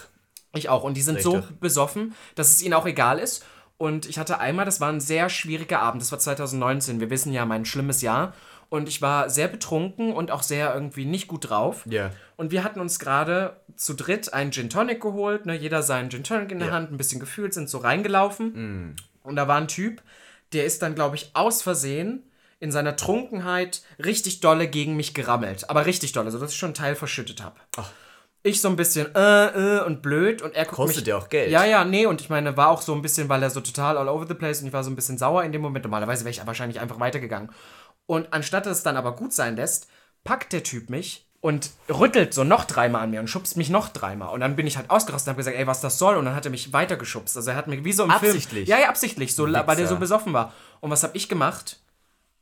Ich 0.57 0.69
auch. 0.69 0.83
Und 0.83 0.97
die 0.97 1.03
sind 1.03 1.23
so 1.23 1.33
durch. 1.35 1.47
besoffen, 1.61 2.15
dass 2.35 2.51
es 2.51 2.63
ihnen 2.63 2.75
auch 2.75 2.87
egal 2.87 3.19
ist. 3.19 3.45
Und 3.77 4.07
ich 4.07 4.19
hatte 4.19 4.39
einmal, 4.41 4.65
das 4.65 4.81
war 4.81 4.89
ein 4.91 5.01
sehr 5.01 5.29
schwieriger 5.29 5.81
Abend, 5.81 6.01
das 6.03 6.11
war 6.13 6.19
2019, 6.19 7.01
wir 7.01 7.11
wissen 7.11 7.33
ja, 7.33 7.45
mein 7.45 7.65
schlimmes 7.65 8.03
Jahr. 8.03 8.33
Und 8.71 8.89
ich 8.89 9.01
war 9.03 9.31
sehr 9.31 9.47
betrunken 9.47 10.13
und 10.13 10.31
auch 10.33 10.43
sehr 10.43 10.75
irgendwie 10.75 11.05
nicht 11.05 11.29
gut 11.29 11.49
drauf. 11.51 11.85
Ja. 11.89 12.11
Und 12.37 12.51
wir 12.51 12.65
hatten 12.65 12.81
uns 12.81 12.99
gerade 12.99 13.61
zu 13.77 13.95
dritt 13.95 14.33
einen 14.35 14.51
Gin 14.53 14.69
Tonic 14.71 15.01
geholt, 15.01 15.47
ne? 15.47 15.55
jeder 15.55 15.83
seinen 15.85 16.11
Gin 16.11 16.25
Tonic 16.25 16.51
in 16.51 16.59
der 16.59 16.69
Ja. 16.69 16.75
Hand, 16.75 16.91
ein 16.91 16.97
bisschen 16.97 17.21
gefühlt, 17.21 17.55
sind 17.55 17.69
so 17.69 17.79
reingelaufen. 17.79 18.97
Und 19.23 19.37
da 19.37 19.47
war 19.47 19.59
ein 19.59 19.69
Typ, 19.69 20.03
der 20.53 20.65
ist 20.65 20.83
dann, 20.83 20.95
glaube 20.97 21.15
ich, 21.17 21.31
aus 21.35 21.63
Versehen 21.63 22.25
in 22.65 22.73
seiner 22.73 22.97
Trunkenheit 22.97 23.83
richtig 24.03 24.41
dolle 24.41 24.67
gegen 24.69 24.97
mich 24.97 25.13
gerammelt. 25.13 25.69
Aber 25.69 25.85
richtig 25.85 26.13
dolle, 26.13 26.31
sodass 26.31 26.53
ich 26.53 26.57
schon 26.57 26.69
einen 26.69 26.75
Teil 26.75 26.95
verschüttet 26.95 27.43
habe. 27.43 27.57
Ich 28.43 28.63
so 28.63 28.69
ein 28.69 28.77
bisschen 28.77 29.15
äh, 29.15 29.79
äh 29.79 29.85
und 29.85 30.01
blöd 30.01 30.41
und 30.41 30.55
er 30.55 30.65
guckt 30.65 30.77
Kostet 30.77 31.03
mich, 31.03 31.09
ja 31.09 31.19
auch 31.19 31.29
Geld. 31.29 31.51
Ja, 31.51 31.67
ja, 31.67 31.85
nee, 31.85 32.07
und 32.07 32.23
ich 32.23 32.31
meine, 32.31 32.57
war 32.57 32.71
auch 32.71 32.81
so 32.81 32.95
ein 32.95 33.03
bisschen, 33.03 33.29
weil 33.29 33.43
er 33.43 33.51
so 33.51 33.61
total 33.61 33.99
all 33.99 34.09
over 34.09 34.27
the 34.27 34.33
place 34.33 34.63
und 34.63 34.69
ich 34.69 34.73
war 34.73 34.83
so 34.83 34.91
ein 34.91 34.97
bisschen 34.97 35.19
sauer 35.19 35.45
in 35.45 35.53
dem 35.53 35.61
Moment. 35.61 35.85
Normalerweise 35.85 36.25
wäre 36.25 36.31
ich 36.31 36.47
wahrscheinlich 36.47 36.81
einfach 36.81 36.99
weitergegangen. 36.99 37.51
Und 38.07 38.33
anstatt 38.33 38.65
dass 38.65 38.79
es 38.79 38.83
dann 38.83 38.97
aber 38.97 39.15
gut 39.15 39.35
sein 39.35 39.57
lässt, 39.57 39.89
packt 40.25 40.55
der 40.55 40.63
Typ 40.63 40.89
mich 40.89 41.29
und 41.43 41.71
rüttelt 41.91 42.33
so 42.33 42.45
noch 42.45 42.65
dreimal 42.65 43.03
an 43.03 43.11
mir 43.11 43.21
und 43.21 43.29
schubst 43.29 43.59
mich 43.59 43.69
noch 43.69 43.91
dreimal. 43.91 44.33
Und 44.33 44.41
dann 44.41 44.57
bin 44.57 44.67
ich 44.67 44.79
halt 44.79 44.89
ausgerastet 44.89 45.29
und 45.29 45.33
habe 45.33 45.41
gesagt, 45.41 45.59
ey, 45.59 45.67
was 45.67 45.83
das 45.83 45.99
soll? 45.99 46.17
Und 46.17 46.25
dann 46.25 46.35
hat 46.35 46.47
er 46.47 46.51
mich 46.51 46.73
weitergeschubst. 46.73 47.37
Also 47.37 47.51
er 47.51 47.57
hat 47.57 47.67
mir 47.67 47.85
wie 47.85 47.93
so 47.93 48.05
im 48.05 48.11
Absichtlich? 48.11 48.67
Film. 48.67 48.79
Ja, 48.79 48.79
ja, 48.79 48.89
absichtlich, 48.89 49.35
so, 49.35 49.45
weil 49.45 49.77
der 49.77 49.87
so 49.87 49.97
besoffen 49.97 50.33
war. 50.33 50.55
Und 50.81 50.91
was 50.91 51.03
habe 51.03 51.15
ich 51.15 51.29
gemacht? 51.29 51.81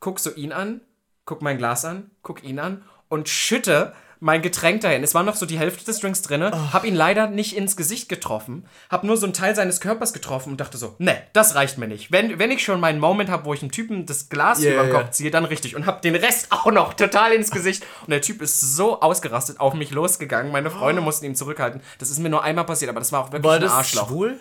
Guck 0.03 0.19
so 0.19 0.31
ihn 0.35 0.53
an, 0.53 0.81
guck 1.25 1.43
mein 1.43 1.59
Glas 1.59 1.85
an, 1.85 2.11
guck 2.23 2.43
ihn 2.43 2.59
an 2.59 2.83
und 3.09 3.29
schütte 3.29 3.93
mein 4.19 4.43
Getränk 4.43 4.81
dahin. 4.81 5.03
Es 5.05 5.15
war 5.15 5.23
noch 5.23 5.37
so 5.37 5.47
die 5.47 5.59
Hälfte 5.61 5.85
des 5.85 6.01
Drinks 6.01 6.23
drinne, 6.23 6.51
Oh. 6.53 6.73
hab 6.73 6.85
ihn 6.85 6.95
leider 6.97 7.29
nicht 7.29 7.57
ins 7.57 7.77
Gesicht 7.77 8.09
getroffen, 8.09 8.67
hab 8.91 9.05
nur 9.05 9.17
so 9.17 9.27
einen 9.27 9.33
Teil 9.33 9.55
seines 9.55 9.81
Körpers 9.81 10.13
getroffen 10.13 10.51
und 10.51 10.61
dachte 10.61 10.77
so, 10.77 10.97
ne, 10.99 11.17
das 11.35 11.55
reicht 11.55 11.79
mir 11.79 11.87
nicht. 11.87 12.11
Wenn, 12.11 12.39
wenn 12.41 12.51
ich 12.51 12.65
schon 12.65 12.81
meinen 12.81 12.99
Moment 12.99 13.31
habe, 13.31 13.45
wo 13.45 13.55
ich 13.55 13.63
einem 13.63 13.71
Typen 13.71 14.05
das 14.07 14.29
Glas 14.29 14.63
Ja, 14.63 14.73
über 14.75 14.83
den. 14.85 14.93
Kopf 14.93 15.11
ziehe, 15.11 15.31
dann 15.31 15.45
richtig. 15.45 15.77
Und 15.77 15.87
hab 15.87 16.03
den 16.03 16.17
Rest 16.17 16.49
auch 16.51 16.71
noch 16.73 16.95
total 16.95 17.33
ins 17.33 17.51
Gesicht. 17.53 17.85
Und 18.03 18.11
der 18.11 18.23
Typ 18.23 18.43
ist 18.43 18.61
so 18.61 19.01
ausgerastet 19.01 19.59
auf 19.61 19.75
mich 19.75 19.91
losgegangen. 19.93 20.51
Meine 20.53 20.71
Freunde 20.71 21.01
mussten 21.03 21.27
ihn 21.27 21.35
zurückhalten. 21.37 21.81
Das 21.99 22.11
ist 22.11 22.19
mir 22.21 22.29
nur 22.31 22.43
einmal 22.45 22.65
passiert, 22.67 22.91
aber 22.91 23.01
das 23.01 23.11
war 23.13 23.21
auch 23.25 23.33
wirklich 23.33 23.45
War 23.45 23.55
ein 23.57 23.61
das 23.63 23.73
Arschloch. 23.73 24.09
schwul? 24.09 24.39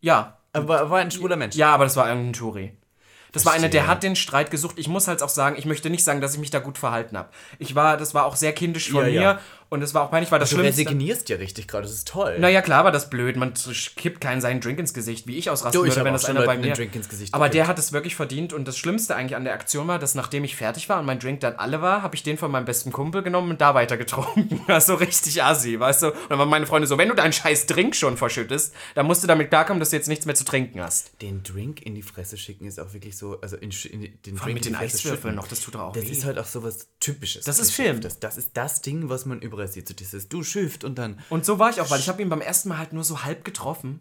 Ja, 0.00 0.38
Aber 0.54 0.90
war 0.90 0.98
ein 0.98 1.10
schwuler 1.10 1.36
Mensch. 1.36 1.56
ja, 1.56 1.72
aber 1.74 1.84
das 1.84 1.96
war 1.96 2.08
irgendein 2.08 2.34
Touri. 2.34 2.76
Das 3.34 3.44
war 3.44 3.52
einer, 3.52 3.68
der 3.68 3.86
hat 3.86 4.02
den 4.02 4.16
Streit 4.16 4.50
gesucht. 4.50 4.78
Ich 4.78 4.88
muss 4.88 5.08
halt 5.08 5.22
auch 5.22 5.28
sagen, 5.28 5.56
ich 5.58 5.66
möchte 5.66 5.90
nicht 5.90 6.04
sagen, 6.04 6.20
dass 6.20 6.34
ich 6.34 6.40
mich 6.40 6.50
da 6.50 6.60
gut 6.60 6.78
verhalten 6.78 7.18
habe. 7.18 7.28
Ich 7.58 7.74
war, 7.74 7.96
das 7.96 8.14
war 8.14 8.24
auch 8.24 8.36
sehr 8.36 8.52
kindisch 8.52 8.90
von 8.90 9.02
Ja, 9.04 9.10
mir 9.10 9.20
ja. 9.20 9.40
Und 9.70 9.82
es 9.82 9.94
war 9.94 10.02
auch 10.04 10.10
peinlich, 10.10 10.30
weil 10.32 10.38
das 10.38 10.50
Du 10.50 10.56
Schlimmste. 10.56 10.82
resignierst 10.82 11.28
ja 11.28 11.36
richtig 11.36 11.66
gerade, 11.68 11.82
das 11.84 11.92
ist 11.94 12.08
toll. 12.08 12.38
Naja, 12.38 12.62
klar 12.62 12.84
war 12.84 12.92
das 12.92 13.10
blöd. 13.10 13.36
Man 13.36 13.54
kippt 13.96 14.20
keinen 14.20 14.40
seinen 14.40 14.60
Drink 14.60 14.78
ins 14.78 14.94
Gesicht, 14.94 15.26
wie 15.26 15.36
ich 15.36 15.50
ausrasten 15.50 15.80
Du, 15.80 15.86
ich 15.86 15.92
würde, 15.94 16.04
wenn 16.04 16.12
das 16.12 16.24
einer 16.26 16.40
bei 16.40 16.54
Leuten 16.54 16.60
mir. 16.68 16.74
Drink 16.74 16.94
ins 16.94 17.08
Gesicht 17.08 17.34
Aber 17.34 17.48
der 17.48 17.62
gekippt. 17.64 17.68
hat 17.68 17.78
es 17.78 17.92
wirklich 17.92 18.14
verdient 18.16 18.52
und 18.52 18.66
das 18.68 18.78
Schlimmste 18.78 19.16
eigentlich 19.16 19.36
an 19.36 19.44
der 19.44 19.54
Aktion 19.54 19.88
war, 19.88 19.98
dass 19.98 20.14
nachdem 20.14 20.44
ich 20.44 20.56
fertig 20.56 20.88
war 20.88 21.00
und 21.00 21.06
mein 21.06 21.18
Drink 21.18 21.40
dann 21.40 21.54
alle 21.56 21.82
war, 21.82 22.02
habe 22.02 22.14
ich 22.14 22.22
den 22.22 22.36
von 22.38 22.50
meinem 22.50 22.64
besten 22.64 22.92
Kumpel 22.92 23.22
genommen 23.22 23.50
und 23.50 23.60
da 23.60 23.74
weiter 23.74 23.96
getrunken. 23.96 24.60
Also 24.68 24.94
richtig 24.96 25.42
assi, 25.42 25.78
weißt 25.78 26.02
du? 26.02 26.06
Und 26.12 26.16
dann 26.30 26.38
waren 26.38 26.48
meine 26.48 26.66
Freunde 26.66 26.86
so, 26.86 26.96
wenn 26.98 27.08
du 27.08 27.14
deinen 27.14 27.32
scheiß 27.32 27.66
Drink 27.66 27.94
schon 27.96 28.16
verschüttest, 28.16 28.74
dann 28.94 29.06
musst 29.06 29.22
du 29.22 29.26
damit 29.26 29.50
klarkommen, 29.50 29.80
dass 29.80 29.90
du 29.90 29.96
jetzt 29.96 30.08
nichts 30.08 30.26
mehr 30.26 30.34
zu 30.34 30.44
trinken 30.44 30.80
hast. 30.80 31.12
Den 31.22 31.42
Drink 31.42 31.82
in 31.84 31.94
die 31.94 32.02
Fresse 32.02 32.36
schicken 32.36 32.66
ist 32.66 32.78
auch 32.80 32.92
wirklich 32.92 33.16
so, 33.16 33.40
also 33.40 33.56
in, 33.56 33.70
in 33.90 34.00
den 34.00 34.10
allem 34.26 34.36
Drink 34.38 34.54
mit 34.54 34.64
den 34.64 34.74
Eiswürfeln 34.76 35.34
noch, 35.34 35.48
das 35.48 35.60
tut 35.60 35.74
doch 35.74 35.80
auch 35.80 35.92
Das 35.92 36.04
weh. 36.04 36.08
ist 36.10 36.24
halt 36.24 36.38
auch 36.38 36.46
so 36.46 36.62
was 36.62 36.88
Typisches. 37.00 37.44
Das 37.44 37.58
ist. 37.58 37.74
Film. 37.74 38.00
Das, 38.00 38.20
das 38.20 38.36
ist 38.36 38.50
das 38.54 38.82
Ding, 38.82 39.08
was 39.08 39.26
man 39.26 39.40
überall 39.40 39.63
sieht. 39.68 39.88
So 39.88 39.94
dieses, 39.94 40.28
du 40.28 40.42
Shift 40.42 40.84
und 40.84 40.96
dann. 40.98 41.18
Und 41.30 41.44
so 41.44 41.58
war 41.58 41.70
ich 41.70 41.80
auch, 41.80 41.90
weil 41.90 42.00
ich 42.00 42.08
habe 42.08 42.20
ihn 42.22 42.28
beim 42.28 42.40
ersten 42.40 42.68
Mal 42.68 42.78
halt 42.78 42.92
nur 42.92 43.04
so 43.04 43.22
halb 43.24 43.44
getroffen. 43.44 44.00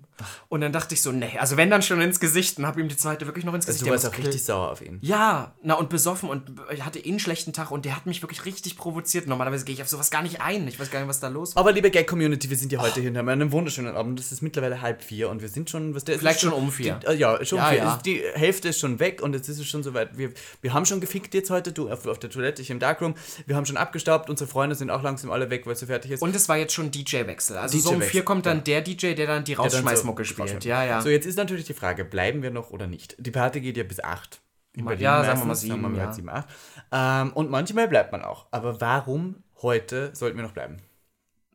Und 0.49 0.61
dann 0.61 0.71
dachte 0.71 0.93
ich 0.93 1.01
so, 1.01 1.11
nee, 1.11 1.37
also 1.39 1.57
wenn 1.57 1.69
dann 1.69 1.81
schon 1.81 1.99
ins 2.01 2.19
Gesicht 2.19 2.57
und 2.57 2.65
habe 2.65 2.79
ihm 2.81 2.87
die 2.87 2.95
zweite 2.97 3.25
wirklich 3.25 3.45
noch 3.45 3.53
ins 3.53 3.65
Gesicht. 3.65 3.81
Du 3.81 3.85
Der 3.85 3.93
warst 3.93 4.05
auch 4.07 4.17
richtig 4.17 4.43
sauer 4.43 4.71
auf 4.71 4.81
ihn. 4.81 4.99
Ja, 5.01 5.53
na 5.63 5.73
und 5.75 5.89
besoffen 5.89 6.29
und 6.29 6.51
hatte 6.81 6.99
eh 6.99 7.09
einen 7.09 7.19
schlechten 7.19 7.53
Tag 7.53 7.71
und 7.71 7.85
der 7.85 7.95
hat 7.95 8.05
mich 8.05 8.21
wirklich 8.21 8.45
richtig 8.45 8.77
provoziert. 8.77 9.27
Normalerweise 9.27 9.65
gehe 9.65 9.75
ich 9.75 9.81
auf 9.81 9.87
sowas 9.89 10.11
gar 10.11 10.21
nicht 10.21 10.41
ein. 10.41 10.67
Ich 10.67 10.79
weiß 10.79 10.91
gar 10.91 10.99
nicht, 10.99 11.09
was 11.09 11.19
da 11.19 11.27
los 11.27 11.55
war. 11.55 11.61
Aber 11.61 11.71
liebe 11.71 11.89
Gag-Community, 11.91 12.49
wir 12.49 12.57
sind 12.57 12.71
ja 12.71 12.79
heute 12.81 13.01
hier 13.01 13.09
und 13.09 13.17
haben 13.17 13.29
einen 13.29 13.51
wunderschönen 13.51 13.95
Abend. 13.95 14.19
Es 14.19 14.31
ist 14.31 14.41
mittlerweile 14.41 14.81
halb 14.81 15.01
vier 15.03 15.29
und 15.29 15.41
wir 15.41 15.49
sind 15.49 15.69
schon, 15.69 15.95
was 15.95 16.03
der 16.05 16.19
Vielleicht 16.19 16.41
schon 16.41 16.53
um 16.53 16.71
vier. 16.71 16.95
Die, 17.03 17.07
äh, 17.07 17.13
ja, 17.15 17.43
schon 17.45 17.57
Ja, 17.57 17.69
vier. 17.69 17.77
ja. 17.79 17.95
Ist- 17.95 18.05
Die 18.05 18.21
Hälfte 18.33 18.69
ist 18.69 18.79
schon 18.79 18.99
weg 18.99 19.21
und 19.21 19.33
jetzt 19.33 19.49
ist 19.49 19.59
es 19.59 19.67
schon 19.67 19.83
soweit. 19.83 20.17
Wir, 20.17 20.31
wir 20.61 20.73
haben 20.73 20.85
schon 20.85 21.01
gefickt 21.01 21.33
jetzt 21.33 21.49
heute, 21.49 21.71
du 21.71 21.89
auf, 21.89 22.05
auf 22.07 22.19
der 22.19 22.29
Toilette, 22.29 22.61
ich 22.61 22.69
im 22.69 22.79
Darkroom. 22.79 23.15
Wir 23.45 23.55
haben 23.55 23.65
schon 23.65 23.77
abgestaubt, 23.77 24.29
unsere 24.29 24.49
Freunde 24.49 24.75
sind 24.75 24.89
auch 24.89 25.01
langsam 25.03 25.31
alle 25.31 25.42
weg, 25.49 25.65
weil 25.65 25.73
es 25.73 25.79
so 25.79 25.85
fertig 25.85 26.11
ist. 26.11 26.21
Und 26.21 26.35
es 26.35 26.47
war 26.49 26.57
jetzt 26.57 26.73
schon 26.73 26.91
DJ-Wechsel. 26.91 27.57
Also 27.57 27.77
so 27.79 27.91
um 27.91 28.01
vier 28.01 28.23
kommt 28.23 28.45
dann 28.45 28.63
der 28.63 28.81
DJ, 28.81 29.13
der 29.13 29.27
dann 29.27 29.43
die 29.43 29.55
dann 29.55 29.69
so- 29.69 29.77
Rausschmeißmucke 29.77 30.25
spielt. 30.25 30.63
Ja, 30.65 30.83
ja. 30.83 31.01
So, 31.01 31.09
jetzt 31.09 31.25
ist 31.25 31.37
natürlich 31.37 31.65
die 31.65 31.73
Frage, 31.73 32.05
bleiben 32.05 32.41
wir 32.43 32.51
noch 32.51 32.71
oder 32.71 32.87
nicht? 32.87 33.15
Die 33.19 33.31
Party 33.31 33.61
geht 33.61 33.77
ja 33.77 33.83
bis 33.83 33.99
8. 34.03 34.41
In 34.75 34.85
Berlin 34.85 35.03
Ja, 35.03 35.23
sagen 35.23 35.39
wir 35.41 35.45
mal 35.45 35.55
sieben, 35.55 35.93
wir 35.93 36.03
ja. 36.03 36.11
sieben, 36.11 36.29
acht. 36.29 36.47
Ähm, 36.91 37.31
und 37.33 37.51
manchmal 37.51 37.87
bleibt 37.87 38.11
man 38.11 38.23
auch. 38.23 38.47
Aber 38.49 38.81
warum 38.81 39.43
heute 39.61 40.09
sollten 40.15 40.37
wir 40.37 40.43
noch 40.43 40.53
bleiben? 40.53 40.77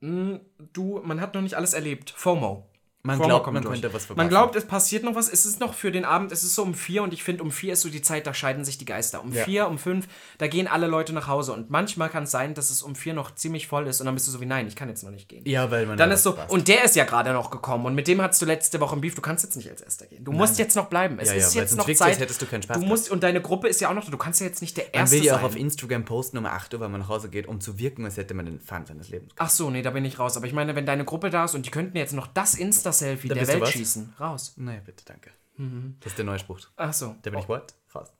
du, 0.00 1.00
man 1.02 1.20
hat 1.20 1.34
noch 1.34 1.40
nicht 1.42 1.54
alles 1.56 1.72
erlebt. 1.72 2.10
FOMO. 2.16 2.67
Man 3.08 3.18
glaubt, 3.18 3.46
man 3.52 3.62
durch. 3.62 3.72
könnte 3.80 3.88
was 3.94 4.02
Man 4.02 4.06
verpassen. 4.06 4.28
glaubt, 4.28 4.56
es 4.56 4.64
passiert 4.66 5.02
noch 5.04 5.14
was. 5.14 5.28
Es 5.28 5.44
ist 5.46 5.58
noch 5.60 5.74
für 5.74 5.90
den 5.90 6.04
Abend, 6.04 6.30
es 6.32 6.44
ist 6.44 6.54
so 6.54 6.62
um 6.62 6.74
vier 6.74 7.02
und 7.02 7.12
ich 7.12 7.24
finde, 7.24 7.42
um 7.42 7.50
vier 7.50 7.72
ist 7.72 7.80
so 7.82 7.88
die 7.88 8.02
Zeit, 8.02 8.26
da 8.26 8.34
scheiden 8.34 8.64
sich 8.64 8.78
die 8.78 8.84
Geister. 8.84 9.22
Um 9.22 9.32
Ja. 9.32 9.44
vier, 9.44 9.66
um 9.68 9.78
fünf, 9.78 10.06
da 10.38 10.46
gehen 10.46 10.66
alle 10.68 10.86
Leute 10.86 11.12
nach 11.12 11.26
Hause. 11.28 11.52
Und 11.52 11.70
manchmal 11.70 12.08
kann 12.10 12.22
es 12.24 12.30
sein, 12.30 12.54
dass 12.54 12.70
es 12.70 12.82
um 12.82 12.94
vier 12.94 13.14
noch 13.14 13.34
ziemlich 13.34 13.66
voll 13.66 13.86
ist 13.86 14.00
und 14.00 14.06
dann 14.06 14.14
bist 14.14 14.26
du 14.26 14.30
so 14.30 14.40
wie, 14.40 14.46
nein, 14.46 14.66
ich 14.68 14.76
kann 14.76 14.88
jetzt 14.88 15.02
noch 15.02 15.10
nicht 15.10 15.28
gehen. 15.28 15.42
Ja, 15.46 15.70
weil 15.70 15.86
man 15.86 15.96
Dann 15.96 16.10
ja 16.10 16.14
ist 16.14 16.22
so, 16.22 16.32
verpasst. 16.32 16.52
und 16.52 16.68
der 16.68 16.84
ist 16.84 16.94
ja 16.96 17.04
gerade 17.04 17.32
noch 17.32 17.50
gekommen 17.50 17.86
und 17.86 17.94
mit 17.94 18.06
dem 18.08 18.20
hattest 18.22 18.40
du 18.42 18.46
letzte 18.46 18.80
Woche 18.80 18.94
ein 18.96 19.00
Beef, 19.00 19.14
du 19.14 19.22
kannst 19.22 19.42
jetzt 19.44 19.56
nicht 19.56 19.68
als 19.70 19.80
erster 19.82 20.06
gehen. 20.06 20.24
Du 20.24 20.32
musst 20.32 20.58
jetzt 20.58 20.76
noch 20.76 20.86
bleiben. 20.86 21.18
Es 21.18 21.28
Ja, 21.28 21.34
ja, 21.34 21.40
ist 21.46 21.54
weil 21.56 21.62
jetzt 21.62 21.76
noch 21.76 21.90
Zeit. 21.94 22.18
hättest 22.18 22.42
du 22.42 22.46
keinen 22.46 22.62
Spaß 22.62 22.78
Du 22.78 22.84
musst, 22.86 23.10
und 23.10 23.22
deine 23.22 23.40
Gruppe 23.40 23.68
ist 23.68 23.80
ja 23.80 23.88
auch 23.90 23.94
noch, 23.94 24.04
da. 24.04 24.10
du 24.10 24.16
kannst 24.18 24.40
ja 24.40 24.46
jetzt 24.46 24.60
nicht 24.60 24.76
der 24.76 24.84
Man 24.84 24.92
Erste 24.94 25.16
will 25.16 25.24
ja 25.24 25.34
sein. 25.34 25.42
auch 25.42 25.46
auf 25.48 25.56
Instagram 25.56 26.04
posten 26.04 26.38
um 26.38 26.46
8 26.46 26.74
Uhr, 26.74 26.80
weil 26.80 26.88
man 26.88 27.00
nach 27.00 27.08
Hause 27.08 27.28
geht, 27.28 27.46
um 27.46 27.60
zu 27.60 27.78
wirken, 27.78 28.04
als 28.04 28.16
hätte 28.16 28.34
man 28.34 28.46
den 28.46 28.60
Fun 28.60 28.84
seines 28.86 29.08
Lebens. 29.08 29.32
Ach 29.38 29.50
so, 29.50 29.70
nee, 29.70 29.82
da 29.82 29.90
bin 29.90 30.04
ich 30.04 30.18
raus. 30.18 30.36
Aber 30.36 30.46
ich 30.46 30.52
meine, 30.52 30.74
wenn 30.76 30.86
deine 30.86 31.04
Gruppe 31.04 31.30
da 31.30 31.44
ist 31.44 31.54
und 31.54 31.64
die 31.66 31.70
könnten 31.70 31.96
jetzt 31.96 32.12
noch 32.12 32.26
das 32.26 32.54
Insta-Selfie 32.54 32.97
der 33.00 33.16
bist 33.16 33.32
du 33.32 33.60
Welt 33.60 33.68
schießen, 33.68 34.14
raus. 34.20 34.54
Naja, 34.56 34.80
bitte, 34.84 35.04
danke. 35.04 35.30
Mhm. 35.56 35.96
Das 36.00 36.12
ist 36.12 36.18
der 36.18 36.24
neue 36.24 36.38
Spruch. 36.38 36.60
Ach 36.76 36.92
so. 36.92 37.16
Da 37.22 37.30
bin 37.30 37.40
ich 37.40 37.48
what? 37.48 37.74
Raus. 37.94 38.12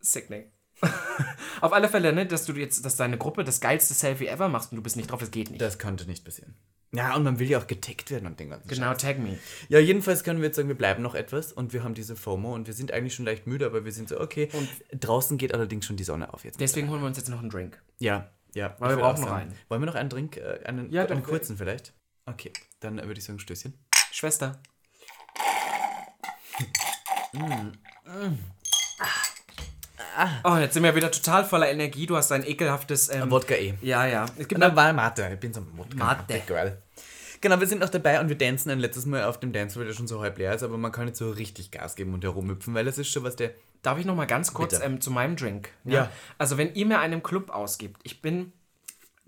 Sickening. 0.00 0.44
Auf 1.60 1.72
alle 1.72 1.88
Fälle, 1.88 2.12
ne, 2.12 2.26
dass 2.26 2.44
du 2.44 2.52
jetzt, 2.54 2.84
dass 2.84 2.96
deine 2.96 3.18
Gruppe 3.18 3.44
das 3.44 3.60
geilste 3.60 3.94
Selfie 3.94 4.26
ever 4.26 4.48
machst 4.48 4.72
und 4.72 4.76
du 4.76 4.82
bist 4.82 4.96
nicht 4.96 5.10
drauf, 5.10 5.20
das 5.20 5.30
geht 5.30 5.50
nicht. 5.50 5.60
Das 5.60 5.78
könnte 5.78 6.06
nicht 6.06 6.24
passieren. 6.24 6.54
Ja, 6.94 7.16
und 7.16 7.22
man 7.22 7.38
will 7.38 7.48
ja 7.48 7.58
auch 7.58 7.66
getaggt 7.66 8.10
werden 8.10 8.26
und 8.26 8.38
den 8.38 8.50
ganzen 8.50 8.68
genau, 8.68 8.92
tag 8.92 9.18
me. 9.18 9.38
Ja, 9.68 9.78
jedenfalls 9.78 10.24
können 10.24 10.40
wir 10.40 10.46
jetzt 10.48 10.56
sagen, 10.56 10.68
wir 10.68 10.76
bleiben 10.76 11.02
noch 11.02 11.14
etwas 11.14 11.52
und 11.52 11.72
wir 11.72 11.84
haben 11.84 11.94
diese 11.94 12.16
FOMO 12.16 12.54
und 12.54 12.66
wir 12.66 12.74
sind 12.74 12.92
eigentlich 12.92 13.14
schon 13.14 13.24
leicht 13.24 13.46
müde, 13.46 13.64
aber 13.64 13.86
wir 13.86 13.92
sind 13.92 14.10
so, 14.10 14.20
okay. 14.20 14.50
Und 14.52 14.68
draußen 15.02 15.38
geht 15.38 15.54
allerdings 15.54 15.86
schon 15.86 15.96
die 15.96 16.04
Sonne 16.04 16.34
auf 16.34 16.44
jetzt. 16.44 16.60
Deswegen 16.60 16.90
holen 16.90 17.00
wir 17.00 17.06
uns 17.06 17.16
jetzt 17.16 17.30
noch 17.30 17.40
einen 17.40 17.48
Drink. 17.48 17.80
Ja, 17.98 18.28
ja. 18.54 18.76
Weil 18.78 18.90
wir 18.90 19.02
brauchen 19.02 19.24
auch 19.24 19.28
noch 19.30 19.36
einen. 19.36 19.54
Wollen 19.68 19.80
wir 19.80 19.86
noch 19.86 19.94
einen 19.94 20.10
Drink, 20.10 20.36
äh, 20.36 20.60
einen, 20.64 20.92
Ja, 20.92 21.06
einen 21.06 21.22
doch. 21.22 21.28
kurzen 21.28 21.56
vielleicht? 21.56 21.94
Okay, 22.26 22.52
dann 22.80 22.98
würde 22.98 23.18
ich 23.18 23.24
sagen, 23.24 23.38
Stößchen. 23.38 23.72
Schwester. 24.12 24.60
Oh, 30.44 30.56
jetzt 30.56 30.74
sind 30.74 30.82
wir 30.82 30.94
wieder 30.94 31.10
total 31.10 31.46
voller 31.46 31.70
Energie. 31.70 32.04
Du 32.04 32.16
hast 32.16 32.30
ein 32.30 32.46
ekelhaftes. 32.46 33.08
Ähm, 33.08 33.30
Wodka 33.30 33.54
eh. 33.54 33.74
ja, 33.80 34.06
ja. 34.06 34.26
Es 34.36 34.46
gibt 34.46 34.60
war 34.60 34.92
Mate. 34.92 35.30
Ich 35.32 35.40
bin 35.40 35.54
so 35.54 35.60
ein 35.60 35.66
Wodka. 35.76 35.96
Mate. 35.96 36.42
Girl. 36.46 36.76
Genau, 37.40 37.58
wir 37.58 37.66
sind 37.66 37.80
noch 37.80 37.88
dabei 37.88 38.20
und 38.20 38.28
wir 38.28 38.36
dancen 38.36 38.70
ein 38.70 38.78
letztes 38.78 39.06
Mal 39.06 39.24
auf 39.24 39.40
dem 39.40 39.52
Dance, 39.52 39.78
weil 39.78 39.86
der 39.86 39.94
schon 39.94 40.06
so 40.06 40.20
halb 40.20 40.36
leer 40.38 40.54
ist, 40.54 40.62
aber 40.62 40.76
man 40.76 40.92
kann 40.92 41.06
nicht 41.06 41.16
so 41.16 41.30
richtig 41.30 41.70
Gas 41.70 41.96
geben 41.96 42.12
und 42.12 42.22
herumhüpfen, 42.22 42.74
weil 42.74 42.86
es 42.86 42.98
ist 42.98 43.08
schon 43.08 43.24
was 43.24 43.34
der. 43.34 43.52
Darf 43.82 43.98
ich 43.98 44.04
noch 44.04 44.14
mal 44.14 44.26
ganz 44.26 44.52
kurz 44.52 44.78
ähm, 44.78 45.00
zu 45.00 45.10
meinem 45.10 45.36
Drink? 45.36 45.70
Ja. 45.84 46.10
Also, 46.38 46.58
wenn 46.58 46.74
ihr 46.74 46.86
mir 46.86 47.00
einen 47.00 47.22
Club 47.22 47.50
ausgibt, 47.50 48.00
ich 48.04 48.20
bin. 48.20 48.52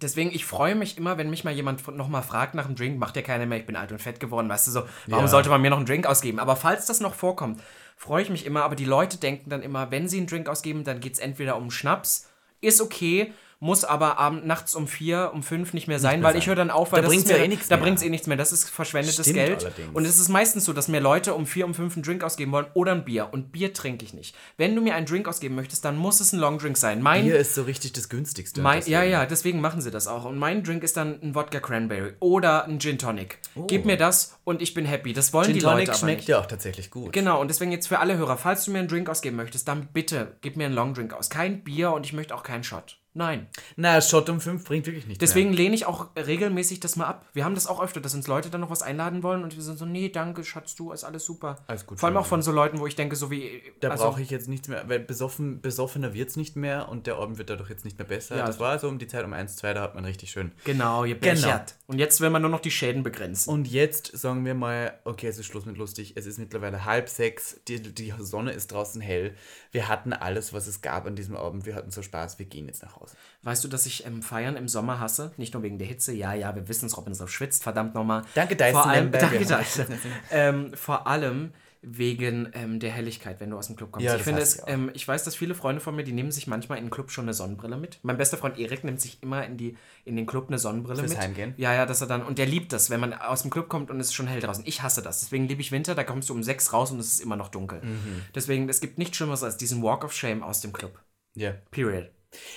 Deswegen, 0.05 0.31
ich 0.33 0.45
freue 0.45 0.75
mich 0.75 0.99
immer, 0.99 1.17
wenn 1.17 1.31
mich 1.31 1.45
mal 1.45 1.53
jemand 1.55 1.87
noch 1.97 2.09
mal 2.09 2.21
fragt 2.23 2.55
nach 2.55 2.67
einem 2.67 2.77
Drink, 2.77 2.99
macht 2.99 3.17
ja 3.17 3.23
keiner 3.23 3.47
mehr, 3.47 3.59
ich 3.59 3.67
bin 3.67 3.75
alt 3.75 3.91
und 3.91 4.01
fett 4.01 4.21
geworden, 4.21 4.49
weißt 4.51 4.67
du 4.67 4.71
so, 4.71 4.83
warum 5.07 5.25
Ja. 5.25 5.31
sollte 5.31 5.49
man 5.49 5.63
mir 5.63 5.71
noch 5.71 5.79
einen 5.79 5.87
Drink 5.87 6.07
ausgeben? 6.07 6.39
Aber 6.39 6.57
falls 6.57 6.85
das 6.87 7.01
noch 7.01 7.15
vorkommt, 7.15 7.61
freue 7.97 8.23
ich 8.23 8.29
mich 8.29 8.45
immer, 8.45 8.65
aber 8.65 8.77
die 8.77 8.85
Leute 8.85 9.17
denken 9.17 9.49
dann 9.49 9.63
immer, 9.63 9.91
wenn 9.91 10.07
sie 10.07 10.19
einen 10.19 10.27
Drink 10.27 10.49
ausgeben, 10.49 10.85
dann 10.85 11.01
geht 11.01 11.15
es 11.15 11.19
entweder 11.21 11.57
um 11.57 11.71
Schnaps, 11.71 12.29
ist 12.61 12.81
okay, 12.83 13.33
muss 13.65 13.83
aber 13.83 14.19
abend, 14.19 14.47
nachts 14.47 14.75
um 14.75 14.87
vier, 14.87 15.31
um 15.33 15.43
fünf 15.43 15.73
nicht 15.73 15.89
mehr 15.89 15.99
sein, 15.99 16.21
mehr 16.21 16.27
weil 16.29 16.33
sein. 16.35 16.43
ich 16.43 16.47
höre 16.49 16.55
dann 16.55 16.71
auf, 16.71 16.93
weil 16.93 17.01
Da 17.01 17.09
mir, 17.09 17.17
ja 17.17 17.37
eh 17.39 17.49
nichts 17.49 17.69
Da 17.69 17.77
mehr. 17.77 17.85
bringt 17.85 17.97
es 17.99 18.05
eh 18.05 18.11
nichts 18.11 18.27
mehr, 18.27 18.37
das 18.37 18.53
ist 18.53 18.69
verschwendetes 18.69 19.15
Stimmt 19.25 19.35
Geld. 19.37 19.65
allerdings. 19.65 19.89
Und 19.95 20.05
es 20.05 20.19
ist 20.19 20.29
meistens 20.29 20.67
so, 20.67 20.75
dass 20.75 20.89
mir 20.89 21.01
Leute 21.01 21.33
um 21.33 21.47
vier, 21.47 21.65
um 21.65 21.73
fünf 21.73 21.95
einen 21.97 22.03
Drink 22.03 22.23
ausgeben 22.23 22.53
wollen 22.53 22.67
oder 22.75 22.93
ein 22.93 23.07
Bier. 23.07 23.31
Und 23.33 23.53
Bier 23.53 23.73
trinke 23.73 24.05
ich 24.05 24.12
nicht. 24.12 24.37
Wenn 24.59 24.75
du 24.77 24.83
mir 24.83 24.95
einen 24.95 25.07
Drink 25.07 25.27
ausgeben 25.27 25.55
möchtest, 25.55 25.85
dann 25.85 25.97
muss 25.97 26.21
es 26.21 26.35
ein 26.35 26.41
Longdrink 26.41 26.77
sein. 26.77 27.01
Mein, 27.01 27.23
Hier 27.25 27.37
ist 27.39 27.55
so 27.55 27.62
richtig 27.62 27.95
das 27.95 28.11
günstigste. 28.11 28.61
mein, 28.61 28.83
ja, 28.87 29.03
ja, 29.03 29.25
deswegen 29.25 29.62
machen 29.62 29.81
sie 29.81 29.91
das 29.91 30.09
auch. 30.09 30.27
Und 30.27 30.37
mein 30.39 30.62
Drink 30.62 30.83
ist 30.85 30.99
dann 30.99 31.19
ein 31.23 31.35
Wodka 31.35 31.61
Cranberry 31.61 32.12
oder 32.21 32.67
ein 32.67 32.79
Gin 32.81 32.99
Tonic. 32.99 33.39
Gib 33.67 33.87
mir 33.87 33.97
das 33.97 34.39
und 34.45 34.61
ich 34.61 34.75
bin 34.75 34.85
happy. 34.85 35.15
Das 35.15 35.33
wollen 35.33 35.45
Oh. 35.45 35.47
Gin 35.47 35.55
die 35.55 35.61
Leute 35.61 35.91
aber 35.91 35.99
schmeckt 35.99 36.19
nicht. 36.21 36.29
ja 36.29 36.39
auch 36.41 36.47
tatsächlich 36.47 36.91
gut. 36.91 37.12
Genau, 37.15 37.41
und 37.41 37.49
deswegen 37.49 37.73
jetzt 37.73 37.87
für 37.87 37.99
alle 37.99 38.17
Hörer, 38.19 38.37
falls 38.37 38.67
du 38.67 38.73
mir 38.73 38.81
einen 38.81 38.89
Drink 38.89 39.09
ausgeben 39.09 39.37
möchtest, 39.37 39.69
dann 39.69 39.89
bitte 39.93 40.37
gib 40.43 40.57
mir 40.59 40.67
einen 40.67 40.75
Longdrink 40.75 41.15
aus. 41.15 41.31
Kein 41.31 41.65
Bier 41.65 41.93
und 41.93 42.05
ich 42.05 42.12
möchte 42.12 42.35
auch 42.35 42.43
keinen 42.43 42.62
Shot. 42.65 42.99
Nein. 43.17 43.47
Na, 43.77 44.01
Shot 44.01 44.29
um 44.29 44.41
5 44.41 44.65
bringt 44.65 44.87
wirklich 44.87 45.07
nichts 45.07 45.21
Deswegen 45.21 45.53
lehne 45.53 45.77
ich 45.77 45.87
auch 45.87 46.09
regelmäßig 46.17 46.81
das 46.81 46.97
mal 46.97 47.07
ab. 47.07 47.27
Wir 47.33 47.45
haben 47.45 47.55
das 47.55 47.69
auch 47.69 47.81
öfter, 47.81 48.01
dass 48.01 48.12
uns 48.15 48.27
Leute 48.27 48.51
dann 48.51 48.61
noch 48.61 48.71
was 48.71 48.83
einladen 48.83 49.23
wollen 49.23 49.45
und 49.45 49.55
wir 49.55 49.62
sind 49.62 49.79
so, 49.79 49.87
nee, 49.87 50.09
danke, 50.09 50.43
Schatz, 50.43 50.75
du, 50.75 50.91
ist 50.91 51.05
alles 51.05 51.25
super. 51.25 51.59
Alles 51.69 51.87
gut, 51.87 52.01
Vor 52.01 52.09
allem 52.09 52.19
auch 52.19 52.27
von 52.27 52.43
so 52.43 52.51
Leuten, 52.51 52.81
wo 52.81 52.89
ich 52.89 52.97
denke, 52.97 53.15
so 53.15 53.31
wie. 53.31 53.62
Da 53.79 53.91
also, 53.91 54.05
brauche 54.05 54.21
ich 54.21 54.31
jetzt 54.31 54.49
nichts 54.49 54.67
mehr, 54.67 54.89
weil 54.89 54.99
besoffen, 54.99 55.61
besoffener 55.61 56.12
wird 56.12 56.31
es 56.31 56.37
nicht 56.37 56.57
mehr 56.57 56.89
und 56.89 57.07
der 57.07 57.17
Abend 57.17 57.39
wird 57.39 57.51
dadurch 57.51 57.71
jetzt 57.71 57.85
nicht 57.85 57.99
mehr 57.99 58.09
besser. 58.09 58.37
Ja. 58.37 58.47
das 58.47 58.59
war 58.59 58.79
so 58.81 58.89
um 58.89 58.99
die 58.99 59.07
Zeit 59.07 59.25
um 59.25 59.33
1, 59.33 59.57
2, 59.57 59.75
da 59.75 59.83
hat 59.83 59.95
man 59.95 60.05
richtig 60.05 60.33
schön. 60.33 60.51
Genau, 60.65 61.05
ihr 61.05 61.15
Genau. 61.15 61.35
bechert. 61.35 61.77
Und 61.87 61.99
jetzt 61.99 62.22
will 62.22 62.30
man 62.30 62.41
nur 62.41 62.51
noch 62.51 62.61
die 62.61 62.70
Schäden 62.70 63.03
begrenzen. 63.03 63.51
Und 63.51 63.68
jetzt 63.68 64.16
sagen 64.16 64.45
wir 64.47 64.55
mal, 64.55 64.99
okay, 65.05 65.26
es 65.26 65.39
ist 65.39 65.45
Schluss 65.45 65.66
mit 65.66 65.76
lustig. 65.76 66.14
Es 66.16 66.24
ist 66.24 66.39
mittlerweile 66.39 66.87
halb 66.87 67.11
sechs, 67.11 67.61
die, 67.68 67.80
die 67.82 68.14
Sonne 68.20 68.53
ist 68.53 68.72
draußen 68.72 69.03
hell. 69.03 69.35
Wir 69.70 69.87
hatten 69.89 70.14
alles, 70.14 70.55
was 70.55 70.66
es 70.66 70.80
gab 70.80 71.07
an 71.07 71.14
diesem 71.14 71.37
Abend. 71.37 71.66
Wir 71.66 71.74
hatten 71.74 71.91
so 71.91 72.01
Spaß, 72.01 72.39
wir 72.39 72.47
gehen 72.47 72.66
jetzt 72.66 72.82
nach 72.82 72.97
Hause. 72.97 73.16
Weißt 73.43 73.62
du, 73.62 73.68
dass 73.68 73.85
ich 73.85 74.07
ähm, 74.07 74.22
Feiern 74.22 74.57
im 74.57 74.66
Sommer 74.66 74.99
hasse? 74.99 75.32
Nicht 75.37 75.53
nur 75.53 75.62
wegen 75.62 75.76
der 75.76 75.87
Hitze. 75.87 76.14
Ja, 76.14 76.32
ja, 76.32 76.55
wir 76.55 76.68
wissen 76.68 76.87
es, 76.87 76.97
Robin 76.97 77.12
so 77.12 77.26
schwitzt, 77.26 77.62
verdammt 77.62 77.95
nochmal. 77.95 78.22
Danke, 78.35 78.57
Dyson 78.57 78.72
Vor 78.72 78.87
allem, 78.87 79.12
danke, 79.12 79.39
Dyson. 79.39 79.87
ähm, 80.30 80.72
vor 80.74 81.07
allem 81.07 81.53
wegen 81.87 82.49
ähm, 82.55 82.80
der 82.80 82.91
Helligkeit, 82.91 83.41
wenn 83.41 83.51
du 83.51 83.59
aus 83.59 83.66
dem 83.66 83.76
Club 83.76 83.93
kommst. 83.93 84.07
Ja, 84.07 84.16
ich 84.16 84.22
finde 84.22 84.41
es, 84.43 84.57
ich 84.57 84.62
ähm, 84.66 84.91
ich 84.95 85.07
weiß, 85.07 85.24
dass 85.24 85.37
viele 85.37 85.55
Freunde 85.55 85.80
von 85.80 85.95
mir, 85.95 86.05
die 86.05 86.12
nehmen 86.12 86.32
sich 86.32 86.47
manchmal 86.47 86.78
in 86.78 86.85
den 86.85 86.91
Club 86.91 87.11
schon 87.11 87.24
eine 87.24 87.35
Sonnenbrille 87.35 87.76
mit. 87.76 87.99
Mein 88.03 88.16
bester 88.16 88.37
Freund 88.37 88.59
Erik 88.59 88.85
nimmt 88.85 89.01
sich 89.01 89.22
immer 89.22 89.45
in, 89.45 89.57
die, 89.57 89.76
in 90.05 90.16
den 90.16 90.26
Club 90.26 90.49
eine 90.49 90.59
Sonnenbrille 90.59 91.01
Fürs 91.01 91.12
mit. 91.12 91.20
Heimgehen? 91.20 91.55
Ja, 91.57 91.74
ja, 91.74 91.87
dass 91.87 92.01
er 92.01 92.07
dann, 92.07 92.22
und 92.22 92.39
der 92.39 92.47
liebt 92.47 92.72
das, 92.72 92.91
wenn 92.91 93.01
man 93.01 93.12
aus 93.12 93.43
dem 93.43 93.51
Club 93.51 93.68
kommt 93.68 93.91
und 93.91 94.01
es 94.01 94.09
ist 94.09 94.14
schon 94.14 94.26
hell 94.26 94.41
draußen. 94.41 94.64
Ich 94.66 94.82
hasse 94.82 95.03
das. 95.03 95.20
Deswegen 95.20 95.47
liebe 95.47 95.61
ich 95.61 95.72
Winter, 95.72 95.95
da 95.95 96.05
kommst 96.05 96.28
du 96.28 96.35
um 96.35 96.43
sechs 96.43 96.72
raus 96.72 96.91
und 96.91 96.99
es 96.99 97.12
ist 97.12 97.20
immer 97.20 97.37
noch 97.37 97.49
dunkel. 97.49 97.82
Mhm. 97.82 98.22
Deswegen, 98.35 98.68
es 98.68 98.80
gibt 98.80 98.99
nichts 98.99 99.16
Schlimmeres 99.16 99.43
als 99.43 99.57
diesen 99.57 99.82
Walk 99.82 100.05
of 100.05 100.12
Shame 100.12 100.43
aus 100.43 100.61
dem 100.61 100.72
Club. 100.72 100.99
Ja. 101.35 101.53
Period. 101.70 102.11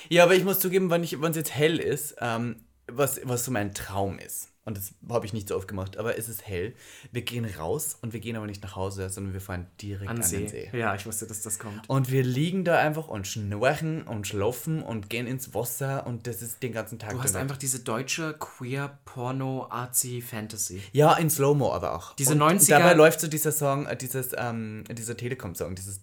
Ja, 0.08 0.24
aber 0.24 0.34
ich 0.34 0.44
muss 0.44 0.58
zugeben, 0.58 0.90
wenn 0.90 1.02
es 1.02 1.36
jetzt 1.36 1.54
hell 1.54 1.78
ist, 1.78 2.16
ähm, 2.20 2.56
was, 2.90 3.20
was 3.24 3.44
so 3.44 3.50
mein 3.50 3.74
Traum 3.74 4.18
ist, 4.18 4.48
und 4.68 4.76
das 4.76 4.92
habe 5.08 5.24
ich 5.24 5.32
nicht 5.32 5.48
so 5.48 5.56
oft 5.56 5.66
gemacht, 5.66 5.96
aber 5.96 6.18
es 6.18 6.28
ist 6.28 6.46
hell, 6.46 6.74
wir 7.10 7.22
gehen 7.22 7.46
raus 7.46 7.96
und 8.02 8.12
wir 8.12 8.20
gehen 8.20 8.36
aber 8.36 8.44
nicht 8.44 8.62
nach 8.62 8.76
Hause, 8.76 9.08
sondern 9.08 9.32
wir 9.32 9.40
fahren 9.40 9.66
direkt 9.80 10.10
An 10.10 10.18
an, 10.18 10.22
See. 10.22 10.40
den 10.40 10.48
See. 10.48 10.70
Ja, 10.74 10.94
ich 10.94 11.06
wusste, 11.06 11.26
dass 11.26 11.40
das 11.40 11.58
kommt. 11.58 11.88
Und 11.88 12.12
wir 12.12 12.22
liegen 12.22 12.64
da 12.64 12.78
einfach 12.78 13.08
und 13.08 13.26
schnurchen 13.26 14.02
und 14.02 14.26
schlafen 14.26 14.82
und 14.82 15.08
gehen 15.08 15.26
ins 15.26 15.54
Wasser 15.54 16.06
und 16.06 16.26
das 16.26 16.42
ist 16.42 16.62
den 16.62 16.72
ganzen 16.72 16.98
Tag. 16.98 17.12
Du 17.12 17.22
hast 17.22 17.34
einfach 17.34 17.56
diese 17.56 17.80
deutsche 17.80 18.34
queer 18.34 18.98
porno 19.06 19.68
arzi 19.70 20.20
fantasy 20.20 20.82
Ja, 20.92 21.14
in 21.14 21.30
Slow-Mo 21.30 21.72
aber 21.72 21.96
auch. 21.96 22.14
Diese 22.16 22.34
und 22.34 22.42
90er 22.42 22.68
Dabei 22.68 22.92
läuft 22.92 23.20
so 23.20 23.28
dieser 23.28 23.52
Song, 23.52 23.86
äh, 23.86 23.96
dieses, 23.96 24.32
ähm, 24.36 24.84
dieser 24.92 25.16
Telekom-Song, 25.16 25.74
dieses. 25.76 25.98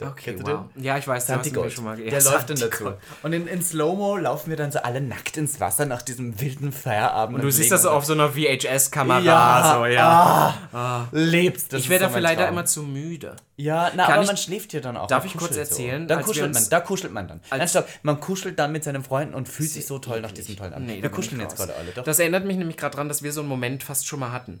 Okay, 0.00 0.36
wow. 0.42 0.64
Ja, 0.74 0.98
ich 0.98 1.06
weiß, 1.06 1.28
Santi 1.28 1.50
Gold. 1.50 1.72
schon 1.72 1.84
mal 1.84 1.96
Der 1.96 2.06
ja, 2.06 2.18
läuft 2.18 2.50
dann 2.50 2.58
dazu. 2.58 2.92
Und 3.22 3.32
in, 3.32 3.46
in 3.46 3.62
Slow-Mo 3.62 4.16
laufen 4.16 4.50
wir 4.50 4.56
dann 4.56 4.72
so 4.72 4.80
alle 4.80 5.00
nackt 5.00 5.36
ins 5.36 5.60
Wasser 5.60 5.86
nach 5.86 6.02
diesem 6.02 6.40
wilden 6.40 6.55
Feierabend. 6.72 7.36
Und 7.36 7.42
du 7.44 7.50
siehst 7.50 7.70
das 7.72 7.82
so 7.82 7.90
auf 7.90 8.04
so 8.04 8.12
einer 8.12 8.30
VHS-Kamera. 8.30 9.20
Ja, 9.20 9.74
so, 9.78 9.86
ja. 9.86 10.54
ah, 10.72 11.04
lebst. 11.12 11.72
Das 11.72 11.80
ich 11.80 11.88
so 11.88 11.98
dafür 11.98 12.20
leider 12.20 12.48
immer 12.48 12.64
zu 12.64 12.82
müde. 12.82 13.36
Ja, 13.56 13.90
na, 13.94 14.04
Kann 14.04 14.14
aber 14.14 14.22
ich- 14.22 14.28
man 14.28 14.36
schläft 14.36 14.72
ja 14.72 14.80
dann 14.80 14.96
auch. 14.96 15.06
Darf 15.06 15.24
ich 15.24 15.36
kurz 15.36 15.56
erzählen, 15.56 16.08
So. 16.08 16.14
Wir 16.16 16.22
kuschelt 16.22 16.52
man, 16.54 16.64
da 16.68 16.80
kuschelt 16.80 17.12
man 17.12 17.28
dann. 17.28 17.40
Nein, 17.50 17.68
stopp, 17.68 17.86
man 18.02 18.20
kuschelt 18.20 18.58
dann 18.58 18.72
mit 18.72 18.84
seinen 18.84 19.02
Freunden 19.02 19.34
und 19.34 19.48
fühlt 19.48 19.70
sich 19.70 19.86
so 19.86 19.98
toll 19.98 20.20
nach 20.20 20.32
diesem 20.32 20.56
tollen 20.56 20.74
Abend. 20.74 20.86
Nee, 20.86 20.96
wir 20.96 21.02
da 21.02 21.08
kuscheln 21.08 21.40
jetzt 21.40 21.56
gerade 21.56 21.74
alle, 21.74 21.90
doch. 21.92 22.04
Das 22.04 22.18
erinnert 22.18 22.44
mich 22.44 22.56
nämlich 22.56 22.76
gerade 22.76 22.96
dran, 22.96 23.08
dass 23.08 23.22
wir 23.22 23.32
so 23.32 23.40
einen 23.40 23.48
Moment 23.48 23.82
fast 23.82 24.06
schon 24.06 24.20
mal 24.20 24.32
hatten. 24.32 24.60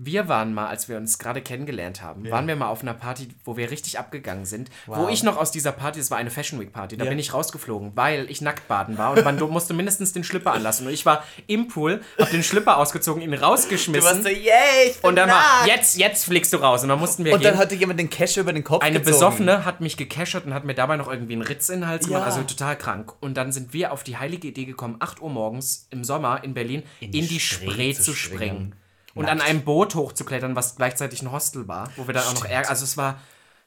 Wir 0.00 0.28
waren 0.28 0.54
mal, 0.54 0.68
als 0.68 0.88
wir 0.88 0.96
uns 0.96 1.18
gerade 1.18 1.42
kennengelernt 1.42 2.02
haben, 2.02 2.30
waren 2.30 2.46
wir 2.46 2.54
mal 2.54 2.68
auf 2.68 2.82
einer 2.82 2.94
Party, 2.94 3.26
wo 3.44 3.56
wir 3.56 3.72
richtig 3.72 3.98
abgegangen 3.98 4.44
sind. 4.44 4.70
Wo 4.86 4.94
Wow. 4.94 5.10
ich 5.10 5.24
noch 5.24 5.36
aus 5.36 5.50
dieser 5.50 5.72
Party, 5.72 5.98
das 5.98 6.12
war 6.12 6.18
eine 6.18 6.30
Fashion 6.30 6.60
Week 6.60 6.72
Party, 6.72 6.96
da 6.96 7.02
Ja. 7.04 7.10
bin 7.10 7.18
ich 7.18 7.34
rausgeflogen, 7.34 7.96
weil 7.96 8.30
ich 8.30 8.40
nackt 8.40 8.68
baden 8.68 8.96
war 8.96 9.10
und 9.16 9.24
man 9.24 9.36
du- 9.38 9.48
musste 9.48 9.74
mindestens 9.74 10.12
den 10.12 10.22
Schlipper 10.22 10.52
anlassen. 10.52 10.86
Und 10.86 10.92
ich 10.92 11.04
war 11.04 11.24
im 11.48 11.66
Pool, 11.66 12.00
hab 12.16 12.30
den 12.30 12.44
Schlipper 12.44 12.76
ausgezogen, 12.76 13.20
ihn 13.22 13.32
Du 13.32 13.42
rausgeschmissen. 13.42 14.08
warst 14.08 14.22
so, 14.22 14.28
yay, 14.28 14.90
ich 14.90 15.00
bin 15.00 15.08
und 15.08 15.16
dann 15.16 15.30
war, 15.30 15.66
jetzt, 15.66 15.98
jetzt 15.98 16.26
fliegst 16.26 16.52
du 16.52 16.58
raus. 16.58 16.84
Und 16.84 16.90
dann 16.90 17.00
mussten 17.00 17.24
wir 17.24 17.32
Und 17.34 17.40
gehen. 17.40 17.50
dann 17.50 17.58
hatte 17.58 17.74
jemand 17.74 17.98
den 17.98 18.08
Cash 18.08 18.36
über 18.36 18.52
den 18.52 18.62
Kopf 18.62 18.84
Eine 18.84 19.00
gezogen. 19.00 19.14
Besoffene 19.16 19.64
hat 19.64 19.80
mich 19.80 19.96
gecashert 19.96 20.46
und 20.46 20.54
hat 20.54 20.64
mir 20.64 20.74
dabei 20.74 20.96
noch 20.96 21.10
irgendwie 21.10 21.32
einen 21.32 21.42
Ritz 21.42 21.70
in 21.70 21.80
den 21.80 21.88
Hals 21.88 22.06
gemacht, 22.06 22.20
Ja. 22.20 22.26
also 22.26 22.42
total 22.44 22.76
krank. 22.78 23.14
Und 23.18 23.36
dann 23.36 23.50
sind 23.50 23.72
wir 23.72 23.92
auf 23.92 24.04
die 24.04 24.16
heilige 24.16 24.46
Idee 24.46 24.64
gekommen, 24.64 24.94
8 25.00 25.20
Uhr 25.20 25.30
morgens 25.30 25.88
im 25.90 26.04
Sommer 26.04 26.44
in 26.44 26.54
Berlin 26.54 26.84
in 27.00 27.10
die, 27.10 27.26
die 27.26 27.40
Spree, 27.40 27.70
Spree 27.72 27.94
zu 27.94 28.02
zu 28.04 28.12
springen. 28.14 28.38
springen. 28.38 28.74
Und 29.18 29.28
an 29.28 29.40
einem 29.40 29.62
Boot 29.62 29.94
hochzuklettern, 29.94 30.56
was 30.56 30.76
gleichzeitig 30.76 31.22
ein 31.22 31.32
Hostel 31.32 31.68
war, 31.68 31.90
wo 31.96 32.06
wir 32.06 32.14
dann 32.14 32.24
auch 32.24 32.34
noch 32.34 32.44
Ärger. 32.44 32.70
Also 32.70 32.84
es 32.84 32.96
war. 32.96 33.20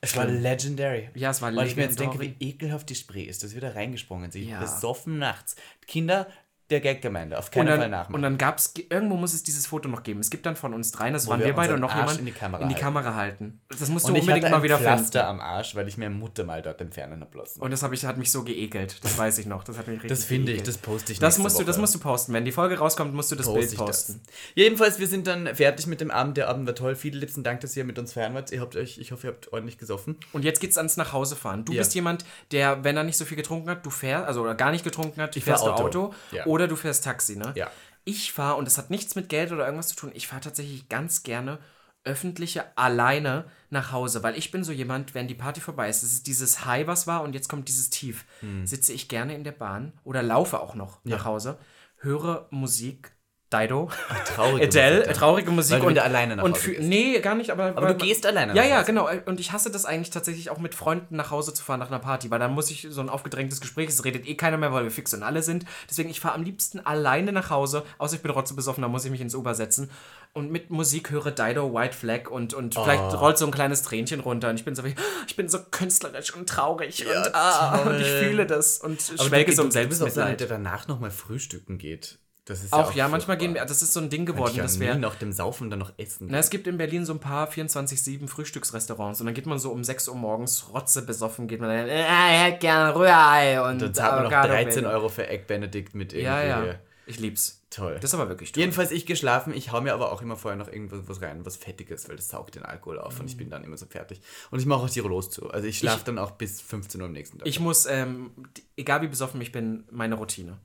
Es 0.04 0.16
war 0.16 0.26
legendary. 0.26 1.10
Ja, 1.14 1.30
es 1.30 1.44
war 1.44 1.56
Weil 1.56 1.68
ich 1.68 1.76
mir 1.76 1.84
jetzt 1.84 2.00
denke, 2.00 2.18
legendary. 2.18 2.36
wie 2.40 2.50
ekelhaft 2.50 2.90
die 2.90 2.96
Spree 2.96 3.22
ist, 3.24 3.44
dass 3.44 3.54
wir 3.54 3.62
da 3.62 3.70
reingesprungen 3.70 4.32
sind. 4.32 4.48
Ja. 4.48 4.60
Besoffen 4.60 5.20
nachts. 5.20 5.56
Kinder 5.86 6.26
der 6.72 6.80
Gaggemeinde, 6.82 7.38
auf 7.38 7.52
keinen 7.52 7.68
Fall 7.68 7.78
dann, 7.78 7.92
nachmachen. 7.92 8.16
und 8.16 8.22
dann 8.22 8.38
gab 8.38 8.58
es, 8.58 8.74
irgendwo 8.90 9.18
muss 9.18 9.34
es 9.34 9.44
dieses 9.44 9.68
Foto 9.68 9.90
noch 9.90 10.04
geben. 10.04 10.20
Es 10.22 10.30
gibt 10.30 10.46
dann 10.46 10.56
von 10.56 10.74
uns 10.74 10.92
dreien, 10.92 11.14
das 11.14 11.28
waren 11.28 11.40
wir 11.40 11.48
wir 11.48 11.54
beide 11.54 11.74
und 11.76 11.82
noch 11.82 11.92
Arsch 11.92 12.00
jemand, 12.00 12.20
in 12.20 12.26
die 12.26 12.32
Kamera 12.32 12.62
in 12.64 12.70
die 12.70 12.76
halten. 12.76 12.86
Kamera 12.86 13.16
halten. 13.16 13.62
Das 13.70 13.90
musst 13.90 14.06
du 14.08 14.10
Und 14.12 14.16
ich 14.16 14.22
unbedingt 14.22 14.46
hatte 14.46 14.56
mal 14.56 14.64
wieder 14.64 14.78
finden. 14.80 15.18
am 15.18 15.40
Arsch, 15.42 15.76
weil 15.76 15.88
ich 15.88 15.98
mir 15.98 16.10
Mutter 16.10 16.44
mal 16.46 16.62
dort 16.62 16.82
entfernen 16.82 17.22
habe 17.22 17.38
lassen. 17.38 17.60
Und 17.62 17.72
das, 17.72 17.84
ich, 17.92 18.06
hat 18.06 18.18
mich 18.18 18.32
so 18.32 18.44
geekelt. 18.44 19.04
Das 19.04 19.18
weiß 19.18 19.38
ich 19.38 19.46
noch. 19.46 19.64
Das 19.64 19.78
hat 19.78 19.88
mich 19.88 19.96
richtig 19.98 20.10
Das 20.10 20.24
finde 20.26 20.52
ich, 20.54 20.64
das 20.64 20.78
poste 20.78 21.12
ich 21.12 21.20
Das 21.20 21.38
musst, 21.38 21.60
du, 21.60 21.64
das 21.64 21.76
Woche. 21.76 21.82
musst 21.82 21.96
du 21.96 22.00
posten. 22.00 22.34
Wenn 22.34 22.46
die 22.46 22.52
Folge 22.52 22.78
rauskommt, 22.80 23.14
musst 23.14 23.32
du 23.32 23.36
das 23.36 23.46
Poste 23.46 23.60
Bild 23.60 23.72
ich 23.74 23.78
posten. 23.78 24.22
Das. 24.26 24.34
Jedenfalls, 24.56 25.00
wir 25.00 25.08
sind 25.08 25.28
dann 25.28 25.54
fertig 25.56 25.88
mit 25.88 26.00
dem 26.02 26.10
Abend. 26.12 26.38
Der 26.38 26.48
Abend 26.50 26.66
war 26.68 26.76
toll. 26.76 26.96
Vielen 26.96 27.20
liebsten 27.20 27.44
Dank, 27.44 27.60
dass 27.62 27.76
ihr 27.76 27.84
mit 27.84 28.00
uns 28.00 28.14
feiern 28.14 28.34
wart. 28.34 28.52
Ihr 28.52 28.62
habt 28.62 28.76
euch, 28.76 28.98
ich 28.98 29.12
hoffe, 29.12 29.28
ihr 29.28 29.34
habt 29.34 29.52
ordentlich 29.52 29.78
gesoffen. 29.78 30.18
Und 30.32 30.46
jetzt 30.46 30.60
geht's 30.62 30.78
ans 30.78 30.96
Nachhausefahren. 30.98 31.66
Du 31.66 31.74
Ja. 31.74 31.80
bist 31.80 31.94
jemand, 31.96 32.24
der, 32.52 32.84
wenn 32.84 32.96
er 32.98 33.04
nicht 33.04 33.18
so 33.18 33.26
viel 33.26 33.38
getrunken 33.38 33.70
hat, 33.70 33.86
du 33.86 33.90
fährst, 33.90 34.28
also 34.28 34.42
oder 34.42 34.56
gar 34.56 34.72
nicht 34.72 34.84
getrunken 34.84 35.22
hat, 35.22 35.36
Ich 35.36 35.44
fährst 35.44 35.64
Auto. 35.64 35.84
Auto 35.86 36.14
Ja. 36.32 36.46
oder 36.46 36.61
du 36.68 36.76
fährst 36.76 37.04
Taxi, 37.04 37.36
ne? 37.36 37.54
Ja. 37.56 37.70
Ich 38.04 38.32
fahre, 38.34 38.56
und 38.58 38.66
das 38.66 38.78
hat 38.78 38.90
nichts 38.90 39.16
mit 39.16 39.30
Geld 39.30 39.52
oder 39.52 39.66
irgendwas 39.66 39.90
zu 39.90 39.96
tun, 39.96 40.12
ich 40.14 40.28
fahre 40.28 40.42
tatsächlich 40.42 40.90
ganz 40.90 41.24
gerne 41.24 41.60
öffentliche 42.04 42.76
alleine 42.78 43.46
nach 43.70 43.92
Hause, 43.92 44.24
weil 44.24 44.36
ich 44.36 44.50
bin 44.50 44.64
so 44.64 44.72
jemand, 44.72 45.14
wenn 45.14 45.28
die 45.28 45.36
Party 45.36 45.62
vorbei 45.62 45.88
ist, 45.88 46.02
es 46.02 46.14
ist 46.14 46.26
dieses 46.28 46.66
High, 46.66 46.88
was 46.88 47.06
war, 47.06 47.22
und 47.22 47.34
jetzt 47.34 47.48
kommt 47.48 47.68
dieses 47.68 47.92
Tief, 47.92 48.26
Hm. 48.40 48.66
sitze 48.66 48.92
ich 48.92 49.08
gerne 49.08 49.36
in 49.36 49.44
der 49.44 49.52
Bahn 49.52 49.94
oder 50.04 50.24
laufe 50.24 50.60
auch 50.62 50.74
noch 50.74 51.00
nach 51.04 51.26
Hause, 51.26 51.60
höre 51.98 52.48
Musik, 52.50 53.12
Dido, 53.54 53.90
traurige 54.26 54.66
Adele, 54.68 55.00
Musik 55.00 55.14
traurige 55.14 55.52
Musik 55.52 55.74
Weil 55.76 55.82
und 55.84 55.90
wieder 55.90 56.04
alleine 56.06 56.36
nach 56.38 56.44
und 56.44 56.54
Hause 56.54 56.62
für, 56.62 56.72
gehst. 56.72 56.84
nee, 56.88 57.20
gar 57.20 57.36
nicht, 57.36 57.52
aber 57.52 57.74
Aber 57.76 57.94
du 57.94 57.96
gehst 57.96 58.26
alleine 58.26 58.56
Ja, 58.56 58.64
ja, 58.64 58.82
genau. 58.84 59.10
Und 59.26 59.40
ich 59.40 59.52
hasse 59.52 59.70
das 59.72 59.86
eigentlich 59.86 60.10
tatsächlich 60.10 60.50
auch 60.50 60.58
mit 60.60 60.74
Freunden 60.74 61.16
nach 61.16 61.32
Hause 61.32 61.54
zu 61.54 61.64
fahren 61.64 61.80
nach 61.80 61.90
einer 61.90 62.00
Party, 62.00 62.32
weil 62.32 62.40
dann 62.40 62.54
muss 62.54 62.72
ich 62.72 62.88
so 62.90 63.02
ein 63.02 63.10
aufgedrängtes 63.10 63.60
Gespräch, 63.60 63.90
es 63.90 64.06
redet 64.06 64.26
eh 64.28 64.36
keiner 64.36 64.58
mehr, 64.58 64.72
weil 64.72 64.84
wir 64.84 64.92
fix 64.92 65.14
und 65.14 65.24
alle 65.24 65.42
sind. 65.44 65.66
Deswegen 65.90 66.10
ich 66.10 66.20
fahre 66.20 66.36
am 66.36 66.44
liebsten 66.44 66.80
alleine 66.80 67.32
nach 67.32 67.50
Hause, 67.50 67.84
außer 67.98 68.16
ich 68.16 68.22
bin 68.22 68.32
trotzdem 68.32 68.56
besoffen, 68.56 68.82
dann 68.82 68.92
muss 68.92 69.04
ich 69.06 69.12
mich 69.12 69.22
ins 69.22 69.36
Uber 69.36 69.54
setzen 69.54 69.92
und 70.34 70.50
mit 70.50 70.70
Musik 70.70 71.12
höre 71.12 71.32
Dido, 71.32 71.74
White 71.74 71.96
Flag 71.98 72.30
und 72.30 72.54
und 72.54 72.78
Oh. 72.78 72.84
vielleicht 72.84 73.20
rollt 73.20 73.38
so 73.38 73.46
ein 73.46 73.52
kleines 73.52 73.82
Tränchen 73.82 74.22
runter 74.22 74.50
und 74.50 74.56
ich 74.56 74.64
bin 74.64 74.76
so 74.76 74.86
wie 74.86 74.96
ich 75.28 75.36
bin 75.36 75.50
so 75.50 75.60
künstlerisch 75.72 76.34
und 76.34 76.48
traurig 76.48 77.06
und, 77.06 77.36
ah, 77.36 77.80
und 77.86 78.00
ich 78.00 78.08
fühle 78.08 78.46
das 78.46 78.78
und 78.78 79.02
schwelge 79.02 79.52
so 79.52 79.64
im 79.64 79.70
du, 79.72 79.78
du 79.82 79.88
bist 79.90 80.02
auch 80.02 80.08
so 80.08 80.14
Selbstmitleid. 80.14 80.40
der 80.40 80.48
danach 80.48 80.88
nochmal 80.88 81.12
frühstücken 81.12 81.78
geht. 81.78 82.18
Das 82.46 82.64
ist 82.64 82.74
Auch 82.74 82.94
ja, 82.94 83.08
manchmal 83.08 83.38
furchtbar. 83.38 83.38
gehen 83.38 83.54
wir, 83.54 83.66
das 83.66 83.84
ist 83.84 83.94
so 83.94 84.00
ein 84.00 84.10
Ding 84.10 84.26
geworden, 84.26 84.56
ja 84.56 84.64
dass 84.64 84.80
wir 84.80 84.96
nach 84.96 85.16
dem 85.16 85.32
Saufen 85.32 85.70
dann 85.70 85.78
noch 85.78 85.94
essen. 85.98 86.28
Na, 86.32 86.40
es 86.40 86.50
gibt 86.50 86.66
in 86.66 86.78
Berlin 86.78 87.06
so 87.06 87.14
ein 87.14 87.20
paar 87.20 87.48
24-7 87.48 88.28
Frühstücksrestaurants 88.28 89.20
und 89.20 89.28
dann 89.28 89.36
geht 89.36 89.46
man 89.46 89.60
so 89.60 89.72
um 89.72 89.84
6 89.84 90.08
Uhr 90.08 90.16
morgens 90.16 90.68
rotze 90.74 91.04
besoffen, 91.04 91.48
geht 91.48 91.60
man 91.60 91.70
dann, 91.70 91.88
äh, 91.88 92.02
ich 92.02 92.44
hätte 92.44 92.60
gerne 92.60 92.96
Rührei 92.96 93.62
und 93.62 93.80
dann 93.80 93.94
zahlt 93.94 94.14
man 94.14 94.24
noch 94.24 94.32
Avocado 94.32 94.54
13 94.54 94.84
Bacon. 94.84 94.96
Euro 94.96 95.10
für 95.10 95.28
Egg 95.28 95.44
Benedict 95.46 95.94
mit 95.94 96.14
irgendwie. 96.14 96.26
Ja, 96.26 96.64
ja. 96.64 96.76
Ich 97.06 97.20
lieb's. 97.20 97.62
Toll. 97.70 97.96
Das 97.96 98.12
ist 98.12 98.14
aber 98.14 98.28
wirklich 98.28 98.52
toll. 98.52 98.62
Jedenfalls 98.62 98.92
ich 98.92 99.06
geschlafen, 99.06 99.54
ich 99.54 99.72
hau 99.72 99.80
mir 99.80 99.94
aber 99.94 100.12
auch 100.12 100.22
immer 100.22 100.36
vorher 100.36 100.58
noch 100.58 100.68
irgendwas 100.68 101.02
was 101.06 101.22
rein, 101.22 101.46
was 101.46 101.56
Fettiges, 101.58 102.10
weil 102.10 102.16
das 102.16 102.30
saugt 102.30 102.56
den 102.56 102.64
Alkohol 102.64 103.00
auf 103.00 103.20
und 103.20 103.28
ich 103.28 103.38
bin 103.38 103.50
dann 103.50 103.64
immer 103.64 103.78
so 103.78 103.86
fertig. 103.86 104.22
Und 104.50 104.60
ich 104.60 104.66
mache 104.66 104.82
auch 104.82 104.90
Tirolos 104.90 105.30
zu. 105.30 105.50
Also 105.50 105.68
ich 105.68 105.78
schlafe 105.78 106.04
dann 106.06 106.18
auch 106.20 106.32
bis 106.32 106.60
15 106.60 107.00
Uhr 107.00 107.08
am 107.08 107.14
nächsten 107.14 107.40
Tag. 107.40 107.48
Ich 107.48 107.60
muss, 107.60 107.86
ähm, 107.86 108.32
egal 108.76 109.02
wie 109.02 109.08
besoffen 109.08 109.40
ich 109.42 109.52
bin, 109.52 109.86
meine 109.90 110.16
Routine. 110.16 110.58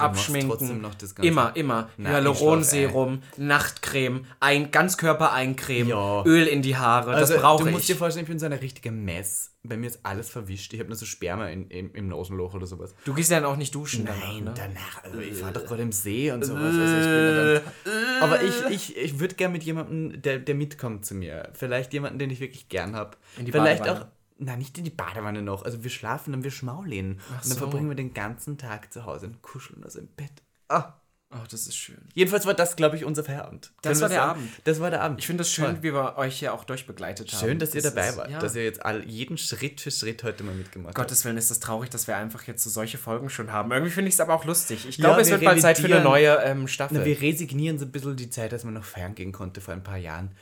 Abschminken. 0.00 0.84
immer, 1.22 1.52
immer. 1.56 1.88
Hyaluronserum, 1.98 3.22
Nachtcreme, 3.36 4.24
ein 4.40 4.70
Ganzkörpereincreme, 4.70 5.88
Ja. 5.88 6.24
Öl 6.24 6.46
in 6.46 6.62
die 6.62 6.76
Haare. 6.76 7.12
also, 7.14 7.34
das 7.34 7.42
brauche 7.42 7.64
Du 7.64 7.70
musst 7.70 7.82
ich. 7.82 7.86
dir 7.88 7.96
vorstellen, 7.96 8.24
ich 8.24 8.30
bin 8.30 8.38
so 8.38 8.46
eine 8.46 8.60
richtige 8.60 8.90
Mess. 8.90 9.52
Bei 9.62 9.76
mir 9.76 9.88
ist 9.88 10.00
alles 10.04 10.30
verwischt. 10.30 10.72
Ich 10.72 10.80
habe 10.80 10.88
nur 10.88 10.96
so 10.96 11.04
Sperma 11.04 11.48
in, 11.48 11.68
in, 11.68 11.90
im 11.92 12.08
Nasenloch 12.08 12.54
oder 12.54 12.66
sowas. 12.66 12.94
Du 13.04 13.12
gehst 13.12 13.30
ja 13.30 13.40
dann 13.40 13.50
auch 13.50 13.56
nicht 13.56 13.74
duschen 13.74 14.06
danach, 14.06 14.20
Nein, 14.26 14.44
ne? 14.44 14.54
danach. 14.56 15.04
Also 15.04 15.18
ich 15.18 15.42
war 15.42 15.52
doch 15.52 15.66
gerade 15.66 15.82
im 15.82 15.92
See 15.92 16.30
und 16.32 16.42
sowas. 16.44 16.62
Also 16.74 17.60
ich 17.60 17.62
dann, 17.84 18.22
aber 18.22 18.42
ich, 18.42 18.54
ich, 18.70 18.96
ich 18.96 19.20
würde 19.20 19.34
gerne 19.34 19.52
mit 19.52 19.62
jemandem, 19.64 20.22
der, 20.22 20.38
der 20.38 20.54
mitkommt 20.54 21.04
zu 21.04 21.14
mir. 21.14 21.50
Vielleicht 21.52 21.92
jemanden, 21.92 22.18
den 22.18 22.30
ich 22.30 22.40
wirklich 22.40 22.70
gern 22.70 22.96
habe. 22.96 23.18
Vielleicht 23.36 23.82
Badewanne. 23.82 24.02
auch. 24.06 24.19
Nein, 24.42 24.58
nicht 24.58 24.76
in 24.78 24.84
die 24.84 24.90
Badewanne 24.90 25.42
noch. 25.42 25.64
Also 25.64 25.84
wir 25.84 25.90
schlafen, 25.90 26.32
dann 26.32 26.42
wir 26.44 26.50
schmaulehen. 26.50 27.12
und 27.14 27.20
dann 27.30 27.42
so. 27.50 27.56
verbringen 27.56 27.88
wir 27.88 27.96
den 27.96 28.14
ganzen 28.14 28.56
Tag 28.58 28.92
zu 28.92 29.04
Hause 29.04 29.26
und 29.26 29.42
kuscheln 29.42 29.84
also 29.84 29.98
im 29.98 30.08
Bett. 30.08 30.32
Ah, 30.68 30.94
Ach, 31.32 31.46
das 31.46 31.68
ist 31.68 31.76
schön. 31.76 32.00
Jedenfalls 32.12 32.44
war 32.44 32.54
das, 32.54 32.74
glaube 32.74 32.96
ich, 32.96 33.04
unser 33.04 33.22
Feierabend. 33.22 33.70
Das 33.82 33.92
Können 33.92 34.00
war 34.02 34.08
der 34.08 34.18
sagen? 34.18 34.30
Abend. 34.40 34.50
Das 34.64 34.80
war 34.80 34.90
der 34.90 35.00
Abend. 35.02 35.20
Ich 35.20 35.26
finde 35.28 35.42
das 35.42 35.52
schön, 35.52 35.64
Toll. 35.66 35.78
wie 35.82 35.94
wir 35.94 36.16
euch 36.18 36.40
hier 36.40 36.52
auch 36.52 36.64
durchbegleitet 36.64 37.32
haben. 37.32 37.38
Schön, 37.38 37.58
dass 37.60 37.72
ihr 37.72 37.82
Das 37.82 37.94
dabei 37.94 38.08
ist- 38.08 38.16
wart, 38.16 38.30
ja. 38.32 38.40
dass 38.40 38.56
ihr 38.56 38.64
jetzt 38.64 38.84
all, 38.84 39.04
jeden 39.08 39.38
Schritt 39.38 39.80
für 39.80 39.92
Schritt 39.92 40.24
heute 40.24 40.42
mal 40.42 40.56
mitgemacht 40.56 40.88
habt. 40.88 40.96
Gottes 40.96 41.24
Willen 41.24 41.36
ist 41.36 41.48
das 41.48 41.60
traurig, 41.60 41.88
dass 41.88 42.08
wir 42.08 42.16
einfach 42.16 42.42
jetzt 42.48 42.64
so 42.64 42.70
solche 42.70 42.98
Folgen 42.98 43.30
schon 43.30 43.52
haben. 43.52 43.70
Irgendwie 43.70 43.92
finde 43.92 44.08
ich 44.08 44.14
es 44.14 44.20
aber 44.20 44.34
auch 44.34 44.44
lustig. 44.44 44.88
Ich 44.88 44.96
Ja, 44.98 45.04
glaube, 45.04 45.20
es 45.20 45.28
wir 45.28 45.34
wird 45.40 45.44
bald 45.44 45.60
Zeit 45.60 45.78
für 45.78 45.86
eine 45.86 46.02
neue 46.02 46.34
ähm, 46.42 46.66
Staffel. 46.66 46.98
Na, 46.98 47.04
wir 47.04 47.20
resignieren 47.20 47.78
so 47.78 47.84
ein 47.84 47.92
bisschen 47.92 48.16
die 48.16 48.28
Zeit, 48.30 48.50
dass 48.50 48.64
man 48.64 48.74
noch 48.74 48.84
feiern 48.84 49.14
gehen 49.14 49.30
konnte 49.30 49.60
vor 49.60 49.72
ein 49.72 49.84
paar 49.84 49.98
Jahren 49.98 50.32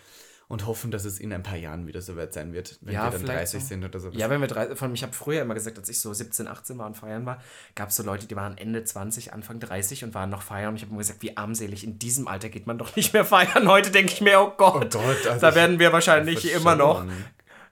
und 0.49 0.66
hoffen, 0.66 0.90
dass 0.90 1.05
es 1.05 1.20
in 1.20 1.32
ein 1.32 1.42
paar 1.42 1.57
Jahren 1.59 1.86
wieder 1.86 2.01
soweit 2.01 2.32
sein 2.32 2.55
wird, 2.55 2.78
wenn 2.80 2.94
Ja, 2.94 3.05
wir 3.07 3.11
dann 3.11 3.20
vielleicht 3.20 3.38
30 3.40 3.61
so. 3.62 3.68
sind 3.68 3.84
oder 3.84 4.01
so. 4.01 4.09
ja, 4.11 4.30
wenn 4.30 4.40
wir 4.40 4.49
drei, 4.49 4.74
von 4.74 4.94
ich 4.94 5.03
habe 5.03 5.12
früher 5.12 5.42
immer 5.42 5.53
gesagt, 5.55 5.78
als 5.78 5.88
ich 5.90 6.01
so 6.01 6.12
17, 6.12 6.49
18 6.49 6.78
war 6.78 6.86
und 6.86 6.96
feiern 6.96 7.26
war, 7.26 7.42
gab 7.74 7.90
es 7.90 7.96
so 7.96 8.03
Leute, 8.03 8.26
die 8.26 8.34
waren 8.34 8.57
Ende 8.57 8.82
20, 8.82 9.32
Anfang 9.34 9.61
30 9.61 10.05
und 10.05 10.14
waren 10.14 10.30
noch 10.30 10.40
feiern. 10.42 10.70
Und 10.70 10.76
ich 10.76 10.82
habe 10.82 10.90
immer 10.90 11.01
gesagt, 11.01 11.22
wie 11.22 11.36
armselig, 11.36 11.84
in 11.84 11.99
diesem 11.99 12.26
Alter 12.28 12.49
geht 12.49 12.66
man 12.66 12.78
doch 12.78 12.96
nicht 12.96 13.12
mehr 13.12 13.26
feiern. 13.26 13.68
Heute 13.68 13.90
denke 13.90 14.12
ich 14.12 14.20
mir, 14.22 14.40
oh 14.40 14.53
Gott, 14.57 14.92
Gott, 14.92 15.26
also 15.26 15.40
da 15.40 15.55
werden 15.55 15.78
wir 15.78 15.92
wahrscheinlich 15.92 16.51
immer 16.53 16.74
noch. 16.74 17.05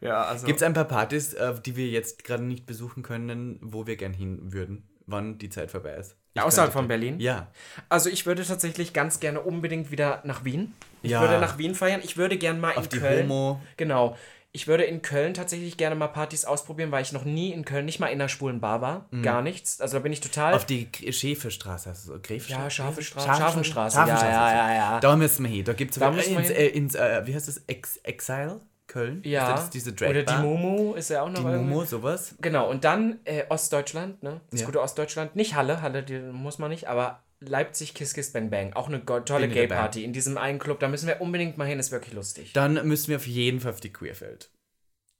Ja, 0.03 0.25
also. 0.25 0.47
Gibt 0.47 0.61
es 0.61 0.63
ein 0.63 0.75
paar 0.75 0.85
Partys, 0.85 1.33
äh, 1.33 1.55
die 1.65 1.77
wir 1.77 1.89
jetzt 1.89 2.25
gerade 2.25 2.45
nicht 2.45 2.67
besuchen 2.67 3.03
können, 3.03 3.59
wo 3.63 3.87
wir 3.87 3.97
gern 3.97 4.13
hin 4.13 4.53
würden, 4.53 4.87
wann 5.07 5.39
die 5.39 5.49
Zeit 5.49 5.71
vorbei 5.71 5.95
ist? 5.95 6.17
Ich 6.41 6.43
Außerhalb 6.47 6.73
von 6.73 6.87
Berlin? 6.89 7.19
Ja. 7.21 7.47
Also 7.89 8.09
ich 8.11 8.27
würde 8.27 8.45
tatsächlich 8.45 8.93
ganz 8.93 9.21
gerne 9.21 9.41
unbedingt 9.41 9.91
wieder 9.91 10.21
nach 10.25 10.45
Wien. 10.45 10.75
Ich 11.03 11.11
Ja. 11.13 11.21
würde 11.21 11.39
nach 11.39 11.59
Wien 11.59 11.75
feiern. 11.75 12.01
Ich 12.05 12.17
würde 12.17 12.37
gerne 12.37 12.59
mal 12.59 12.75
Auf 12.77 12.85
in 12.85 12.91
die 12.91 12.99
Köln. 12.99 13.29
Homo- 13.29 13.61
Genau. 13.77 14.17
Ich 14.53 14.67
würde 14.67 14.85
in 14.85 15.03
Köln 15.03 15.35
tatsächlich 15.35 15.77
gerne 15.77 15.97
mal 15.97 16.07
Partys 16.09 16.47
ausprobieren, 16.47 16.91
weil 16.91 17.03
ich 17.03 17.13
noch 17.13 17.25
nie 17.27 17.53
in 17.53 17.67
Köln 17.67 17.85
nicht 17.85 18.01
mal 18.01 18.07
in 18.07 18.15
einer 18.21 18.31
schwulen 18.31 18.59
Bar 18.61 18.81
war. 18.81 19.07
Gar 19.23 19.43
nichts. 19.43 19.83
Also 19.83 19.99
da 19.99 20.03
bin 20.03 20.13
ich 20.15 20.21
total. 20.23 20.53
Mhm. 20.53 20.57
Auf 20.57 20.65
die 20.65 20.87
G- 20.87 21.13
Schäferstraße, 21.13 21.91
also 21.91 22.15
so 22.15 22.19
Gräfstraße? 22.23 22.63
Ja, 22.63 22.71
Schafenstraße. 22.71 23.27
Schafenstraße. 23.27 23.97
Schafenstraße. 23.97 24.27
Ja, 24.33 24.51
ja, 24.53 24.69
ja, 24.71 24.75
ja. 24.93 25.01
Da 25.01 25.15
müssen 25.17 25.45
wir 25.45 25.51
hin. 25.51 25.65
Da 25.65 25.75
gibt 25.75 25.95
es 25.95 26.27
ins, 26.27 26.49
äh, 26.51 26.67
ins 26.69 26.95
äh, 26.95 27.23
wie 27.27 27.35
heißt 27.35 27.49
das, 27.49 27.59
Ex 27.67 27.99
Exile? 27.99 28.61
Köln? 28.97 29.23
ja. 29.25 29.55
Ist 29.55 29.61
das 29.63 29.71
diese 29.71 29.93
Drag 29.93 30.09
Oder 30.11 30.23
die? 30.23 30.35
Momo 30.43 30.95
ist 30.95 31.11
ja 31.11 31.23
auch 31.23 31.29
noch 31.29 31.41
Die 31.41 31.47
irgendwie- 31.47 31.71
Momo, 31.75 31.85
sowas? 31.85 32.35
Genau, 32.41 32.71
und 32.71 32.85
dann 32.85 33.21
äh, 33.25 33.45
Ostdeutschland, 33.49 34.23
ne? 34.23 34.41
Das 34.51 34.61
Ja. 34.61 34.67
gute 34.67 34.81
Ostdeutschland. 34.81 35.37
Nicht 35.37 35.55
Halle, 35.55 35.83
Halle 35.83 36.03
die 36.03 36.19
muss 36.19 36.59
man 36.59 36.71
nicht, 36.71 36.89
aber 36.89 37.23
Leipzig 37.41 37.93
Kiss 37.95 38.15
Kiss 38.15 38.33
Bang 38.33 38.49
Bang. 38.49 38.73
Auch 38.73 38.89
eine 38.89 39.05
tolle 39.05 39.23
dabei. 39.27 39.49
Gay-Party 39.49 40.05
in 40.05 40.15
diesem 40.15 40.39
einen 40.39 40.59
Club. 40.59 40.81
Da 40.81 40.89
müssen 40.89 41.07
wir 41.07 41.21
unbedingt 41.21 41.59
mal 41.59 41.67
hin, 41.67 41.79
ist 41.79 41.93
wirklich 41.93 42.15
lustig. 42.15 42.53
Dann 42.55 42.87
müssen 42.89 43.09
wir 43.09 43.17
auf 43.17 43.27
jeden 43.27 43.61
Fall 43.61 43.73
auf 43.73 43.81
die 43.81 43.93
Queerfeld. 43.93 44.49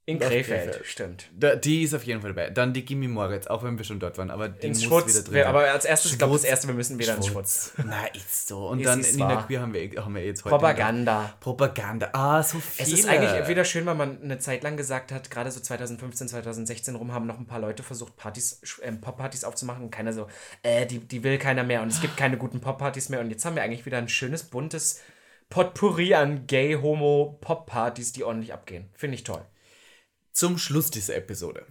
In 0.09 0.19
Krefeld, 0.19 0.45
Krefeld. 0.45 0.85
stimmt. 0.85 1.29
Da, 1.37 1.57
die 1.57 1.83
ist 1.83 1.93
auf 1.93 2.01
jeden 2.05 2.21
Fall 2.21 2.33
dabei. 2.33 2.49
Dann 2.49 2.71
die 2.71 2.85
Gimme 2.85 3.09
Moritz, 3.09 3.45
auch 3.47 3.61
wenn 3.63 3.77
wir 3.77 3.83
schon 3.83 3.99
dort 3.99 4.17
waren, 4.17 4.31
aber 4.31 4.47
die 4.47 4.67
Ins 4.67 4.77
muss 4.79 4.87
Schwutz. 4.87 5.13
wieder 5.13 5.23
drin 5.25 5.33
Wir, 5.33 5.49
aber 5.49 5.69
als 5.69 5.83
erstes, 5.83 6.13
ich 6.13 6.17
glaube, 6.17 6.31
das 6.31 6.45
erste, 6.45 6.65
wir 6.67 6.75
müssen 6.75 6.97
wieder 6.97 7.13
ins 7.17 7.27
Schwutz. 7.27 7.73
Na, 7.75 8.05
ist 8.15 8.47
so. 8.47 8.69
Und 8.69 8.85
dann 8.85 9.01
ist 9.01 9.09
in 9.11 9.15
Nina 9.17 9.27
wahr. 9.35 9.45
Queer 9.47 9.59
haben 9.59 9.73
wir, 9.73 10.05
haben 10.05 10.15
wir 10.15 10.23
jetzt 10.25 10.45
heute. 10.45 10.51
Propaganda. 10.51 11.23
wieder- 11.23 11.33
Propaganda. 11.41 12.09
Ah, 12.13 12.41
so 12.41 12.57
viele. 12.57 12.87
Es 12.87 12.93
ist 12.93 13.05
eigentlich 13.05 13.49
wieder 13.49 13.65
schön, 13.65 13.85
weil 13.85 13.95
man 13.95 14.21
eine 14.23 14.39
Zeit 14.39 14.63
lang 14.63 14.77
gesagt 14.77 15.11
hat, 15.11 15.29
gerade 15.29 15.51
so 15.51 15.59
2015, 15.59 16.29
2016 16.29 16.95
rum, 16.95 17.11
haben 17.13 17.27
noch 17.27 17.37
ein 17.37 17.45
paar 17.45 17.59
Leute 17.59 17.83
versucht, 17.83 18.15
Partys, 18.15 18.61
ähm, 18.83 19.01
Pop-Partys 19.01 19.43
aufzumachen 19.43 19.83
und 19.83 19.91
keiner 19.91 20.13
so, 20.13 20.27
äh, 20.63 20.85
die, 20.85 20.99
die 20.99 21.21
will 21.25 21.37
keiner 21.37 21.65
mehr 21.65 21.81
und 21.81 21.89
es 21.89 21.99
gibt 21.99 22.15
keine 22.15 22.37
guten 22.37 22.61
Pop-Partys 22.61 23.09
mehr 23.09 23.19
und 23.19 23.29
jetzt 23.29 23.43
haben 23.43 23.57
wir 23.57 23.61
eigentlich 23.63 23.85
wieder 23.85 23.97
ein 23.97 24.07
schönes, 24.07 24.43
buntes 24.43 25.01
Potpourri 25.49 26.13
an 26.13 26.47
Gay, 26.47 26.75
Homo, 26.81 27.37
Pop-Partys, 27.41 28.13
die 28.13 28.23
ordentlich 28.23 28.53
abgehen. 28.53 28.89
Finde 28.93 29.15
ich 29.15 29.25
toll. 29.25 29.41
Zum 30.37 30.59
Schluss 30.59 30.91
dieser 30.91 31.15
Episode. 31.15 31.65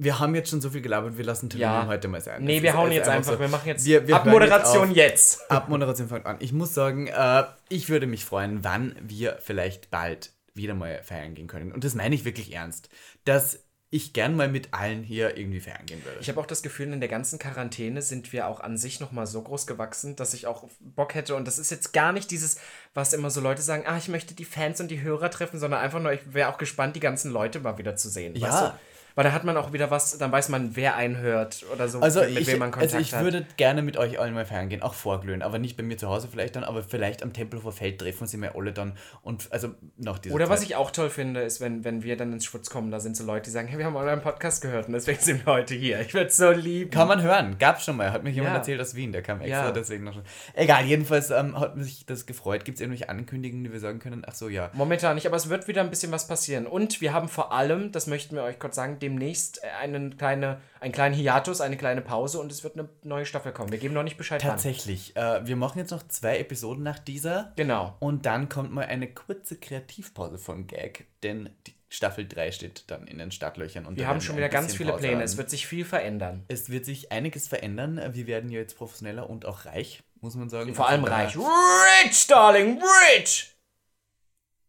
Wir 0.00 0.18
haben 0.18 0.34
jetzt 0.34 0.48
schon 0.48 0.62
so 0.62 0.70
viel 0.70 0.80
gelabert, 0.80 1.18
wir 1.18 1.24
lassen 1.26 1.50
Termin 1.50 1.60
Ja. 1.64 1.86
heute 1.86 2.08
mal 2.08 2.22
sein. 2.22 2.42
Nee, 2.42 2.54
Das 2.54 2.62
wir 2.62 2.72
hauen 2.72 2.84
also 2.86 2.94
jetzt 2.94 3.08
einfach, 3.08 3.32
so. 3.34 3.38
wir 3.40 3.48
machen 3.48 3.68
jetzt 3.68 3.84
Wir- 3.84 4.08
wir 4.08 4.16
Abmoderation 4.16 4.94
jetzt 4.94 5.34
jetzt. 5.40 5.50
Abmoderation 5.50 6.08
fängt 6.08 6.24
an. 6.24 6.36
Ich 6.40 6.54
muss 6.54 6.72
sagen, 6.72 7.08
äh, 7.08 7.44
ich 7.68 7.90
würde 7.90 8.06
mich 8.06 8.24
freuen, 8.24 8.64
wann 8.64 8.96
wir 9.02 9.36
vielleicht 9.42 9.90
bald 9.90 10.32
wieder 10.54 10.72
mal 10.74 11.02
feiern 11.02 11.34
gehen 11.34 11.46
können. 11.46 11.72
Und 11.72 11.84
das 11.84 11.94
meine 11.94 12.14
ich 12.14 12.24
wirklich 12.24 12.54
ernst. 12.54 12.88
Dass 13.26 13.63
ich 13.94 14.12
gern 14.12 14.34
mal 14.34 14.48
mit 14.48 14.74
allen 14.74 15.04
hier 15.04 15.36
irgendwie 15.36 15.60
feiern 15.60 15.86
gehen 15.86 16.04
würde. 16.04 16.18
Ich 16.20 16.28
habe 16.28 16.40
auch 16.40 16.46
das 16.46 16.64
Gefühl, 16.64 16.92
in 16.92 16.98
der 16.98 17.08
ganzen 17.08 17.38
Quarantäne 17.38 18.02
sind 18.02 18.32
wir 18.32 18.48
auch 18.48 18.58
an 18.58 18.76
sich 18.76 18.98
nochmal 18.98 19.28
so 19.28 19.40
groß 19.40 19.68
gewachsen, 19.68 20.16
dass 20.16 20.34
ich 20.34 20.48
auch 20.48 20.68
Bock 20.80 21.14
hätte. 21.14 21.36
Und 21.36 21.46
das 21.46 21.60
ist 21.60 21.70
jetzt 21.70 21.92
gar 21.92 22.12
nicht 22.12 22.32
dieses, 22.32 22.58
was 22.92 23.12
immer 23.12 23.30
so 23.30 23.40
Leute 23.40 23.62
sagen, 23.62 23.84
ah, 23.86 23.96
ich 23.96 24.08
möchte 24.08 24.34
die 24.34 24.44
Fans 24.44 24.80
und 24.80 24.90
die 24.90 25.02
Hörer 25.02 25.30
treffen, 25.30 25.60
sondern 25.60 25.80
einfach 25.80 26.00
nur, 26.00 26.12
ich 26.12 26.34
wäre 26.34 26.48
auch 26.48 26.58
gespannt, 26.58 26.96
die 26.96 27.00
ganzen 27.00 27.30
Leute 27.30 27.60
mal 27.60 27.78
wieder 27.78 27.94
zu 27.94 28.08
sehen. 28.08 28.34
Ja. 28.34 28.48
Weißt 28.48 28.62
du? 28.62 28.72
Weil 29.16 29.24
da 29.24 29.32
hat 29.32 29.44
man 29.44 29.56
auch 29.56 29.72
wieder 29.72 29.90
was, 29.92 30.18
dann 30.18 30.32
weiß 30.32 30.48
man, 30.48 30.74
wer 30.74 30.96
einen 30.96 31.18
hört 31.18 31.64
oder 31.72 31.86
so, 31.88 32.00
Also 32.00 32.20
mit 32.22 32.40
ich, 32.40 32.46
wem 32.48 32.58
man 32.58 32.72
Kontakt 32.72 32.94
also 32.94 33.02
ich 33.02 33.14
hat. 33.14 33.22
würde 33.22 33.46
gerne 33.56 33.80
mit 33.82 33.96
euch 33.96 34.18
allen 34.18 34.34
mal 34.34 34.44
feiern 34.44 34.68
gehen, 34.68 34.82
auch 34.82 34.94
vorglühen, 34.94 35.40
aber 35.42 35.58
nicht 35.60 35.76
bei 35.76 35.82
mir 35.84 35.96
zu 35.96 36.08
Hause 36.08 36.26
vielleicht 36.30 36.56
dann, 36.56 36.64
aber 36.64 36.82
vielleicht 36.82 37.22
am 37.22 37.32
Tempelhofer 37.32 37.70
Feld 37.70 38.00
treffen 38.00 38.26
sie 38.26 38.36
mir 38.38 38.56
alle 38.56 38.72
dann 38.72 38.98
und 39.22 39.52
also 39.52 39.68
nach 39.96 40.18
dieser 40.18 40.34
Oder 40.34 40.48
was 40.48 40.60
Zeit. 40.60 40.70
ich 40.70 40.76
auch 40.76 40.90
toll 40.90 41.10
finde, 41.10 41.42
ist, 41.42 41.60
wenn, 41.60 41.84
wenn 41.84 42.02
wir 42.02 42.16
dann 42.16 42.32
ins 42.32 42.44
Schwutz 42.44 42.70
kommen, 42.70 42.90
da 42.90 42.98
sind 42.98 43.16
so 43.16 43.24
Leute, 43.24 43.44
die 43.44 43.50
sagen, 43.50 43.68
hey, 43.68 43.78
wir 43.78 43.86
haben 43.86 43.94
euren 43.94 44.20
Podcast 44.20 44.60
gehört 44.62 44.88
und 44.88 44.94
deswegen 44.94 45.18
sind 45.20 45.46
wir 45.46 45.52
heute 45.52 45.74
hier. 45.74 46.00
Ich 46.00 46.12
würde 46.12 46.30
so 46.30 46.50
lieben. 46.50 46.90
Kann 46.90 47.06
man 47.06 47.22
hören, 47.22 47.56
gab's 47.60 47.84
schon 47.84 47.96
mal, 47.96 48.12
hat 48.12 48.24
mir 48.24 48.30
jemand 48.30 48.52
Ja. 48.54 48.58
erzählt 48.58 48.80
aus 48.80 48.94
Wien, 48.96 49.12
der 49.12 49.22
kam 49.22 49.40
extra 49.40 49.66
Ja. 49.66 49.70
deswegen 49.70 50.02
noch. 50.02 50.20
Egal, 50.54 50.84
jedenfalls 50.86 51.30
ähm, 51.30 51.58
hat 51.60 51.76
mich 51.76 52.04
das 52.06 52.26
gefreut. 52.26 52.64
Gibt 52.64 52.78
es 52.78 52.80
irgendwelche 52.80 53.08
Ankündigungen, 53.08 53.62
die 53.64 53.72
wir 53.72 53.78
sagen 53.80 54.00
können? 54.00 54.22
Ach 54.26 54.34
so, 54.34 54.48
ja. 54.48 54.70
Momentan 54.72 55.14
nicht, 55.14 55.26
aber 55.28 55.36
es 55.36 55.48
wird 55.48 55.68
wieder 55.68 55.82
ein 55.82 55.90
bisschen 55.90 56.10
was 56.10 56.26
passieren. 56.26 56.66
Und 56.66 57.00
wir 57.00 57.12
haben 57.12 57.28
vor 57.28 57.52
allem, 57.52 57.92
das 57.92 58.08
möchten 58.08 58.34
wir 58.34 58.42
euch 58.42 58.58
kurz 58.58 58.74
sagen, 58.74 58.98
demnächst 59.04 59.62
einen, 59.64 60.16
kleine, 60.16 60.60
einen 60.80 60.92
kleinen 60.92 61.14
Hiatus, 61.14 61.60
eine 61.60 61.76
kleine 61.76 62.00
Pause 62.00 62.38
und 62.40 62.50
es 62.50 62.64
wird 62.64 62.78
eine 62.78 62.88
neue 63.02 63.26
Staffel 63.26 63.52
kommen. 63.52 63.70
Wir 63.70 63.78
geben 63.78 63.94
noch 63.94 64.02
nicht 64.02 64.16
Bescheid. 64.16 64.40
Tatsächlich. 64.40 65.14
Äh, 65.16 65.46
wir 65.46 65.56
machen 65.56 65.78
jetzt 65.78 65.90
noch 65.90 66.06
zwei 66.08 66.38
Episoden 66.38 66.82
nach 66.82 66.98
dieser. 66.98 67.52
Genau. 67.56 67.94
Und 68.00 68.26
dann 68.26 68.48
kommt 68.48 68.72
mal 68.72 68.86
eine 68.86 69.06
kurze 69.12 69.56
Kreativpause 69.56 70.38
von 70.38 70.66
Gag, 70.66 71.06
denn 71.22 71.50
die 71.66 71.74
Staffel 71.90 72.26
3 72.26 72.50
steht 72.50 72.84
dann 72.90 73.06
in 73.06 73.18
den 73.18 73.30
Startlöchern. 73.30 73.86
Und 73.86 73.96
Wir 73.98 74.08
haben 74.08 74.20
schon 74.20 74.36
wieder 74.36 74.48
ganz 74.48 74.74
viele 74.74 74.90
Pause 74.90 75.00
Pläne. 75.02 75.16
haben. 75.16 75.22
Es 75.22 75.36
wird 75.36 75.48
sich 75.50 75.66
viel 75.68 75.84
verändern. 75.84 76.44
Es 76.48 76.68
wird 76.70 76.84
sich 76.84 77.12
einiges 77.12 77.46
verändern. 77.46 78.00
Wir 78.12 78.26
werden 78.26 78.50
ja 78.50 78.58
jetzt 78.58 78.76
professioneller 78.76 79.30
und 79.30 79.46
auch 79.46 79.64
reich, 79.66 80.02
muss 80.20 80.34
man 80.34 80.48
sagen. 80.48 80.74
Vor 80.74 80.88
allem 80.88 81.04
reich. 81.04 81.36
Rich, 81.36 82.26
darling, 82.26 82.80
rich! 83.16 83.54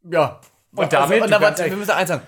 Ja. 0.04 0.40
Und 0.76 0.92
damit- 0.94 1.22
Also, 1.24 1.36
und 1.36 1.42
kannst- 1.42 1.64
wir 1.66 1.76
müssen 1.78 1.92
eins 1.92 2.10
sagen. 2.10 2.22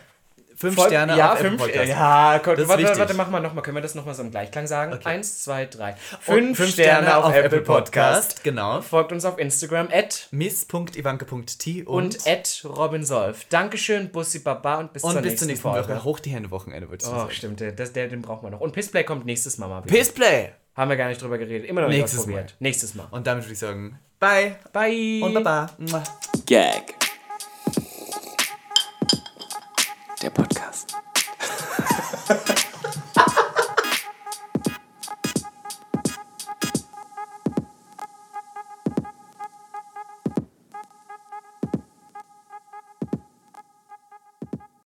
Fünf 0.59 0.73
Voll- 0.75 0.87
Sterne 0.87 1.15
ja, 1.15 1.33
auf 1.33 1.39
Apple 1.39 1.49
fünf, 1.51 1.61
Podcast. 1.61 1.87
ja, 1.87 2.37
Gott, 2.39 2.57
Das 2.57 2.63
ist 2.63 2.67
warte, 2.69 2.81
wichtig. 2.83 2.99
warte, 2.99 3.13
mach 3.13 3.29
mal 3.29 3.39
nochmal. 3.39 3.63
Können 3.63 3.77
wir 3.77 3.81
das 3.81 3.93
nochmal 3.93 4.15
so 4.15 4.23
im 4.23 4.31
Gleichklang 4.31 4.65
sagen? 4.65 4.97
Eins, 5.05 5.43
zwei, 5.43 5.65
drei. 5.67 5.95
Und 6.25 6.55
Fünf, 6.55 6.71
Sterne, 6.73 7.15
auf, 7.15 7.31
Apple 7.33 7.61
Podcast. 7.61 8.43
Genau. 8.43 8.81
Folgt 8.81 9.11
uns 9.11 9.23
auf 9.23 9.37
Instagram, 9.37 9.89
at 9.91 10.27
miss.ivanka.t 10.31 11.83
und, 11.83 12.15
und 12.15 12.27
at 12.27 12.61
Robin 12.65 13.05
Solf. 13.05 13.45
Dankeschön, 13.49 14.09
Bussi 14.09 14.39
Baba 14.39 14.79
und 14.79 14.93
bis 14.93 15.03
und 15.03 15.11
zur 15.11 15.21
bis 15.21 15.29
nächsten, 15.31 15.39
zur 15.39 15.47
nächsten 15.49 15.61
Folge. 15.69 15.89
Woche. 15.89 16.03
Hoch 16.03 16.19
die 16.19 16.31
Hände 16.31 16.49
Wochenende, 16.49 16.89
würde 16.89 17.03
ich 17.03 17.07
Oh, 17.11 17.15
sagen. 17.15 17.31
stimmt, 17.31 17.59
der, 17.59 17.71
das, 17.73 17.93
der, 17.93 18.07
den 18.07 18.23
brauchen 18.23 18.43
wir 18.47 18.49
noch. 18.49 18.59
Und 18.61 18.73
Pissplay 18.73 19.03
kommt 19.03 19.25
nächstes 19.25 19.57
Mal 19.59 19.67
mal 19.67 19.83
wieder. 19.85 19.95
Pissplay! 19.95 20.49
Haben 20.75 20.89
wir 20.89 20.97
gar 20.97 21.07
nicht 21.09 21.21
drüber 21.21 21.37
geredet. 21.37 21.67
Immer 21.69 21.81
noch 21.81 21.87
nicht 21.89 21.99
Nächstes 21.99 22.19
ausprobiert. 22.21 22.55
Nächstes 22.59 22.95
Mal. 22.95 23.07
Und 23.11 23.25
damit 23.27 23.43
würde 23.45 23.53
ich 23.53 23.59
sagen, 23.59 23.99
bye 24.19 24.55
Bye. 24.73 25.21
und 25.23 25.33
baba. 25.35 25.69
Gag. 26.45 27.06
Der 30.28 30.32
Podcast. 30.32 30.93